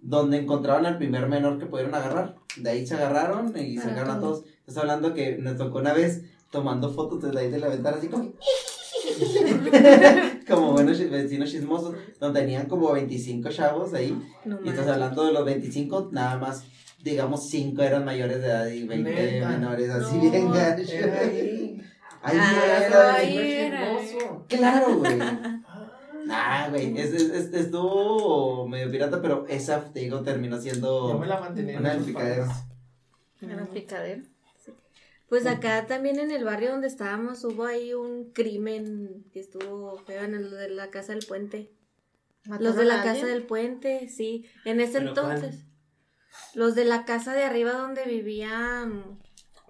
donde 0.00 0.38
encontraron 0.38 0.86
al 0.86 0.96
primer 0.96 1.28
menor 1.28 1.58
que 1.58 1.66
pudieron 1.66 1.94
agarrar. 1.94 2.36
De 2.56 2.70
ahí 2.70 2.86
se 2.86 2.94
agarraron 2.94 3.52
y 3.56 3.76
Para 3.76 3.88
sacaron 3.88 4.16
a 4.16 4.20
todos. 4.20 4.44
Estás 4.60 4.78
hablando 4.78 5.12
que 5.12 5.36
nos 5.36 5.58
tocó 5.58 5.78
una 5.78 5.92
vez 5.92 6.22
tomando 6.50 6.92
fotos 6.92 7.22
desde 7.22 7.38
ahí 7.38 7.50
de 7.50 7.58
la 7.58 7.68
ventana, 7.68 7.98
así 7.98 8.08
como. 8.08 8.32
como 10.48 10.72
buenos 10.72 10.98
vecinos 11.10 11.50
chismosos, 11.50 11.94
donde 12.20 12.40
tenían 12.40 12.66
como 12.66 12.92
25 12.92 13.48
chavos 13.50 13.94
ahí. 13.94 14.16
No 14.44 14.58
Y 14.64 14.68
estás 14.68 14.88
hablando 14.88 15.24
de 15.26 15.32
los 15.32 15.44
25, 15.44 16.08
nada 16.12 16.36
más, 16.38 16.64
digamos, 17.02 17.48
5 17.48 17.82
eran 17.82 18.04
mayores 18.04 18.40
de 18.40 18.46
edad 18.48 18.66
y 18.66 18.86
20 18.86 19.10
Neta. 19.10 19.48
menores, 19.48 19.90
así 19.90 20.16
No, 20.16 20.30
bien 20.30 20.50
gacho. 20.52 20.92
Era 20.92 21.20
ahí. 21.20 21.82
Ahí 22.24 22.38
Ah, 22.40 22.84
era, 22.86 23.14
ahí 23.14 23.36
era. 23.52 23.98
Chismoso. 23.98 24.46
Claro, 24.48 24.98
güey. 24.98 25.20
Ah. 25.20 25.58
Nah, 26.24 26.68
güey. 26.70 26.96
Es, 26.96 27.12
es, 27.12 27.22
es- 27.30 27.52
estuvo 27.52 28.68
medio 28.68 28.88
pirata, 28.92 29.20
pero 29.20 29.44
esa, 29.48 29.92
te 29.92 29.98
digo, 30.00 30.20
terminó 30.22 30.54
Yo 30.54 30.62
siendo 30.62 31.18
me 31.18 31.26
la 31.26 31.40
mantenía 31.40 31.74
en 31.74 31.80
una. 31.80 31.94
En 33.40 33.58
el 33.58 33.66
picadero. 33.66 34.22
Pues 35.32 35.46
acá 35.46 35.86
también 35.86 36.18
en 36.18 36.30
el 36.30 36.44
barrio 36.44 36.72
donde 36.72 36.88
estábamos 36.88 37.42
hubo 37.44 37.64
ahí 37.64 37.94
un 37.94 38.34
crimen 38.34 39.24
que 39.32 39.40
estuvo 39.40 39.96
feo 40.04 40.24
en 40.24 40.34
el 40.34 40.50
de 40.50 40.68
la 40.68 40.90
casa 40.90 41.14
del 41.14 41.24
puente. 41.24 41.72
Los 42.60 42.76
de 42.76 42.84
la 42.84 43.02
casa 43.02 43.24
del 43.24 43.42
puente, 43.44 44.10
sí. 44.10 44.44
En 44.66 44.78
ese 44.82 45.00
¿Pero 45.00 45.14
cuál? 45.14 45.36
entonces. 45.36 45.64
Los 46.54 46.74
de 46.74 46.84
la 46.84 47.06
casa 47.06 47.32
de 47.32 47.44
arriba 47.44 47.72
donde 47.72 48.04
vivían. 48.04 49.20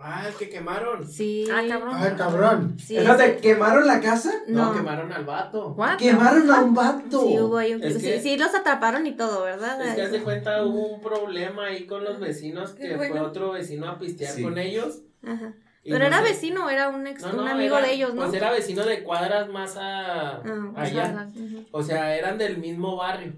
Ah, 0.00 0.26
el 0.26 0.34
que 0.34 0.48
quemaron. 0.48 1.06
Sí. 1.08 1.44
Ah, 1.48 1.62
cabrón. 1.68 2.16
Cabrón. 2.16 2.76
Sí. 2.80 2.96
Espérate, 2.96 3.36
¿quemaron 3.36 3.86
la 3.86 4.00
casa? 4.00 4.32
No, 4.48 4.70
No. 4.72 4.74
quemaron 4.76 5.12
al 5.12 5.24
vato. 5.24 5.74
What? 5.74 5.96
Quemaron 5.98 6.50
a 6.50 6.60
un 6.60 6.74
vato. 6.74 7.22
Sí, 7.24 7.38
hubo 7.38 7.56
ahí 7.58 7.74
un 7.74 7.84
Es 7.84 7.94
sí, 7.94 8.00
que- 8.00 8.20
sí, 8.20 8.36
los 8.36 8.52
atraparon 8.52 9.06
y 9.06 9.12
todo, 9.16 9.44
¿verdad? 9.44 9.80
Es 9.80 9.94
que 9.94 10.02
haz 10.02 10.10
de 10.10 10.24
cuenta 10.24 10.64
hubo 10.66 10.88
un 10.92 11.00
problema 11.00 11.66
ahí 11.66 11.86
con 11.86 12.02
los 12.02 12.18
vecinos 12.18 12.72
que 12.72 12.96
fue 12.96 13.20
otro 13.20 13.52
vecino 13.52 13.88
a 13.88 14.00
pistear 14.00 14.34
Sí. 14.34 14.42
con 14.42 14.58
ellos. 14.58 15.02
Ajá. 15.24 15.54
y 15.84 15.90
Pero 15.90 16.00
no 16.00 16.06
era 16.06 16.18
sé- 16.18 16.22
vecino, 16.24 16.70
era 16.70 16.88
un 16.88 17.06
ex, 17.06 17.22
No, 17.22 17.32
no, 17.32 17.42
un 17.42 17.48
amigo 17.48 17.78
era- 17.78 17.86
de 17.88 17.92
ellos, 17.94 18.14
¿no? 18.14 18.22
Pues 18.22 18.34
era 18.34 18.50
vecino 18.50 18.84
de 18.84 19.02
cuadras 19.02 19.48
más 19.48 19.76
a, 19.76 20.36
Ah, 20.36 20.72
allá. 20.76 21.28
Ujú. 21.34 21.64
O 21.72 21.82
sea, 21.82 22.16
eran 22.16 22.38
del 22.38 22.58
mismo 22.58 22.96
barrio. 22.96 23.32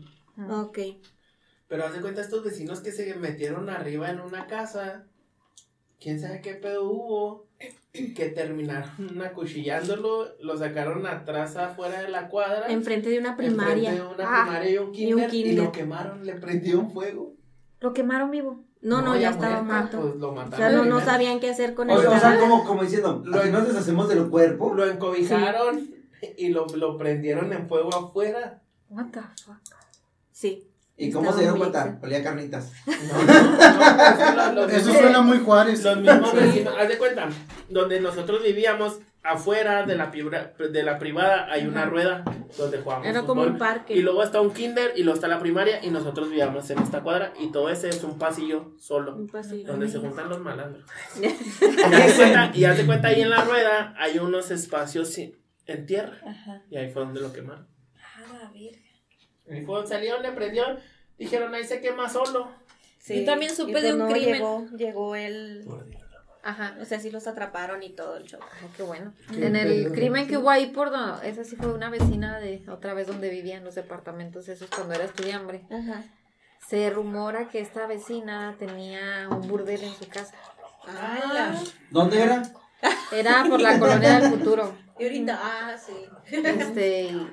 Ok. 0.51 0.78
Pero 1.69 1.86
haz 1.86 1.94
de 1.94 2.01
cuenta 2.01 2.20
estos 2.20 2.44
vecinos 2.44 2.81
que 2.81 2.93
se 2.93 3.15
metieron 3.15 3.70
arriba 3.70 4.11
en 4.11 4.20
una 4.20 4.47
casa. 4.47 5.05
Quién 6.01 6.20
sabe 6.20 6.40
qué 6.43 6.55
pedo 6.55 6.85
hubo. 6.90 7.47
Que 7.93 8.28
terminaron 8.28 9.23
acuchillándolo. 9.23 10.35
Lo 10.40 10.56
sacaron 10.59 11.06
atrás 11.06 11.56
afuera 11.56 12.02
de 12.02 12.09
la 12.09 12.28
cuadra. 12.28 12.66
Enfrente 12.69 13.09
de 13.09 13.19
una 13.20 13.31
enfrente 13.31 13.55
primaria. 13.56 13.93
de 13.94 14.02
una 14.02 14.24
Ah, 14.27 14.43
primaria 14.44 14.70
y 14.70 14.78
un 14.78 14.90
y 14.90 14.97
kinder. 14.97 15.28
Y, 15.28 15.31
kinder. 15.44 15.65
lo 15.65 15.73
quemaron, 15.73 16.27
le 16.27 16.35
prendieron 16.35 16.90
fuego. 16.90 17.32
Lo 17.81 17.93
quemaron 17.94 18.31
vivo. 18.31 18.64
No, 18.85 19.02
no, 19.02 19.16
ya, 19.16 19.31
estaba 19.31 19.62
muerto, 19.62 19.97
muerto. 19.97 20.01
Pues 20.02 20.16
lo 20.20 20.28
O 20.28 20.35
mataron. 20.35 20.59
sea, 20.59 20.70
no, 20.70 20.85
no 20.85 21.01
sabían 21.05 21.40
qué 21.40 21.51
hacer 21.51 21.74
con 21.74 21.90
O 21.90 21.94
el 21.94 22.01
sea, 22.02 22.11
o 22.11 22.20
sea, 22.20 22.39
como, 22.39 22.65
como 22.65 22.82
diciendo, 22.82 23.23
Lo- 23.24 23.40
así 23.40 23.51
nos 23.51 23.66
deshacemos 23.66 24.09
del 24.09 24.28
cuerpo. 24.28 24.74
Lo 24.74 24.86
encobijaron 24.86 25.89
y 26.36 26.48
lo, 26.48 26.66
lo 26.66 26.97
prendieron 26.98 27.52
en 27.52 27.66
fuego 27.69 27.94
afuera. 27.94 28.61
What 28.90 29.06
the 29.11 29.20
fuck? 29.44 29.56
Sí. 30.32 30.69
¿Y 30.97 31.11
cómo 31.11 31.32
se 31.32 31.40
dieron 31.40 31.59
cuenta? 31.59 31.98
Olía 32.02 32.19
a 32.19 32.23
carnitas. 32.23 32.70
No, 32.86 33.23
no, 33.24 33.97
no, 33.97 34.05
es 34.05 34.15
que 34.15 34.36
los- 34.36 34.55
los 34.55 34.73
Eso 34.73 34.86
mismos- 34.90 34.98
suena 35.02 35.20
muy 35.23 35.39
Juárez. 35.39 35.82
Los 35.82 35.97
mismos 35.98 36.35
vecinos, 36.35 36.74
haz 36.78 36.89
de 36.89 36.98
cuenta, 36.98 37.28
donde 37.69 38.01
nosotros 38.01 38.43
vivíamos, 38.43 38.98
afuera 39.24 39.84
de 39.84 39.96
la, 39.96 40.12
pibra- 40.12 40.52
de 40.56 40.82
la 40.82 40.98
privada 40.98 41.51
hay 41.51 41.66
una 41.66 41.86
rueda 41.86 42.22
donde 42.59 42.78
jugamos 42.78 43.06
Era 43.06 43.22
como 43.22 43.40
fútbol. 43.42 43.52
un 43.55 43.59
parque. 43.59 43.94
Y 43.94 44.02
luego 44.02 44.22
está 44.22 44.40
un 44.40 44.52
kinder 44.52 44.92
y 44.96 45.02
luego 45.02 45.14
está 45.16 45.28
la 45.28 45.40
primaria 45.40 45.82
y 45.84 45.90
nosotros 45.90 46.28
vivíamos 46.28 46.68
en 46.70 46.78
esta 46.78 47.02
cuadra 47.02 47.32
y 47.40 47.51
todo 47.51 47.70
ese 47.70 47.88
es 47.88 48.05
un 48.05 48.18
pasillo 48.18 48.72
solo. 48.78 49.16
Un 49.16 49.26
pasillo. 49.26 49.66
Donde 49.66 49.88
se 49.88 49.98
juntan 49.98 50.28
los 50.28 50.40
malandros. 50.40 50.84
y, 51.20 51.24
haz 51.26 51.36
de 52.06 52.14
cuenta, 52.16 52.51
y 52.55 52.86
cuenta 52.86 53.09
ahí 53.09 53.22
en 53.22 53.30
la 53.30 53.44
rueda 53.44 53.94
hay 53.98 54.18
unos 54.18 54.51
espacios 54.51 55.09
sin- 55.09 55.36
en 55.66 55.86
tierra. 55.86 56.18
Ajá. 56.26 56.62
Y 56.70 56.76
ahí 56.76 56.90
fue 56.90 57.02
donde 57.05 57.20
lo 57.20 57.32
quemaron. 57.32 57.66
Ah, 57.96 58.24
la 58.44 58.51
virgen. 58.51 58.82
Y 59.51 59.60
fue, 59.64 59.86
salieron, 59.86 60.22
le 60.22 60.32
prendieron, 60.32 60.78
dijeron 61.18 61.55
ahí 61.55 61.64
se 61.64 61.80
quema 61.80 62.09
solo. 62.09 62.51
Sí. 62.98 63.20
Yo 63.20 63.24
también 63.26 63.55
supe 63.55 63.70
Y 63.70 63.72
pues 63.72 63.84
de 63.84 63.92
un 63.94 63.98
no, 64.01 64.09
crimen. 64.09 64.34
Llegó, 64.34 64.66
llegó 64.76 65.16
el... 65.16 65.64
Ajá. 66.45 66.77
O 66.81 66.85
sea, 66.85 67.01
sí 67.01 67.11
los 67.11 67.27
atraparon 67.27 67.83
y 67.83 67.91
todo 67.91 68.16
el 68.19 68.25
show. 68.25 68.41
Ay, 68.61 68.69
qué 68.77 68.83
bueno. 68.83 69.12
Qué 69.33 69.47
en 69.47 69.57
el 69.57 69.91
crimen 69.93 70.29
que 70.29 70.37
hubo 70.37 70.51
ahí 70.51 70.66
por 70.66 70.91
do- 70.91 71.23
esa 71.23 71.43
sí 71.43 71.57
fue 71.57 71.73
una 71.73 71.89
vecina 71.91 72.39
de 72.39 72.62
otra 72.69 72.93
vez 72.95 73.07
donde 73.07 73.31
vivía 73.31 73.57
en 73.57 73.65
los 73.65 73.75
departamentos 73.75 74.49
esos 74.49 74.69
cuando 74.71 74.95
era 74.95 75.05
estudiante. 75.05 75.65
Ajá. 75.71 76.03
Se 76.69 76.91
rumora 76.91 77.49
que 77.49 77.61
esta 77.61 77.87
vecina 77.87 78.55
tenía 78.59 79.29
un 79.31 79.47
burdel 79.49 79.83
en 79.85 79.95
su 79.95 80.07
casa. 80.09 80.35
¿Dónde 81.91 82.23
era? 82.23 82.43
Era 83.12 83.45
por 83.49 83.61
la 83.61 83.79
colonia 83.79 84.21
del 84.21 84.31
futuro. 84.31 84.75
Y 84.99 85.05
ahorita, 85.05 85.39
ah, 85.43 85.77
sí. 85.79 85.93
Este, 86.31 87.03
y, 87.05 87.31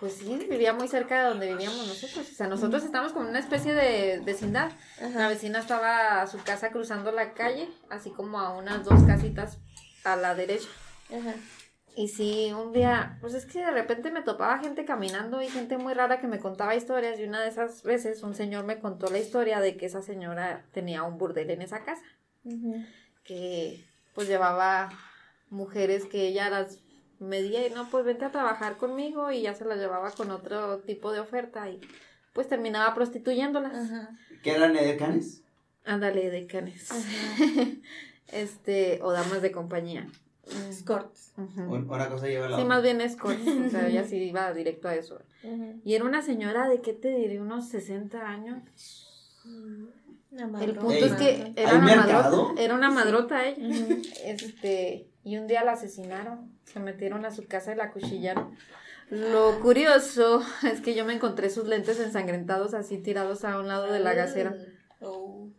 pues 0.00 0.14
sí, 0.14 0.46
vivía 0.48 0.72
muy 0.72 0.88
cerca 0.88 1.22
de 1.22 1.28
donde 1.28 1.46
vivíamos 1.46 1.86
nosotros. 1.86 2.26
O 2.30 2.34
sea, 2.34 2.48
nosotros 2.48 2.82
estamos 2.82 3.12
como 3.12 3.26
en 3.26 3.30
una 3.30 3.38
especie 3.38 3.74
de 3.74 4.20
vecindad. 4.24 4.72
La 5.14 5.28
vecina 5.28 5.58
estaba 5.58 6.22
a 6.22 6.26
su 6.26 6.42
casa 6.42 6.70
cruzando 6.70 7.12
la 7.12 7.34
calle, 7.34 7.68
así 7.90 8.10
como 8.10 8.40
a 8.40 8.56
unas 8.56 8.82
dos 8.84 9.02
casitas 9.04 9.58
a 10.04 10.16
la 10.16 10.34
derecha. 10.34 10.68
Ajá. 11.10 11.34
Y 11.96 12.08
sí, 12.08 12.50
un 12.52 12.72
día, 12.72 13.18
pues 13.20 13.34
es 13.34 13.44
que 13.44 13.58
de 13.58 13.72
repente 13.72 14.10
me 14.10 14.22
topaba 14.22 14.58
gente 14.58 14.86
caminando 14.86 15.42
y 15.42 15.48
gente 15.48 15.76
muy 15.76 15.92
rara 15.92 16.18
que 16.18 16.28
me 16.28 16.38
contaba 16.38 16.74
historias. 16.74 17.18
Y 17.20 17.24
una 17.24 17.42
de 17.42 17.48
esas 17.48 17.82
veces 17.82 18.22
un 18.22 18.34
señor 18.34 18.64
me 18.64 18.78
contó 18.78 19.10
la 19.10 19.18
historia 19.18 19.60
de 19.60 19.76
que 19.76 19.84
esa 19.84 20.00
señora 20.00 20.64
tenía 20.72 21.02
un 21.02 21.18
burdel 21.18 21.50
en 21.50 21.60
esa 21.60 21.84
casa. 21.84 22.04
Que 23.24 23.84
pues 24.14 24.28
llevaba 24.28 24.88
mujeres 25.50 26.06
que 26.06 26.28
ella 26.28 26.48
las 26.48 26.78
medía 27.20 27.66
y 27.66 27.70
no, 27.70 27.88
pues 27.90 28.04
vente 28.04 28.24
a 28.24 28.30
trabajar 28.32 28.76
conmigo 28.76 29.30
y 29.30 29.42
ya 29.42 29.54
se 29.54 29.64
las 29.64 29.78
llevaba 29.78 30.10
con 30.10 30.30
otro 30.30 30.78
tipo 30.78 31.12
de 31.12 31.20
oferta 31.20 31.68
y 31.70 31.80
pues 32.32 32.48
terminaba 32.48 32.94
prostituyéndolas. 32.94 33.90
¿Qué 34.42 34.52
eran 34.52 34.76
edecanes? 34.76 35.42
Ándale, 35.84 36.30
de 36.30 36.46
canes. 36.46 36.88
este, 38.28 39.00
o 39.02 39.12
damas 39.12 39.42
de 39.42 39.52
compañía. 39.52 40.08
Escorts. 40.68 41.32
Ujú. 41.36 41.62
Un- 41.74 41.90
Una 41.90 42.08
cosa 42.08 42.26
lleva 42.26 42.46
a 42.46 42.48
la 42.50 42.56
Sí, 42.56 42.62
otra. 42.62 42.74
más 42.74 42.82
bien 42.82 43.00
escort. 43.00 43.38
O 43.66 43.70
sea, 43.70 43.86
ella 43.88 44.04
sí 44.04 44.16
iba 44.16 44.52
directo 44.52 44.88
a 44.88 44.94
eso. 44.94 45.20
Y 45.84 45.94
era 45.94 46.04
una 46.04 46.22
señora 46.22 46.68
de, 46.68 46.80
¿qué 46.80 46.92
te 46.92 47.08
diré? 47.08 47.40
Unos 47.40 47.68
60 47.68 48.20
años. 48.28 48.62
El 50.60 50.74
punto 50.74 50.92
Ey, 50.92 51.04
es 51.04 51.12
que 51.14 51.52
era 51.56 51.70
¿hay 51.70 51.76
una 51.78 51.84
mercado? 51.96 52.42
madrota. 52.44 52.62
Era 52.62 52.74
una 52.74 52.90
madrota 52.90 53.46
ella. 53.48 53.96
Este, 54.24 55.06
y 55.24 55.36
un 55.38 55.46
día 55.46 55.64
la 55.64 55.72
asesinaron. 55.72 56.50
Se 56.64 56.80
metieron 56.80 57.24
a 57.24 57.30
su 57.30 57.46
casa 57.46 57.72
y 57.72 57.76
la 57.76 57.84
acuchillaron. 57.84 58.54
Lo 59.10 59.58
curioso 59.60 60.42
es 60.70 60.80
que 60.80 60.94
yo 60.94 61.04
me 61.04 61.14
encontré 61.14 61.50
sus 61.50 61.66
lentes 61.66 61.98
ensangrentados 62.00 62.74
así 62.74 62.98
tirados 62.98 63.44
a 63.44 63.58
un 63.58 63.66
lado 63.68 63.92
de 63.92 64.00
la 64.00 64.14
gasera. 64.14 64.54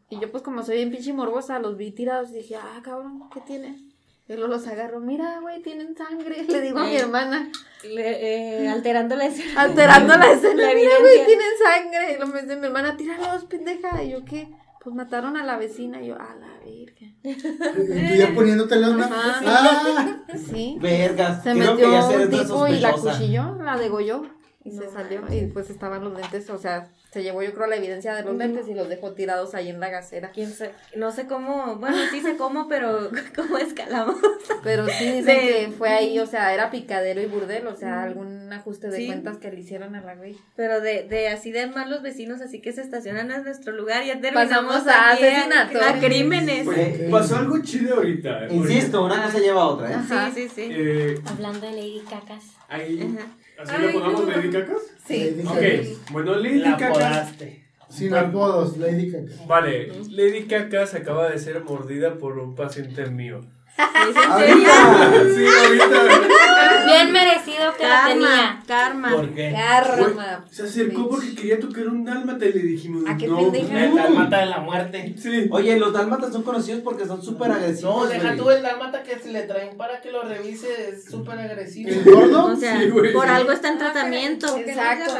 Y 0.10 0.20
yo 0.20 0.32
pues 0.32 0.44
como 0.44 0.64
soy 0.64 0.76
bien 0.78 0.92
pinche 0.92 1.14
morbosa, 1.14 1.60
los 1.60 1.76
vi 1.78 1.92
tirados 1.92 2.30
y 2.32 2.36
dije, 2.36 2.56
ah, 2.56 2.80
cabrón, 2.84 3.30
¿qué 3.34 3.42
tiene? 3.42 3.88
Y 4.28 4.34
luego 4.36 4.48
los 4.54 4.68
agarro, 4.68 5.00
mira, 5.02 5.40
güey, 5.42 5.62
tienen 5.62 5.98
sangre. 5.98 6.44
Le 6.44 6.62
digo 6.62 6.80
a 6.80 6.86
mi 6.86 6.96
hermana, 6.96 7.52
Le- 7.84 8.64
eh, 8.64 8.70
alterando 8.70 9.16
la 9.16 9.26
escena. 9.26 9.62
alterando 9.62 10.16
la 10.16 10.32
escena, 10.32 10.64
La 10.70 10.74
mira, 10.76 10.92
güey, 11.02 11.26
tienen 11.26 11.48
sangre. 11.62 12.14
Y 12.14 12.18
luego 12.18 12.32
me 12.34 12.42
dice 12.44 12.56
mi 12.56 12.68
hermana, 12.68 12.96
tíralos, 12.96 13.46
pendeja. 13.46 14.02
Y 14.04 14.12
yo, 14.12 14.24
¿qué? 14.24 14.48
Pues 14.84 14.96
mataron 14.96 15.38
a 15.38 15.46
la 15.46 15.58
vecina. 15.58 16.02
Y 16.02 16.08
yo, 16.08 16.16
a 16.16 16.36
la 16.36 16.60
virgen. 16.66 17.16
Tú 17.22 18.16
ya 18.18 18.34
poniéndote 18.34 18.76
la 18.78 18.90
una. 18.90 19.10
Ah, 19.12 20.18
Sí. 20.36 20.78
Vergas. 20.82 21.44
Se 21.44 21.52
creo 21.52 21.74
metió 21.76 21.86
que 21.88 21.92
ya 21.92 22.08
un 22.08 22.30
tipo 22.30 22.68
y 22.68 22.80
la 22.80 22.94
cuchilló, 22.94 23.56
la 23.64 23.78
degolló. 23.78 24.24
Y 24.64 24.72
se 24.72 24.90
salió. 24.90 25.22
Y 25.32 25.48
pues 25.48 25.70
estaban 25.72 26.04
los 26.04 26.14
lentes, 26.14 26.50
o 26.52 26.58
sea, 26.60 26.88
se 27.12 27.24
llevó 27.24 27.42
yo 27.42 27.52
creo 27.54 27.66
la 27.68 27.78
evidencia 27.78 28.14
de 28.14 28.24
los 28.24 28.36
lentes 28.36 28.68
y 28.68 28.74
los 28.76 28.88
dejó 28.90 29.14
tirados 29.14 29.56
ahí 29.56 29.70
en 29.70 29.80
la 29.80 29.90
gasera. 29.90 30.30
¿Quién 30.32 30.52
sé? 30.52 30.72
No 30.96 31.12
sé 31.12 31.26
cómo, 31.26 31.78
bueno, 31.78 31.98
sí 32.12 32.22
sé 32.22 32.38
cómo, 32.38 32.68
pero 32.68 33.10
cómo 33.36 33.58
escalamos. 33.58 34.18
Pero 34.64 34.88
sí 34.88 35.06
dicen 35.06 35.26
De- 35.26 35.34
que 35.66 35.74
fue 35.78 35.90
ahí, 35.90 36.20
o 36.20 36.28
sea, 36.28 36.54
era 36.54 36.70
picadero 36.70 37.20
y 37.22 37.26
burdel, 37.26 37.66
o 37.66 37.76
sea, 37.76 38.04
algún 38.04 38.54
ajuste 38.54 38.90
de 38.90 38.98
Sí. 38.98 39.08
cuentas 39.08 39.38
que 39.40 39.52
le 39.52 39.60
hicieron 39.62 39.96
a 39.96 40.02
la 40.02 40.16
güey. 40.16 40.38
Pero 40.56 40.80
de, 40.80 41.04
de 41.08 41.30
así 41.30 41.52
de 41.52 41.66
malos 41.68 42.04
vecinos, 42.04 42.40
así 42.42 42.62
que 42.62 42.72
se 42.72 42.82
estacionan 42.82 43.32
a 43.32 43.40
nuestro 43.40 43.74
lugar, 43.74 44.04
ya 44.06 44.22
terminamos 44.22 44.76
Pasamos 44.76 44.88
a 44.88 45.12
aquí 45.12 45.24
asesinato. 45.26 45.80
a 45.82 45.94
crímenes. 46.00 46.68
Pasó 47.10 47.38
algo 47.38 47.60
chido 47.64 47.96
ahorita. 47.96 48.46
eh, 48.46 48.50
Insisto, 48.52 49.04
una 49.06 49.24
cosa 49.24 49.40
lleva 49.40 49.62
a 49.64 49.68
otra, 49.68 49.92
¿eh? 49.92 49.96
Ajá. 49.96 50.30
Sí, 50.34 50.44
sí, 50.44 50.50
sí. 50.54 50.68
Eh, 50.72 51.20
Hablando 51.26 51.66
de 51.66 51.72
Lady 51.74 52.04
Cacas. 52.08 52.44
ahí, 52.70 53.02
Ajá. 53.18 53.28
¿Así 53.62 53.82
le 53.82 53.94
ponemos 53.94 54.28
Lady 54.28 54.50
Cacas? 54.50 54.82
Sí. 55.06 55.36
Ok, 55.46 56.12
bueno, 56.12 56.36
Lady 56.36 56.60
La 56.60 56.72
Cacas. 56.78 56.90
podaste. 56.94 57.66
sin 57.90 58.14
apodos, 58.14 58.78
Lady 58.78 59.12
Caca. 59.12 59.32
Vale, 59.48 59.92
Lady 60.10 60.44
Cacas 60.46 60.94
acaba 60.94 61.30
de 61.30 61.38
ser 61.40 61.64
mordida 61.64 62.18
por 62.18 62.38
un 62.40 62.56
paciente 62.56 63.06
mío. 63.08 63.42
Ahorita. 63.78 65.12
Sí, 65.36 65.46
ahorita. 65.46 66.86
Bien 66.86 67.12
merecido 67.12 67.74
que 67.78 67.84
la 67.88 68.06
tenía. 68.08 68.28
Karma, 68.28 68.64
karma. 68.68 69.12
¿Por 69.12 69.30
qué? 69.34 69.54
Karma. 69.56 70.46
Se 70.52 70.64
acercó 70.64 71.10
porque 71.10 71.36
quería 71.36 71.60
tocar 71.60 71.88
un 71.88 72.04
dálmata 72.04 72.46
y 72.46 72.54
le 72.54 72.60
dijimos, 72.62 73.04
¿A 73.08 73.18
qué 73.18 73.28
no. 73.28 73.38
pendeja? 73.38 73.86
El 73.86 73.96
dálmata 73.96 74.40
de 74.40 74.46
la 74.48 74.60
muerte. 74.60 75.16
Sí. 75.18 75.48
Oye, 75.52 75.78
los 75.78 75.94
dálmatas 75.94 76.32
son 76.34 76.44
conocidos 76.44 76.82
porque 76.82 77.06
son 77.06 77.24
súper 77.24 77.52
agresivos. 77.52 78.04
No, 78.04 78.08
deja 78.08 78.36
tú 78.36 78.50
el 78.52 78.62
dálmata 78.62 79.04
que 79.04 79.18
se 79.20 79.32
le 79.32 79.44
traen 79.44 79.78
para 79.78 80.02
que 80.02 80.12
lo 80.12 80.24
revise, 80.24 80.90
es 80.90 81.06
súper 81.06 81.40
agresivo. 81.40 81.90
¿El 81.90 82.04
gordo? 82.04 82.46
O 82.46 82.56
sea, 82.56 82.80
Sí, 82.80 82.90
güey. 82.90 83.14
por 83.14 83.28
algo 83.28 83.52
está 83.52 83.70
en 83.70 83.78
tratamiento. 83.78 84.58
Exacto. 84.58 85.14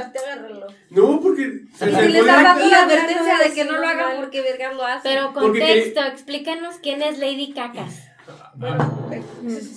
No, 0.90 1.20
porque 1.22 1.62
se 1.76 1.90
Y 1.90 2.10
les 2.10 2.26
dando 2.26 2.66
la 2.68 2.84
advertencia 2.84 3.38
de 3.38 3.54
que 3.54 3.66
no 3.66 3.78
lo 3.78 3.88
hagan 3.88 4.18
porque 4.18 4.42
vergas 4.42 4.76
lo 4.76 4.86
hacen. 4.86 5.02
Pero 5.04 5.34
contexto, 5.34 6.02
explícanos 6.04 6.76
quién 6.82 7.02
es 7.02 7.18
Lady 7.20 7.54
Cacas. 7.54 8.11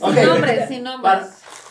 Ok, 0.00 0.14
sin 0.14 0.26
nombres, 0.26 0.68
sin 0.68 0.82
nombres. 0.84 1.02
Para- 1.02 1.30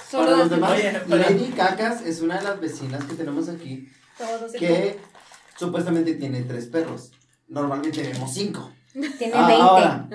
Solo 0.09 0.25
Para 0.25 0.37
los 0.37 0.49
demás, 0.51 0.79
Lady 1.07 1.51
Cacas 1.55 2.01
es 2.05 2.21
una 2.21 2.37
de 2.37 2.43
las 2.43 2.59
vecinas 2.61 3.03
que 3.05 3.15
tenemos 3.15 3.49
aquí 3.49 3.89
que 4.59 4.99
supuestamente 5.57 6.13
tiene 6.15 6.43
tres 6.43 6.67
perros. 6.67 7.11
Normalmente 7.47 8.03
tenemos 8.03 8.31
cinco. 8.31 8.71
Tiene 8.93 9.33
Ah, 9.33 9.47
20. 9.47 9.63
ahora, 9.63 10.07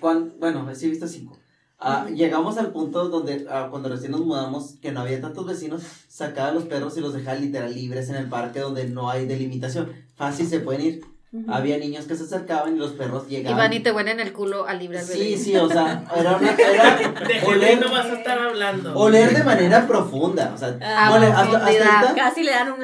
cuan- 0.00 0.34
bueno, 0.40 0.68
sí 0.74 0.86
he 0.86 0.90
visto 0.90 1.06
cinco. 1.06 1.38
Ah, 1.78 2.08
llegamos 2.12 2.58
al 2.58 2.72
punto 2.72 3.08
donde 3.08 3.46
ah, 3.48 3.68
cuando 3.70 3.88
recién 3.88 4.10
nos 4.10 4.22
mudamos, 4.22 4.74
que 4.82 4.90
no 4.90 5.02
había 5.02 5.20
tantos 5.20 5.46
vecinos, 5.46 5.82
sacaba 6.08 6.48
a 6.48 6.52
los 6.52 6.64
perros 6.64 6.96
y 6.96 7.00
los 7.00 7.14
dejaba 7.14 7.38
literal 7.38 7.72
libres 7.72 8.08
en 8.08 8.16
el 8.16 8.28
parque 8.28 8.58
donde 8.58 8.88
no 8.88 9.08
hay 9.08 9.26
delimitación. 9.26 9.92
Fácil 10.16 10.48
se 10.48 10.58
pueden 10.58 10.80
ir. 10.82 11.00
Había 11.46 11.76
niños 11.76 12.06
que 12.06 12.16
se 12.16 12.24
acercaban 12.24 12.74
y 12.74 12.78
los 12.78 12.92
perros 12.92 13.24
Y 13.28 13.32
llegaban. 13.36 13.58
van 13.58 13.72
y 13.74 13.80
te 13.80 13.92
huelen 13.92 14.18
el 14.18 14.32
culo 14.32 14.66
al 14.66 14.78
libre 14.78 15.00
albedrío. 15.00 15.36
Sí, 15.36 15.44
sí, 15.44 15.56
o 15.56 15.68
sea, 15.68 16.02
era 16.16 16.36
una, 16.36 16.52
era 16.52 16.96
De 17.28 17.42
oler, 17.46 17.80
no 17.80 17.90
vas 17.92 18.06
a 18.06 18.14
estar 18.14 18.38
hablando. 18.38 18.94
oler 18.98 19.36
de 19.36 19.44
manera 19.44 19.86
profunda, 19.86 20.52
o 20.54 20.56
sea, 20.56 20.78
Ah, 20.80 21.10
oler- 21.12 21.30
hasta, 21.30 21.66
hasta 21.66 22.14
Casi 22.14 22.42
le 22.44 22.50
dan 22.52 22.72
un. 22.72 22.80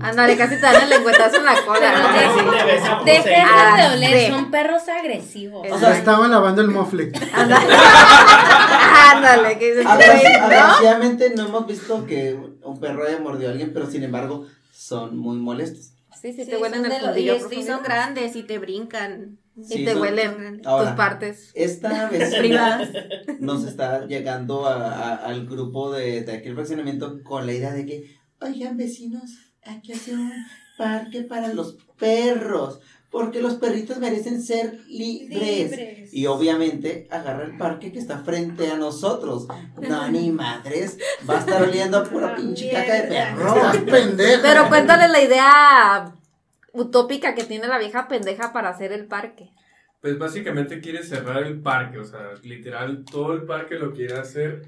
Ándale, 0.00 0.36
casi 0.36 0.54
te 0.54 0.60
dan 0.60 0.80
el 0.84 0.90
lengüetazo 0.90 1.36
en 1.38 1.44
la 1.44 1.56
cola. 1.66 1.92
¿no? 1.98 3.04
de- 3.04 3.34
Ah, 3.36 3.76
de 3.90 3.96
oler, 3.96 4.30
son 4.32 4.50
perros 4.52 4.82
agresivos. 4.88 5.66
O 5.68 5.78
sea, 5.78 5.96
estaban 5.98 6.30
lavando 6.30 6.62
el 6.62 6.68
mofle. 6.68 7.10
Ándale. 7.34 7.66
Ándale, 9.10 9.58
que 9.58 9.82
agraciadamente 9.84 11.32
no 11.36 11.46
hemos 11.46 11.66
visto 11.66 12.06
que 12.06 12.38
un 12.62 12.78
perro 12.80 13.06
haya 13.06 13.18
mordido 13.18 13.48
a 13.48 13.52
alguien, 13.52 13.72
pero 13.72 13.90
sin 13.90 14.02
embargo 14.04 14.46
son 14.72 15.16
muy 15.18 15.36
molestos. 15.38 15.90
Sí, 16.20 16.32
sí, 16.32 16.44
Sí, 16.44 16.50
te 16.50 16.56
huelen 16.58 16.84
el 16.84 16.90
de 16.90 16.98
los- 16.98 17.06
fundillo 17.06 17.36
y, 17.36 17.38
profundo. 17.38 17.66
son 17.66 17.82
grandes 17.82 18.36
y 18.36 18.42
te 18.42 18.58
brincan. 18.58 19.38
Y 19.56 19.84
te 19.84 19.92
son- 19.92 20.02
huelen 20.02 20.62
Ahora, 20.64 20.88
tus 20.90 20.96
partes. 20.96 21.50
Esta 21.54 22.08
vez 22.10 22.34
Privadas. 22.36 22.88
nos 23.40 23.64
está 23.64 24.06
llegando 24.06 24.66
a- 24.66 24.92
a- 24.92 25.16
al 25.16 25.46
grupo 25.46 25.90
de, 25.92 26.22
de 26.22 26.32
aquí 26.32 26.48
el 26.48 26.54
fraccionamiento 26.54 27.22
con 27.24 27.44
la 27.46 27.52
idea 27.52 27.72
de 27.72 27.84
que, 27.86 28.16
oigan 28.40 28.76
vecinos, 28.76 29.30
hay 29.64 29.80
que 29.82 29.94
hacer 29.94 30.14
un 30.14 30.32
parque 30.76 31.22
para 31.22 31.52
los 31.54 31.76
perros, 31.98 32.80
porque 33.10 33.40
los 33.40 33.54
perritos 33.54 33.98
merecen 33.98 34.42
ser 34.42 34.80
libres. 34.88 36.12
Y 36.12 36.26
obviamente 36.26 37.06
agarra 37.10 37.44
el 37.44 37.56
parque 37.56 37.92
que 37.92 37.98
está 37.98 38.18
frente 38.18 38.70
a 38.70 38.76
nosotros. 38.76 39.46
No, 39.80 40.10
ni 40.10 40.30
madres, 40.32 40.98
va 41.28 41.36
a 41.36 41.40
estar 41.40 41.62
oliendo 41.62 41.98
a 41.98 42.04
pura 42.04 42.36
pinche 42.36 42.70
caca 42.70 42.94
de 43.02 43.08
perro. 43.08 43.54
Pendeja. 43.90 44.40
Pero 44.42 44.68
cuéntale 44.68 45.08
la 45.08 45.22
idea 45.22 46.14
utópica 46.72 47.34
que 47.34 47.44
tiene 47.44 47.66
la 47.66 47.78
vieja 47.78 48.08
pendeja 48.08 48.52
para 48.52 48.68
hacer 48.70 48.92
el 48.92 49.06
parque. 49.06 49.50
Pues 50.00 50.16
básicamente 50.18 50.80
quiere 50.80 51.02
cerrar 51.02 51.42
el 51.42 51.60
parque, 51.60 51.98
o 51.98 52.04
sea, 52.04 52.34
literal, 52.44 53.04
todo 53.10 53.32
el 53.32 53.42
parque 53.42 53.74
lo 53.76 53.92
quiere 53.92 54.14
hacer 54.16 54.62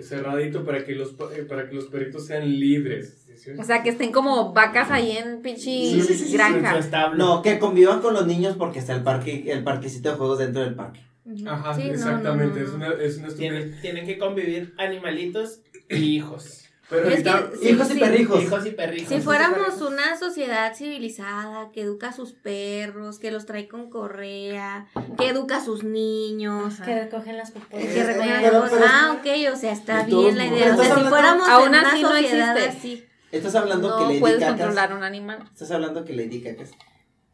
cerradito 0.00 0.64
para 0.64 0.84
que 0.84 0.92
los, 0.94 1.14
pa- 1.14 1.34
eh, 1.34 1.42
para 1.42 1.68
que 1.68 1.74
los 1.74 1.86
perritos 1.86 2.26
sean 2.26 2.48
libres. 2.48 3.25
¿Sí? 3.36 3.50
O 3.58 3.64
sea, 3.64 3.82
que 3.82 3.90
estén 3.90 4.12
como 4.12 4.52
vacas 4.52 4.90
ahí 4.90 5.16
en 5.16 5.42
pinche 5.42 5.62
Sí, 5.62 6.00
sí, 6.02 6.14
sí, 6.14 6.24
sí, 6.26 6.32
granja. 6.32 6.78
No, 7.16 7.42
que 7.42 7.58
convivan 7.58 8.00
con 8.00 8.14
los 8.14 8.26
niños 8.26 8.56
porque 8.56 8.78
está 8.78 8.94
el 8.94 9.02
parque, 9.02 9.44
el 9.50 9.62
parquecito 9.64 10.10
de 10.10 10.16
juegos 10.16 10.38
dentro 10.38 10.62
del 10.62 10.74
parque. 10.74 11.00
Ajá, 11.46 11.76
no, 11.76 11.82
exactamente, 11.82 12.60
no, 12.60 12.66
no, 12.66 12.68
es 12.68 12.74
una, 12.74 12.88
es 13.04 13.18
una 13.18 13.28
estupidez. 13.28 13.36
Tienen, 13.36 13.80
tienen 13.80 14.06
que 14.06 14.16
convivir 14.18 14.74
animalitos 14.78 15.60
y 15.88 15.96
hijos. 15.96 16.62
Pero 16.88 17.08
Es 17.08 17.24
que- 17.24 17.28
ahorita, 17.28 17.50
Sí, 17.60 17.68
Hijos 17.70 17.90
y 17.90 17.98
perrijos. 17.98 18.42
Hijos 18.44 18.66
y 18.66 18.70
perrijos. 18.70 19.08
Si 19.08 19.20
fuéramos 19.20 19.80
una 19.82 20.16
sociedad 20.16 20.72
civilizada 20.76 21.72
que 21.72 21.80
educa 21.80 22.10
a 22.10 22.12
sus 22.12 22.32
perros, 22.32 23.18
que 23.18 23.32
los 23.32 23.44
trae 23.44 23.66
con 23.66 23.90
correa, 23.90 24.86
que 25.18 25.30
educa 25.30 25.56
a 25.56 25.64
sus 25.64 25.82
niños, 25.82 26.74
Que 26.84 26.94
recogen 26.94 27.36
las 27.36 27.50
popos. 27.50 27.68
que 27.70 28.04
recogen 28.04 28.30
las 28.30 28.42
Pero- 28.42 28.60
cosas. 28.60 28.78
pero- 28.78 28.86
Ah, 28.88 29.16
ok, 29.18 29.52
o 29.52 29.56
sea, 29.56 29.72
está 29.72 30.04
bien 30.04 30.38
la 30.38 30.46
idea. 30.46 30.76
O 30.76 30.80
sea, 30.80 30.94
si 30.94 31.00
fuéramos 31.06 31.48
Aún 31.48 31.62
en 31.64 31.68
una 31.70 31.90
así 31.92 32.02
no 32.02 32.10
sociedad 32.12 32.56
existe. 32.56 32.78
así. 32.78 33.04
Estás 33.36 33.54
hablando 33.54 33.96
que 33.96 34.02
No 34.02 34.08
Lady 34.08 34.20
puedes 34.20 34.38
Cacas. 34.40 34.56
controlar 34.56 34.92
un 34.96 35.02
animal. 35.04 35.44
Estás 35.52 35.70
hablando 35.70 36.04
que 36.04 36.14
Lady 36.14 36.40
Cacas 36.40 36.70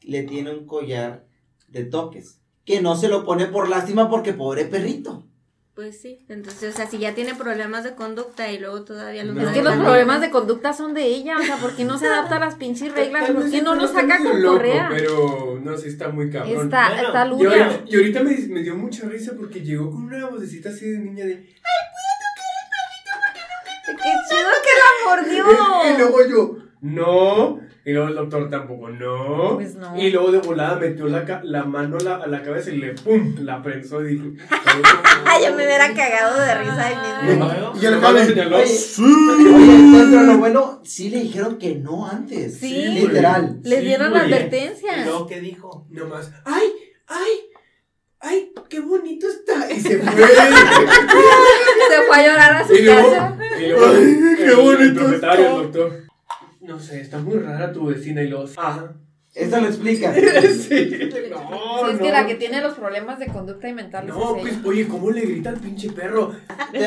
le 0.03 0.23
tiene 0.25 0.51
un 0.51 0.67
collar 0.67 1.25
de 1.69 1.85
toques. 1.85 2.39
Que 2.65 2.81
no 2.81 2.97
se 2.97 3.09
lo 3.09 3.25
pone 3.25 3.47
por 3.47 3.69
lástima 3.69 4.09
porque 4.09 4.33
pobre 4.33 4.65
perrito. 4.67 5.27
Pues 5.75 5.99
sí, 6.03 6.19
entonces, 6.29 6.75
o 6.75 6.77
sea, 6.77 6.87
si 6.87 6.99
ya 6.99 7.15
tiene 7.15 7.35
problemas 7.35 7.83
de 7.83 7.95
conducta 7.95 8.53
y 8.53 8.59
luego 8.59 8.83
todavía 8.85 9.25
los 9.25 9.35
No. 9.35 9.41
Es 9.49 9.55
que 9.55 9.63
los 9.63 9.75
problemas 9.77 10.21
de 10.21 10.31
conducta 10.31 10.75
son 10.75 10.93
de 10.93 11.07
ella, 11.07 11.39
o 11.39 11.43
sea, 11.43 11.57
¿por 11.57 11.75
qué 11.75 11.85
no 11.85 11.97
se 11.99 12.09
adapta 12.09 12.37
a 12.37 12.41
las 12.41 12.57
pinches 12.57 12.93
reglas? 12.93 13.31
¿Por 13.31 13.51
qué 13.51 13.63
no 13.63 13.75
lo 13.75 13.87
está 13.87 14.03
saca 14.03 14.19
con 14.19 14.43
loco, 14.43 14.57
correa? 14.59 14.89
Pero 14.91 15.59
no, 15.65 15.77
sí 15.79 15.89
está 15.89 16.11
muy 16.11 16.29
cabrón. 16.29 16.65
Está, 16.67 16.89
Bueno, 16.91 17.07
está 17.09 17.27
Y 17.27 17.31
luya. 17.31 17.65
ahorita, 17.67 17.85
y 17.91 17.97
ahorita 17.97 18.23
me, 18.23 18.37
me 18.49 18.63
dio 18.63 18.77
mucha 18.77 19.09
risa 19.09 19.33
porque 19.35 19.61
llegó 19.63 19.91
con 19.91 20.03
una 20.03 20.29
vocecita 20.29 20.69
así 20.69 20.91
de 20.91 20.99
niña 20.99 21.25
de... 21.25 21.37
¡Qué 21.37 21.49
chido 21.49 21.63
la 25.05 25.17
mordió! 25.17 25.45
Y 25.95 25.99
luego 25.99 26.19
yo, 26.29 26.57
no. 26.83 27.61
Y 27.85 27.93
luego 27.93 28.09
el 28.11 28.15
doctor 28.15 28.49
tampoco, 28.49 28.91
no. 28.91 29.55
Pues 29.57 29.75
no. 29.75 29.99
Y 30.01 30.11
luego 30.13 30.31
de 30.31 30.39
volada 30.39 30.77
metió 30.77 31.07
la, 31.09 31.41
la 31.43 31.65
mano 31.65 31.97
a 31.99 32.01
la, 32.01 32.15
a 32.17 32.27
la 32.29 32.41
cabeza 32.43 32.71
y 32.71 32.77
le 32.77 32.95
pum, 32.95 33.35
la 33.41 33.61
prensó 33.61 34.01
y 34.07 34.15
dije. 34.15 34.31
Ay, 35.27 35.45
yo 35.45 35.51
me 35.57 35.65
hubiera 35.65 35.93
cagado 35.93 36.41
de 36.41 36.55
risa 36.59 36.91
Y 36.93 37.27
mismo. 37.27 37.45
luego, 37.47 37.73
Y 37.81 37.87
el 37.87 38.01
Javi, 38.01 38.21
señaló. 38.21 38.59
Sí. 38.65 39.03
De 39.03 40.27
lo 40.27 40.39
bueno, 40.39 40.81
sí 40.85 41.11
le 41.11 41.21
dijeron 41.23 41.59
que 41.59 41.75
no 41.75 42.07
antes. 42.07 42.59
Sí. 42.59 42.73
Literal. 42.87 43.59
Les 43.65 43.81
Sí, 43.81 43.85
dieron 43.87 44.11
güey. 44.13 44.31
¿y 44.31 45.05
luego 45.05 45.27
qué 45.27 45.41
dijo? 45.41 45.87
Nomás, 45.91 46.31
ay, 46.45 46.73
ay, 47.09 47.31
ay, 48.23 48.53
qué 48.69 48.81
bonito 48.81 49.27
está. 49.29 49.71
Y 49.73 49.81
se 49.81 49.99
fue. 49.99 50.13
Se 50.13 52.03
fue 52.07 52.17
a 52.17 52.27
llorar 52.27 52.53
a 52.53 52.67
su 52.67 52.75
y 52.75 52.83
luego, 52.83 53.11
casa. 53.11 53.37
y 53.61 53.67
luego 53.69 53.87
Ay, 53.87 54.17
qué 54.37 54.43
el- 54.45 54.51
el 54.51 54.57
bonito 54.57 55.01
propietario, 55.01 55.45
está. 55.47 55.57
el 55.57 55.63
doctor. 55.63 56.03
No 56.61 56.79
sé, 56.79 57.01
está 57.01 57.19
muy 57.19 57.39
rara 57.39 57.73
tu 57.73 57.87
vecina 57.87 58.23
y 58.23 58.29
los. 58.29 58.57
Ajá. 58.59 58.95
Eso 59.35 59.61
lo 59.63 59.67
explica. 59.67 60.13
sí. 60.15 60.99
No, 61.31 61.87
Sí, 61.87 61.93
es 61.95 61.99
que 62.01 62.11
la 62.13 62.27
que 62.27 62.35
tiene 62.35 62.61
los 62.61 62.75
problemas 62.75 63.19
de 63.19 63.29
conducta 63.29 63.67
y 63.67 63.73
mentales 63.73 64.11
No, 64.15 64.37
es 64.37 64.43
pues, 64.43 64.53
ella. 64.53 64.63
oye, 64.67 64.87
¿cómo 64.89 65.11
le 65.11 65.23
grita 65.23 65.49
al 65.49 65.57
pinche 65.59 65.91
perro? 65.91 66.33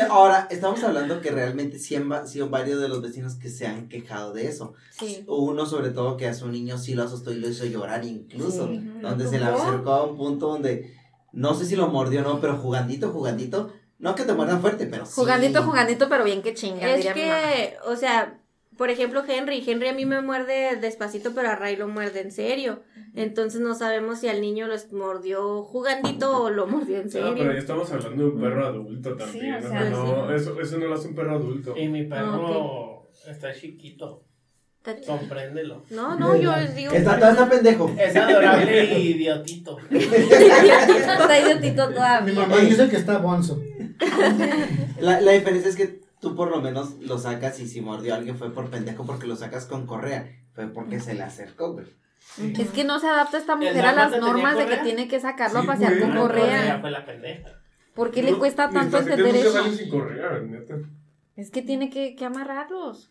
Ahora, 0.08 0.46
estamos 0.48 0.82
hablando 0.84 1.20
que 1.20 1.32
realmente 1.32 1.80
sí 1.80 1.96
han 1.96 2.28
sido 2.28 2.48
varios 2.48 2.80
de 2.80 2.88
los 2.88 3.02
vecinos 3.02 3.34
que 3.34 3.48
se 3.48 3.66
han 3.66 3.88
quejado 3.88 4.32
de 4.32 4.46
eso. 4.46 4.74
Sí. 4.90 5.24
Uno, 5.26 5.66
sobre 5.66 5.90
todo, 5.90 6.16
que 6.16 6.28
a 6.28 6.34
su 6.34 6.46
niño 6.48 6.78
sí 6.78 6.94
lo 6.94 7.02
asustó 7.02 7.32
y 7.32 7.36
lo 7.40 7.48
hizo 7.48 7.64
llorar 7.66 8.04
incluso. 8.04 8.68
Sí. 8.68 8.80
Donde 9.02 9.26
se 9.26 9.40
le 9.40 9.44
acercó 9.46 9.90
a 9.90 10.04
un 10.06 10.16
punto 10.16 10.46
donde, 10.46 10.94
no 11.36 11.54
sé 11.54 11.66
si 11.66 11.76
lo 11.76 11.86
mordió 11.88 12.20
o 12.20 12.24
no, 12.24 12.40
pero 12.40 12.56
jugandito, 12.56 13.10
jugandito. 13.10 13.72
No 13.98 14.14
que 14.14 14.24
te 14.24 14.32
muerdan 14.34 14.60
fuerte, 14.60 14.86
pero 14.86 15.06
sí. 15.06 15.12
Jugandito, 15.14 15.62
jugandito, 15.62 16.08
pero 16.08 16.24
bien 16.24 16.42
que 16.42 16.52
chinga, 16.54 16.90
Es 16.90 16.96
diría 16.96 17.14
que, 17.14 17.76
o 17.86 17.96
sea, 17.96 18.40
por 18.76 18.90
ejemplo, 18.90 19.24
Henry. 19.26 19.64
Henry 19.66 19.88
a 19.88 19.94
mí 19.94 20.04
me 20.04 20.20
muerde 20.20 20.76
despacito, 20.76 21.32
pero 21.34 21.48
a 21.48 21.56
Ray 21.56 21.76
lo 21.76 21.88
muerde 21.88 22.20
en 22.20 22.30
serio. 22.30 22.82
Entonces 23.14 23.60
no 23.62 23.74
sabemos 23.74 24.18
si 24.20 24.28
al 24.28 24.42
niño 24.42 24.66
lo 24.66 24.74
mordió 24.92 25.62
jugandito 25.64 26.42
o 26.42 26.50
lo 26.50 26.66
mordió 26.66 26.96
en 26.98 27.06
No, 27.06 27.10
pero 27.12 27.26
ya 27.30 27.36
serio. 27.44 27.52
estamos 27.58 27.90
hablando 27.90 28.24
de 28.24 28.30
un 28.30 28.40
perro 28.40 28.66
adulto 28.66 29.16
también. 29.16 29.54
o 29.54 29.60
sea, 29.62 29.90
no, 29.90 30.30
eso, 30.34 30.60
eso 30.60 30.78
no 30.78 30.86
lo 30.88 30.94
hace 30.94 31.08
un 31.08 31.14
perro 31.14 31.36
adulto. 31.36 31.74
Y 31.76 31.88
mi 31.88 32.04
perro 32.04 33.08
Ah, 33.26 33.30
está 33.30 33.54
chiquito. 33.54 34.24
Compréndelo. 35.06 35.82
No, 35.90 36.18
no, 36.18 36.36
yo 36.36 36.52
digo. 36.74 36.92
Está, 36.92 37.14
está, 37.14 37.30
está 37.30 37.48
pendejo. 37.48 37.92
Es 37.98 38.14
adorable 38.16 38.98
y 38.98 39.12
idiotito. 39.12 39.78
Está 39.90 41.40
idiotito 41.40 41.88
Mi 41.88 41.94
todavía. 41.94 42.34
mamá 42.34 42.56
dice 42.58 42.88
que 42.88 42.96
está 42.96 43.18
bonzo. 43.18 43.60
La, 45.00 45.20
la 45.20 45.32
diferencia 45.32 45.68
es 45.70 45.76
que 45.76 46.00
tú 46.20 46.34
por 46.36 46.50
lo 46.50 46.60
menos 46.60 46.94
lo 47.00 47.18
sacas 47.18 47.58
y 47.60 47.66
si 47.68 47.80
mordió 47.80 48.14
a 48.14 48.16
alguien 48.18 48.36
fue 48.36 48.52
por 48.52 48.70
pendejo 48.70 49.04
porque 49.04 49.26
lo 49.26 49.36
sacas 49.36 49.66
con 49.66 49.86
correa. 49.86 50.30
Fue 50.54 50.66
porque 50.68 51.00
se 51.00 51.14
le 51.14 51.22
acercó, 51.22 51.72
güey. 51.72 51.86
Es 52.58 52.70
que 52.70 52.84
no 52.84 52.98
se 52.98 53.06
adapta 53.08 53.38
esta 53.38 53.56
mujer 53.56 53.76
¿El 53.76 53.84
a 53.84 53.92
las 53.92 54.18
normas 54.20 54.56
de 54.58 54.66
que 54.66 54.76
tiene 54.78 55.06
que 55.08 55.20
sacarlo 55.20 55.60
Sí, 55.60 55.66
a 55.66 55.70
pasear 55.72 56.00
con 56.00 56.10
Correa 56.14 56.44
correa. 56.58 56.78
fue 56.80 56.90
la 56.90 57.04
pendeja. 57.06 57.50
¿Por 57.94 58.10
qué 58.10 58.22
le 58.22 58.34
cuesta 58.34 58.68
tanto 58.70 58.98
entender 58.98 59.36
eso? 59.36 59.52
salen 59.52 59.74
sin 59.76 59.88
correa, 59.88 60.40
neta. 60.40 60.74
Es 61.36 61.50
que 61.50 61.62
tiene 61.62 61.88
que, 61.90 62.14
que 62.14 62.24
amarrarlos. 62.24 63.10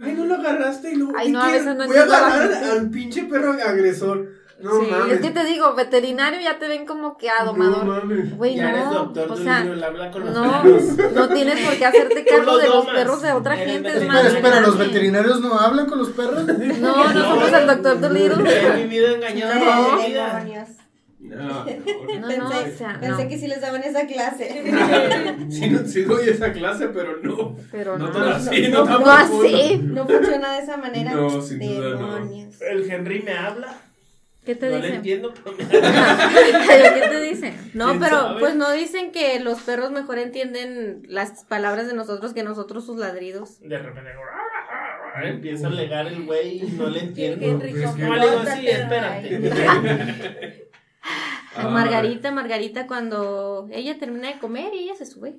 Ay, 0.00 0.12
no 0.14 0.24
lo 0.26 0.34
agarraste 0.34 0.92
y 0.92 0.96
luego. 0.96 1.12
Ay, 1.16 1.28
¿y 1.28 1.32
no, 1.32 1.42
a 1.42 1.46
veces 1.52 1.76
no 1.76 1.86
Voy 1.86 1.96
a 1.96 2.00
a 2.02 2.04
agarrar 2.04 2.64
al 2.64 2.90
pinche 2.90 3.22
perro 3.24 3.52
agresor. 3.52 4.28
No 4.60 4.80
Sí, 4.80 4.86
mames. 4.90 5.14
Es 5.14 5.20
que 5.20 5.30
te 5.30 5.44
digo, 5.44 5.74
veterinario 5.74 6.40
ya 6.40 6.58
te 6.58 6.68
ven 6.68 6.86
como 6.86 7.16
que 7.18 7.26
No 7.26 7.32
adomador. 7.40 7.84
mames. 7.86 8.36
Güey, 8.36 8.54
Ya 8.56 8.70
eres 8.70 8.84
no. 8.86 8.94
doctor 8.94 9.26
O 9.32 9.36
sea, 9.36 9.60
libro, 9.60 9.74
él 9.74 9.84
habla 9.84 10.10
con 10.12 10.24
los 10.24 10.32
no, 10.34 10.62
perros. 10.62 10.82
no 11.12 11.28
tienes 11.28 11.60
por 11.66 11.76
qué 11.76 11.84
hacerte 11.84 12.24
cargo 12.24 12.52
los 12.52 12.60
de 12.62 12.68
los 12.68 12.76
domas. 12.86 12.94
perros 12.94 13.22
de 13.22 13.32
otra 13.32 13.54
Eres 13.54 13.72
gente. 13.72 13.88
Es 13.88 13.94
veterinario. 13.94 14.22
más 14.24 14.32
Espera, 14.34 14.48
espera, 14.56 14.66
¿los 14.68 14.78
veterinarios 14.78 15.40
no 15.40 15.58
hablan 15.58 15.86
con 15.86 15.98
los 15.98 16.08
perros? 16.10 16.44
No, 16.46 17.12
no 17.12 17.22
somos 17.22 17.52
el 17.52 17.66
doctor 17.66 18.00
Dolittle. 18.00 18.44
He 18.66 18.76
vivido 18.84 19.08
engañado 19.08 19.54
No. 19.56 19.98
No, 21.24 21.36
no. 21.36 21.64
No, 21.64 22.36
no, 22.36 22.48
o 22.48 22.76
sea, 22.76 22.98
Pensé 23.00 23.22
no. 23.24 23.28
que 23.28 23.38
sí 23.38 23.46
les 23.48 23.60
daban 23.60 23.82
esa 23.82 24.06
clase. 24.06 24.62
Sí, 25.50 25.70
no, 25.70 25.86
sí 25.86 26.02
doy 26.02 26.28
esa 26.28 26.52
clase, 26.52 26.88
pero 26.88 27.16
no. 27.22 27.56
Pero 27.72 27.98
No 27.98 28.08
no. 28.12 28.24
así, 28.26 28.68
no, 28.68 28.84
no 28.84 29.06
así. 29.10 29.80
No 29.82 30.06
funciona 30.06 30.52
de 30.56 30.62
esa 30.62 30.76
manera. 30.76 31.12
No, 31.12 31.40
sin 31.40 31.58
duda 31.60 31.90
no. 31.90 32.14
Demonios. 32.14 32.60
El 32.60 32.90
Henry 32.90 33.22
me 33.22 33.32
habla. 33.32 33.78
¿Qué 34.44 34.54
te 34.54 34.66
no 34.66 34.72
le 34.72 34.76
dicen? 34.82 34.94
entiendo, 34.96 35.32
pero 35.42 35.56
me 35.56 35.64
¿Pero 35.64 36.94
qué 36.94 37.08
te 37.10 37.20
dicen? 37.22 37.70
No, 37.72 37.86
¿Quién 37.88 38.00
pero 38.00 38.16
sabe? 38.20 38.40
pues 38.40 38.54
no 38.56 38.70
dicen 38.72 39.10
que 39.10 39.40
los 39.40 39.60
perros 39.62 39.90
mejor 39.90 40.18
entienden 40.18 41.02
las 41.08 41.44
palabras 41.44 41.86
de 41.86 41.94
nosotros 41.94 42.34
que 42.34 42.42
nosotros 42.42 42.84
sus 42.84 42.98
ladridos. 42.98 43.58
De 43.62 43.78
repente 43.78 44.10
empieza 45.24 45.68
a 45.68 45.70
alegar 45.70 46.06
el 46.08 46.24
güey 46.26 46.58
y 46.62 46.66
no 46.72 46.88
le 46.90 47.00
entiendo. 47.00 47.44
Henry, 47.46 47.70
pues 47.72 47.84
es 47.84 47.90
que- 47.94 48.02
No 48.02 48.14
le 48.16 48.30
digo, 48.30 48.42
sí, 48.54 48.68
espérate. 48.68 50.63
A 51.56 51.68
Margarita, 51.68 52.32
Margarita 52.32 52.86
cuando 52.86 53.68
ella 53.70 53.98
termina 53.98 54.28
de 54.28 54.38
comer 54.38 54.74
y 54.74 54.80
ella 54.80 54.96
se 54.96 55.06
sube. 55.06 55.36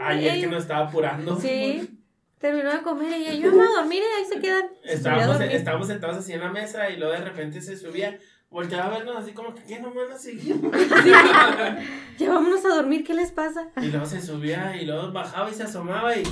Ayer 0.00 0.34
que 0.34 0.44
Ey. 0.44 0.50
nos 0.50 0.62
estaba 0.62 0.86
apurando. 0.88 1.40
Sí. 1.40 1.88
Terminó 2.38 2.70
de 2.70 2.82
comer 2.82 3.18
y 3.18 3.26
ella, 3.26 3.32
yo 3.34 3.50
me 3.50 3.56
voy 3.56 3.66
a 3.66 3.80
dormir 3.80 4.00
y 4.00 4.20
ahí 4.20 4.24
se 4.24 4.38
quedan. 4.38 4.66
Estábamos, 4.84 5.88
sentados 5.88 6.18
así 6.18 6.32
en 6.32 6.40
la 6.40 6.52
mesa 6.52 6.88
y 6.88 6.96
luego 6.96 7.12
de 7.12 7.24
repente 7.24 7.60
se 7.60 7.76
subía, 7.76 8.16
volteaba 8.48 8.86
a 8.86 8.98
vernos 8.98 9.16
así 9.16 9.32
como 9.32 9.52
que, 9.54 9.64
¿qué 9.64 9.80
no 9.80 9.90
me 9.90 10.04
van 10.04 10.12
a 10.12 10.18
seguir? 10.18 10.56
Ya 12.18 12.32
vámonos 12.32 12.64
a 12.64 12.68
dormir, 12.68 13.04
¿qué 13.04 13.14
les 13.14 13.32
pasa? 13.32 13.70
Y 13.80 13.86
luego 13.86 14.06
se 14.06 14.20
subía 14.20 14.76
y 14.80 14.86
luego 14.86 15.10
bajaba 15.10 15.50
y 15.50 15.54
se 15.54 15.64
asomaba 15.64 16.16
y... 16.16 16.22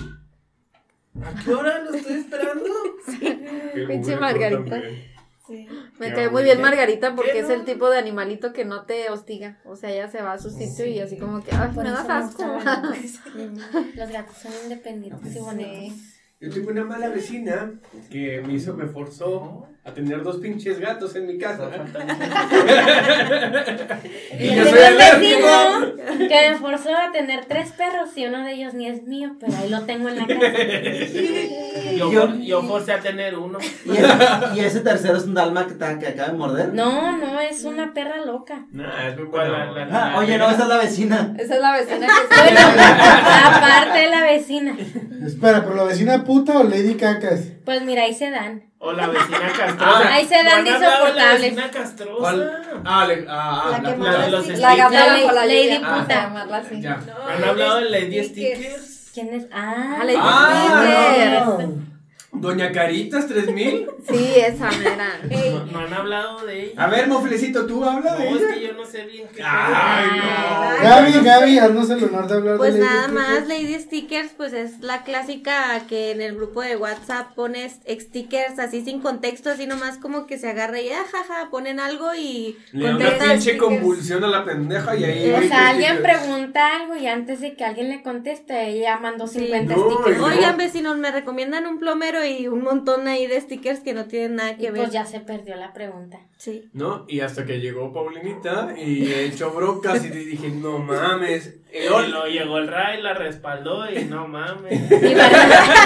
¿A 1.24 1.42
qué 1.42 1.54
hora 1.54 1.82
lo 1.82 1.92
estoy 1.92 2.18
esperando? 2.18 2.70
Pinche 3.88 4.16
Margarita. 4.16 4.80
Me 5.98 6.12
cae 6.12 6.28
muy 6.30 6.42
bien. 6.44 6.60
Margarita 6.60 7.14
porque 7.14 7.32
¿Qué 7.32 7.38
es 7.40 7.48
no? 7.48 7.54
el 7.54 7.64
tipo 7.64 7.88
de 7.90 7.98
animalito 7.98 8.52
que 8.52 8.64
no 8.64 8.84
te 8.84 9.08
hostiga. 9.10 9.60
O 9.64 9.76
sea, 9.76 9.90
ella 9.90 10.08
se 10.08 10.22
va 10.22 10.32
a 10.32 10.38
su 10.38 10.50
sitio 10.50 10.86
y 10.86 10.98
así 11.00 11.16
como 11.18 11.42
que, 11.42 11.50
ay, 11.54 11.70
Por 11.74 11.84
me 11.84 11.90
das 11.90 12.08
asco. 12.08 12.44
gustan 12.54 12.82
los 12.82 12.92
gatos. 12.92 13.94
Los 13.96 14.10
gatos 14.10 14.36
son 14.36 14.52
independientes 14.64 15.36
y 15.36 15.38
bonitos. 15.38 15.96
Yo 16.40 16.50
tengo 16.50 16.70
una 16.70 16.84
mala 16.84 17.08
vecina 17.08 17.80
que 18.10 18.42
me 18.46 18.54
hizo, 18.54 18.74
me 18.74 18.86
forzó 18.86 19.66
a 19.86 19.92
tener 19.94 20.22
dos 20.24 20.38
pinches 20.38 20.80
gatos 20.80 21.14
en 21.14 21.28
mi 21.28 21.38
casa. 21.38 21.70
y 24.38 24.54
yo 24.54 24.64
soy 24.64 24.78
alérgico. 24.80 25.46
vecino 25.46 26.28
que 26.28 26.50
me 26.50 26.56
forzó 26.58 26.90
a 26.96 27.12
tener 27.12 27.44
tres 27.44 27.70
perros 27.72 28.08
y 28.16 28.26
uno 28.26 28.42
de 28.44 28.52
ellos 28.54 28.74
ni 28.74 28.88
es 28.88 29.02
mío, 29.04 29.36
pero 29.38 29.56
ahí 29.56 29.68
lo 29.68 29.82
tengo 29.82 30.08
en 30.08 30.16
la 30.16 30.26
casa. 30.26 30.40
Yo, 31.96 32.10
Yo- 32.12 32.34
yo 32.36 32.62
forcé 32.64 32.92
a 32.94 33.00
tener 33.00 33.36
uno. 33.38 33.58
¿Y 33.84 33.90
ese, 33.92 34.08
y 34.56 34.60
ese 34.60 34.80
tercero 34.80 35.16
es 35.18 35.24
un 35.24 35.34
dalmata 35.34 35.98
que 35.98 36.08
acaba 36.08 36.28
de 36.30 36.34
morder. 36.38 36.74
No, 36.74 37.16
no, 37.16 37.38
es 37.40 37.62
una 37.64 37.94
perra 37.94 38.24
loca. 38.24 38.66
Nah, 38.72 39.06
es 39.08 39.16
muy 39.16 39.26
¿Cuál, 39.28 39.50
buena. 39.50 39.72
la- 39.72 39.86
la- 39.86 40.12
Ah, 40.14 40.18
oye, 40.18 40.36
no, 40.36 40.50
esa 40.50 40.62
es 40.64 40.68
la 40.68 40.78
vecina. 40.78 41.34
Esa 41.38 41.54
es 41.54 41.60
la 41.60 41.72
vecina 41.72 42.06
que 42.06 42.34
Bueno, 42.34 42.58
está 42.58 43.56
aparte 43.56 43.98
de 44.00 44.08
la 44.10 44.22
vecina. 44.24 44.76
Espera, 45.24 45.62
pero 45.62 45.76
la 45.76 45.84
vecina 45.84 46.24
puta 46.24 46.58
o 46.58 46.64
Lady 46.64 46.94
Cacas. 46.94 47.52
Pues 47.64 47.82
mira, 47.82 48.02
ahí 48.02 48.14
se 48.14 48.30
dan. 48.30 48.64
O 48.78 48.92
la 48.92 49.06
vecina 49.08 49.52
castrosa. 49.58 50.14
Ahí 50.14 50.26
se 50.26 50.34
dan 50.34 50.64
¿No 50.64 50.72
de 50.72 50.78
La 50.78 50.86
insoportables. 50.88 51.40
vecina 51.42 51.70
castrosa. 51.70 52.18
¿Cuál? 52.20 52.62
Ah, 52.84 53.06
le- 53.06 53.26
ah, 53.28 53.62
ah, 53.64 53.78
La 53.82 53.90
que 53.94 53.98
la- 54.02 54.18
de 54.18 54.30
los 54.30 54.40
así. 54.48 54.56
La 54.60 54.74
Lady 54.76 54.82
lluvia. 55.76 55.78
Puta. 55.78 55.88
Vamos 55.88 56.08
a 56.10 56.22
llamarla 56.22 56.56
así. 56.58 56.80
Ya. 56.82 57.00
¿Han 57.34 57.44
hablado 57.44 57.76
de 57.80 57.90
Lady 57.90 58.24
Stickers? 58.24 59.10
¿Quién 59.14 59.34
es? 59.34 59.46
Ah, 59.52 59.96
Ah, 60.00 60.04
Lady 60.04 60.18
Ah, 60.20 61.42
Stickers. 61.56 61.95
Doña 62.40 62.72
Caritas 62.72 63.26
3000. 63.26 63.86
Sí, 64.08 64.32
esa 64.36 64.70
mera. 64.72 65.08
No, 65.50 65.66
no 65.66 65.78
han 65.80 65.92
hablado 65.94 66.44
de 66.46 66.64
ella. 66.66 66.82
A 66.84 66.88
ver, 66.88 67.08
Moflecito, 67.08 67.66
tú 67.66 67.84
habla 67.84 68.14
de 68.16 68.30
No, 68.30 68.36
es 68.36 68.42
ella. 68.42 68.54
que 68.54 68.60
yo 68.66 68.72
no 68.74 68.84
sé 68.86 69.04
bien 69.06 69.26
qué. 69.34 69.42
Ay, 69.42 70.06
Ah. 70.22 70.76
no. 70.82 70.88
Gaby, 70.88 71.12
Gaby, 71.24 71.58
haznos 71.58 71.90
el 71.90 72.04
honor 72.04 72.26
de 72.28 72.34
hablar 72.34 72.56
Pues 72.58 72.74
de 72.74 72.80
Lady 72.80 72.92
nada 72.94 73.08
más, 73.08 73.48
Lady 73.48 73.74
Stickers, 73.80 74.30
pues 74.36 74.52
es 74.52 74.80
la 74.80 75.02
clásica 75.02 75.80
que 75.88 76.10
en 76.12 76.20
el 76.20 76.36
grupo 76.36 76.62
de 76.62 76.76
WhatsApp 76.76 77.34
pones 77.34 77.80
stickers 77.88 78.58
así 78.58 78.84
sin 78.84 79.00
contexto, 79.00 79.50
así 79.50 79.66
nomás 79.66 79.98
como 79.98 80.26
que 80.26 80.38
se 80.38 80.48
agarra 80.50 80.80
y 80.80 80.90
ajaja, 80.90 81.48
ponen 81.50 81.80
algo 81.80 82.14
y 82.14 82.56
Le 82.72 82.88
da 82.88 82.96
una 82.96 83.08
pinche 83.10 83.40
stickers. 83.40 83.58
convulsión 83.60 84.24
a 84.24 84.28
la 84.28 84.44
pendeja 84.44 84.94
y 84.96 85.04
ahí. 85.04 85.32
O 85.32 85.48
sea, 85.48 85.70
alguien 85.70 85.94
stickers. 85.96 86.18
pregunta 86.20 86.76
algo 86.76 86.96
y 86.96 87.06
antes 87.06 87.40
de 87.40 87.54
que 87.56 87.64
alguien 87.64 87.88
le 87.88 88.02
conteste, 88.02 88.68
ella 88.68 88.98
mandó 88.98 89.26
Sí. 89.26 89.40
50 89.40 89.74
No, 89.74 89.90
stickers. 89.90 90.20
Oigan, 90.20 90.56
vecinos, 90.56 90.96
me 90.98 91.10
recomiendan 91.10 91.66
un 91.66 91.78
plomero 91.78 92.22
y 92.26 92.48
un 92.48 92.62
montón 92.62 93.08
ahí 93.08 93.26
de 93.26 93.40
stickers 93.40 93.80
que 93.80 93.94
no 93.94 94.06
tienen 94.06 94.36
nada 94.36 94.52
Y 94.52 94.56
que 94.56 94.70
ver. 94.70 94.82
pues 94.82 94.92
ya 94.92 95.04
se 95.06 95.20
perdió 95.20 95.56
la 95.56 95.72
pregunta. 95.72 96.18
Sí. 96.36 96.68
¿No? 96.72 97.04
Y 97.08 97.20
hasta 97.20 97.44
que 97.46 97.60
llegó 97.60 97.92
Paulinita 97.92 98.74
y 98.78 99.12
echó 99.12 99.50
brocas 99.52 100.04
y 100.04 100.08
dije, 100.10 100.48
no 100.50 100.78
mames. 100.78 101.54
Y 101.72 101.88
luego 101.88 102.26
llegó 102.26 102.58
el 102.58 102.68
Ray, 102.68 103.02
la 103.02 103.14
respaldó 103.14 103.90
y 103.90 104.04
no 104.04 104.26
mames. 104.28 104.90
Mi 104.90 105.14
barrio, 105.14 105.38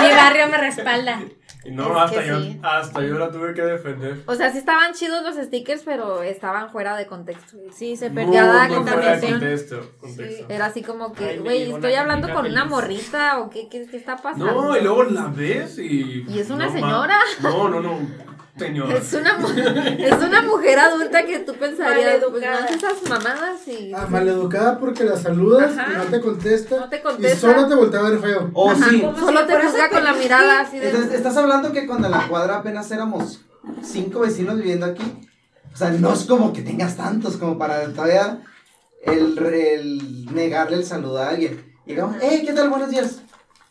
mi 0.02 0.08
barrio 0.14 0.48
me 0.48 0.58
respalda. 0.58 1.20
Y 1.62 1.72
no, 1.72 1.90
Es 1.94 2.02
hasta 2.04 2.24
yo, 2.24 2.40
sí. 2.40 2.58
hasta 2.62 3.02
yo 3.02 3.18
la 3.18 3.30
tuve 3.30 3.52
que 3.52 3.60
defender. 3.60 4.22
O 4.26 4.34
sea, 4.34 4.50
sí 4.50 4.56
estaban 4.58 4.94
chidos 4.94 5.22
los 5.22 5.34
stickers, 5.44 5.82
pero 5.84 6.22
estaban 6.22 6.70
fuera 6.70 6.96
de 6.96 7.06
contexto. 7.06 7.58
Sí, 7.70 7.96
se 7.96 8.08
perdió 8.10 8.40
la 8.42 8.66
contaminación. 8.68 9.32
contexto. 9.32 9.90
contexto. 10.00 10.46
Era 10.48 10.66
así 10.66 10.82
como 10.82 11.12
que, 11.12 11.38
güey, 11.38 11.70
estoy 11.70 11.92
hablando 11.94 12.32
con 12.32 12.46
una 12.46 12.64
morrita 12.64 13.40
o 13.40 13.50
qué, 13.50 13.68
qué, 13.68 13.86
qué 13.90 13.96
está 13.98 14.16
pasando. 14.16 14.46
No, 14.46 14.76
y 14.76 14.80
luego 14.80 15.02
la 15.04 15.26
ves 15.26 15.78
y. 15.78 16.24
Y 16.30 16.38
es 16.38 16.50
una 16.50 16.66
no, 16.66 16.72
ma- 16.72 16.78
señora. 16.78 17.18
No, 17.42 17.68
no, 17.68 17.80
no. 17.80 17.98
Señora. 18.58 18.94
Es 18.98 19.12
una, 19.14 19.38
es 19.98 20.22
una 20.22 20.42
mujer 20.42 20.78
adulta 20.78 21.24
que 21.24 21.38
tú 21.38 21.54
pensarías, 21.54 22.22
pues 22.30 22.42
no 22.42 22.76
esas 22.76 23.08
mamadas 23.08 23.66
y 23.66 23.90
Ah, 23.94 24.06
maleducada 24.10 24.78
porque 24.78 25.04
la 25.04 25.16
saludas 25.16 25.78
Ajá. 25.78 25.92
y 25.92 25.96
no 25.96 26.04
te 26.04 26.20
contesta. 26.20 26.76
no 26.80 26.88
te 26.90 26.96
Y 26.96 27.00
contesta. 27.00 27.38
solo 27.52 27.66
te 27.68 27.74
voltea 27.74 28.00
a 28.00 28.10
ver 28.10 28.18
feo. 28.18 28.50
Oh, 28.52 28.74
sí. 28.74 29.02
Solo 29.18 29.46
te 29.46 29.56
juzga 29.56 29.88
con 29.88 30.04
la 30.04 30.12
mirada 30.12 30.60
así 30.60 30.78
de... 30.78 30.90
Entonces, 30.90 31.14
estás 31.14 31.36
hablando 31.38 31.72
que 31.72 31.86
cuando 31.86 32.08
en 32.08 32.12
la 32.12 32.28
cuadra 32.28 32.56
apenas 32.56 32.90
éramos 32.90 33.40
cinco 33.82 34.20
vecinos 34.20 34.56
viviendo 34.56 34.84
aquí. 34.84 35.04
O 35.72 35.76
sea, 35.76 35.90
no 35.90 36.12
es 36.12 36.24
como 36.24 36.52
que 36.52 36.60
tengas 36.62 36.96
tantos 36.98 37.38
como 37.38 37.56
para 37.56 37.86
todavía 37.94 38.42
el, 39.04 39.38
el 39.38 40.34
negarle 40.34 40.76
el 40.76 40.84
saludo 40.84 41.18
a 41.22 41.30
alguien. 41.30 41.64
Y 41.86 41.90
digamos, 41.92 42.16
hey, 42.20 42.42
¿qué 42.44 42.52
tal? 42.52 42.68
Buenos 42.68 42.90
días. 42.90 43.22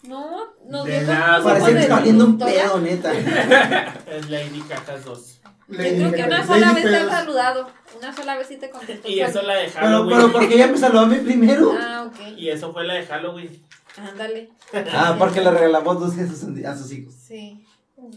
No, 0.03 0.47
nos 0.65 0.85
De 0.85 1.01
nada, 1.01 1.43
Parece 1.43 1.73
que 1.73 1.79
está 1.79 1.99
viendo 1.99 2.25
un 2.25 2.37
pedo, 2.37 2.79
neta. 2.79 3.11
Es 3.13 4.29
Lady 4.29 4.61
Cacas 4.61 5.03
2. 5.05 5.41
Yo 5.67 5.77
creo 5.77 6.11
que 6.11 6.23
una 6.23 6.45
sola 6.47 6.73
vez 6.73 6.83
te 6.83 6.95
han 6.95 7.09
saludado. 7.09 7.69
Una 7.97 8.15
sola 8.15 8.37
vez 8.37 8.47
sí 8.47 8.57
te 8.57 8.69
contestó. 8.69 9.07
Y 9.07 9.19
eso 9.19 9.41
la 9.41 9.55
de 9.55 9.65
Pero, 9.67 9.79
Halloween. 9.85 10.17
pero 10.17 10.31
porque 10.31 10.55
ella 10.55 10.67
me 10.67 10.77
saludó 10.77 11.01
a 11.01 11.05
mí 11.05 11.17
primero. 11.17 11.73
Ah, 11.79 12.05
ok. 12.07 12.37
Y 12.37 12.49
eso 12.49 12.71
fue 12.73 12.85
la 12.87 12.95
de 12.95 13.05
Halloween. 13.05 13.61
Ándale. 13.97 14.49
Ah, 14.93 15.15
porque 15.19 15.41
le 15.41 15.51
regalamos 15.51 15.97
a 15.97 16.09
sus, 16.25 16.65
a 16.65 16.75
sus 16.77 16.91
hijos. 16.91 17.13
Sí. 17.13 17.65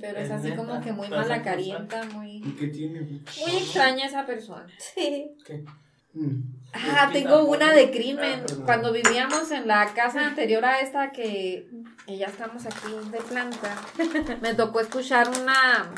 Pero 0.01 0.19
es 0.19 0.27
Es 0.27 0.31
así 0.31 0.51
neta. 0.51 0.57
como 0.65 0.81
que 0.81 0.93
muy 0.93 1.09
malacarienta, 1.09 2.05
muy... 2.15 2.37
¿Y 2.37 2.53
qué 2.59 2.69
tiene? 2.69 3.01
Muy 3.01 3.57
extraña 3.57 4.07
esa 4.07 4.25
persona. 4.25 4.65
Sí. 4.79 5.33
Mm. 6.15 6.62
Ah, 6.75 7.11
tengo 7.13 7.45
una 7.45 7.73
de 7.73 7.91
crimen. 7.91 8.45
Cuando 8.65 8.93
vivíamos 8.93 9.51
en 9.51 9.69
la 9.69 9.87
casa 9.95 10.27
anterior 10.27 10.65
a 10.65 10.81
esta 10.81 11.13
que, 11.13 11.69
que 12.07 12.17
ya 12.19 12.27
estamos 12.27 12.65
aquí 12.67 12.93
de 13.11 13.19
planta, 13.19 13.77
me 14.41 14.55
tocó 14.55 14.81
escuchar 14.81 15.29
una, 15.29 15.91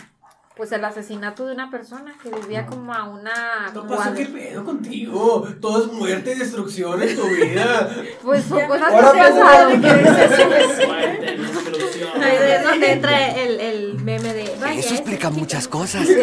pues 0.56 0.72
el 0.72 0.84
asesinato 0.84 1.46
de 1.46 1.54
una 1.54 1.70
persona 1.70 2.14
que 2.22 2.28
vivía 2.30 2.66
como 2.66 2.92
a 2.92 3.04
una 3.08 3.70
¿No 3.72 3.86
pasó 3.86 4.14
qué 4.14 4.26
pedo 4.26 4.64
contigo? 4.64 5.46
Todo 5.60 5.84
es 5.86 5.92
muerte 5.92 6.32
y 6.32 6.38
destrucción 6.40 7.00
en 7.02 7.16
tu 7.16 7.26
vida. 7.28 7.90
Pues 8.22 8.44
son 8.44 8.66
cosas 8.66 8.92
Ahora 8.92 9.12
que 9.12 9.20
han 9.20 9.32
pasado. 9.38 9.70
Muerte, 9.76 11.36
destrucción. 11.36 12.22
Ahí 12.22 12.36
es 12.36 12.64
donde 12.64 12.92
entra 12.92 13.28
el, 13.36 13.60
el 13.60 13.94
meme 14.02 14.32
de. 14.34 14.42
Eso 14.44 14.64
ese 14.66 14.94
explica 14.94 15.28
chico". 15.28 15.40
muchas 15.40 15.68
cosas. 15.68 16.06
Sí. 16.06 16.14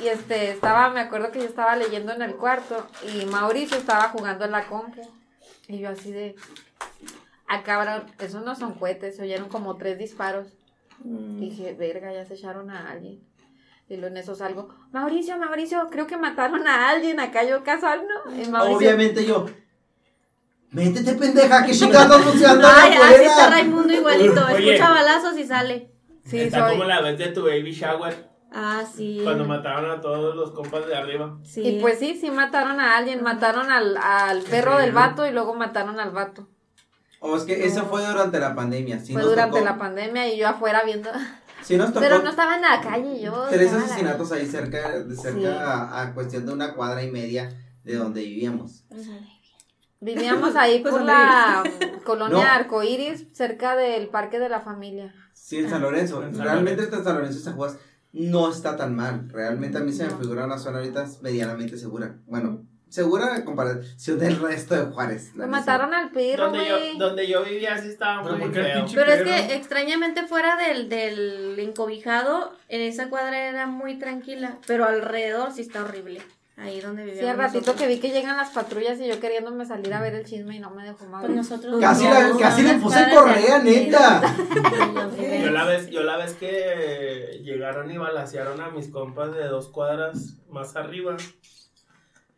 Y 0.00 0.08
este, 0.08 0.50
estaba, 0.50 0.90
me 0.90 1.00
acuerdo 1.00 1.32
que 1.32 1.38
yo 1.38 1.46
estaba 1.46 1.74
leyendo 1.76 2.12
en 2.12 2.22
el 2.22 2.36
cuarto 2.36 2.86
y 3.02 3.24
Mauricio 3.26 3.78
estaba 3.78 4.08
jugando 4.10 4.44
en 4.44 4.50
la 4.52 4.66
compu. 4.66 5.00
Y 5.68 5.78
yo 5.78 5.88
así 5.90 6.12
de, 6.12 6.36
ah 7.48 7.62
cabrón, 7.62 8.04
esos 8.18 8.44
no 8.44 8.54
son 8.54 8.74
cohetes, 8.74 9.16
se 9.16 9.22
oyeron 9.22 9.48
como 9.48 9.76
tres 9.76 9.98
disparos. 9.98 10.48
Dije, 11.02 11.74
verga, 11.74 12.12
ya 12.12 12.24
se 12.24 12.34
echaron 12.34 12.70
a 12.70 12.90
alguien. 12.90 13.20
Y 13.88 13.96
luego 13.96 14.08
en 14.08 14.16
eso 14.16 14.34
salgo, 14.34 14.68
Mauricio, 14.92 15.38
Mauricio, 15.38 15.88
creo 15.90 16.06
que 16.06 16.16
mataron 16.16 16.66
a 16.66 16.88
alguien 16.90 17.20
acá 17.20 17.44
yo 17.44 17.62
casual, 17.62 18.02
¿no? 18.06 18.42
Y 18.42 18.46
Mauricio, 18.48 18.76
Obviamente 18.78 19.24
yo. 19.24 19.46
Métete, 20.72 21.14
pendeja, 21.14 21.64
que 21.64 21.72
chingados 21.72 22.20
funcionando 22.22 22.66
Ay, 22.70 22.94
así 23.00 23.24
está. 23.24 23.50
Raimundo 23.50 23.92
igualito. 23.94 24.44
Oye. 24.52 24.74
Escucha 24.74 24.90
balazos 24.90 25.38
y 25.38 25.44
sale. 25.44 25.90
sí, 26.24 26.40
Está 26.40 26.60
soy. 26.68 26.70
como 26.72 26.84
la 26.84 27.00
vez 27.00 27.16
de 27.18 27.28
tu 27.28 27.44
baby 27.44 27.72
shower. 27.72 28.28
Ah, 28.58 28.84
sí. 28.90 29.20
Cuando 29.22 29.44
mataron 29.44 29.90
a 29.90 30.00
todos 30.00 30.34
los 30.34 30.52
compas 30.52 30.86
de 30.86 30.96
arriba. 30.96 31.36
Sí. 31.44 31.60
Y 31.60 31.80
pues 31.80 31.98
sí, 31.98 32.16
sí 32.18 32.30
mataron 32.30 32.80
a 32.80 32.96
alguien, 32.96 33.22
mataron 33.22 33.70
al, 33.70 33.98
al 33.98 34.40
perro 34.42 34.78
del 34.78 34.92
vato 34.92 35.26
y 35.26 35.30
luego 35.32 35.54
mataron 35.54 36.00
al 36.00 36.10
vato. 36.10 36.48
O 37.20 37.32
Oh, 37.32 37.36
es 37.36 37.42
que 37.44 37.66
eso 37.66 37.84
fue 37.84 38.06
durante 38.06 38.38
la 38.40 38.54
pandemia. 38.54 38.98
Sí 39.00 39.12
Fue 39.12 39.20
nos 39.20 39.30
durante 39.32 39.58
tocó- 39.58 39.64
la 39.66 39.76
pandemia 39.76 40.32
y 40.32 40.38
yo 40.38 40.48
afuera 40.48 40.82
viendo. 40.84 41.10
Sí 41.62 41.76
nos 41.76 41.88
tocó 41.88 42.00
Pero 42.00 42.22
no 42.22 42.30
estaba 42.30 42.54
en 42.56 42.62
la 42.62 42.80
calle 42.80 43.20
yo. 43.20 43.46
tres 43.50 43.72
asesinatos 43.74 44.32
ahí 44.32 44.46
cerca, 44.46 45.00
de 45.00 45.14
cerca 45.16 45.38
Sí. 45.40 45.46
a, 45.46 46.00
a 46.02 46.14
cuestión 46.14 46.46
de 46.46 46.52
una 46.54 46.72
cuadra 46.74 47.02
y 47.02 47.10
media 47.10 47.50
de 47.84 47.96
donde 47.96 48.22
vivíamos. 48.22 48.84
Vivíamos 50.00 50.54
ahí 50.56 50.78
Pues 50.82 50.92
por 50.94 51.02
la 51.02 51.62
colonia 52.04 52.44
No. 52.44 52.50
Arcoíris, 52.50 53.26
cerca 53.32 53.76
del 53.76 54.08
Parque 54.08 54.38
de 54.38 54.48
la 54.48 54.60
Familia. 54.60 55.12
Sí, 55.32 55.58
en 55.58 55.68
San 55.70 55.82
Lorenzo. 55.82 56.22
En 56.22 56.34
San 56.34 56.44
Realmente 56.44 56.84
en 56.84 57.04
San 57.04 57.14
Lorenzo 57.16 57.40
San 57.40 57.56
Juan 57.56 57.70
no 58.16 58.50
está 58.50 58.76
tan 58.76 58.94
mal. 58.96 59.28
Realmente 59.30 59.78
a 59.78 59.80
mí 59.82 59.92
se 59.92 60.04
me 60.04 60.10
figura 60.10 60.44
una 60.46 60.58
zona 60.58 60.78
ahorita 60.78 61.06
medianamente 61.22 61.76
segura. 61.78 62.16
Bueno, 62.26 62.64
segura 62.88 63.36
en 63.36 63.44
comparación 63.44 64.18
del 64.18 64.40
resto 64.40 64.74
de 64.74 64.90
Juárez. 64.92 65.32
neta. 65.34 65.46
mataron 65.48 65.92
al 65.92 66.10
perro, 66.10 66.44
Donde 66.44 66.66
yo, 66.68 66.78
güey. 66.78 66.98
donde 66.98 67.28
yo 67.28 67.44
vivía 67.44 67.76
sí 67.76 67.88
estaba 67.88 68.22
Pero 68.22 68.36
muy 68.36 68.44
¿por 68.46 68.52
qué 68.52 68.58
el 68.60 68.66
feo. 68.66 68.76
pinche- 68.86 68.94
Pero 68.94 69.12
es 69.12 69.18
Pero- 69.22 69.30
que 69.48 69.54
extrañamente 69.56 70.26
fuera 70.26 70.56
del, 70.56 70.88
del 70.88 71.58
encobijado, 71.58 72.52
en 72.68 72.80
esa 72.80 73.10
cuadra 73.10 73.48
era 73.48 73.66
muy 73.66 73.98
tranquila, 73.98 74.56
pero 74.66 74.86
alrededor 74.86 75.52
sí 75.52 75.60
está 75.62 75.82
horrible. 75.84 76.22
Ahí 76.56 76.80
donde 76.80 77.04
Sí, 77.04 77.10
vivíamos 77.10 77.30
al 77.32 77.36
ratito 77.38 77.58
nosotros. 77.60 77.76
que 77.82 77.86
vi 77.94 78.00
que 78.00 78.10
llegan 78.10 78.36
las 78.36 78.50
patrullas 78.50 78.98
y 79.00 79.06
yo 79.08 79.20
queriéndome 79.20 79.64
salir 79.66 79.92
a 79.92 80.00
ver 80.00 80.14
el 80.14 80.24
chisme 80.24 80.56
y 80.56 80.58
no 80.58 80.70
me 80.70 80.84
dejó 80.84 81.04
más. 81.06 81.24
Pues 81.24 81.36
nosotros 81.36 81.80
Casi, 81.80 82.04
no, 82.04 82.14
la, 82.14 82.28
no, 82.28 82.38
casi 82.38 82.62
no, 82.62 82.72
le 82.72 82.78
puse 82.78 83.00
correa, 83.12 83.58
neta. 83.62 84.22
Yo 85.42 85.50
la 85.50 85.64
vez, 85.64 85.90
yo 85.90 86.02
la 86.02 86.16
vez 86.16 86.34
que 86.34 87.40
llegaron 87.44 87.90
y 87.90 87.98
balacearon 87.98 88.60
a 88.60 88.70
mis 88.70 88.88
compas 88.88 89.34
de 89.34 89.44
dos 89.44 89.68
cuadras 89.68 90.34
más 90.48 90.76
arriba. 90.76 91.16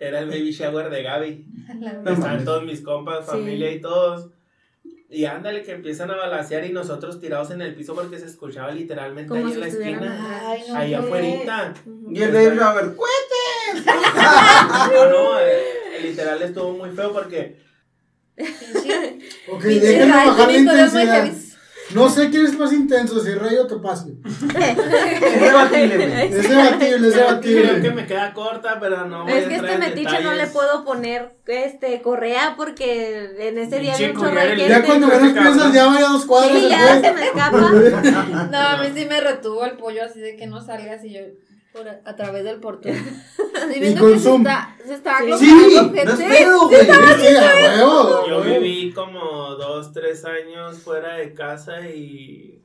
Era 0.00 0.20
el 0.20 0.28
baby 0.28 0.52
shower 0.52 0.90
de 0.90 1.02
Gaby. 1.02 1.46
Estaban 2.06 2.44
todos 2.44 2.64
mis 2.64 2.80
compas, 2.82 3.26
familia 3.26 3.70
y 3.72 3.80
todos. 3.80 4.30
Y 5.10 5.24
ándale 5.24 5.62
que 5.62 5.72
empiezan 5.72 6.10
a 6.10 6.16
balacear 6.16 6.64
y 6.66 6.72
nosotros 6.72 7.18
tirados 7.18 7.50
en 7.50 7.62
el 7.62 7.74
piso 7.74 7.94
porque 7.94 8.18
se 8.18 8.26
escuchaba 8.26 8.70
literalmente 8.72 9.34
ahí 9.36 9.44
si 9.46 9.52
en 9.54 9.60
la 9.60 9.66
esquina. 9.66 10.40
Ay, 10.50 10.64
no, 10.68 10.74
Ahí 10.76 10.90
qué- 10.90 10.96
afuera. 10.96 11.74
Y 12.10 12.22
el 12.22 12.30
baby 12.32 12.56
shower, 12.58 12.94
No, 13.84 15.08
no, 15.10 15.38
eh, 15.40 16.00
literal 16.02 16.42
estuvo 16.42 16.72
muy 16.72 16.90
feo 16.90 17.12
porque 17.12 17.56
Ok, 19.50 19.62
déjenme 19.64 20.12
bajar 20.26 20.50
la 20.52 20.56
intensidad. 20.58 21.28
No 21.94 22.10
sé 22.10 22.28
quién 22.28 22.44
es 22.44 22.58
más 22.58 22.70
intenso, 22.70 23.18
si 23.24 23.32
Ray 23.32 23.56
o 23.56 23.66
Topacio. 23.66 24.12
es 24.22 25.40
debatible. 25.40 26.24
Es 26.26 26.48
debatible, 26.48 27.08
es 27.08 27.14
creo 27.14 27.40
que 27.40 27.48
debatible. 27.48 27.90
me 27.92 28.06
queda 28.06 28.34
corta, 28.34 28.78
pero 28.78 29.06
no 29.06 29.22
voy 29.24 29.32
Es 29.32 29.46
a 29.46 29.48
que 29.48 29.54
entrar 29.54 29.72
este 29.82 29.88
metiche 29.88 30.22
no 30.22 30.34
le 30.34 30.46
puedo 30.48 30.84
poner 30.84 31.36
este 31.46 32.02
correa 32.02 32.54
porque 32.58 33.30
en 33.38 33.56
ese 33.56 33.78
día 33.78 33.94
había 33.94 34.10
un 34.10 34.16
chorro 34.20 34.34
de 34.38 34.48
gente. 34.48 34.68
Ya 34.68 34.82
cuando 34.82 35.06
menos 35.06 35.32
piensas, 35.32 35.72
ya 35.72 35.86
vaya 35.86 36.06
a 36.06 36.12
dos 36.12 36.26
cuadras. 36.26 36.58
Sí, 36.60 36.68
ya 36.68 37.00
se 37.00 37.12
me 37.14 37.24
escapa. 37.24 37.58
No, 38.52 38.58
a 38.58 38.76
mí 38.82 38.88
sí 38.94 39.06
me 39.06 39.20
retuvo 39.22 39.64
el 39.64 39.78
pollo 39.78 40.04
así 40.04 40.20
de 40.20 40.36
que 40.36 40.46
no 40.46 40.60
salgas 40.60 41.02
y 41.06 41.14
yo 41.14 41.20
por 41.78 41.88
a, 41.88 42.00
a 42.04 42.16
través 42.16 42.44
del 42.44 42.60
portón. 42.60 42.92
Estoy 43.54 43.80
viendo 43.80 44.00
con 44.00 44.12
que 44.12 44.18
se 44.18 44.24
Zoom. 44.24 44.40
está, 44.46 44.76
se 44.86 44.94
está 44.94 45.18
Sí, 45.18 45.24
aglomerando 45.30 45.92
No 45.92 46.12
es 46.12 46.18
gente. 46.18 46.36
pedo, 46.36 46.68
güey. 46.68 46.80
Sí. 46.80 48.28
Yo 48.28 48.40
viví 48.42 48.92
como 48.92 49.20
dos, 49.56 49.92
tres 49.92 50.24
años 50.24 50.78
fuera 50.78 51.14
de 51.16 51.34
casa 51.34 51.80
y 51.88 52.62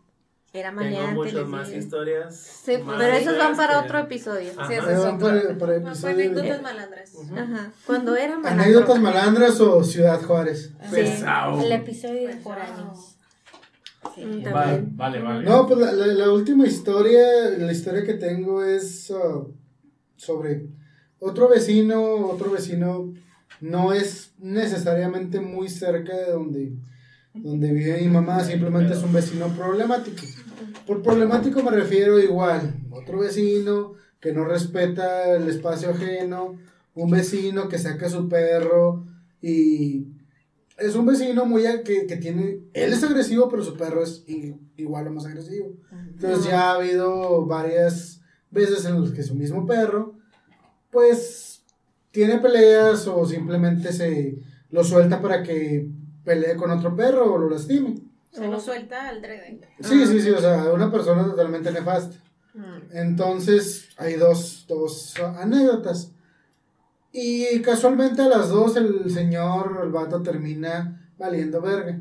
Era 0.53 0.69
tengo 0.69 0.81
maleante. 0.83 1.13
muchas 1.13 1.47
más 1.47 1.67
digo. 1.67 1.79
historias. 1.79 2.35
Sí, 2.37 2.73
pues, 2.73 2.85
más 2.85 2.97
Pero 2.99 3.13
esos 3.17 3.37
van 3.37 3.57
para 3.57 3.79
que- 3.79 3.85
otro 3.85 3.99
episodio. 3.99 4.51
Ajá. 4.57 4.67
Sí, 4.67 4.73
eso 4.75 4.87
Ahí 4.87 4.93
es 4.93 5.01
van 5.01 5.19
para, 5.19 5.57
para 5.57 5.75
episodio 5.77 6.13
anécdotas 6.13 6.61
malandras. 6.61 7.13
Ujú. 7.15 7.35
Ajá. 7.37 7.71
Cuando 7.85 8.15
era 8.15 8.33
Anécdotas 8.35 8.99
malandro. 8.99 9.01
malandras 9.01 9.59
o 9.61 9.83
Ciudad 9.83 10.21
Juárez. 10.21 10.71
Pesado. 10.91 11.59
El 11.61 11.71
episodio 11.71 12.27
de 12.27 12.35
foráneos. 12.37 13.12
Mm, 14.17 14.43
Vale, 14.53 14.83
vale, 14.95 15.19
vale. 15.21 15.45
No, 15.49 15.67
pues 15.67 15.79
la, 15.79 15.91
la- 15.91 16.07
la 16.07 16.31
última 16.31 16.65
historia, 16.67 17.21
la 17.57 17.71
historia 17.71 18.03
que 18.03 18.13
tengo 18.13 18.63
es 18.63 19.09
uh, 19.09 19.51
sobre 20.15 20.67
otro 21.19 21.49
vecino, 21.49 22.27
otro 22.27 22.51
vecino 22.51 23.13
no 23.61 23.93
es 23.93 24.31
necesariamente 24.39 25.39
muy 25.39 25.69
cerca 25.69 26.15
de 26.15 26.31
donde, 26.31 26.73
donde 27.33 27.71
vive 27.71 28.01
mi 28.01 28.07
mamá, 28.09 28.43
simplemente 28.43 28.93
es 28.93 29.03
un 29.03 29.13
vecino 29.13 29.47
problemático. 29.49 30.23
Por 30.85 31.01
problemático 31.01 31.63
me 31.63 31.71
refiero 31.71 32.19
igual, 32.19 32.73
otro 32.91 33.19
vecino 33.19 33.93
que 34.19 34.33
no 34.33 34.45
respeta 34.45 35.35
el 35.35 35.47
espacio 35.49 35.91
ajeno, 35.91 36.57
un 36.95 37.09
vecino 37.09 37.67
que 37.69 37.79
saca 37.79 38.07
a 38.07 38.09
su 38.09 38.27
perro 38.29 39.05
y 39.41 40.07
es 40.77 40.95
un 40.95 41.05
vecino 41.05 41.45
muy 41.45 41.63
que, 41.83 42.07
que 42.07 42.17
tiene, 42.17 42.59
él 42.73 42.93
es 42.93 43.03
agresivo, 43.03 43.49
pero 43.49 43.63
su 43.63 43.75
perro 43.75 44.03
es 44.03 44.23
igual 44.75 45.07
o 45.07 45.11
más 45.11 45.25
agresivo. 45.25 45.73
Entonces 45.91 46.45
ya 46.45 46.71
ha 46.71 46.75
habido 46.75 47.45
varias 47.45 48.21
veces 48.49 48.85
en 48.85 49.01
las 49.01 49.11
que 49.11 49.23
su 49.23 49.35
mismo 49.35 49.65
perro, 49.65 50.15
pues, 50.91 51.63
tiene 52.11 52.37
peleas 52.37 53.07
o 53.07 53.25
simplemente 53.25 53.91
se 53.91 54.37
lo 54.69 54.83
suelta 54.83 55.21
para 55.21 55.41
que 55.43 55.89
pelee 56.23 56.55
con 56.55 56.71
otro 56.71 56.95
perro 56.95 57.33
o 57.33 57.37
lo 57.37 57.49
lastime. 57.49 57.95
Se 58.31 58.47
lo 58.47 58.59
suelta 58.59 59.09
al 59.09 59.21
drede. 59.21 59.59
Sí, 59.81 60.05
sí, 60.07 60.21
sí, 60.21 60.29
o 60.29 60.39
sea, 60.39 60.71
una 60.73 60.91
persona 60.91 61.23
totalmente 61.23 61.71
nefasta. 61.71 62.15
Entonces, 62.91 63.89
hay 63.97 64.13
dos, 64.15 64.65
dos 64.67 65.15
anécdotas. 65.37 66.12
Y 67.13 67.61
casualmente 67.61 68.23
a 68.23 68.27
las 68.27 68.49
dos 68.49 68.75
el 68.75 69.09
señor, 69.11 69.81
el 69.83 69.91
vato 69.91 70.23
termina 70.23 70.99
valiendo 71.15 71.61
verga. 71.61 71.99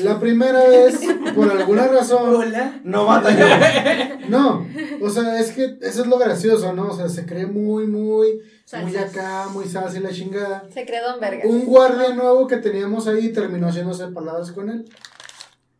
La 0.00 0.20
primera 0.20 0.62
vez, 0.68 1.00
por 1.34 1.50
alguna 1.50 1.88
razón, 1.88 2.44
No 2.84 3.06
batalló. 3.06 3.46
no, 4.28 4.66
o 5.00 5.08
sea, 5.08 5.40
es 5.40 5.52
que 5.52 5.78
eso 5.80 6.02
es 6.02 6.06
lo 6.06 6.18
gracioso, 6.18 6.74
¿no? 6.74 6.88
O 6.88 6.94
sea, 6.94 7.08
se 7.08 7.24
cree 7.24 7.46
muy, 7.46 7.86
muy, 7.86 8.34
muy 8.34 8.42
Salsas. 8.66 9.16
acá, 9.16 9.48
muy 9.50 9.66
salsa 9.66 9.98
y 9.98 10.02
la 10.02 10.10
chingada. 10.10 10.68
Se 10.72 10.84
cree 10.84 11.00
Don 11.00 11.18
Vergas. 11.18 11.46
Un 11.46 11.64
guardia 11.64 12.14
nuevo 12.14 12.46
que 12.46 12.58
teníamos 12.58 13.06
ahí 13.08 13.32
terminó 13.32 13.68
haciéndose 13.68 14.08
palabras 14.08 14.52
con 14.52 14.68
él. 14.68 14.84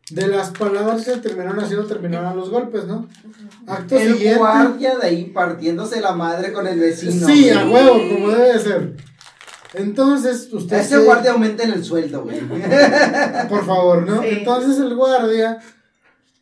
De 0.09 0.27
las 0.27 0.49
palabras 0.51 1.05
que 1.05 1.11
se 1.11 1.17
terminaron 1.19 1.59
haciendo, 1.63 1.85
terminaron 1.85 2.35
los 2.35 2.49
golpes, 2.49 2.85
¿no? 2.85 3.07
Acto 3.65 3.97
El 3.97 4.13
siguiente. 4.13 4.39
guardia 4.39 4.97
de 4.97 5.07
ahí 5.07 5.25
partiéndose 5.25 6.01
la 6.01 6.11
madre 6.11 6.51
con 6.51 6.67
el 6.67 6.77
vecino. 6.79 7.27
Sí, 7.27 7.49
a 7.49 7.65
huevo, 7.69 7.93
como 8.09 8.29
debe 8.31 8.53
de 8.53 8.59
ser. 8.59 8.95
Entonces, 9.73 10.49
usted. 10.51 10.79
Ese 10.79 10.97
se- 10.97 11.05
guardia 11.05 11.31
aumenta 11.31 11.63
en 11.63 11.71
el 11.71 11.85
sueldo, 11.85 12.23
güey. 12.23 12.39
Por 13.49 13.65
favor, 13.65 14.05
¿no? 14.05 14.21
Sí. 14.21 14.27
Entonces 14.31 14.79
el 14.79 14.95
guardia, 14.95 15.59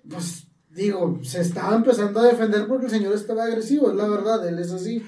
pues 0.10 0.46
digo, 0.72 1.20
se 1.24 1.42
estaba 1.42 1.76
empezando 1.76 2.22
a 2.22 2.28
defender 2.28 2.66
porque 2.68 2.86
el 2.86 2.92
señor 2.92 3.14
estaba 3.14 3.44
agresivo, 3.44 3.92
es 3.92 3.96
la 3.98 4.08
verdad, 4.08 4.48
él 4.48 4.58
es 4.58 4.72
así. 4.72 5.06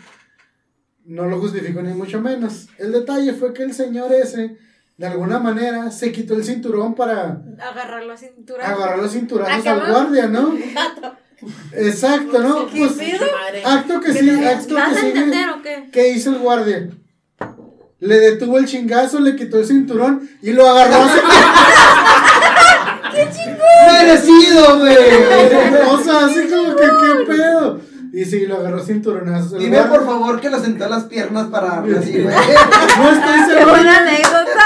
No 1.05 1.25
lo 1.25 1.39
justifico 1.39 1.81
ni 1.81 1.93
mucho 1.95 2.21
menos. 2.21 2.67
El 2.77 2.91
detalle 2.91 3.33
fue 3.33 3.53
que 3.53 3.63
el 3.63 3.73
señor 3.73 4.13
ese, 4.13 4.57
de 4.97 5.07
alguna 5.07 5.39
manera, 5.39 5.89
se 5.91 6.11
quitó 6.11 6.35
el 6.35 6.43
cinturón 6.43 6.93
para 6.95 7.41
Agarrarlo 7.59 8.13
a 8.13 8.17
cintura. 8.17 8.67
agarrar 8.67 8.99
los 8.99 9.11
cinturazos 9.13 9.65
Ah, 9.65 9.71
al 9.71 9.91
guardia, 9.91 10.27
¿no? 10.27 10.53
Exacto, 11.73 12.39
¿no? 12.39 12.67
¿Qué 12.67 12.77
Pues, 12.77 13.65
acto 13.65 13.99
que 13.99 14.13
sí, 14.13 14.29
acto 14.29 14.75
¿Vas 14.75 14.93
que 14.93 14.99
a 15.05 15.07
entender 15.07 15.49
o 15.49 15.61
qué? 15.63 15.89
¿Qué 15.91 16.09
hizo 16.09 16.29
el 16.31 16.37
guardia? 16.39 16.89
Le 17.99 18.19
detuvo 18.19 18.57
el 18.59 18.65
chingazo, 18.65 19.19
le 19.19 19.35
quitó 19.35 19.59
el 19.59 19.65
cinturón 19.65 20.29
y 20.41 20.51
lo 20.53 20.67
agarró 20.67 20.95
a 21.03 21.07
¡Merecido, 23.91 24.79
güey! 24.79 24.95
O 25.89 25.99
sea, 25.99 26.25
así 26.25 26.47
como 26.47 26.75
que, 26.75 26.83
¿qué 26.85 27.25
pedo? 27.27 27.81
Y 28.13 28.25
sí, 28.25 28.45
lo 28.45 28.57
agarró 28.57 28.83
cinturonazos. 28.83 29.59
Dime 29.59 29.81
por 29.83 30.05
favor 30.05 30.41
que 30.41 30.49
lo 30.49 30.59
sentó 30.59 30.87
las 30.89 31.05
piernas 31.05 31.47
para 31.47 31.67
darle 31.75 31.97
así, 31.99 32.21
güey. 32.21 32.25
No 32.25 33.09
estoy 33.09 33.39
Qué 33.47 33.53
seguro, 33.53 33.69
buena 33.71 33.97
anécdota. 33.99 34.63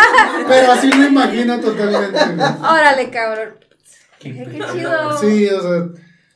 pero 0.48 0.72
así 0.72 0.92
lo 0.92 1.04
imagino 1.06 1.60
totalmente. 1.60 2.20
Órale, 2.62 3.10
cabrón. 3.12 3.56
Qué, 4.20 4.34
qué 4.34 4.64
chido. 4.74 5.18
Sí, 5.20 5.48
o 5.50 5.62
sea, 5.62 5.88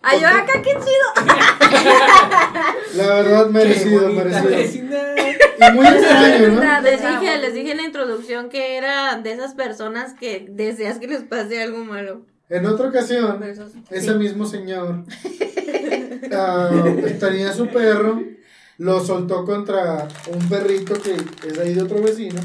Ay, 0.02 0.22
yo 0.22 0.28
acá, 0.28 0.62
qué 0.64 0.72
chido. 0.72 1.36
la 2.96 3.08
verdad, 3.16 3.48
merecido, 3.48 4.08
Qué 4.08 4.14
merecido. 4.14 4.98
Y 5.60 5.72
muy 5.74 5.88
extraño, 5.88 6.48
¿no? 6.50 6.82
Les 6.82 7.02
dije, 7.02 7.38
les 7.38 7.54
dije 7.54 7.72
en 7.72 7.78
la 7.78 7.84
introducción 7.84 8.50
que 8.50 8.78
era 8.78 9.18
de 9.18 9.34
esas 9.34 9.56
personas 9.56 10.14
que 10.14 10.46
deseas 10.50 11.00
que 11.00 11.08
les 11.08 11.24
pase 11.24 11.62
algo 11.62 11.84
malo. 11.84 12.22
En 12.50 12.66
otra 12.66 12.90
ocasión, 12.90 13.40
ese 13.92 14.16
mismo 14.16 14.46
señor 14.46 15.04
ah, 16.34 16.72
tenía 17.20 17.54
su 17.54 17.68
perro, 17.68 18.22
lo 18.78 19.04
soltó 19.06 19.46
contra 19.46 20.08
un 20.34 20.50
perrito 20.50 20.96
que 21.02 21.16
es 21.48 21.60
ahí 21.60 21.74
de 21.74 21.84
otro 21.84 22.02
vecino. 22.02 22.40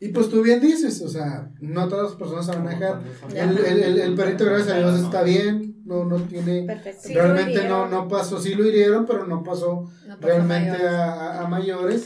Y 0.00 0.08
pues 0.08 0.28
tú 0.28 0.42
bien 0.42 0.60
dices, 0.60 1.00
o 1.02 1.08
sea, 1.08 1.48
no 1.60 1.88
todas 1.88 2.10
las 2.10 2.14
personas 2.14 2.44
se 2.46 2.52
van 2.52 2.66
a 2.66 2.70
dejar. 2.70 3.00
El, 3.34 3.58
el, 3.58 3.82
el, 3.82 3.98
el 4.00 4.14
perrito, 4.14 4.44
gracias 4.44 4.70
a 4.76 4.78
Dios, 4.78 5.00
está 5.00 5.22
bien, 5.22 5.76
no, 5.86 6.04
no 6.04 6.16
tiene, 6.22 6.64
Perfecto. 6.64 7.00
Sí, 7.08 7.14
lo 7.14 7.22
realmente 7.22 7.66
no, 7.68 7.88
no 7.88 8.06
pasó, 8.08 8.38
sí 8.38 8.54
lo 8.54 8.66
hirieron, 8.66 9.06
pero 9.06 9.26
no 9.26 9.42
pasó 9.42 9.90
No 10.06 10.16
pasó 10.16 10.20
realmente 10.20 10.72
mayores. 10.72 10.92
a, 10.92 11.12
a- 11.12 11.44
a 11.44 11.48
mayores. 11.48 12.04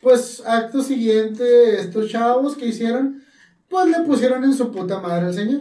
Pues 0.00 0.42
acto 0.46 0.82
siguiente, 0.82 1.80
estos 1.80 2.10
chavos 2.10 2.54
que 2.56 2.66
hicieron, 2.66 3.22
pues 3.68 3.86
le 3.88 4.00
pusieron 4.04 4.44
en 4.44 4.52
su 4.54 4.70
puta 4.70 5.00
madre 5.00 5.26
al 5.26 5.34
señor. 5.34 5.60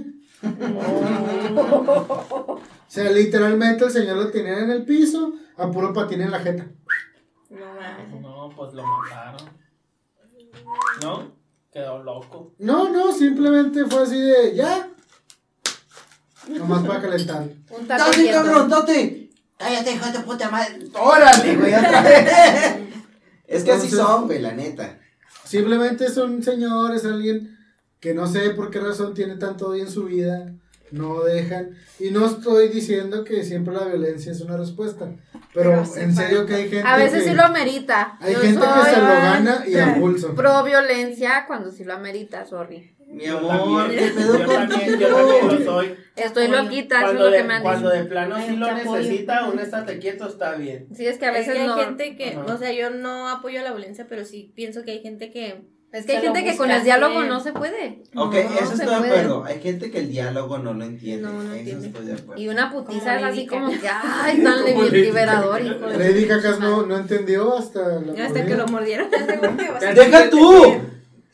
O 1.56 2.60
sea, 2.88 3.10
literalmente 3.12 3.86
el 3.86 3.92
señor 3.92 4.18
lo 4.18 4.32
tenía 4.32 4.60
en 4.60 4.70
el 4.72 4.86
piso, 4.86 5.34
a 5.58 5.70
puro 5.72 5.94
patín 5.94 6.22
en 6.22 6.32
la 6.32 6.40
jeta. 6.40 6.66
No 7.50 7.66
mames. 7.74 8.22
No, 8.22 8.50
pues 8.56 8.74
lo 8.74 8.84
mataron. 8.84 9.50
¿No? 11.02 11.32
Quedó 11.72 12.04
loco. 12.04 12.54
No, 12.60 12.90
no, 12.90 13.12
simplemente 13.12 13.86
fue 13.86 14.04
así 14.04 14.20
de, 14.20 14.56
ya. 14.56 14.90
Nomás 16.48 16.86
para 16.86 17.02
calentar. 17.02 17.44
Un 17.70 17.88
taco 17.88 18.04
¡Date, 18.06 18.22
quieto. 18.22 18.38
cabrón, 18.44 18.70
date! 18.70 19.30
¡Cállate, 19.58 19.92
hijo 19.94 20.06
de 20.12 20.20
puta 20.20 20.50
madre! 20.50 20.80
¡Órale, 20.94 21.56
güey, 21.58 21.74
otra 21.74 22.02
vez! 22.04 22.76
Es 23.48 23.64
que 23.64 23.72
así 23.72 23.90
son, 23.90 24.26
güey, 24.28 24.42
la 24.42 24.52
neta. 24.54 25.00
Simplemente 25.44 26.06
es 26.06 26.18
un 26.18 26.44
señor, 26.44 26.94
es 26.94 27.04
alguien 27.06 27.58
que 28.00 28.14
no 28.14 28.28
sé 28.28 28.52
por 28.52 28.70
qué 28.72 28.80
razón 28.80 29.14
tiene 29.14 29.36
tanto 29.36 29.70
odio 29.70 29.84
en 29.84 29.90
su 29.92 30.06
vida. 30.06 30.54
no 30.92 31.24
dejan. 31.24 31.72
Y 32.00 32.12
no 32.12 32.26
estoy 32.26 32.70
diciendo 32.70 33.24
que 33.24 33.44
siempre 33.44 33.74
la 33.74 33.86
violencia 33.86 34.32
es 34.32 34.40
una 34.42 34.56
respuesta, 34.58 35.10
pero 35.54 35.82
Pero 35.84 35.96
en 35.98 36.16
serio 36.16 36.46
que 36.46 36.54
hay 36.56 36.70
gente 36.70 36.88
A 36.88 36.96
veces 36.98 37.24
que, 37.24 37.30
sí 37.30 37.36
lo 37.36 37.44
amerita. 37.44 38.18
hay 38.22 38.34
Yo 38.34 38.40
gente 38.40 38.62
que 38.62 38.90
se 38.92 38.98
lo 39.02 39.08
gana 39.08 39.64
y 39.68 39.76
a 39.78 39.96
pulso. 39.96 40.36
Pro 40.36 40.64
violencia 40.64 41.46
cuando 41.48 41.72
sí 41.72 41.84
lo 41.84 41.94
amerita, 41.94 42.46
sorry. 42.46 42.92
Mi 43.08 43.26
amor, 43.28 43.84
también, 43.88 44.00
¿qué 44.00 44.12
pedo 44.16 44.40
yo 44.40 44.46
también, 44.46 45.00
yo 45.00 45.16
también 45.16 45.48
lo 45.48 45.66
soy. 45.66 45.96
Estoy 46.16 46.48
loquita, 46.50 46.98
eso 46.98 47.06
es 47.08 47.12
Cuando 47.14 47.30
lo 47.30 47.32
que 47.38 47.44
me 47.44 47.54
han 47.54 47.62
cuando 47.64 47.92
dicho. 47.92 48.04
de 48.04 48.10
plano 48.10 48.36
sí 48.46 48.56
lo 48.56 48.74
necesita, 48.74 49.46
un 49.50 49.60
estate 49.60 50.00
quieto 50.00 50.28
está 50.28 50.56
bien. 50.56 50.88
Sí, 50.96 51.06
es 51.08 51.18
que 51.18 51.26
a 51.26 51.30
Es 51.32 51.36
veces 51.40 51.54
que 51.54 51.62
hay 51.62 51.68
no. 51.68 51.76
gente 51.78 52.16
que, 52.18 52.30
Ajá. 52.32 52.46
o 52.54 52.58
sea, 52.58 52.72
yo 52.74 52.90
no 52.90 53.30
apoyo 53.30 53.62
la 53.62 53.72
violencia, 53.74 54.06
pero 54.10 54.26
sí 54.26 54.52
pienso 54.56 54.84
que 54.84 54.92
hay 54.92 55.02
gente 55.02 55.32
que 55.32 55.66
Es 55.96 56.06
que 56.06 56.18
hay 56.18 56.22
gente 56.24 56.44
que 56.44 56.58
con 56.58 56.70
el 56.70 56.84
diálogo 56.84 57.24
no 57.24 57.40
se 57.40 57.54
puede. 57.54 58.04
Ok, 58.16 58.34
No 58.34 58.40
eso 58.60 58.74
estoy 58.74 58.80
de 58.80 58.86
puede. 58.86 59.12
acuerdo. 59.12 59.46
Hay 59.46 59.62
gente 59.62 59.90
que 59.90 60.00
el 60.00 60.10
diálogo 60.10 60.58
no 60.58 60.74
lo 60.74 60.84
entiende. 60.84 61.24
No, 61.24 61.32
no 61.34 61.44
eso 61.44 61.54
entiende. 61.54 61.88
estoy 61.88 62.06
de 62.06 62.14
acuerdo. 62.14 62.42
Y 62.42 62.48
una 62.50 62.72
putiza 62.72 63.18
es 63.18 63.24
así 63.24 63.48
como 63.48 63.70
que, 63.70 63.88
ay, 64.04 64.44
tan 64.44 64.66
liberador, 64.92 65.62
Lady 65.62 66.28
Cacas 66.28 66.60
no, 66.60 66.86
no 66.86 66.98
entendió 66.98 67.58
hasta 67.58 68.02
la 68.02 68.26
hasta 68.26 68.46
que 68.46 68.56
lo 68.56 68.68
mordieron. 68.68 69.08
¡Deja 69.96 70.30
tú! 70.30 70.76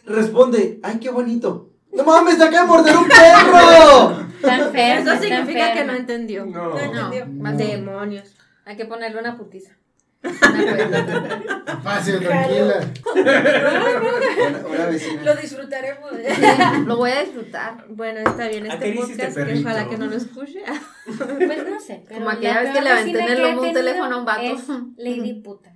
Responde, 0.05 0.79
¡ay, 0.83 0.99
qué 0.99 1.09
bonito! 1.09 1.69
¡No 1.93 2.03
mames, 2.03 2.37
te 2.37 2.43
acaba 2.43 2.61
de 2.61 2.67
morder 2.67 2.97
un 2.97 3.07
perro! 3.07 4.31
Está 4.41 4.57
enferma, 4.57 5.13
Eso 5.13 5.21
significa 5.23 5.73
que 5.73 5.83
no 5.83 5.93
entendió. 5.93 6.45
No. 6.45 6.69
No, 6.69 7.09
más 7.37 7.57
bien. 7.57 7.85
Demonios. 7.85 8.35
Hay 8.65 8.75
que 8.75 8.85
ponerle 8.85 9.19
una 9.19 9.37
putiza. 9.37 9.71
Fácil, 11.83 12.19
tranquila. 12.19 12.79
Una, 13.15 14.67
una 14.67 14.85
vecina. 14.85 15.35
disfrutaremos. 15.35 16.11
Sí, 16.11 16.41
lo 16.85 16.97
voy 16.97 17.11
a 17.11 17.23
disfrutar. 17.23 17.85
Bueno, 17.89 18.19
está 18.19 18.47
bien, 18.47 18.65
este 18.67 18.93
podcast 18.93 19.35
que 19.35 19.59
ojalá 19.59 19.89
que 19.89 19.97
no 19.97 20.05
lo 20.07 20.15
escuche. 20.15 20.61
Pues 21.05 21.67
no 21.69 21.79
sé. 21.79 22.03
Como 22.13 22.29
aquella 22.29 22.53
la 22.55 22.61
vez 22.61 22.73
que 22.73 22.81
le 22.81 22.89
aventé 22.89 23.19
en 23.19 23.29
el 23.31 23.41
lomo 23.41 23.61
un 23.63 23.73
teléfono 23.73 24.15
a 24.15 24.19
un 24.19 24.25
vato. 24.25 24.57
Lady 24.97 25.33
Puta. 25.41 25.73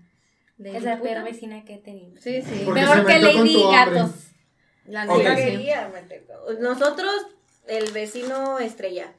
Lady 0.57 0.77
Es 0.77 0.84
la 0.84 0.97
puta. 0.97 1.09
peor 1.11 1.23
vecina 1.23 1.65
que 1.65 1.76
he 1.76 1.77
tenido. 1.80 2.15
Sí, 2.22 2.41
sí. 2.41 2.61
Porque 2.65 2.81
Peor 2.81 3.05
que 3.05 3.19
Lady. 3.19 3.63
Gatos. 3.72 4.11
La 4.88 5.05
Ok. 5.05 5.17
neta, 5.17 5.35
sí. 5.38 5.69
Nosotros, 6.61 7.11
el 7.67 7.91
vecino 7.91 8.59
estrella. 8.59 9.11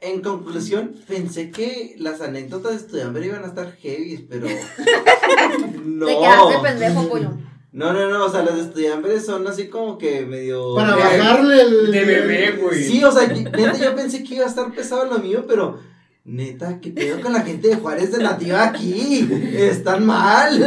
En 0.00 0.20
conclusión, 0.22 0.94
pensé 1.06 1.50
que 1.50 1.94
las 1.98 2.20
anécdotas 2.20 2.72
de 2.72 2.78
estudiante 2.78 3.24
iban 3.26 3.44
a 3.44 3.48
estar 3.48 3.72
heavy, 3.76 4.26
pero. 4.28 4.46
no. 5.84 6.06
Te 6.06 6.16
quedaste 6.16 6.54
pendejo, 6.62 7.08
pollo. 7.08 7.30
No, 7.70 7.92
no, 7.92 8.08
no, 8.10 8.24
o 8.24 8.30
sea, 8.30 8.42
las 8.42 8.56
de 8.56 8.62
estudiantes 8.62 9.26
son 9.26 9.46
así 9.46 9.68
como 9.68 9.98
que 9.98 10.24
medio. 10.24 10.74
Para 10.74 10.96
de- 10.96 11.02
bajarle 11.02 11.62
el. 11.62 11.90
De 11.92 12.04
bebé, 12.04 12.52
güey. 12.52 12.82
Sí, 12.82 13.02
o 13.04 13.12
sea, 13.12 13.28
yo- 13.32 13.42
neta, 13.50 13.76
yo 13.76 13.94
pensé 13.94 14.24
que 14.24 14.36
iba 14.36 14.44
a 14.46 14.48
estar 14.48 14.72
pesado 14.74 15.04
lo 15.06 15.18
mío, 15.18 15.44
pero. 15.46 15.78
Neta, 16.24 16.78
¿qué 16.80 16.90
pedo 16.90 17.22
con 17.22 17.32
la 17.32 17.40
gente 17.40 17.68
de 17.68 17.76
Juárez 17.76 18.12
de 18.12 18.22
nativa 18.22 18.62
aquí? 18.64 19.26
Están 19.54 20.04
mal. 20.04 20.58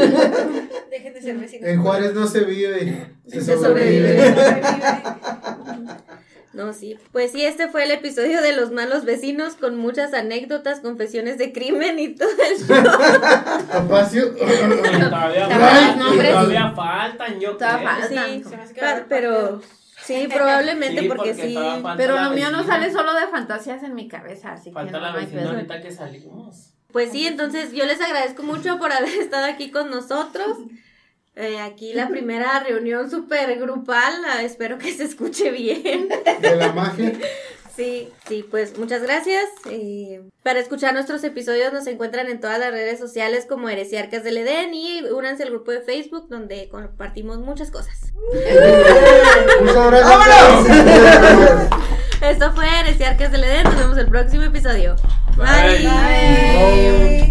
Dejen 0.90 1.14
de 1.14 1.22
ser 1.22 1.38
vecinos. 1.38 1.70
En 1.70 1.82
Juárez 1.84 2.16
no 2.16 2.26
se 2.26 2.46
vive, 2.46 3.12
se 3.28 3.42
Se 3.42 3.58
sobrevive. 3.60 4.34
No, 6.54 6.74
sí. 6.74 6.98
Pues 7.14 7.32
sí, 7.32 7.46
este 7.46 7.70
fue 7.70 7.86
el 7.86 7.92
episodio 7.92 8.42
de 8.42 8.54
los 8.56 8.72
malos 8.72 9.06
vecinos 9.06 9.56
con 9.56 9.78
muchas 9.78 10.14
anécdotas, 10.14 10.82
confesiones 10.82 11.38
de 11.38 11.54
crimen 11.54 11.98
y 11.98 12.10
todo 12.16 12.30
el 12.30 12.58
show. 12.68 12.92
Apacio. 13.72 14.34
Todavía, 14.36 15.48
faltan, 15.50 16.00
nombres. 16.00 16.32
todavía 16.32 16.72
faltan, 16.76 17.40
yo 17.40 17.52
Todavía 17.58 17.90
creo. 18.08 18.42
faltan. 18.44 18.44
Sí, 18.44 19.04
pero 19.08 19.62
sí, 20.04 20.28
probablemente 20.34 21.02
Sí, 21.02 21.08
porque, 21.08 21.34
porque 21.34 21.48
sí. 21.48 21.58
Pero 21.98 22.20
lo 22.22 22.32
mío 22.32 22.50
no 22.52 22.66
sale 22.66 22.92
solo 22.92 23.14
de 23.14 23.28
fantasías 23.28 23.84
en 23.84 23.96
mi 23.96 24.08
cabeza, 24.08 24.54
así 24.54 24.70
que 24.72 24.74
Falta 24.74 25.00
no 25.00 25.06
la 25.06 25.12
vecina 25.14 25.42
pedo. 25.42 25.52
ahorita 25.52 25.82
que 25.82 25.92
salimos. 25.92 26.74
Pues 26.92 27.12
sí, 27.12 27.26
entonces 27.28 27.72
yo 27.72 27.86
les 27.86 28.02
agradezco 28.02 28.44
mucho 28.44 28.78
por 28.78 28.92
haber 28.92 29.10
estado 29.22 29.46
aquí 29.46 29.72
con 29.72 29.90
nosotros. 29.90 30.58
Eh, 31.36 31.60
aquí 31.60 31.94
la 31.94 32.10
primera 32.10 32.60
reunión 32.60 33.10
súper 33.10 33.58
grupal, 33.60 34.14
espero 34.42 34.78
que 34.78 34.94
se 34.94 35.06
escuche 35.06 35.50
bien. 35.52 36.10
De 36.42 36.56
la 36.56 36.74
magia. 36.74 37.14
Sí, 37.76 38.10
sí, 38.28 38.46
pues 38.50 38.78
muchas 38.78 39.02
gracias. 39.02 39.46
Eh, 39.70 40.22
para 40.44 40.60
escuchar 40.60 40.94
nuestros 40.94 41.24
episodios 41.24 41.72
nos 41.72 41.88
encuentran 41.88 42.28
en 42.28 42.42
todas 42.42 42.60
las 42.60 42.72
redes 42.72 43.00
sociales 43.00 43.46
como 43.48 43.70
Heresiarcas 43.70 44.24
del 44.24 44.38
Edén 44.38 44.74
y 44.74 45.04
únanse 45.04 45.44
al 45.44 45.50
grupo 45.50 45.72
de 45.72 45.82
Facebook 45.82 46.28
donde 46.30 46.68
compartimos 46.70 47.40
muchas 47.40 47.72
cosas. 47.72 48.14
Muchas 49.62 49.92
gracias. 49.92 51.70
Esto 52.22 52.52
fue 52.54 52.66
Heresiarcas 52.82 53.32
del 53.32 53.46
Edén, 53.46 53.64
nos 53.64 53.78
vemos 53.78 53.98
el 53.98 54.08
próximo 54.08 54.44
episodio. 54.44 54.96
Bye. 55.38 55.88
Bye. 55.88 57.31